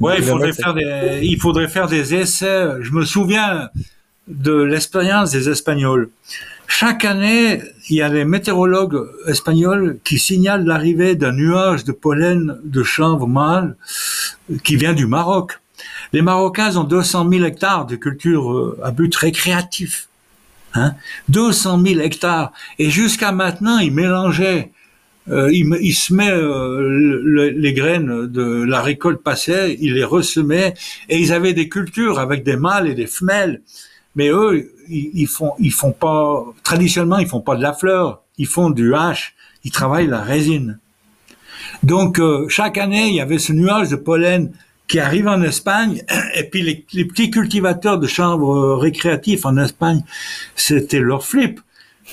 Ouais, 0.00 0.16
il 0.18 0.24
faudrait 0.24 0.52
faire 0.52 0.74
des, 0.74 1.20
il 1.22 1.40
faudrait 1.40 1.68
faire 1.68 1.88
des 1.88 2.14
essais. 2.14 2.68
Je 2.80 2.92
me 2.92 3.04
souviens 3.04 3.70
de 4.28 4.52
l'expérience 4.62 5.32
des 5.32 5.48
Espagnols. 5.48 6.10
Chaque 6.68 7.04
année, 7.04 7.60
il 7.88 7.96
y 7.96 8.02
a 8.02 8.08
des 8.08 8.24
météorologues 8.24 9.08
espagnols 9.26 9.98
qui 10.04 10.20
signalent 10.20 10.64
l'arrivée 10.64 11.16
d'un 11.16 11.32
nuage 11.32 11.82
de 11.84 11.90
pollen 11.90 12.60
de 12.62 12.82
chanvre 12.84 13.26
mâle 13.26 13.76
qui 14.62 14.76
vient 14.76 14.92
du 14.92 15.06
Maroc. 15.06 15.58
Les 16.12 16.22
Marocains 16.22 16.76
ont 16.76 16.84
200 16.84 17.28
000 17.28 17.44
hectares 17.44 17.86
de 17.86 17.96
culture 17.96 18.52
euh, 18.52 18.78
à 18.84 18.92
but 18.92 19.14
récréatif. 19.16 20.08
Hein? 20.74 20.94
200 21.28 21.80
000 21.84 22.00
hectares. 22.00 22.52
Et 22.78 22.90
jusqu'à 22.90 23.32
maintenant, 23.32 23.78
ils 23.78 23.92
mélangeaient, 23.92 24.70
euh, 25.28 25.50
ils, 25.52 25.94
se 25.94 26.14
met 26.14 26.30
euh, 26.30 27.52
les 27.54 27.72
graines 27.72 28.26
de 28.26 28.62
la 28.62 28.80
récolte 28.80 29.22
passée, 29.22 29.76
ils 29.80 29.94
les 29.94 30.04
ressemaient, 30.04 30.74
et 31.08 31.18
ils 31.18 31.32
avaient 31.32 31.52
des 31.54 31.68
cultures 31.68 32.18
avec 32.18 32.44
des 32.44 32.56
mâles 32.56 32.88
et 32.88 32.94
des 32.94 33.06
femelles. 33.06 33.62
Mais 34.16 34.28
eux, 34.28 34.72
ils, 34.88 35.10
ils 35.14 35.28
font, 35.28 35.52
ils 35.58 35.72
font 35.72 35.92
pas, 35.92 36.44
traditionnellement, 36.62 37.18
ils 37.18 37.28
font 37.28 37.40
pas 37.40 37.56
de 37.56 37.62
la 37.62 37.72
fleur, 37.72 38.22
ils 38.38 38.46
font 38.46 38.70
du 38.70 38.94
hache, 38.94 39.34
ils 39.64 39.70
travaillent 39.70 40.08
la 40.08 40.22
résine. 40.22 40.78
Donc, 41.82 42.18
euh, 42.18 42.48
chaque 42.48 42.78
année, 42.78 43.08
il 43.08 43.14
y 43.14 43.20
avait 43.20 43.38
ce 43.38 43.52
nuage 43.52 43.88
de 43.88 43.96
pollen 43.96 44.52
qui 44.90 44.98
arrive 44.98 45.28
en 45.28 45.40
Espagne, 45.42 46.02
et 46.34 46.44
puis 46.44 46.62
les, 46.62 46.84
les 46.92 47.04
petits 47.04 47.30
cultivateurs 47.30 47.98
de 47.98 48.08
chanvre 48.08 48.74
récréatifs 48.74 49.46
en 49.46 49.56
Espagne, 49.56 50.02
c'était 50.56 50.98
leur 50.98 51.24
flip. 51.24 51.60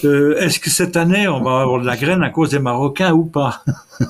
Euh, 0.05 0.37
Est-ce 0.37 0.59
que 0.59 0.69
cette 0.69 0.95
année 0.95 1.27
on 1.27 1.41
va 1.41 1.61
avoir 1.61 1.81
de 1.81 1.87
la 1.87 1.97
graine 1.97 2.21
à 2.21 2.29
cause 2.29 2.51
des 2.51 2.59
Marocains 2.59 3.13
ou 3.13 3.25
pas? 3.25 3.63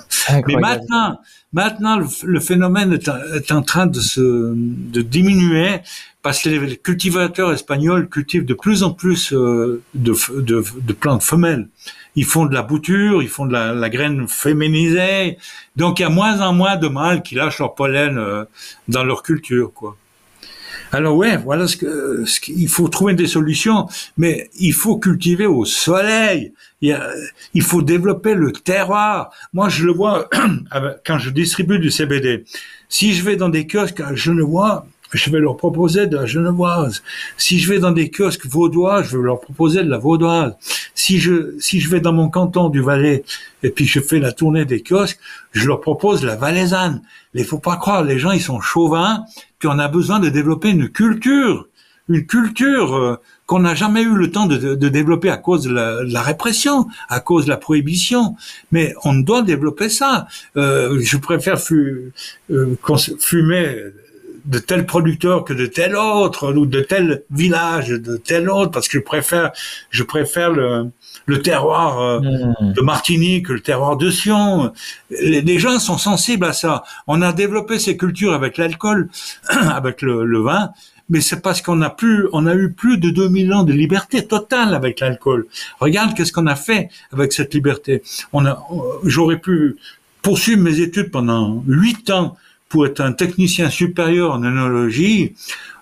Mais 0.47 0.55
maintenant, 0.57 1.21
maintenant 1.53 1.97
le, 2.23 2.39
phénomène 2.41 2.91
est, 2.91 3.09
est, 3.33 3.51
en 3.53 3.61
train 3.61 3.87
de 3.87 4.01
se 4.01 4.53
de 4.53 5.01
diminuer 5.01 5.79
parce 6.21 6.41
que 6.41 6.49
les 6.49 6.75
cultivateurs 6.75 7.53
espagnols 7.53 8.09
cultivent 8.09 8.43
de 8.43 8.53
plus 8.53 8.83
en 8.83 8.91
plus 8.91 9.31
euh, 9.31 9.81
de, 9.93 10.13
de, 10.41 10.61
de 10.81 10.93
plantes 10.93 11.23
femelles 11.23 11.69
ils 12.17 12.25
font 12.25 12.47
de 12.47 12.53
la 12.53 12.63
bouture, 12.63 13.21
ils 13.21 13.29
font 13.29 13.45
de 13.45 13.53
la, 13.53 13.73
la, 13.73 13.89
graine 13.89 14.27
féminisée. 14.27 15.37
Donc 15.75 15.99
il 15.99 16.01
y 16.01 16.05
a 16.05 16.09
moins 16.09 16.41
en 16.41 16.51
moins 16.51 16.75
de 16.75 16.87
mâles 16.87 17.21
qui 17.21 17.35
lâchent 17.35 17.59
leur 17.59 17.75
pollen 17.75 18.17
euh, 18.17 18.43
dans 18.87 19.03
leur 19.03 19.21
culture, 19.21 19.71
quoi. 19.71 19.95
Alors 20.91 21.15
ouais, 21.15 21.37
voilà 21.37 21.67
ce 21.67 21.75
que, 21.75 22.23
ce 22.25 22.39
qu'il 22.39 22.67
faut 22.69 22.87
trouver 22.87 23.13
des 23.13 23.27
solutions, 23.27 23.87
mais 24.17 24.49
il 24.57 24.73
faut 24.73 24.97
cultiver 24.97 25.45
au 25.45 25.65
soleil. 25.65 26.53
Il, 26.81 26.93
a, 26.93 27.11
il 27.53 27.61
faut 27.61 27.81
développer 27.81 28.33
le 28.33 28.51
terroir. 28.51 29.31
Moi, 29.53 29.69
je 29.69 29.85
le 29.85 29.91
vois 29.91 30.29
quand 31.05 31.19
je 31.19 31.29
distribue 31.29 31.77
du 31.77 31.91
CBD. 31.91 32.45
Si 32.89 33.13
je 33.13 33.23
vais 33.23 33.35
dans 33.35 33.49
des 33.49 33.67
kiosques 33.67 33.99
à 33.99 34.15
Genevois, 34.15 34.87
je 35.13 35.29
vais 35.29 35.39
leur 35.39 35.57
proposer 35.57 36.07
de 36.07 36.17
la 36.17 36.25
genevoise. 36.25 37.03
Si 37.37 37.59
je 37.59 37.71
vais 37.71 37.79
dans 37.79 37.91
des 37.91 38.09
kiosques 38.09 38.45
vaudois, 38.45 39.03
je 39.03 39.17
vais 39.17 39.23
leur 39.23 39.39
proposer 39.39 39.83
de 39.83 39.89
la 39.89 39.97
vaudoise. 39.97 40.55
Si 40.95 41.19
je, 41.19 41.55
si 41.59 41.79
je 41.79 41.89
vais 41.89 41.99
dans 41.99 42.13
mon 42.13 42.29
canton 42.29 42.69
du 42.69 42.81
Valais 42.81 43.23
et 43.63 43.69
puis 43.69 43.85
je 43.85 43.99
fais 43.99 44.19
la 44.19 44.31
tournée 44.31 44.65
des 44.65 44.81
kiosques, 44.81 45.19
je 45.51 45.67
leur 45.67 45.81
propose 45.81 46.23
la 46.23 46.35
valaisanne. 46.35 47.01
Mais 47.33 47.43
faut 47.43 47.59
pas 47.59 47.77
croire, 47.77 48.03
les 48.03 48.19
gens 48.19 48.31
ils 48.31 48.41
sont 48.41 48.59
chauvins, 48.59 49.23
puis 49.59 49.69
on 49.71 49.79
a 49.79 49.87
besoin 49.87 50.19
de 50.19 50.29
développer 50.29 50.69
une 50.69 50.89
culture, 50.89 51.67
une 52.09 52.25
culture 52.25 52.95
euh, 52.95 53.15
qu'on 53.45 53.59
n'a 53.59 53.75
jamais 53.75 54.01
eu 54.01 54.13
le 54.13 54.31
temps 54.31 54.45
de, 54.45 54.75
de, 54.75 54.89
développer 54.89 55.29
à 55.29 55.37
cause 55.37 55.63
de 55.63 55.73
la, 55.73 56.03
de 56.03 56.11
la, 56.11 56.21
répression, 56.21 56.87
à 57.09 57.19
cause 57.19 57.45
de 57.45 57.49
la 57.49 57.57
prohibition. 57.57 58.35
Mais 58.71 58.93
on 59.03 59.13
doit 59.13 59.41
développer 59.41 59.89
ça. 59.89 60.27
Euh, 60.57 60.99
je 61.01 61.17
préfère 61.17 61.59
fu, 61.59 62.11
euh, 62.51 62.75
fumer 63.19 63.75
de 64.47 64.59
tel 64.59 64.85
producteur 64.85 65.43
que 65.43 65.53
de 65.53 65.65
tel 65.65 65.95
autre 65.95 66.53
ou 66.53 66.65
de 66.65 66.81
tel 66.81 67.23
village 67.29 67.89
de 67.89 68.17
tel 68.17 68.49
autre 68.49 68.71
parce 68.71 68.87
que 68.87 68.97
je 68.97 69.03
préfère 69.03 69.51
je 69.91 70.03
préfère 70.03 70.51
le, 70.51 70.89
le 71.25 71.41
terroir 71.41 72.01
euh, 72.01 72.19
mmh. 72.19 72.73
de 72.73 72.81
Martinique, 72.81 73.49
le 73.49 73.59
terroir 73.59 73.97
de 73.97 74.09
Sion. 74.09 74.71
Les, 75.11 75.41
les, 75.41 75.59
gens 75.59 75.77
sont 75.79 75.97
sensibles 75.97 76.45
à 76.45 76.53
ça. 76.53 76.83
On 77.05 77.21
a 77.21 77.33
développé 77.33 77.79
ces 77.79 77.97
cultures 77.97 78.33
avec 78.33 78.57
l'alcool, 78.57 79.09
avec 79.49 80.01
le, 80.01 80.25
le, 80.25 80.39
vin, 80.39 80.71
mais 81.09 81.21
c'est 81.21 81.41
parce 81.41 81.61
qu'on 81.61 81.81
a 81.81 81.89
plus, 81.89 82.27
on 82.31 82.45
a 82.47 82.55
eu 82.55 82.71
plus 82.71 82.97
de 82.97 83.09
2000 83.09 83.53
ans 83.53 83.63
de 83.63 83.73
liberté 83.73 84.25
totale 84.25 84.73
avec 84.73 85.01
l'alcool. 85.01 85.47
Regarde 85.79 86.15
qu'est-ce 86.15 86.31
qu'on 86.31 86.47
a 86.47 86.55
fait 86.55 86.89
avec 87.11 87.33
cette 87.33 87.53
liberté. 87.53 88.01
On 88.31 88.45
a, 88.45 88.65
j'aurais 89.03 89.39
pu 89.39 89.75
poursuivre 90.21 90.61
mes 90.61 90.79
études 90.79 91.11
pendant 91.11 91.63
huit 91.67 92.09
ans 92.09 92.37
pour 92.69 92.85
être 92.85 93.01
un 93.01 93.13
technicien 93.13 93.69
supérieur 93.69 94.33
en 94.33 94.43
œnologie. 94.43 95.33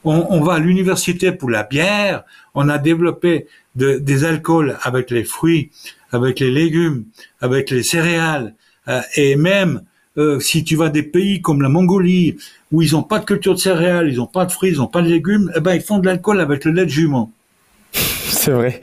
On, 0.04 0.28
on 0.30 0.42
va 0.42 0.54
à 0.54 0.60
l'université 0.60 1.32
pour 1.32 1.50
la 1.50 1.64
bière. 1.64 2.24
On 2.54 2.70
a 2.70 2.78
développé 2.78 3.48
de, 3.76 3.98
des 3.98 4.24
alcools 4.24 4.78
avec 4.84 5.12
les 5.12 5.24
fruits, 5.24 5.72
avec 6.12 6.40
les 6.40 6.52
légumes, 6.52 7.06
avec 7.42 7.70
les 7.70 7.84
céréales. 7.84 8.54
Euh, 8.88 9.02
et 9.16 9.36
même 9.36 9.82
euh, 10.18 10.40
si 10.40 10.64
tu 10.64 10.76
vas 10.76 10.90
des 10.90 11.04
pays 11.04 11.42
comme 11.42 11.62
la 11.62 11.70
Mongolie, 11.70 12.38
où 12.72 12.82
ils 12.82 12.94
n'ont 12.94 13.04
pas 13.04 13.20
de 13.20 13.26
culture 13.26 13.54
de 13.54 13.60
céréales, 13.60 14.10
ils 14.10 14.18
n'ont 14.18 14.28
pas 14.28 14.46
de 14.46 14.52
fruits, 14.52 14.72
ils 14.72 14.78
n'ont 14.78 14.88
pas 14.88 15.02
de 15.02 15.10
légumes, 15.10 15.52
eh 15.56 15.60
ben 15.60 15.74
ils 15.76 15.82
font 15.82 16.00
de 16.00 16.06
l'alcool 16.06 16.40
avec 16.40 16.66
le 16.66 16.72
lait 16.72 16.86
de 16.86 16.90
jument. 16.90 17.32
C'est 17.94 18.52
vrai. 18.52 18.82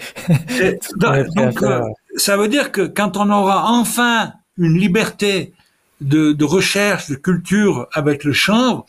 donc, 0.96 1.62
euh, 1.62 1.80
ça 2.16 2.36
veut 2.36 2.48
dire 2.48 2.72
que 2.72 2.82
quand 2.82 3.16
on 3.16 3.30
aura 3.30 3.70
enfin 3.70 4.32
une 4.58 4.78
liberté 4.78 5.52
de, 6.02 6.32
de 6.32 6.44
recherche, 6.44 7.08
de 7.08 7.14
culture 7.14 7.86
avec 7.92 8.24
le 8.24 8.32
chanvre, 8.32 8.86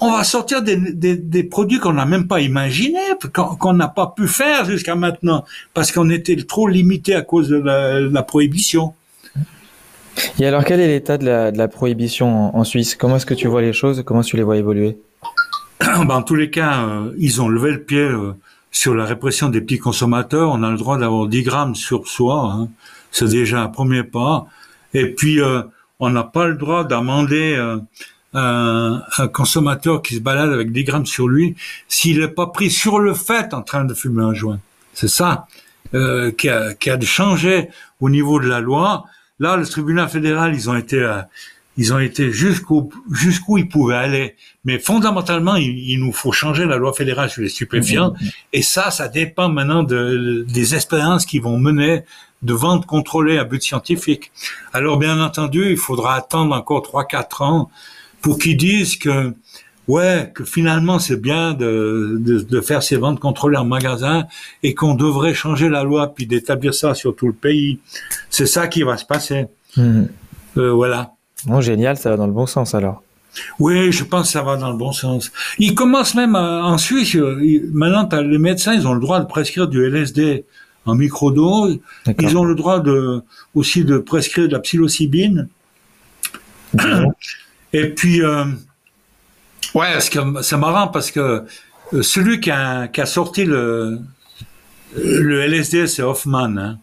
on 0.00 0.12
va 0.12 0.24
sortir 0.24 0.62
des, 0.62 0.76
des, 0.76 1.16
des 1.16 1.44
produits 1.44 1.78
qu'on 1.78 1.92
n'a 1.92 2.06
même 2.06 2.26
pas 2.26 2.40
imaginés, 2.40 2.98
qu'on 3.32 3.72
n'a 3.74 3.88
pas 3.88 4.14
pu 4.16 4.26
faire 4.26 4.64
jusqu'à 4.64 4.94
maintenant, 4.94 5.44
parce 5.74 5.92
qu'on 5.92 6.08
était 6.08 6.36
trop 6.36 6.68
limité 6.68 7.14
à 7.14 7.22
cause 7.22 7.48
de 7.48 7.56
la, 7.56 8.00
la, 8.00 8.22
prohibition. 8.22 8.94
Et 10.38 10.46
alors, 10.46 10.64
quel 10.64 10.80
est 10.80 10.88
l'état 10.88 11.18
de 11.18 11.26
la, 11.26 11.52
de 11.52 11.58
la 11.58 11.68
prohibition 11.68 12.54
en, 12.54 12.58
en 12.58 12.64
Suisse? 12.64 12.94
Comment 12.94 13.16
est-ce 13.16 13.26
que 13.26 13.34
tu 13.34 13.46
vois 13.46 13.60
les 13.60 13.74
choses? 13.74 14.02
Comment 14.06 14.22
tu 14.22 14.36
les 14.36 14.42
vois 14.42 14.56
évoluer? 14.56 14.96
Ben, 15.80 16.10
En 16.10 16.22
tous 16.22 16.34
les 16.34 16.50
cas, 16.50 16.82
euh, 16.84 17.12
ils 17.18 17.42
ont 17.42 17.48
levé 17.48 17.72
le 17.72 17.82
pied 17.82 17.98
euh, 17.98 18.32
sur 18.70 18.94
la 18.94 19.04
répression 19.04 19.50
des 19.50 19.60
petits 19.60 19.78
consommateurs. 19.78 20.50
On 20.50 20.62
a 20.62 20.70
le 20.70 20.78
droit 20.78 20.96
d'avoir 20.98 21.26
10 21.26 21.42
grammes 21.42 21.74
sur 21.74 22.08
soi. 22.08 22.50
Hein. 22.54 22.68
C'est 23.10 23.28
déjà 23.28 23.60
un 23.60 23.68
premier 23.68 24.02
pas. 24.02 24.46
Et 24.94 25.06
puis, 25.06 25.40
euh, 25.40 25.62
on 26.00 26.10
n'a 26.10 26.24
pas 26.24 26.46
le 26.46 26.54
droit 26.54 26.84
d'amender 26.84 27.54
euh, 27.56 27.76
un, 28.34 29.02
un, 29.18 29.28
consommateur 29.28 30.02
qui 30.02 30.16
se 30.16 30.20
balade 30.20 30.52
avec 30.52 30.72
10 30.72 30.84
grammes 30.84 31.06
sur 31.06 31.28
lui 31.28 31.56
s'il 31.88 32.20
n'est 32.20 32.28
pas 32.28 32.46
pris 32.46 32.70
sur 32.70 32.98
le 32.98 33.14
fait 33.14 33.54
en 33.54 33.62
train 33.62 33.84
de 33.84 33.94
fumer 33.94 34.22
un 34.22 34.34
joint. 34.34 34.60
C'est 34.94 35.08
ça 35.08 35.46
euh, 35.94 36.30
qui, 36.32 36.48
a, 36.48 36.74
qui 36.74 36.90
a 36.90 37.00
changé 37.00 37.68
au 38.00 38.10
niveau 38.10 38.40
de 38.40 38.48
la 38.48 38.60
loi. 38.60 39.04
Là, 39.38 39.56
le 39.56 39.66
tribunal 39.66 40.08
fédéral, 40.08 40.54
ils 40.54 40.70
ont 40.70 40.76
été 40.76 40.96
euh, 40.96 41.20
ils 41.76 41.94
ont 41.94 41.98
été 41.98 42.30
jusqu'où 42.30 42.90
jusqu'où 43.10 43.58
ils 43.58 43.68
pouvaient 43.68 43.96
aller. 43.96 44.36
Mais 44.64 44.78
fondamentalement, 44.78 45.56
il, 45.56 45.78
il, 45.78 45.98
nous 45.98 46.12
faut 46.12 46.32
changer 46.32 46.66
la 46.66 46.76
loi 46.76 46.92
fédérale 46.92 47.30
sur 47.30 47.42
les 47.42 47.48
stupéfiants. 47.48 48.10
Mmh. 48.10 48.28
Et 48.52 48.62
ça, 48.62 48.90
ça 48.90 49.08
dépend 49.08 49.48
maintenant 49.48 49.82
de, 49.82 50.44
des 50.48 50.74
expériences 50.74 51.24
qui 51.24 51.38
vont 51.38 51.58
mener 51.58 52.04
de 52.42 52.54
vente 52.54 52.86
contrôlée 52.86 53.38
à 53.38 53.44
but 53.44 53.62
scientifique. 53.62 54.32
Alors 54.72 54.98
bien 54.98 55.22
entendu, 55.22 55.70
il 55.70 55.76
faudra 55.76 56.14
attendre 56.14 56.54
encore 56.54 56.82
trois 56.82 57.04
quatre 57.04 57.42
ans 57.42 57.70
pour 58.22 58.38
qu'ils 58.38 58.56
disent 58.56 58.96
que 58.96 59.34
ouais 59.88 60.30
que 60.34 60.44
finalement 60.44 60.98
c'est 60.98 61.20
bien 61.20 61.52
de, 61.52 62.18
de, 62.20 62.40
de, 62.40 62.60
faire 62.60 62.82
ces 62.82 62.96
ventes 62.96 63.18
contrôlées 63.18 63.56
en 63.56 63.64
magasin 63.64 64.26
et 64.62 64.74
qu'on 64.74 64.94
devrait 64.94 65.34
changer 65.34 65.68
la 65.68 65.82
loi 65.82 66.14
puis 66.14 66.26
d'établir 66.26 66.74
ça 66.74 66.94
sur 66.94 67.14
tout 67.14 67.26
le 67.26 67.32
pays. 67.32 67.78
C'est 68.30 68.46
ça 68.46 68.68
qui 68.68 68.82
va 68.82 68.96
se 68.96 69.04
passer. 69.04 69.46
Mmh. 69.76 70.04
Euh, 70.56 70.72
voilà. 70.72 71.12
Bon, 71.46 71.60
génial, 71.60 71.96
ça 71.96 72.10
va 72.10 72.16
dans 72.16 72.26
le 72.26 72.32
bon 72.32 72.46
sens 72.46 72.74
alors. 72.74 73.02
Oui, 73.58 73.92
je 73.92 74.04
pense 74.04 74.26
que 74.26 74.32
ça 74.32 74.42
va 74.42 74.56
dans 74.56 74.70
le 74.70 74.76
bon 74.76 74.92
sens. 74.92 75.30
Ils 75.58 75.74
commencent 75.74 76.14
même 76.14 76.34
à, 76.34 76.64
en 76.64 76.78
Suisse. 76.78 77.16
Maintenant, 77.72 78.08
les 78.20 78.38
médecins, 78.38 78.74
ils 78.74 78.86
ont 78.86 78.94
le 78.94 79.00
droit 79.00 79.20
de 79.20 79.26
prescrire 79.26 79.68
du 79.68 79.84
LSD 79.84 80.44
en 80.90 80.94
microdose. 80.94 81.78
Ils 82.18 82.36
ont 82.36 82.44
le 82.44 82.54
droit 82.54 82.80
de, 82.80 83.22
aussi 83.54 83.84
de 83.84 83.98
prescrire 83.98 84.48
de 84.48 84.52
la 84.52 84.60
psilocybine. 84.60 85.48
Et 87.72 87.90
puis, 87.90 88.22
euh, 88.22 88.44
ouais, 89.74 89.98
c'est 90.00 90.56
marrant 90.56 90.88
parce 90.88 91.10
que 91.10 91.44
euh, 91.92 92.02
celui 92.02 92.40
qui 92.40 92.50
a, 92.50 92.88
qui 92.88 93.00
a 93.00 93.06
sorti 93.06 93.44
le, 93.44 93.98
le 94.96 95.40
LSD, 95.42 95.86
c'est 95.86 96.02
Hoffman. 96.02 96.56
Hein. 96.56 96.78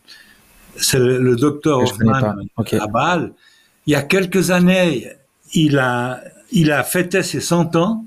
C'est 0.78 1.00
le, 1.00 1.36
docteur 1.36 1.80
Hoffman 1.80 2.36
à 2.80 2.88
Bâle. 2.88 3.34
Il 3.86 3.94
y 3.94 3.96
a 3.96 4.02
quelques 4.02 4.52
années, 4.52 5.08
il 5.54 5.78
a, 5.78 6.22
il 6.52 6.72
a 6.72 6.84
fêté 6.84 7.24
ses 7.24 7.42
100 7.42 7.76
ans. 7.76 8.06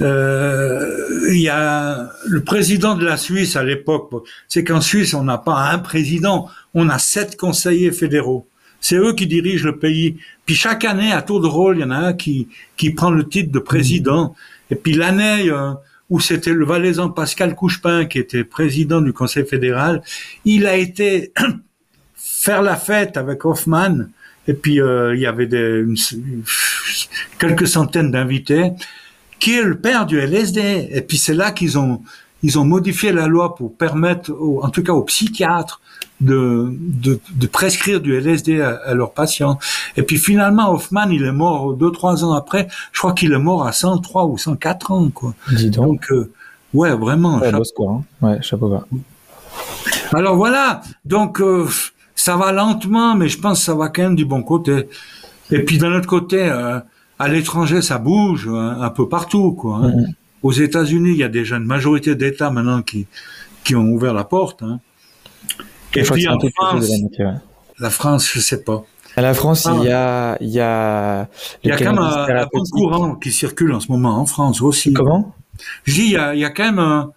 Euh, 0.00 1.28
il 1.30 1.40
y 1.40 1.48
a 1.48 2.10
le 2.26 2.42
président 2.42 2.94
de 2.94 3.04
la 3.04 3.16
Suisse 3.16 3.56
à 3.56 3.64
l'époque. 3.64 4.10
C'est 4.48 4.64
qu'en 4.64 4.80
Suisse, 4.80 5.14
on 5.14 5.24
n'a 5.24 5.38
pas 5.38 5.70
un 5.70 5.78
président, 5.78 6.48
on 6.74 6.88
a 6.88 6.98
sept 6.98 7.36
conseillers 7.36 7.92
fédéraux. 7.92 8.46
C'est 8.80 8.96
eux 8.96 9.12
qui 9.14 9.26
dirigent 9.26 9.66
le 9.66 9.78
pays. 9.78 10.16
Puis 10.46 10.54
chaque 10.54 10.84
année, 10.84 11.12
à 11.12 11.22
tour 11.22 11.40
de 11.40 11.46
rôle, 11.46 11.78
il 11.78 11.80
y 11.80 11.84
en 11.84 11.90
a 11.90 11.96
un 11.96 12.12
qui, 12.12 12.48
qui 12.76 12.90
prend 12.90 13.10
le 13.10 13.28
titre 13.28 13.50
de 13.50 13.58
président. 13.58 14.34
Et 14.70 14.76
puis 14.76 14.92
l'année 14.94 15.50
euh, 15.50 15.72
où 16.10 16.20
c'était 16.20 16.52
le 16.52 16.64
valaisan 16.64 17.10
Pascal 17.10 17.54
Couchepin 17.54 18.06
qui 18.06 18.18
était 18.18 18.44
président 18.44 19.00
du 19.00 19.12
Conseil 19.12 19.44
fédéral, 19.44 20.02
il 20.44 20.66
a 20.66 20.76
été 20.76 21.32
faire 22.14 22.62
la 22.62 22.76
fête 22.76 23.16
avec 23.16 23.44
Hoffman. 23.44 24.06
Et 24.46 24.54
puis 24.54 24.80
euh, 24.80 25.14
il 25.14 25.20
y 25.20 25.26
avait 25.26 25.46
des, 25.46 25.84
quelques 27.38 27.68
centaines 27.68 28.10
d'invités, 28.10 28.72
qui 29.38 29.56
est 29.56 29.62
le 29.62 29.78
père 29.78 30.06
du 30.06 30.18
LSD. 30.18 30.88
Et 30.90 31.00
puis 31.02 31.18
c'est 31.18 31.34
là 31.34 31.52
qu'ils 31.52 31.78
ont 31.78 32.02
ils 32.42 32.58
ont 32.58 32.64
modifié 32.64 33.12
la 33.12 33.26
loi 33.26 33.54
pour 33.54 33.74
permettre, 33.74 34.32
en 34.32 34.68
tout 34.70 34.82
cas 34.82 34.92
aux 34.92 35.02
psychiatres, 35.02 35.80
de, 36.20 36.72
de, 36.78 37.20
de, 37.34 37.46
prescrire 37.46 38.00
du 38.00 38.16
LSD 38.16 38.60
à, 38.60 38.94
leurs 38.94 39.12
patients. 39.12 39.58
Et 39.96 40.02
puis 40.02 40.16
finalement, 40.16 40.72
Hoffman, 40.72 41.10
il 41.10 41.24
est 41.24 41.32
mort 41.32 41.74
deux, 41.74 41.90
trois 41.90 42.24
ans 42.24 42.32
après. 42.32 42.68
Je 42.92 42.98
crois 42.98 43.12
qu'il 43.12 43.32
est 43.32 43.38
mort 43.38 43.66
à 43.66 43.72
103 43.72 44.26
ou 44.26 44.38
104 44.38 44.92
ans, 44.92 45.10
quoi. 45.10 45.34
Dis 45.52 45.70
donc. 45.70 45.86
donc 45.86 46.12
euh, 46.12 46.32
ouais, 46.74 46.94
vraiment. 46.94 47.38
Ouais, 47.38 47.50
chapeau. 47.50 47.88
Hein. 47.88 48.04
Ouais, 48.20 48.42
chapeau 48.42 48.68
bas. 48.68 48.86
Alors 50.12 50.36
voilà. 50.36 50.80
Donc, 51.04 51.40
euh, 51.40 51.68
ça 52.14 52.36
va 52.36 52.50
lentement, 52.50 53.14
mais 53.14 53.28
je 53.28 53.38
pense 53.38 53.60
que 53.60 53.64
ça 53.64 53.74
va 53.74 53.88
quand 53.88 54.02
même 54.02 54.16
du 54.16 54.24
bon 54.24 54.42
côté. 54.42 54.88
Et 55.50 55.64
puis 55.64 55.78
d'un 55.78 55.92
autre 55.94 56.08
côté, 56.08 56.42
euh, 56.42 56.80
à 57.18 57.28
l'étranger, 57.28 57.82
ça 57.82 57.98
bouge 57.98 58.48
hein, 58.48 58.78
un 58.80 58.90
peu 58.90 59.08
partout, 59.08 59.52
quoi. 59.52 59.76
Hein. 59.76 59.90
Mm-hmm. 59.90 60.14
Aux 60.42 60.52
États-Unis, 60.52 61.10
il 61.10 61.16
y 61.16 61.24
a 61.24 61.28
déjà 61.28 61.56
une 61.56 61.64
majorité 61.64 62.14
d'États 62.14 62.50
maintenant 62.50 62.82
qui, 62.82 63.06
qui 63.64 63.74
ont 63.74 63.86
ouvert 63.86 64.14
la 64.14 64.24
porte. 64.24 64.62
Hein. 64.62 64.78
Et 65.96 66.02
puis 66.02 66.28
en 66.28 66.38
France, 66.38 66.90
la 67.78 67.90
France, 67.90 68.30
je 68.32 68.40
sais 68.40 68.62
pas. 68.62 68.84
À 69.16 69.20
la 69.20 69.34
France, 69.34 69.66
il 69.80 69.88
y 69.88 69.90
a, 69.90 70.36
il 70.40 70.48
y 70.48 70.60
a, 70.60 71.28
il 71.64 71.70
y 71.70 71.72
a 71.72 71.76
quand 71.76 71.92
même 71.92 71.98
un, 71.98 72.46
bon 72.52 72.62
courant 72.70 73.14
qui 73.16 73.32
circule 73.32 73.72
en 73.72 73.80
ce 73.80 73.90
moment 73.90 74.20
en 74.20 74.26
France 74.26 74.62
aussi. 74.62 74.92
Comment? 74.92 75.34
Je 75.84 75.94
dis, 75.94 76.04
il 76.04 76.12
y 76.12 76.16
a, 76.16 76.34
il 76.34 76.40
y 76.40 76.44
a 76.44 76.50
quand 76.50 76.70
même 76.70 77.08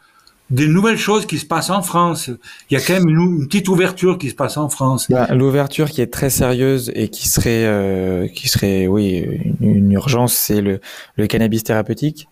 des 0.52 0.68
nouvelles 0.68 0.98
choses 0.98 1.26
qui 1.26 1.40
se 1.40 1.46
passent 1.46 1.72
en 1.72 1.82
France. 1.82 2.30
Il 2.70 2.78
y 2.78 2.78
a 2.78 2.86
quand 2.86 2.94
même 2.94 3.10
une, 3.10 3.48
petite 3.48 3.68
ouverture 3.68 4.18
qui 4.18 4.30
se 4.30 4.36
passe 4.36 4.58
en 4.58 4.70
France. 4.70 5.08
Bah, 5.10 5.28
L'ouverture 5.34 5.90
qui 5.90 6.02
est 6.02 6.14
très 6.14 6.30
sérieuse 6.30 6.92
et 6.94 7.08
qui 7.08 7.28
serait, 7.28 7.66
euh, 7.66 8.28
qui 8.28 8.48
serait, 8.48 8.86
oui, 8.86 9.26
une, 9.60 9.76
une 9.76 9.92
urgence, 9.94 10.34
c'est 10.34 10.62
le, 10.62 10.80
le 11.16 11.28
cannabis 11.28 11.64
thérapeutique. 11.64 12.28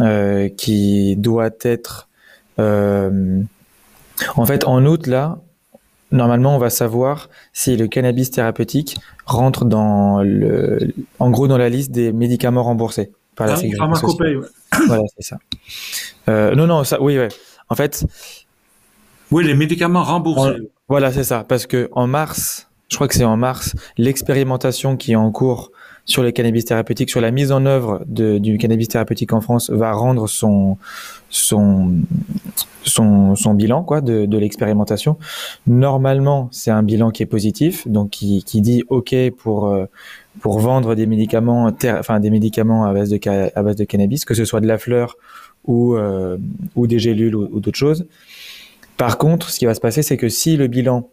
Euh, 0.00 0.48
qui 0.48 1.16
doit 1.16 1.50
être 1.60 2.08
euh, 2.58 3.42
en 4.36 4.46
fait 4.46 4.64
en 4.64 4.84
août 4.86 5.06
là 5.06 5.38
normalement 6.10 6.56
on 6.56 6.58
va 6.58 6.70
savoir 6.70 7.28
si 7.52 7.76
le 7.76 7.86
cannabis 7.88 8.30
thérapeutique 8.30 8.96
rentre 9.26 9.66
dans 9.66 10.22
le 10.22 10.94
en 11.18 11.30
gros 11.30 11.46
dans 11.46 11.58
la 11.58 11.68
liste 11.68 11.92
des 11.92 12.10
médicaments 12.10 12.62
remboursés 12.62 13.12
par 13.36 13.46
la 13.46 13.52
ah, 13.52 13.56
sécurité 13.56 13.94
sociale. 13.96 14.40
Voilà, 14.86 15.02
c'est 15.16 15.24
ça. 15.24 15.38
Euh, 16.28 16.54
non 16.54 16.66
non 16.66 16.84
ça 16.84 17.00
oui 17.02 17.18
ouais. 17.18 17.28
En 17.68 17.74
fait 17.74 18.04
oui, 19.30 19.44
les 19.44 19.54
médicaments 19.54 20.02
remboursés. 20.02 20.70
voilà, 20.88 21.10
c'est 21.10 21.24
ça 21.24 21.42
parce 21.48 21.66
que 21.66 21.88
en 21.92 22.06
mars, 22.06 22.68
je 22.90 22.96
crois 22.96 23.08
que 23.08 23.14
c'est 23.14 23.24
en 23.24 23.38
mars, 23.38 23.74
l'expérimentation 23.96 24.98
qui 24.98 25.12
est 25.12 25.16
en 25.16 25.30
cours 25.30 25.72
sur 26.04 26.22
le 26.22 26.32
cannabis 26.32 26.64
thérapeutique, 26.64 27.08
sur 27.08 27.20
la 27.20 27.30
mise 27.30 27.50
en 27.52 27.64
œuvre 27.64 28.02
de, 28.06 28.38
du 28.38 28.58
cannabis 28.58 28.88
thérapeutique 28.88 29.32
en 29.32 29.40
France, 29.40 29.70
va 29.70 29.92
rendre 29.92 30.28
son 30.28 30.76
son 31.30 31.92
son, 32.84 33.36
son 33.36 33.54
bilan 33.54 33.84
quoi 33.84 34.00
de, 34.00 34.26
de 34.26 34.38
l'expérimentation. 34.38 35.16
Normalement, 35.66 36.48
c'est 36.50 36.70
un 36.70 36.82
bilan 36.82 37.10
qui 37.10 37.22
est 37.22 37.26
positif, 37.26 37.86
donc 37.88 38.10
qui, 38.10 38.42
qui 38.44 38.60
dit 38.60 38.84
OK 38.88 39.14
pour 39.38 39.68
euh, 39.68 39.86
pour 40.40 40.58
vendre 40.60 40.94
des 40.94 41.06
médicaments, 41.06 41.70
enfin 41.84 42.20
des 42.20 42.30
médicaments 42.30 42.84
à 42.84 42.92
base 42.92 43.10
de 43.10 43.84
cannabis, 43.84 44.24
que 44.24 44.34
ce 44.34 44.44
soit 44.44 44.60
de 44.60 44.66
la 44.66 44.78
fleur 44.78 45.16
ou 45.64 45.94
euh, 45.94 46.38
ou 46.74 46.86
des 46.86 46.98
gélules 46.98 47.36
ou 47.36 47.60
d'autres 47.60 47.78
choses. 47.78 48.06
Par 48.96 49.18
contre, 49.18 49.50
ce 49.50 49.58
qui 49.58 49.66
va 49.66 49.74
se 49.74 49.80
passer, 49.80 50.02
c'est 50.02 50.16
que 50.16 50.28
si 50.28 50.56
le 50.56 50.66
bilan 50.66 51.08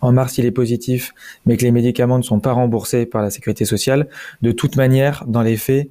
en 0.00 0.12
mars 0.12 0.36
il 0.38 0.44
est 0.44 0.50
positif, 0.50 1.14
mais 1.46 1.56
que 1.56 1.62
les 1.62 1.70
médicaments 1.70 2.18
ne 2.18 2.22
sont 2.22 2.40
pas 2.40 2.52
remboursés 2.52 3.06
par 3.06 3.22
la 3.22 3.30
sécurité 3.30 3.64
sociale, 3.64 4.08
de 4.42 4.52
toute 4.52 4.76
manière, 4.76 5.24
dans 5.26 5.42
les 5.42 5.56
faits, 5.56 5.88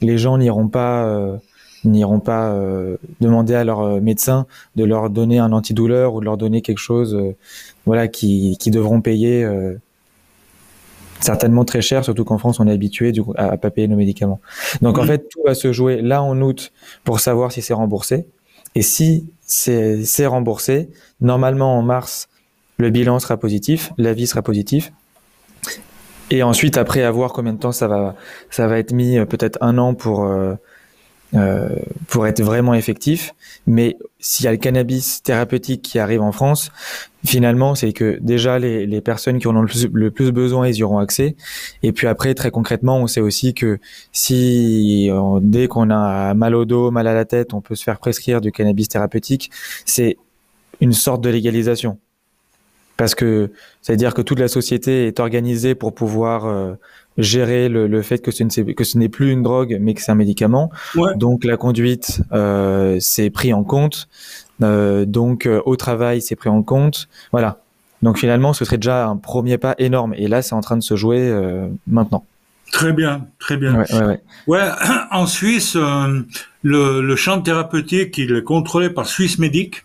les 0.00 0.18
gens 0.18 0.38
n'iront 0.38 0.68
pas 0.68 1.06
euh, 1.06 1.36
n'iront 1.84 2.20
pas 2.20 2.52
euh, 2.52 2.96
demander 3.20 3.54
à 3.54 3.64
leur 3.64 3.80
euh, 3.80 4.00
médecin 4.00 4.46
de 4.74 4.84
leur 4.84 5.08
donner 5.08 5.38
un 5.38 5.52
antidouleur 5.52 6.14
ou 6.14 6.20
de 6.20 6.26
leur 6.26 6.36
donner 6.36 6.60
quelque 6.60 6.78
chose, 6.78 7.18
voilà, 7.86 8.08
qui, 8.08 8.56
qui 8.58 8.70
devront 8.70 9.00
payer 9.00 9.48
certainement 11.26 11.64
très 11.64 11.82
cher, 11.82 12.04
surtout 12.04 12.24
qu'en 12.24 12.38
France 12.38 12.60
on 12.60 12.66
est 12.66 12.72
habitué 12.72 13.12
du 13.12 13.22
à, 13.36 13.52
à 13.52 13.56
pas 13.56 13.70
payer 13.70 13.88
nos 13.88 13.96
médicaments. 13.96 14.40
Donc 14.82 14.98
en 14.98 15.04
fait 15.04 15.28
tout 15.28 15.40
va 15.44 15.54
se 15.54 15.72
jouer 15.72 16.00
là 16.00 16.22
en 16.22 16.40
août 16.40 16.72
pour 17.04 17.20
savoir 17.20 17.52
si 17.52 17.62
c'est 17.62 17.74
remboursé. 17.74 18.26
Et 18.74 18.82
si 18.82 19.30
c'est 19.46 20.26
remboursé, 20.26 20.90
normalement 21.20 21.78
en 21.78 21.82
mars 21.82 22.28
le 22.78 22.90
bilan 22.90 23.18
sera 23.18 23.36
positif, 23.36 23.92
l'avis 23.96 24.26
sera 24.26 24.42
positif. 24.42 24.92
Et 26.30 26.42
ensuite, 26.42 26.76
après, 26.76 27.02
à 27.02 27.10
voir 27.10 27.32
combien 27.32 27.52
de 27.52 27.58
temps 27.58 27.72
ça 27.72 27.86
va, 27.88 28.14
ça 28.50 28.66
va 28.66 28.78
être 28.78 28.92
mis, 28.92 29.18
euh, 29.18 29.24
peut-être 29.24 29.58
un 29.60 29.78
an 29.78 29.94
pour, 29.94 30.24
euh, 30.24 30.54
euh, 31.34 31.68
pour 32.08 32.26
être 32.26 32.42
vraiment 32.42 32.74
effectif. 32.74 33.34
Mais 33.66 33.96
s'il 34.18 34.44
y 34.44 34.48
a 34.48 34.50
le 34.50 34.56
cannabis 34.56 35.22
thérapeutique 35.22 35.82
qui 35.82 35.98
arrive 35.98 36.22
en 36.22 36.32
France, 36.32 36.72
finalement, 37.26 37.74
c'est 37.74 37.92
que 37.92 38.18
déjà 38.20 38.58
les, 38.58 38.86
les 38.86 39.00
personnes 39.00 39.38
qui 39.38 39.46
en 39.46 39.56
ont 39.56 39.62
le 39.62 39.68
plus, 39.68 39.86
le 39.92 40.10
plus, 40.10 40.32
besoin, 40.32 40.68
ils 40.68 40.76
y 40.76 40.82
auront 40.82 40.98
accès. 40.98 41.36
Et 41.82 41.92
puis 41.92 42.06
après, 42.06 42.34
très 42.34 42.50
concrètement, 42.50 42.98
on 42.98 43.06
sait 43.06 43.20
aussi 43.20 43.54
que 43.54 43.78
si 44.12 45.10
dès 45.40 45.68
qu'on 45.68 45.90
a 45.90 46.34
mal 46.34 46.54
au 46.54 46.64
dos, 46.64 46.90
mal 46.90 47.06
à 47.06 47.14
la 47.14 47.24
tête, 47.24 47.54
on 47.54 47.60
peut 47.60 47.74
se 47.74 47.84
faire 47.84 47.98
prescrire 47.98 48.40
du 48.40 48.52
cannabis 48.52 48.88
thérapeutique, 48.88 49.50
c'est 49.84 50.16
une 50.80 50.92
sorte 50.92 51.22
de 51.22 51.30
légalisation 51.30 51.98
parce 52.96 53.14
que 53.14 53.50
c'est-à-dire 53.82 54.14
que 54.14 54.22
toute 54.22 54.38
la 54.38 54.48
société 54.48 55.06
est 55.06 55.20
organisée 55.20 55.74
pour 55.74 55.94
pouvoir 55.94 56.46
euh, 56.46 56.74
gérer 57.18 57.68
le, 57.68 57.86
le, 57.86 58.02
fait 58.02 58.18
que 58.18 58.30
ce, 58.30 58.42
ne, 58.42 58.72
que 58.72 58.84
ce 58.84 58.98
n'est 58.98 59.08
plus 59.08 59.30
une 59.32 59.42
drogue, 59.42 59.76
mais 59.80 59.94
que 59.94 60.02
c'est 60.02 60.12
un 60.12 60.16
médicament. 60.16 60.70
Donc 61.16 61.44
la 61.44 61.56
conduite, 61.56 62.20
euh, 62.32 62.96
c'est 63.00 63.30
pris 63.30 63.52
en 63.52 63.64
compte. 63.64 64.08
Euh, 64.62 65.04
donc 65.04 65.46
euh, 65.46 65.60
au 65.64 65.76
travail, 65.76 66.22
c'est 66.22 66.36
pris 66.36 66.48
en 66.48 66.62
compte. 66.62 67.08
Voilà. 67.32 67.58
Donc 68.02 68.18
finalement, 68.18 68.52
ce 68.52 68.64
serait 68.64 68.78
déjà 68.78 69.06
un 69.06 69.16
premier 69.16 69.58
pas 69.58 69.74
énorme. 69.78 70.14
Et 70.16 70.28
là, 70.28 70.42
c'est 70.42 70.54
en 70.54 70.60
train 70.60 70.76
de 70.76 70.82
se 70.82 70.96
jouer 70.96 71.20
euh, 71.20 71.68
maintenant. 71.86 72.24
Très 72.72 72.92
bien, 72.92 73.26
très 73.38 73.56
bien. 73.56 73.74
Ouais, 73.76 73.94
ouais, 73.94 74.04
ouais. 74.04 74.20
ouais 74.46 74.68
en 75.10 75.26
Suisse, 75.26 75.76
le, 75.76 77.00
le 77.00 77.16
champ 77.16 77.40
thérapeutique, 77.40 78.18
il 78.18 78.34
est 78.34 78.42
contrôlé 78.42 78.90
par 78.90 79.06
Suisse 79.06 79.38
Médic. 79.38 79.84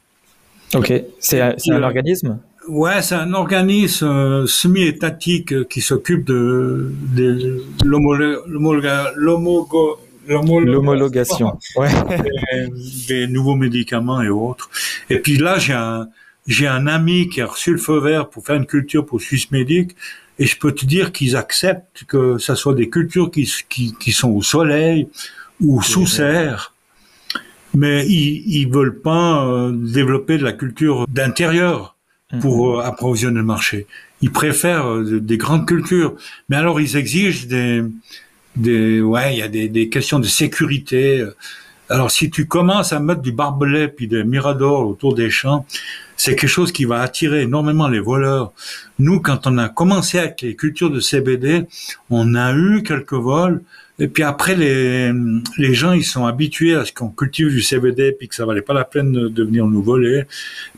Ok, 0.73 0.93
c'est 1.19 1.41
un, 1.41 1.55
un 1.69 1.83
organisme 1.83 2.39
Ouais, 2.67 3.01
c'est 3.01 3.15
un 3.15 3.33
organisme 3.33 4.05
euh, 4.05 4.45
semi-étatique 4.45 5.67
qui 5.67 5.81
s'occupe 5.81 6.25
de, 6.25 6.91
de 7.15 7.63
l'homologation 7.83 9.11
ouais. 11.75 11.89
des, 13.07 13.27
nouveaux 13.27 13.55
médicaments 13.55 14.21
et 14.21 14.29
autres. 14.29 14.69
Et 15.09 15.19
puis 15.19 15.37
là, 15.37 15.57
j'ai 15.57 15.73
un, 15.73 16.07
j'ai 16.47 16.67
un 16.67 16.87
ami 16.87 17.29
qui 17.29 17.41
a 17.41 17.47
reçu 17.47 17.71
le 17.71 17.77
feu 17.77 17.99
vert 17.99 18.29
pour 18.29 18.45
faire 18.45 18.55
une 18.55 18.65
culture 18.65 19.05
pour 19.05 19.21
Suisse 19.21 19.51
Médic, 19.51 19.95
et 20.39 20.45
je 20.45 20.57
peux 20.57 20.71
te 20.71 20.85
dire 20.85 21.11
qu'ils 21.11 21.35
acceptent 21.35 22.03
que 22.07 22.37
ça 22.37 22.55
soit 22.55 22.73
des 22.73 22.89
cultures 22.89 23.29
qui, 23.29 23.51
qui, 23.69 23.95
qui 23.99 24.11
sont 24.11 24.31
au 24.31 24.41
soleil 24.41 25.07
ou 25.59 25.81
sous 25.81 26.07
serre, 26.07 26.73
mais 27.75 28.05
ils, 28.07 28.43
ils 28.47 28.67
veulent 28.67 28.99
pas 28.99 29.45
euh, 29.45 29.71
développer 29.71 30.37
de 30.37 30.43
la 30.43 30.53
culture 30.53 31.05
d'intérieur 31.07 31.95
pour 32.39 32.73
mhm. 32.73 32.79
euh, 32.79 32.83
approvisionner 32.83 33.37
le 33.37 33.45
marché. 33.45 33.87
Ils 34.21 34.31
préfèrent 34.31 34.87
euh, 34.87 35.19
des 35.19 35.37
grandes 35.37 35.67
cultures, 35.67 36.15
mais 36.49 36.55
alors 36.55 36.79
ils 36.79 36.95
exigent 36.95 37.47
des, 37.47 37.83
des 38.55 39.01
ouais, 39.01 39.35
il 39.35 39.39
y 39.39 39.41
a 39.41 39.47
des, 39.47 39.69
des, 39.69 39.89
questions 39.89 40.19
de 40.19 40.25
sécurité. 40.25 41.25
Alors 41.89 42.11
si 42.11 42.29
tu 42.29 42.47
commences 42.47 42.93
à 42.93 42.99
mettre 42.99 43.21
du 43.21 43.31
barbelé 43.31 43.87
puis 43.87 44.07
des 44.07 44.23
miradors 44.23 44.87
autour 44.87 45.13
des 45.13 45.29
champs, 45.29 45.65
c'est 46.21 46.35
quelque 46.35 46.51
chose 46.51 46.71
qui 46.71 46.85
va 46.85 47.01
attirer 47.01 47.41
énormément 47.41 47.87
les 47.87 47.99
voleurs. 47.99 48.53
Nous, 48.99 49.21
quand 49.21 49.47
on 49.47 49.57
a 49.57 49.69
commencé 49.69 50.19
avec 50.19 50.41
les 50.41 50.55
cultures 50.55 50.91
de 50.91 50.99
CBD, 50.99 51.65
on 52.11 52.35
a 52.35 52.53
eu 52.53 52.83
quelques 52.83 53.13
vols 53.13 53.63
Et 53.97 54.07
puis 54.07 54.21
après, 54.21 54.55
les, 54.55 55.11
les 55.57 55.73
gens, 55.73 55.93
ils 55.93 56.03
sont 56.03 56.27
habitués 56.27 56.75
à 56.75 56.85
ce 56.85 56.91
qu'on 56.93 57.09
cultive 57.09 57.49
du 57.49 57.63
CBD, 57.63 58.11
puis 58.11 58.27
que 58.27 58.35
ça 58.35 58.45
valait 58.45 58.61
pas 58.61 58.75
la 58.75 58.83
peine 58.83 59.11
de, 59.11 59.43
venir 59.43 59.65
nous 59.65 59.81
voler. 59.81 60.25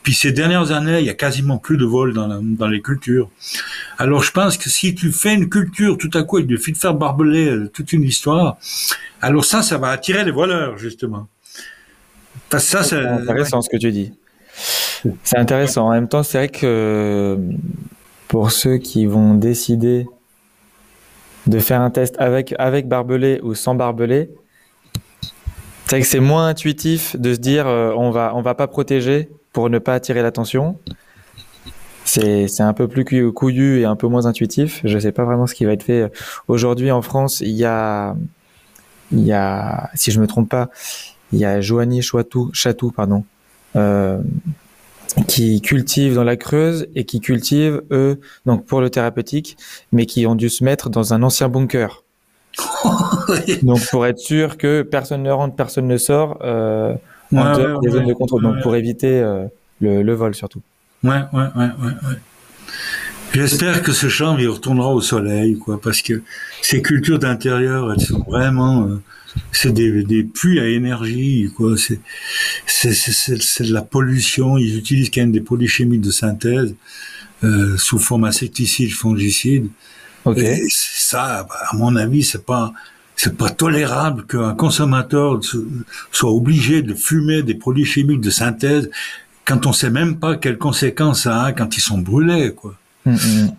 Puis 0.02 0.14
ces 0.14 0.32
dernières 0.32 0.72
années, 0.72 1.00
il 1.00 1.06
y 1.06 1.10
a 1.10 1.14
quasiment 1.14 1.58
plus 1.58 1.76
de 1.76 1.84
vol 1.84 2.14
dans, 2.14 2.42
dans 2.42 2.70
les 2.70 2.82
cultures. 2.82 3.30
Alors 3.98 4.24
je 4.24 4.32
pense 4.32 4.58
que 4.58 4.70
si 4.70 4.96
tu 4.96 5.12
fais 5.12 5.34
une 5.34 5.50
culture, 5.50 5.98
tout 5.98 6.12
à 6.14 6.24
coup, 6.24 6.40
il 6.40 6.48
suffit 6.58 6.72
de 6.72 6.78
faire 6.78 6.94
barbeler 6.94 7.50
euh, 7.50 7.68
toute 7.68 7.92
une 7.92 8.04
histoire, 8.04 8.58
alors 9.22 9.44
ça, 9.44 9.62
ça 9.62 9.78
va 9.78 9.90
attirer 9.90 10.24
les 10.24 10.32
voleurs, 10.32 10.78
justement. 10.78 11.28
Parce 12.50 12.64
ça, 12.64 12.82
c'est 12.82 13.06
intéressant 13.06 13.62
ce 13.62 13.70
que 13.70 13.78
tu 13.78 13.92
dis. 13.92 14.14
C'est 15.24 15.38
intéressant. 15.38 15.88
En 15.88 15.92
même 15.92 16.08
temps, 16.08 16.24
c'est 16.24 16.38
vrai 16.38 16.50
que 16.50 17.38
pour 18.28 18.52
ceux 18.52 18.78
qui 18.78 19.06
vont 19.06 19.34
décider 19.36 20.08
de 21.48 21.60
faire 21.60 21.82
un 21.82 21.90
test 21.90 22.16
avec, 22.20 22.56
avec 22.58 22.88
barbelé 22.88 23.40
ou 23.44 23.54
sans 23.54 23.76
barbelé, 23.76 24.30
c'est 25.88 26.00
que 26.00 26.08
c'est 26.08 26.20
moins 26.20 26.48
intuitif 26.48 27.16
de 27.18 27.34
se 27.34 27.40
dire 27.40 27.68
euh, 27.68 27.94
on 27.96 28.10
va 28.10 28.32
on 28.34 28.42
va 28.42 28.56
pas 28.56 28.66
protéger 28.66 29.30
pour 29.52 29.70
ne 29.70 29.78
pas 29.78 29.94
attirer 29.94 30.24
l'attention. 30.24 30.80
C'est 32.06 32.62
un 32.62 32.74
peu 32.74 32.88
plus 32.88 33.32
couillu 33.32 33.80
et 33.82 33.86
un 33.86 33.96
peu 33.96 34.08
moins 34.08 34.26
intuitif. 34.26 34.82
Je 34.84 34.98
sais 35.00 35.12
pas 35.12 35.24
vraiment 35.24 35.48
ce 35.48 35.54
qui 35.56 35.66
va 35.66 35.74
être 35.74 35.84
fait 35.84 36.12
aujourd'hui 36.48 36.92
en 36.92 37.02
France. 37.02 37.42
Il 37.42 37.52
y 37.52 37.66
a 37.66 38.16
y 39.12 39.32
a 39.32 39.90
si 39.94 40.12
je 40.12 40.20
me 40.20 40.28
trompe 40.28 40.50
pas, 40.50 40.70
il 41.32 41.40
y 41.40 41.46
a 41.46 41.62
Joanie 41.62 42.02
Chatou 42.02 42.50
Chatou 42.54 42.92
pardon 42.92 43.24
euh, 43.76 44.20
qui 45.28 45.62
cultivent 45.62 46.16
dans 46.16 46.24
la 46.24 46.36
Creuse 46.36 46.88
et 46.96 47.06
qui 47.06 47.20
cultivent 47.20 47.82
eux 47.92 48.20
donc 48.46 48.66
pour 48.66 48.82
le 48.82 48.90
thérapeutique, 48.90 49.58
mais 49.92 50.06
qui 50.06 50.26
ont 50.28 50.36
dû 50.36 50.50
se 50.50 50.64
mettre 50.64 50.90
dans 50.90 51.14
un 51.14 51.24
ancien 51.24 51.50
bunker. 51.50 52.04
donc 53.64 53.80
pour 53.90 54.06
être 54.06 54.20
sûr 54.20 54.58
que 54.58 54.84
personne 54.84 55.24
ne 55.24 55.32
rentre, 55.32 55.56
personne 55.56 55.88
ne 55.88 55.98
sort 55.98 56.38
euh, 56.44 56.94
en 57.36 57.80
des 57.80 57.90
zones 57.90 58.06
de 58.06 58.14
contrôle. 58.14 58.44
donc 58.44 58.62
pour 58.62 58.76
éviter 58.76 59.20
euh, 59.20 59.46
le, 59.82 60.04
le, 60.04 60.14
vol 60.14 60.36
surtout. 60.36 60.62
Ouais, 61.04 61.22
ouais, 61.34 61.48
ouais, 61.56 61.70
ouais. 61.84 62.18
J'espère 63.34 63.82
que 63.82 63.92
ce 63.92 64.10
champ 64.10 64.38
il 64.38 64.48
retournera 64.48 64.94
au 64.94 65.02
soleil, 65.02 65.58
quoi, 65.58 65.82
parce 65.82 66.04
que 66.04 66.22
ces 66.62 66.84
cultures 66.84 67.18
d'intérieur, 67.18 67.92
elles 67.92 68.02
sont 68.02 68.20
vraiment 68.20 68.84
euh, 68.84 69.02
c'est 69.52 69.72
des, 69.72 70.04
des 70.04 70.24
puits 70.24 70.60
à 70.60 70.68
énergie, 70.68 71.52
quoi. 71.56 71.76
C'est, 71.78 72.00
c'est, 72.66 72.94
c'est, 72.94 73.64
de 73.64 73.74
la 73.74 73.82
pollution. 73.82 74.58
Ils 74.58 74.78
utilisent 74.78 75.10
quand 75.10 75.22
même 75.22 75.32
des 75.32 75.42
produits 75.42 75.68
chimiques 75.68 76.02
de 76.02 76.12
synthèse 76.12 76.76
euh, 77.44 77.78
sous 77.78 78.00
forme 78.00 78.26
insecticide, 78.26 78.92
fongicide. 78.92 79.68
Okay. 80.26 80.42
Et 80.42 80.68
ça, 80.70 81.48
à 81.50 81.76
mon 81.76 81.96
avis, 81.96 82.24
c'est 82.24 82.46
pas 82.46 82.74
c'est 83.16 83.38
pas 83.38 83.50
tolérable 83.50 84.26
qu'un 84.26 84.56
consommateur 84.56 85.40
soit 86.12 86.32
obligé 86.32 86.82
de 86.82 86.96
fumer 86.96 87.44
des 87.44 87.54
produits 87.54 87.86
chimiques 87.86 88.22
de 88.22 88.32
synthèse 88.32 88.90
quand 89.46 89.66
on 89.66 89.74
sait 89.74 89.90
même 89.90 90.20
pas 90.20 90.36
quelles 90.36 90.58
conséquences 90.58 91.24
ça 91.24 91.44
a 91.44 91.52
quand 91.52 91.78
ils 91.78 91.82
sont 91.82 92.00
brûlés, 92.00 92.54
quoi. 92.54 92.76
Mm, 93.06 93.14
mm. 93.14 93.56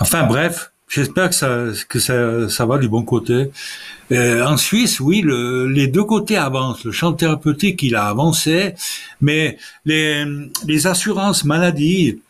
Enfin 0.00 0.24
bref, 0.24 0.72
J'espère 0.88 1.30
que 1.30 1.34
ça, 1.34 1.64
que 1.88 1.98
ça, 1.98 2.48
ça 2.48 2.66
va 2.66 2.78
du 2.78 2.88
bon 2.88 3.02
côté. 3.02 3.50
Euh, 4.12 4.44
en 4.44 4.56
Suisse, 4.56 5.00
oui, 5.00 5.22
le, 5.22 5.66
les 5.66 5.86
deux 5.88 6.04
côtés 6.04 6.36
avancent. 6.36 6.84
Le 6.84 6.92
champ 6.92 7.12
thérapeutique, 7.12 7.82
il 7.82 7.96
a 7.96 8.06
avancé, 8.06 8.74
mais 9.20 9.58
les, 9.84 10.24
les 10.66 10.86
assurances 10.86 11.44
maladie, 11.44 12.20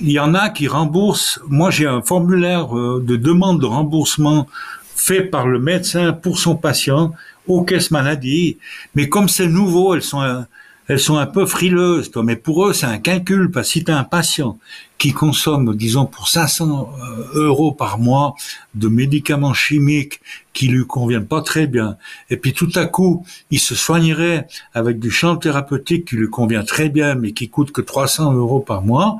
il 0.00 0.10
y 0.10 0.18
en 0.18 0.34
a 0.34 0.48
qui 0.48 0.68
remboursent. 0.68 1.40
Moi, 1.48 1.70
j'ai 1.70 1.86
un 1.86 2.02
formulaire 2.02 2.76
euh, 2.76 3.02
de 3.04 3.16
demande 3.16 3.60
de 3.60 3.66
remboursement 3.66 4.46
fait 4.94 5.22
par 5.22 5.46
le 5.46 5.58
médecin 5.58 6.12
pour 6.12 6.38
son 6.38 6.56
patient 6.56 7.12
aux 7.46 7.62
caisses 7.62 7.90
maladie. 7.90 8.58
Mais 8.94 9.08
comme 9.08 9.28
c'est 9.28 9.48
nouveau, 9.48 9.94
elles 9.94 10.02
sont 10.02 10.44
elles 10.88 10.98
sont 10.98 11.18
un 11.18 11.26
peu 11.26 11.44
frileuses, 11.44 12.10
toi. 12.10 12.22
Mais 12.24 12.36
pour 12.36 12.66
eux, 12.66 12.72
c'est 12.72 12.86
un 12.86 12.98
calcul, 12.98 13.50
parce 13.50 13.68
que 13.68 13.72
si 13.74 13.84
tu 13.84 13.92
as 13.92 13.98
un 13.98 14.04
patient 14.04 14.58
qui 14.96 15.12
consomme, 15.12 15.76
disons, 15.76 16.06
pour 16.06 16.28
500 16.28 16.90
euh, 16.90 17.44
euros 17.44 17.72
par 17.72 17.98
mois 17.98 18.34
de 18.74 18.88
médicaments 18.88 19.52
chimiques 19.52 20.20
qui 20.54 20.66
lui 20.68 20.86
conviennent 20.86 21.26
pas 21.26 21.42
très 21.42 21.66
bien, 21.66 21.98
et 22.30 22.38
puis 22.38 22.54
tout 22.54 22.70
à 22.74 22.86
coup, 22.86 23.24
il 23.50 23.60
se 23.60 23.74
soignerait 23.74 24.48
avec 24.72 24.98
du 24.98 25.10
champ 25.10 25.36
thérapeutique 25.36 26.06
qui 26.06 26.16
lui 26.16 26.30
convient 26.30 26.64
très 26.64 26.88
bien, 26.88 27.14
mais 27.14 27.32
qui 27.32 27.50
coûte 27.50 27.70
que 27.70 27.82
300 27.82 28.32
euros 28.32 28.60
par 28.60 28.82
mois, 28.82 29.18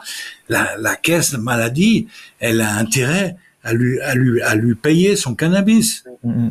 la, 0.48 0.76
la 0.78 0.96
caisse 0.96 1.32
de 1.32 1.36
maladie, 1.36 2.08
elle 2.40 2.62
a 2.62 2.76
intérêt 2.76 3.36
à 3.62 3.74
lui, 3.74 4.00
à 4.00 4.14
lui, 4.14 4.40
à 4.40 4.54
lui 4.54 4.74
payer 4.74 5.16
son 5.16 5.34
cannabis. 5.34 6.04
Mm-hmm. 6.26 6.50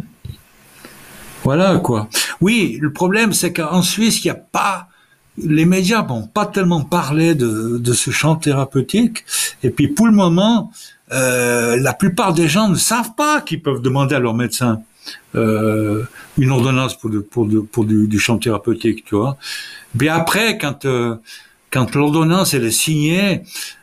Voilà 1.44 1.80
quoi. 1.80 2.07
Oui, 2.39 2.77
le 2.80 2.94
problème 2.94 3.34
c'est 3.34 3.52
qu'en 3.52 3.81
Suisse, 3.81 4.23
il 4.23 4.27
n'y 4.27 4.31
a 4.31 4.35
pas 4.35 4.89
les 5.38 5.65
médias 5.65 6.03
n'ont 6.03 6.27
pas 6.27 6.45
tellement 6.45 6.84
parlé 6.84 7.35
de, 7.35 7.77
de, 7.77 7.93
ce 7.93 8.11
champ 8.11 8.35
thérapeutique. 8.35 9.26
Et 9.64 9.69
puis 9.69 9.88
pour 9.88 10.07
le 10.07 10.14
moment, 10.14 10.72
euh, 11.11 11.77
la 11.77 11.93
plupart 11.93 12.34
des 12.34 12.47
gens 12.47 12.68
ne 12.69 12.76
savent 12.76 13.14
pas 13.15 13.41
qu'ils 13.41 13.61
peuvent 13.61 13.81
demander 13.81 14.15
à 14.15 14.19
leur 14.19 14.34
médecin 14.34 14.81
euh, 15.35 16.03
une 16.38 16.51
ordonnance 16.51 16.97
pour, 16.97 17.11
pour, 17.30 17.47
pour 17.72 17.85
du, 17.85 18.19
champ 18.19 18.38
thérapeutique, 18.38 19.05
tu 19.05 19.15
vois. 19.15 19.38
Mais 19.95 20.09
après, 20.09 20.57
quand 20.57 20.85
euh, 20.85 21.15
quand 21.72 21.95
l'ordonnance 21.95 22.53
est 22.53 22.72
signée, 22.72 23.41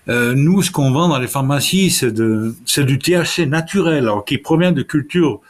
euh, 0.09 0.35
nous 0.35 0.63
ce 0.63 0.71
qu'on 0.71 0.91
vend 0.91 1.09
dans 1.09 1.19
les 1.19 1.29
pharmacies 1.29 1.91
c'est 1.91 2.13
de 2.13 2.55
c'est 2.67 2.85
du 2.85 2.99
THC 2.99 3.47
naturel, 3.47 4.05
alors 4.05 4.25
qui 4.25 4.39
provient 4.39 4.73
de 4.73 4.83
cultures 4.83 5.41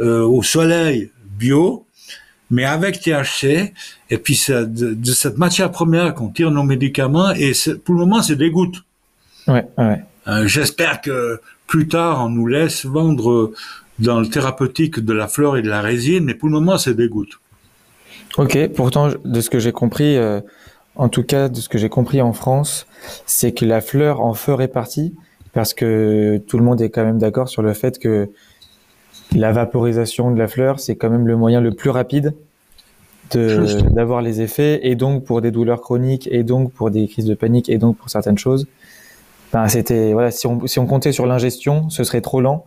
euh, 0.00 0.22
au 0.22 0.42
soleil 0.42 1.10
bio 1.38 1.86
mais 2.50 2.64
avec 2.64 3.00
THC, 3.00 3.72
et 4.10 4.18
puis 4.18 4.40
de, 4.48 4.94
de, 4.94 5.12
cette 5.12 5.38
matière 5.38 5.70
première 5.70 6.14
qu'on 6.14 6.28
tire 6.28 6.50
nos 6.50 6.62
médicaments, 6.62 7.32
et 7.32 7.52
pour 7.84 7.94
le 7.94 8.00
moment, 8.00 8.22
c'est 8.22 8.36
des 8.36 8.50
gouttes. 8.50 8.82
Ouais, 9.46 9.66
ouais. 9.78 10.02
Euh, 10.28 10.46
J'espère 10.46 11.00
que 11.00 11.40
plus 11.66 11.88
tard, 11.88 12.24
on 12.24 12.28
nous 12.28 12.46
laisse 12.46 12.84
vendre 12.84 13.52
dans 13.98 14.20
le 14.20 14.28
thérapeutique 14.28 15.00
de 15.00 15.12
la 15.12 15.28
fleur 15.28 15.56
et 15.56 15.62
de 15.62 15.68
la 15.68 15.80
résine, 15.80 16.24
mais 16.24 16.34
pour 16.34 16.48
le 16.48 16.54
moment, 16.54 16.78
c'est 16.78 16.94
des 16.94 17.08
gouttes. 17.08 17.40
Ok, 18.36 18.68
pourtant, 18.74 19.10
de 19.24 19.40
ce 19.40 19.48
que 19.48 19.58
j'ai 19.58 19.72
compris, 19.72 20.16
euh, 20.16 20.40
en 20.96 21.08
tout 21.08 21.22
cas, 21.22 21.48
de 21.48 21.60
ce 21.60 21.68
que 21.68 21.78
j'ai 21.78 21.88
compris 21.88 22.20
en 22.20 22.32
France, 22.32 22.86
c'est 23.26 23.52
que 23.52 23.64
la 23.64 23.80
fleur 23.80 24.20
en 24.20 24.34
ferait 24.34 24.68
partie, 24.68 25.14
parce 25.52 25.72
que 25.72 26.38
tout 26.48 26.58
le 26.58 26.64
monde 26.64 26.80
est 26.80 26.90
quand 26.90 27.04
même 27.04 27.18
d'accord 27.18 27.48
sur 27.48 27.62
le 27.62 27.72
fait 27.74 27.98
que 27.98 28.28
la 29.34 29.52
vaporisation 29.52 30.30
de 30.30 30.38
la 30.38 30.48
fleur, 30.48 30.80
c'est 30.80 30.96
quand 30.96 31.10
même 31.10 31.26
le 31.26 31.36
moyen 31.36 31.60
le 31.60 31.72
plus 31.72 31.90
rapide 31.90 32.34
d'avoir 33.32 34.22
les 34.22 34.40
effets, 34.40 34.80
et 34.86 34.94
donc 34.94 35.24
pour 35.24 35.40
des 35.40 35.50
douleurs 35.50 35.80
chroniques, 35.80 36.28
et 36.30 36.42
donc 36.42 36.72
pour 36.72 36.90
des 36.90 37.08
crises 37.08 37.24
de 37.24 37.34
panique, 37.34 37.68
et 37.68 37.78
donc 37.78 37.96
pour 37.96 38.10
certaines 38.10 38.38
choses. 38.38 38.66
Ben, 39.52 39.68
c'était 39.68 40.12
voilà, 40.12 40.30
si 40.30 40.46
on, 40.46 40.66
si 40.66 40.78
on 40.78 40.86
comptait 40.86 41.12
sur 41.12 41.26
l'ingestion, 41.26 41.88
ce 41.90 42.04
serait 42.04 42.20
trop 42.20 42.40
lent. 42.40 42.64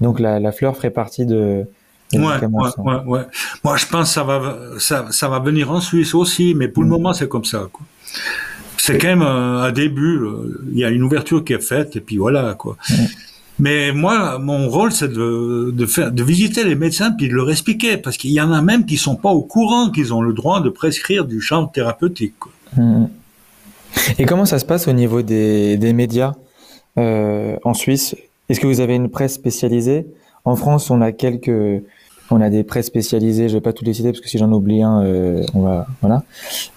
Donc 0.00 0.20
la, 0.20 0.40
la 0.40 0.52
fleur 0.52 0.76
ferait 0.76 0.90
partie 0.90 1.26
de. 1.26 1.64
Ouais, 2.12 2.20
ouais, 2.20 2.40
ouais, 2.78 2.94
ouais, 3.06 3.20
Moi, 3.62 3.76
je 3.76 3.86
pense 3.86 4.08
que 4.08 4.14
ça 4.14 4.24
va, 4.24 4.56
ça, 4.78 5.06
ça 5.10 5.28
va 5.28 5.38
venir 5.38 5.70
en 5.70 5.80
Suisse 5.80 6.14
aussi, 6.14 6.54
mais 6.56 6.66
pour 6.66 6.82
le 6.82 6.88
mm. 6.88 6.92
moment, 6.92 7.12
c'est 7.12 7.28
comme 7.28 7.44
ça. 7.44 7.68
C'est 8.78 8.98
quand 8.98 9.08
même 9.08 9.22
un, 9.22 9.70
début. 9.70 10.16
Euh, 10.16 10.60
il 10.72 10.78
y 10.78 10.84
a 10.84 10.90
une 10.90 11.02
ouverture 11.02 11.44
qui 11.44 11.52
est 11.52 11.62
faite, 11.62 11.94
et 11.96 12.00
puis 12.00 12.16
voilà. 12.16 12.54
quoi. 12.54 12.76
Mm. 12.88 12.94
Mais 13.60 13.92
moi, 13.92 14.38
mon 14.38 14.70
rôle, 14.70 14.90
c'est 14.90 15.12
de, 15.12 16.22
visiter 16.22 16.64
les 16.64 16.74
médecins 16.74 17.12
puis 17.12 17.28
de 17.28 17.34
leur 17.34 17.50
expliquer, 17.50 17.98
parce 17.98 18.16
qu'il 18.16 18.30
y 18.30 18.40
en 18.40 18.52
a 18.52 18.62
même 18.62 18.86
qui 18.86 18.96
sont 18.96 19.16
pas 19.16 19.30
au 19.30 19.42
courant 19.42 19.90
qu'ils 19.90 20.14
ont 20.14 20.22
le 20.22 20.32
droit 20.32 20.62
de 20.62 20.70
prescrire 20.70 21.26
du 21.26 21.40
champ 21.40 21.66
thérapeutique. 21.66 22.34
Mmh. 22.76 23.04
Et 24.18 24.24
comment 24.24 24.46
ça 24.46 24.58
se 24.58 24.64
passe 24.64 24.88
au 24.88 24.92
niveau 24.92 25.20
des, 25.20 25.92
médias 25.94 26.32
euh, 26.98 27.56
en 27.62 27.74
Suisse? 27.74 28.16
Est-ce 28.48 28.60
que 28.60 28.66
vous 28.66 28.80
avez 28.80 28.94
une 28.94 29.10
presse 29.10 29.34
spécialisée? 29.34 30.06
En 30.46 30.56
France, 30.56 30.90
on 30.90 31.02
a 31.02 31.12
quelques, 31.12 31.82
on 32.30 32.40
a 32.40 32.48
des 32.48 32.64
presses 32.64 32.86
spécialisées. 32.86 33.50
Je 33.50 33.54
vais 33.54 33.60
pas 33.60 33.74
tous 33.74 33.84
les 33.84 33.92
parce 34.02 34.20
que 34.20 34.28
si 34.28 34.38
j'en 34.38 34.50
oublie 34.52 34.82
un, 34.82 35.04
euh, 35.04 35.44
on 35.52 35.60
va, 35.60 35.86
voilà. 36.00 36.22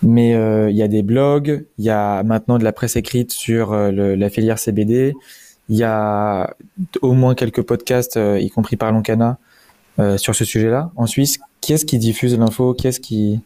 Mais 0.02 0.36
euh, 0.36 0.70
il 0.70 0.76
y 0.76 0.84
a 0.84 0.90
des 0.90 1.02
blogs, 1.02 1.66
il 1.78 1.86
y 1.86 1.90
a 1.90 2.24
maintenant 2.24 2.58
de 2.58 2.66
la 2.66 2.74
presse 2.74 2.98
écrite 2.98 3.32
sur 3.32 3.74
la 3.74 4.30
filière 4.30 4.60
CBD. 4.60 5.14
Il 5.70 5.78
y 5.78 5.84
a 5.84 6.56
au 7.02 7.14
moins 7.14 7.36
quelques 7.36 7.62
podcasts, 7.62 8.18
euh, 8.18 8.40
y 8.40 8.50
compris 8.50 8.76
Parlons 8.76 9.02
Cana, 9.02 9.38
euh, 10.00 10.18
sur 10.18 10.36
ce 10.36 10.46
sujet-là. 10.46 10.92
En 10.96 11.08
Suisse, 11.08 11.40
qui 11.62 11.74
est-ce 11.74 11.86
qui 11.86 11.98
diffuse 11.98 12.38
l'info? 12.38 12.74
Qui 12.74 12.88
est-ce 12.88 13.00
qui... 13.00 13.40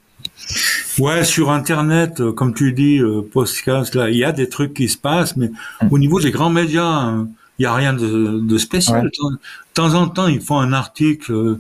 Ouais, 0.97 1.23
sur 1.23 1.51
Internet, 1.51 2.19
euh, 2.21 2.31
comme 2.31 2.53
tu 2.53 2.73
dis, 2.73 2.99
podcast, 3.31 3.93
là, 3.93 4.09
il 4.09 4.17
y 4.17 4.23
a 4.23 4.31
des 4.31 4.49
trucs 4.49 4.73
qui 4.73 4.89
se 4.89 4.97
passent, 4.97 5.37
mais 5.37 5.49
mm. 5.81 5.87
au 5.91 5.99
niveau 5.99 6.19
des 6.19 6.31
grands 6.31 6.49
médias, 6.49 6.85
hein, 6.85 7.27
il 7.59 7.63
n'y 7.63 7.65
a 7.67 7.73
rien 7.73 7.93
de, 7.93 8.39
de 8.39 8.57
spécial. 8.57 9.05
De 9.05 9.39
temps 9.73 9.93
en 9.93 10.07
temps, 10.07 10.27
ils 10.27 10.41
font 10.41 10.59
un 10.59 10.73
article 10.73 11.57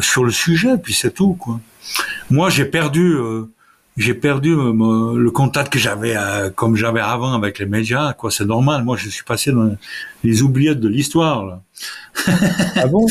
sur 0.00 0.24
le 0.24 0.30
sujet, 0.30 0.76
puis 0.78 0.92
c'est 0.94 1.12
tout, 1.12 1.34
quoi. 1.34 1.60
Moi, 2.30 2.50
j'ai 2.50 2.64
perdu 2.64 3.16
j'ai 3.96 4.14
perdu 4.14 4.52
euh, 4.52 5.16
le 5.16 5.30
contact 5.30 5.72
que 5.72 5.78
j'avais 5.78 6.16
euh, 6.16 6.50
comme 6.50 6.76
j'avais 6.76 7.00
avant 7.00 7.32
avec 7.34 7.58
les 7.58 7.66
médias 7.66 8.12
quoi 8.12 8.30
c'est 8.30 8.44
normal. 8.44 8.84
Moi 8.84 8.96
je 8.96 9.08
suis 9.08 9.24
passé 9.24 9.52
dans 9.52 9.74
les 10.24 10.42
oubliettes 10.42 10.80
de 10.80 10.88
l'histoire 10.88 11.60
ah 12.76 12.86
bon? 12.88 13.06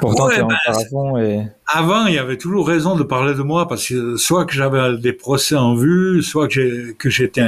Pourtant, 0.00 0.26
Ouais, 0.26 0.42
ben, 0.42 1.18
et 1.18 1.42
Avant, 1.66 2.06
il 2.06 2.14
y 2.14 2.18
avait 2.18 2.36
toujours 2.36 2.68
raison 2.68 2.94
de 2.94 3.02
parler 3.02 3.34
de 3.34 3.42
moi 3.42 3.66
parce 3.66 3.88
que 3.88 4.16
soit 4.16 4.44
que 4.44 4.52
j'avais 4.52 4.96
des 4.98 5.12
procès 5.12 5.56
en 5.56 5.74
vue, 5.74 6.22
soit 6.22 6.46
que 6.46 6.54
j'ai- 6.54 6.94
que 6.98 7.10
j'étais 7.10 7.46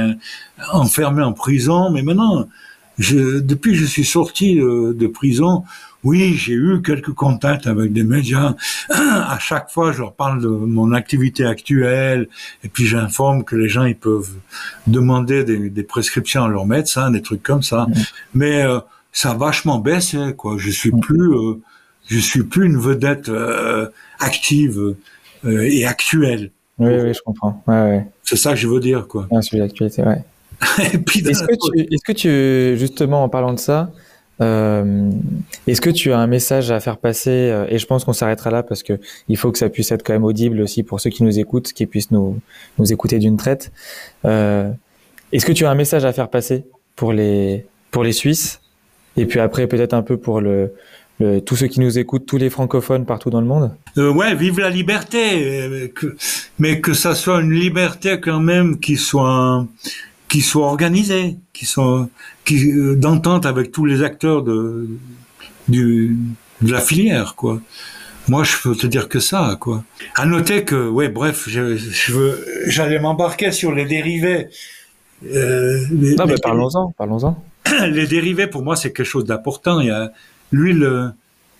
enfermé 0.73 1.21
en 1.23 1.33
prison. 1.33 1.91
Mais 1.91 2.01
maintenant, 2.01 2.47
je, 2.97 3.39
depuis 3.39 3.71
que 3.73 3.77
je 3.77 3.85
suis 3.85 4.05
sorti 4.05 4.59
euh, 4.59 4.93
de 4.93 5.07
prison, 5.07 5.63
oui, 6.05 6.35
j'ai 6.35 6.53
eu 6.53 6.81
quelques 6.81 7.13
contacts 7.13 7.67
avec 7.67 7.91
des 7.91 8.03
médias. 8.03 8.55
À 8.89 9.37
chaque 9.39 9.69
fois, 9.69 9.91
je 9.91 9.99
leur 9.99 10.13
parle 10.13 10.41
de 10.41 10.47
mon 10.47 10.93
activité 10.93 11.45
actuelle 11.45 12.27
et 12.63 12.69
puis 12.69 12.85
j'informe 12.85 13.43
que 13.43 13.55
les 13.55 13.67
gens 13.67 13.83
ils 13.83 13.97
peuvent 13.97 14.31
demander 14.87 15.43
des, 15.43 15.69
des 15.69 15.83
prescriptions 15.83 16.43
à 16.43 16.47
leur 16.47 16.65
médecin, 16.65 17.11
des 17.11 17.21
trucs 17.21 17.43
comme 17.43 17.63
ça. 17.63 17.87
Mais 18.33 18.63
euh, 18.63 18.79
ça 19.15 19.31
a 19.31 19.33
vachement 19.33 19.79
baissé, 19.79 20.19
quoi. 20.37 20.57
Je 20.57 20.69
suis 20.69 20.91
plus, 20.91 21.33
euh, 21.33 21.55
je 22.07 22.19
suis 22.19 22.43
plus 22.43 22.65
une 22.65 22.77
vedette 22.77 23.29
euh, 23.29 23.87
active 24.19 24.95
euh, 25.45 25.61
et 25.61 25.85
actuelle. 25.85 26.51
oui, 26.77 26.91
oui, 27.01 27.13
je 27.13 27.21
comprends. 27.25 27.63
Ouais, 27.65 27.81
ouais. 27.81 28.07
C'est 28.23 28.35
ça 28.35 28.51
que 28.51 28.57
je 28.57 28.67
veux 28.67 28.81
dire, 28.81 29.07
quoi. 29.07 29.27
Un 29.31 29.41
sujet 29.41 29.61
d'actualité, 29.61 30.03
ouais. 30.03 30.23
Est-ce 30.77 31.43
que 31.43 31.53
tu, 31.53 31.93
est-ce 31.93 32.03
que 32.03 32.11
tu, 32.11 32.79
justement, 32.79 33.23
en 33.23 33.29
parlant 33.29 33.53
de 33.53 33.59
ça, 33.59 33.91
euh, 34.41 35.11
est-ce 35.67 35.81
que 35.81 35.89
tu 35.89 36.11
as 36.11 36.19
un 36.19 36.27
message 36.27 36.71
à 36.71 36.79
faire 36.79 36.97
passer 36.97 37.29
euh, 37.29 37.65
Et 37.69 37.77
je 37.77 37.85
pense 37.85 38.03
qu'on 38.03 38.13
s'arrêtera 38.13 38.51
là 38.51 38.63
parce 38.63 38.83
que 38.83 38.99
il 39.29 39.37
faut 39.37 39.51
que 39.51 39.57
ça 39.57 39.69
puisse 39.69 39.91
être 39.91 40.03
quand 40.03 40.13
même 40.13 40.25
audible 40.25 40.61
aussi 40.61 40.83
pour 40.83 40.99
ceux 40.99 41.09
qui 41.09 41.23
nous 41.23 41.39
écoutent, 41.39 41.71
qui 41.73 41.85
puissent 41.85 42.11
nous, 42.11 42.39
nous 42.77 42.91
écouter 42.91 43.19
d'une 43.19 43.37
traite. 43.37 43.71
Euh, 44.25 44.69
est-ce 45.31 45.45
que 45.45 45.53
tu 45.53 45.65
as 45.65 45.69
un 45.69 45.75
message 45.75 46.05
à 46.05 46.13
faire 46.13 46.29
passer 46.29 46.65
pour 46.95 47.13
les, 47.13 47.65
pour 47.91 48.03
les 48.03 48.11
Suisses 48.11 48.61
Et 49.17 49.25
puis 49.25 49.39
après, 49.39 49.67
peut-être 49.67 49.93
un 49.93 50.03
peu 50.03 50.17
pour 50.17 50.41
le, 50.41 50.73
le, 51.19 51.39
tous 51.39 51.55
ceux 51.55 51.67
qui 51.67 51.79
nous 51.79 51.97
écoutent, 51.97 52.25
tous 52.25 52.37
les 52.37 52.49
francophones 52.49 53.05
partout 53.05 53.29
dans 53.29 53.41
le 53.41 53.47
monde? 53.47 53.71
Euh, 53.97 54.11
ouais, 54.11 54.35
vive 54.35 54.59
la 54.59 54.69
liberté, 54.69 55.61
euh, 55.61 55.87
que, 55.87 56.15
mais 56.59 56.81
que 56.81 56.93
ça 56.93 57.15
soit 57.15 57.41
une 57.41 57.53
liberté 57.53 58.19
quand 58.19 58.39
même 58.39 58.79
qui 58.79 58.97
soit 58.97 59.65
qui 60.27 60.41
soit 60.41 60.65
organisée, 60.65 61.37
qui 61.55 61.65
soit 61.65 62.07
qui 62.45 62.57
euh, 62.71 62.95
d'entente 62.95 63.45
avec 63.45 63.71
tous 63.71 63.85
les 63.85 63.99
acteurs 64.03 64.43
de 64.43 64.87
du 65.67 66.15
de 66.61 66.71
la 66.71 66.81
filière, 66.81 67.35
quoi. 67.35 67.59
Moi, 68.27 68.43
je 68.43 68.53
peux 68.63 68.75
te 68.75 68.87
dire 68.87 69.07
que 69.07 69.19
ça, 69.19 69.55
quoi. 69.59 69.83
À 70.15 70.25
noter 70.25 70.63
que, 70.63 70.79
ouais, 70.97 71.09
bref, 71.09 71.45
je, 71.47 71.75
je 71.77 72.11
veux, 72.11 72.45
j'allais 72.67 72.99
m'embarquer 72.99 73.51
sur 73.51 73.71
les 73.71 73.85
dérivés. 73.85 74.47
Euh, 75.25 75.79
les- 75.91 76.15
Non, 76.15 76.25
les- 76.25 76.33
mais 76.33 76.39
parlons-en, 76.41 76.91
parlons-en. 76.97 77.43
les 77.97 78.07
dérivés, 78.07 78.47
pour 78.47 78.63
moi, 78.63 78.75
c'est 78.75 78.91
quelque 78.93 79.05
chose 79.15 79.25
d'important. 79.25 79.79
Il 79.79 79.87
y 79.87 79.91
a 79.91 80.11
l'huile, 80.51 81.13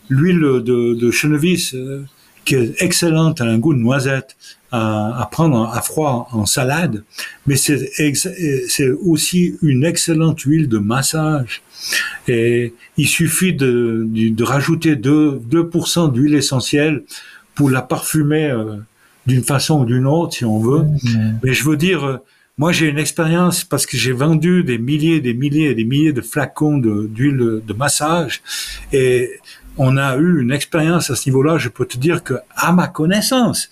l'huile 0.10 0.40
de, 0.42 0.96
de 0.96 1.12
chènevis 1.12 1.74
euh, 1.76 2.04
qui 2.46 2.56
est 2.56 2.82
excellente, 2.82 3.42
elle 3.42 3.50
a 3.50 3.52
un 3.52 3.60
goût 3.60 3.74
de 3.74 3.80
noisette 3.80 4.36
à, 4.76 5.22
à 5.22 5.26
prendre 5.28 5.70
à 5.72 5.82
froid 5.82 6.28
en 6.32 6.46
salade, 6.46 7.04
mais 7.46 7.56
c'est, 7.56 8.90
aussi 9.06 9.56
une 9.62 9.86
excellente 9.86 10.42
huile 10.42 10.68
de 10.68 10.78
massage. 10.78 11.62
Et 12.28 12.74
il 12.98 13.08
suffit 13.08 13.54
de, 13.54 14.06
de, 14.08 14.30
de 14.30 14.44
rajouter 14.44 14.96
2%, 14.96 15.40
2% 15.48 16.12
d'huile 16.12 16.36
essentielle 16.36 17.04
pour 17.54 17.70
la 17.70 17.82
parfumer 17.82 18.50
euh, 18.50 18.76
d'une 19.28 19.44
façon 19.44 19.82
ou 19.82 19.86
d'une 19.86 20.08
autre, 20.08 20.34
si 20.34 20.46
on 20.46 20.60
veut. 20.60 20.86
Mais 21.44 21.54
je 21.54 21.64
veux 21.64 21.78
dire, 21.78 22.04
euh, 22.04 22.18
moi 22.58 22.72
j'ai 22.72 22.88
une 22.88 23.00
expérience 23.00 23.64
parce 23.64 23.86
que 23.86 23.98
j'ai 23.98 24.12
vendu 24.12 24.64
des 24.64 24.78
milliers, 24.78 25.22
des 25.22 25.34
milliers 25.34 25.70
et 25.70 25.76
des 25.76 25.86
milliers 25.86 26.14
de 26.14 26.22
flacons 26.22 26.78
d'huile 26.78 27.38
de, 27.38 27.64
de 27.66 27.74
massage 27.74 28.42
et 28.92 29.40
on 29.78 29.98
a 29.98 30.16
eu 30.18 30.42
une 30.42 30.52
expérience 30.52 31.10
à 31.10 31.16
ce 31.16 31.30
niveau-là. 31.30 31.58
Je 31.58 31.70
peux 31.70 31.86
te 31.86 31.98
dire 31.98 32.24
que, 32.24 32.36
à 32.56 32.72
ma 32.72 32.88
connaissance, 32.88 33.70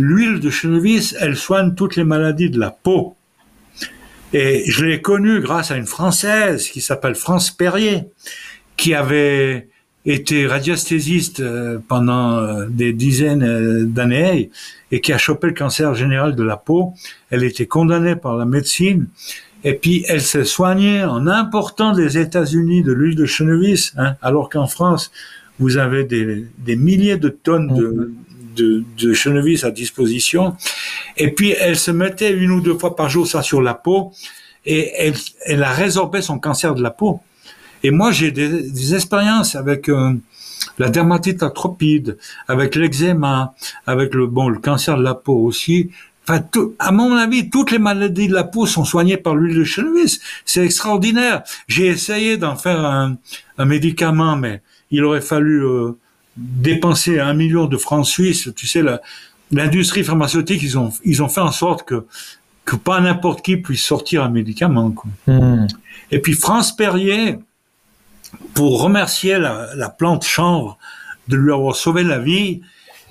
l'huile 0.00 0.40
de 0.40 0.50
chènevis, 0.50 1.14
elle 1.20 1.36
soigne 1.36 1.74
toutes 1.74 1.96
les 1.96 2.04
maladies 2.04 2.50
de 2.50 2.58
la 2.58 2.70
peau. 2.70 3.16
Et 4.32 4.64
je 4.70 4.84
l'ai 4.84 5.00
connue 5.00 5.40
grâce 5.40 5.70
à 5.70 5.76
une 5.76 5.86
Française 5.86 6.68
qui 6.68 6.80
s'appelle 6.80 7.14
France 7.14 7.50
Perrier, 7.50 8.04
qui 8.76 8.94
avait 8.94 9.68
été 10.06 10.46
radiesthésiste 10.46 11.40
euh, 11.40 11.78
pendant 11.86 12.38
euh, 12.38 12.66
des 12.70 12.92
dizaines 12.92 13.42
euh, 13.42 13.84
d'années 13.84 14.50
et 14.90 15.00
qui 15.00 15.12
a 15.12 15.18
chopé 15.18 15.48
le 15.48 15.52
cancer 15.52 15.94
général 15.94 16.34
de 16.34 16.42
la 16.42 16.56
peau. 16.56 16.94
Elle 17.30 17.44
était 17.44 17.66
condamnée 17.66 18.16
par 18.16 18.36
la 18.36 18.46
médecine 18.46 19.08
et 19.62 19.74
puis 19.74 20.04
elle 20.08 20.22
s'est 20.22 20.46
soignée 20.46 21.04
en 21.04 21.26
important 21.26 21.92
des 21.92 22.16
États-Unis 22.16 22.82
de 22.82 22.92
l'huile 22.92 23.16
de 23.16 23.26
chènevis, 23.26 23.92
hein, 23.98 24.14
alors 24.22 24.48
qu'en 24.48 24.66
France, 24.66 25.10
vous 25.58 25.76
avez 25.76 26.04
des, 26.04 26.46
des 26.56 26.76
milliers 26.76 27.18
de 27.18 27.28
tonnes 27.28 27.74
de, 27.74 28.12
de, 28.60 28.84
de 28.98 29.66
à 29.66 29.70
disposition. 29.70 30.56
Et 31.16 31.30
puis 31.30 31.50
elle 31.58 31.76
se 31.76 31.90
mettait 31.90 32.32
une 32.32 32.50
ou 32.50 32.60
deux 32.60 32.78
fois 32.78 32.96
par 32.96 33.08
jour 33.08 33.26
ça 33.26 33.42
sur 33.42 33.60
la 33.62 33.74
peau 33.74 34.12
et 34.66 34.92
elle, 34.96 35.14
elle 35.46 35.62
a 35.62 35.72
résorbé 35.72 36.22
son 36.22 36.38
cancer 36.38 36.74
de 36.74 36.82
la 36.82 36.90
peau. 36.90 37.20
Et 37.82 37.90
moi, 37.90 38.10
j'ai 38.10 38.30
des, 38.30 38.94
expériences 38.94 39.54
avec 39.54 39.88
euh, 39.88 40.12
la 40.78 40.90
dermatite 40.90 41.42
atropide, 41.42 42.18
avec 42.46 42.74
l'eczéma, 42.74 43.54
avec 43.86 44.14
le 44.14 44.26
bon 44.26 44.48
le 44.48 44.58
cancer 44.58 44.96
de 44.98 45.02
la 45.02 45.14
peau 45.14 45.34
aussi. 45.34 45.90
Enfin, 46.24 46.40
tout, 46.40 46.74
à 46.78 46.92
mon 46.92 47.16
avis, 47.16 47.48
toutes 47.48 47.70
les 47.70 47.78
maladies 47.78 48.28
de 48.28 48.34
la 48.34 48.44
peau 48.44 48.66
sont 48.66 48.84
soignées 48.84 49.16
par 49.16 49.34
l'huile 49.34 49.56
de 49.56 49.64
chènevis. 49.64 50.20
C'est 50.44 50.64
extraordinaire. 50.64 51.42
J'ai 51.66 51.86
essayé 51.86 52.36
d'en 52.36 52.56
faire 52.56 52.84
un, 52.84 53.16
un, 53.56 53.64
médicament, 53.64 54.36
mais 54.36 54.60
il 54.90 55.02
aurait 55.04 55.22
fallu 55.22 55.64
euh, 55.64 55.92
dépenser 56.36 57.20
un 57.20 57.34
million 57.34 57.66
de 57.66 57.76
francs 57.76 58.06
suisses. 58.06 58.48
Tu 58.56 58.66
sais, 58.66 58.82
l'industrie 59.50 60.04
pharmaceutique, 60.04 60.62
ils 60.62 60.78
ont, 60.78 60.92
ils 61.04 61.22
ont 61.22 61.28
fait 61.28 61.40
en 61.40 61.52
sorte 61.52 61.84
que 61.84 62.06
que 62.64 62.76
pas 62.76 63.00
n'importe 63.00 63.42
qui 63.42 63.56
puisse 63.56 63.84
sortir 63.84 64.22
un 64.22 64.28
médicament. 64.28 64.92
Quoi. 64.92 65.10
Mmh. 65.26 65.66
Et 66.12 66.20
puis 66.20 66.34
France 66.34 66.76
Perrier, 66.76 67.38
pour 68.54 68.82
remercier 68.82 69.38
la, 69.38 69.74
la, 69.74 69.88
plante 69.88 70.24
chanvre 70.24 70.78
de 71.26 71.36
lui 71.36 71.52
avoir 71.52 71.74
sauvé 71.74 72.04
la 72.04 72.20
vie, 72.20 72.60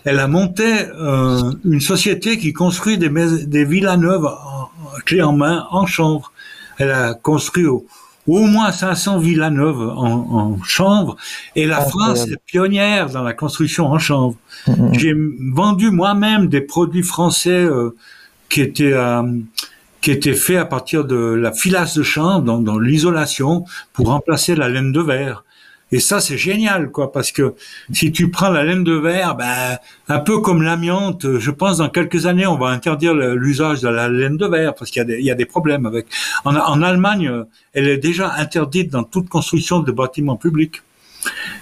elle 0.05 0.19
a 0.19 0.27
monté 0.27 0.63
euh, 0.63 1.51
une 1.65 1.81
société 1.81 2.37
qui 2.37 2.53
construit 2.53 2.97
des, 2.97 3.09
des 3.45 3.65
villas 3.65 3.97
neuves 3.97 4.25
en, 4.25 4.69
clé 5.05 5.21
en 5.21 5.33
main 5.33 5.67
en 5.71 5.85
chanvre. 5.85 6.31
Elle 6.77 6.91
a 6.91 7.13
construit 7.13 7.65
au, 7.65 7.85
au 8.37 8.45
moins 8.45 8.71
500 8.71 9.19
villas 9.19 9.49
neuves 9.49 9.81
en, 9.81 10.57
en 10.57 10.63
chanvre 10.63 11.15
et 11.55 11.65
la 11.65 11.81
France 11.81 12.27
est 12.27 12.37
pionnière 12.45 13.09
dans 13.09 13.23
la 13.23 13.33
construction 13.33 13.87
en 13.87 13.99
chanvre. 13.99 14.35
Mmh. 14.67 14.93
J'ai 14.93 15.15
vendu 15.53 15.91
moi-même 15.91 16.47
des 16.47 16.61
produits 16.61 17.03
français 17.03 17.49
euh, 17.49 17.95
qui 18.49 18.61
étaient 18.61 18.93
euh, 18.93 19.23
qui 20.01 20.11
était 20.11 20.33
fait 20.33 20.57
à 20.57 20.65
partir 20.65 21.05
de 21.05 21.15
la 21.15 21.51
filasse 21.51 21.97
de 21.97 22.03
chanvre 22.03 22.41
dans, 22.41 22.59
dans 22.59 22.79
l'isolation 22.79 23.65
pour 23.93 24.07
remplacer 24.07 24.55
la 24.55 24.69
laine 24.69 24.91
de 24.91 25.01
verre. 25.01 25.43
Et 25.91 25.99
ça, 25.99 26.19
c'est 26.19 26.37
génial, 26.37 26.91
quoi, 26.91 27.11
parce 27.11 27.31
que 27.31 27.55
si 27.91 28.11
tu 28.11 28.29
prends 28.29 28.49
la 28.49 28.63
laine 28.63 28.83
de 28.83 28.93
verre, 28.93 29.35
ben, 29.35 29.77
un 30.07 30.19
peu 30.19 30.39
comme 30.39 30.61
l'amiante, 30.61 31.39
je 31.39 31.51
pense 31.51 31.77
dans 31.77 31.89
quelques 31.89 32.27
années, 32.27 32.45
on 32.45 32.57
va 32.57 32.67
interdire 32.67 33.13
l'usage 33.13 33.81
de 33.81 33.89
la 33.89 34.07
laine 34.07 34.37
de 34.37 34.45
verre 34.45 34.75
parce 34.75 34.91
qu'il 34.91 34.99
y 34.99 35.01
a 35.01 35.05
des, 35.05 35.17
il 35.17 35.25
y 35.25 35.31
a 35.31 35.35
des 35.35 35.45
problèmes 35.45 35.85
avec. 35.87 36.05
En, 36.45 36.55
en, 36.55 36.81
Allemagne, 36.83 37.31
elle 37.73 37.87
est 37.87 37.97
déjà 37.97 38.33
interdite 38.35 38.91
dans 38.91 39.03
toute 39.03 39.29
construction 39.29 39.79
de 39.79 39.91
bâtiments 39.91 40.35
publics. 40.35 40.81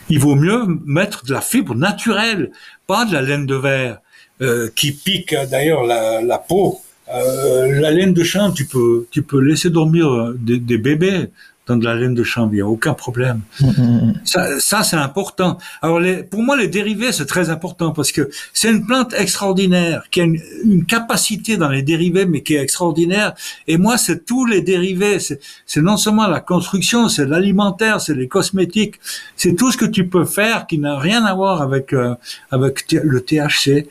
Il 0.09 0.19
vaut 0.19 0.35
mieux 0.35 0.63
mettre 0.85 1.25
de 1.25 1.33
la 1.33 1.41
fibre 1.41 1.73
naturelle, 1.73 2.51
pas 2.85 3.05
de 3.05 3.13
la 3.13 3.21
laine 3.21 3.45
de 3.45 3.55
verre 3.55 3.99
euh, 4.41 4.69
qui 4.75 4.91
pique 4.91 5.33
d'ailleurs 5.49 5.83
la, 5.83 6.21
la 6.21 6.37
peau. 6.37 6.81
Euh, 7.13 7.79
la 7.79 7.91
laine 7.91 8.13
de 8.13 8.23
chanvre, 8.23 8.53
tu 8.53 8.65
peux, 8.65 9.07
tu 9.09 9.23
peux 9.23 9.39
laisser 9.39 9.69
dormir 9.69 10.33
des, 10.35 10.59
des 10.59 10.77
bébés 10.77 11.29
dans 11.67 11.77
de 11.77 11.85
la 11.85 11.95
laine 11.95 12.13
de 12.13 12.23
chanvre, 12.23 12.53
il 12.53 12.55
n'y 12.55 12.61
a 12.61 12.67
aucun 12.67 12.93
problème. 12.93 13.41
Mmh. 13.59 14.13
Ça, 14.23 14.59
ça 14.59 14.83
c'est 14.83 14.95
important. 14.95 15.57
Alors, 15.81 15.99
les, 15.99 16.23
pour 16.23 16.41
moi, 16.41 16.55
les 16.57 16.67
dérivés, 16.67 17.11
c'est 17.11 17.25
très 17.25 17.49
important 17.49 17.91
parce 17.91 18.11
que 18.11 18.29
c'est 18.53 18.69
une 18.69 18.85
plante 18.85 19.13
extraordinaire 19.13 20.03
qui 20.09 20.21
a 20.21 20.23
une, 20.23 20.39
une, 20.63 20.85
capacité 20.85 21.57
dans 21.57 21.69
les 21.69 21.83
dérivés, 21.83 22.25
mais 22.25 22.41
qui 22.41 22.55
est 22.55 22.61
extraordinaire. 22.61 23.33
Et 23.67 23.77
moi, 23.77 23.97
c'est 23.97 24.25
tous 24.25 24.45
les 24.45 24.61
dérivés. 24.61 25.19
C'est 25.19 25.81
non 25.81 25.97
seulement 25.97 26.27
la 26.27 26.39
construction, 26.39 27.09
c'est 27.09 27.25
l'alimentaire, 27.25 27.99
c'est 27.99 28.15
les 28.15 28.27
cosmétiques, 28.27 28.95
c'est 29.35 29.55
tout 29.55 29.71
ce 29.71 29.77
que 29.77 29.85
tu 29.85 30.07
peux 30.07 30.25
faire 30.25 30.67
qui 30.67 30.79
n'a 30.79 30.97
rien 30.97 31.25
à 31.25 31.33
voir 31.33 31.61
avec 31.61 31.93
euh, 31.93 32.15
avec 32.51 32.91
le 32.91 33.21
THC 33.21 33.87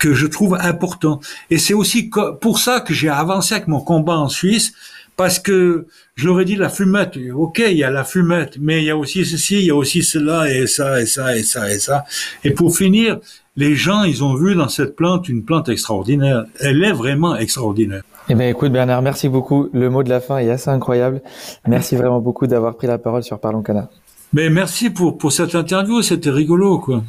que 0.00 0.14
je 0.14 0.26
trouve 0.26 0.54
important. 0.60 1.20
Et 1.50 1.58
c'est 1.58 1.74
aussi 1.74 2.10
pour 2.40 2.58
ça 2.58 2.80
que 2.80 2.94
j'ai 2.94 3.10
avancé 3.10 3.54
avec 3.54 3.68
mon 3.68 3.80
combat 3.80 4.16
en 4.16 4.28
Suisse, 4.28 4.72
parce 5.20 5.38
que 5.38 5.86
je 6.14 6.26
leur 6.26 6.40
ai 6.40 6.46
dit 6.46 6.56
la 6.56 6.70
fumette, 6.70 7.18
ok, 7.34 7.62
il 7.68 7.76
y 7.76 7.84
a 7.84 7.90
la 7.90 8.04
fumette, 8.04 8.56
mais 8.58 8.78
il 8.78 8.86
y 8.86 8.90
a 8.90 8.96
aussi 8.96 9.26
ceci, 9.26 9.58
il 9.58 9.66
y 9.66 9.70
a 9.70 9.76
aussi 9.76 10.02
cela, 10.02 10.50
et 10.50 10.66
ça, 10.66 10.98
et 10.98 11.04
ça, 11.04 11.36
et 11.36 11.42
ça, 11.42 11.70
et 11.70 11.78
ça. 11.78 12.04
Et 12.42 12.52
pour 12.52 12.74
finir, 12.74 13.18
les 13.54 13.74
gens, 13.74 14.04
ils 14.04 14.24
ont 14.24 14.34
vu 14.34 14.54
dans 14.54 14.70
cette 14.70 14.96
plante 14.96 15.28
une 15.28 15.44
plante 15.44 15.68
extraordinaire. 15.68 16.46
Elle 16.58 16.82
est 16.82 16.94
vraiment 16.94 17.36
extraordinaire. 17.36 18.00
Eh 18.30 18.34
ben, 18.34 18.48
écoute, 18.48 18.72
Bernard, 18.72 19.02
merci 19.02 19.28
beaucoup. 19.28 19.68
Le 19.74 19.90
mot 19.90 20.02
de 20.02 20.08
la 20.08 20.20
fin 20.20 20.38
est 20.38 20.48
assez 20.48 20.70
incroyable. 20.70 21.20
Merci 21.68 21.96
vraiment 21.96 22.22
beaucoup 22.22 22.46
d'avoir 22.46 22.76
pris 22.76 22.86
la 22.86 22.96
parole 22.96 23.22
sur 23.22 23.38
Parlons 23.40 23.60
Cana. 23.60 23.90
Mais 24.32 24.48
merci 24.48 24.88
pour, 24.88 25.18
pour 25.18 25.32
cette 25.32 25.54
interview, 25.54 26.00
c'était 26.00 26.30
rigolo, 26.30 26.78
quoi. 26.78 27.04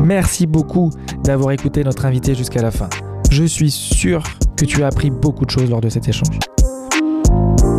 Merci 0.00 0.48
beaucoup 0.48 0.90
d'avoir 1.22 1.52
écouté 1.52 1.84
notre 1.84 2.06
invité 2.06 2.34
jusqu'à 2.34 2.60
la 2.60 2.72
fin. 2.72 2.88
Je 3.30 3.44
suis 3.44 3.70
sûr 3.70 4.24
que 4.58 4.64
tu 4.64 4.82
as 4.82 4.88
appris 4.88 5.10
beaucoup 5.10 5.44
de 5.44 5.50
choses 5.50 5.70
lors 5.70 5.80
de 5.80 5.88
cet 5.88 6.08
échange. 6.08 6.40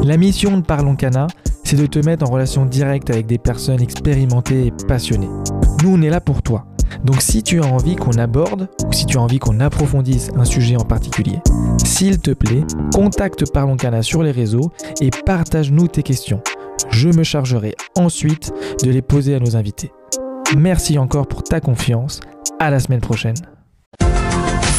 La 0.03 0.17
mission 0.17 0.57
de 0.57 0.63
Parlons 0.63 0.95
Cana, 0.95 1.27
c'est 1.63 1.77
de 1.77 1.85
te 1.85 1.99
mettre 1.99 2.29
en 2.29 2.31
relation 2.31 2.65
directe 2.65 3.09
avec 3.09 3.25
des 3.25 3.37
personnes 3.37 3.81
expérimentées 3.81 4.67
et 4.67 4.73
passionnées. 4.87 5.29
Nous, 5.81 5.93
on 5.95 6.01
est 6.01 6.09
là 6.09 6.19
pour 6.19 6.41
toi. 6.41 6.65
Donc 7.03 7.21
si 7.21 7.43
tu 7.43 7.61
as 7.61 7.65
envie 7.65 7.95
qu'on 7.95 8.17
aborde 8.17 8.69
ou 8.87 8.93
si 8.93 9.05
tu 9.05 9.17
as 9.17 9.21
envie 9.21 9.39
qu'on 9.39 9.59
approfondisse 9.59 10.29
un 10.35 10.45
sujet 10.45 10.75
en 10.75 10.85
particulier, 10.85 11.39
s'il 11.83 12.19
te 12.19 12.31
plaît, 12.31 12.63
contacte 12.93 13.51
Parlons 13.51 13.77
Cana 13.77 14.01
sur 14.01 14.23
les 14.23 14.31
réseaux 14.31 14.71
et 15.01 15.09
partage-nous 15.25 15.87
tes 15.87 16.03
questions. 16.03 16.41
Je 16.91 17.09
me 17.09 17.23
chargerai 17.23 17.75
ensuite 17.95 18.53
de 18.83 18.91
les 18.91 19.01
poser 19.01 19.35
à 19.35 19.39
nos 19.39 19.55
invités. 19.55 19.91
Merci 20.57 20.97
encore 20.97 21.27
pour 21.27 21.43
ta 21.43 21.59
confiance. 21.59 22.19
À 22.59 22.69
la 22.69 22.79
semaine 22.79 23.01
prochaine. 23.01 23.35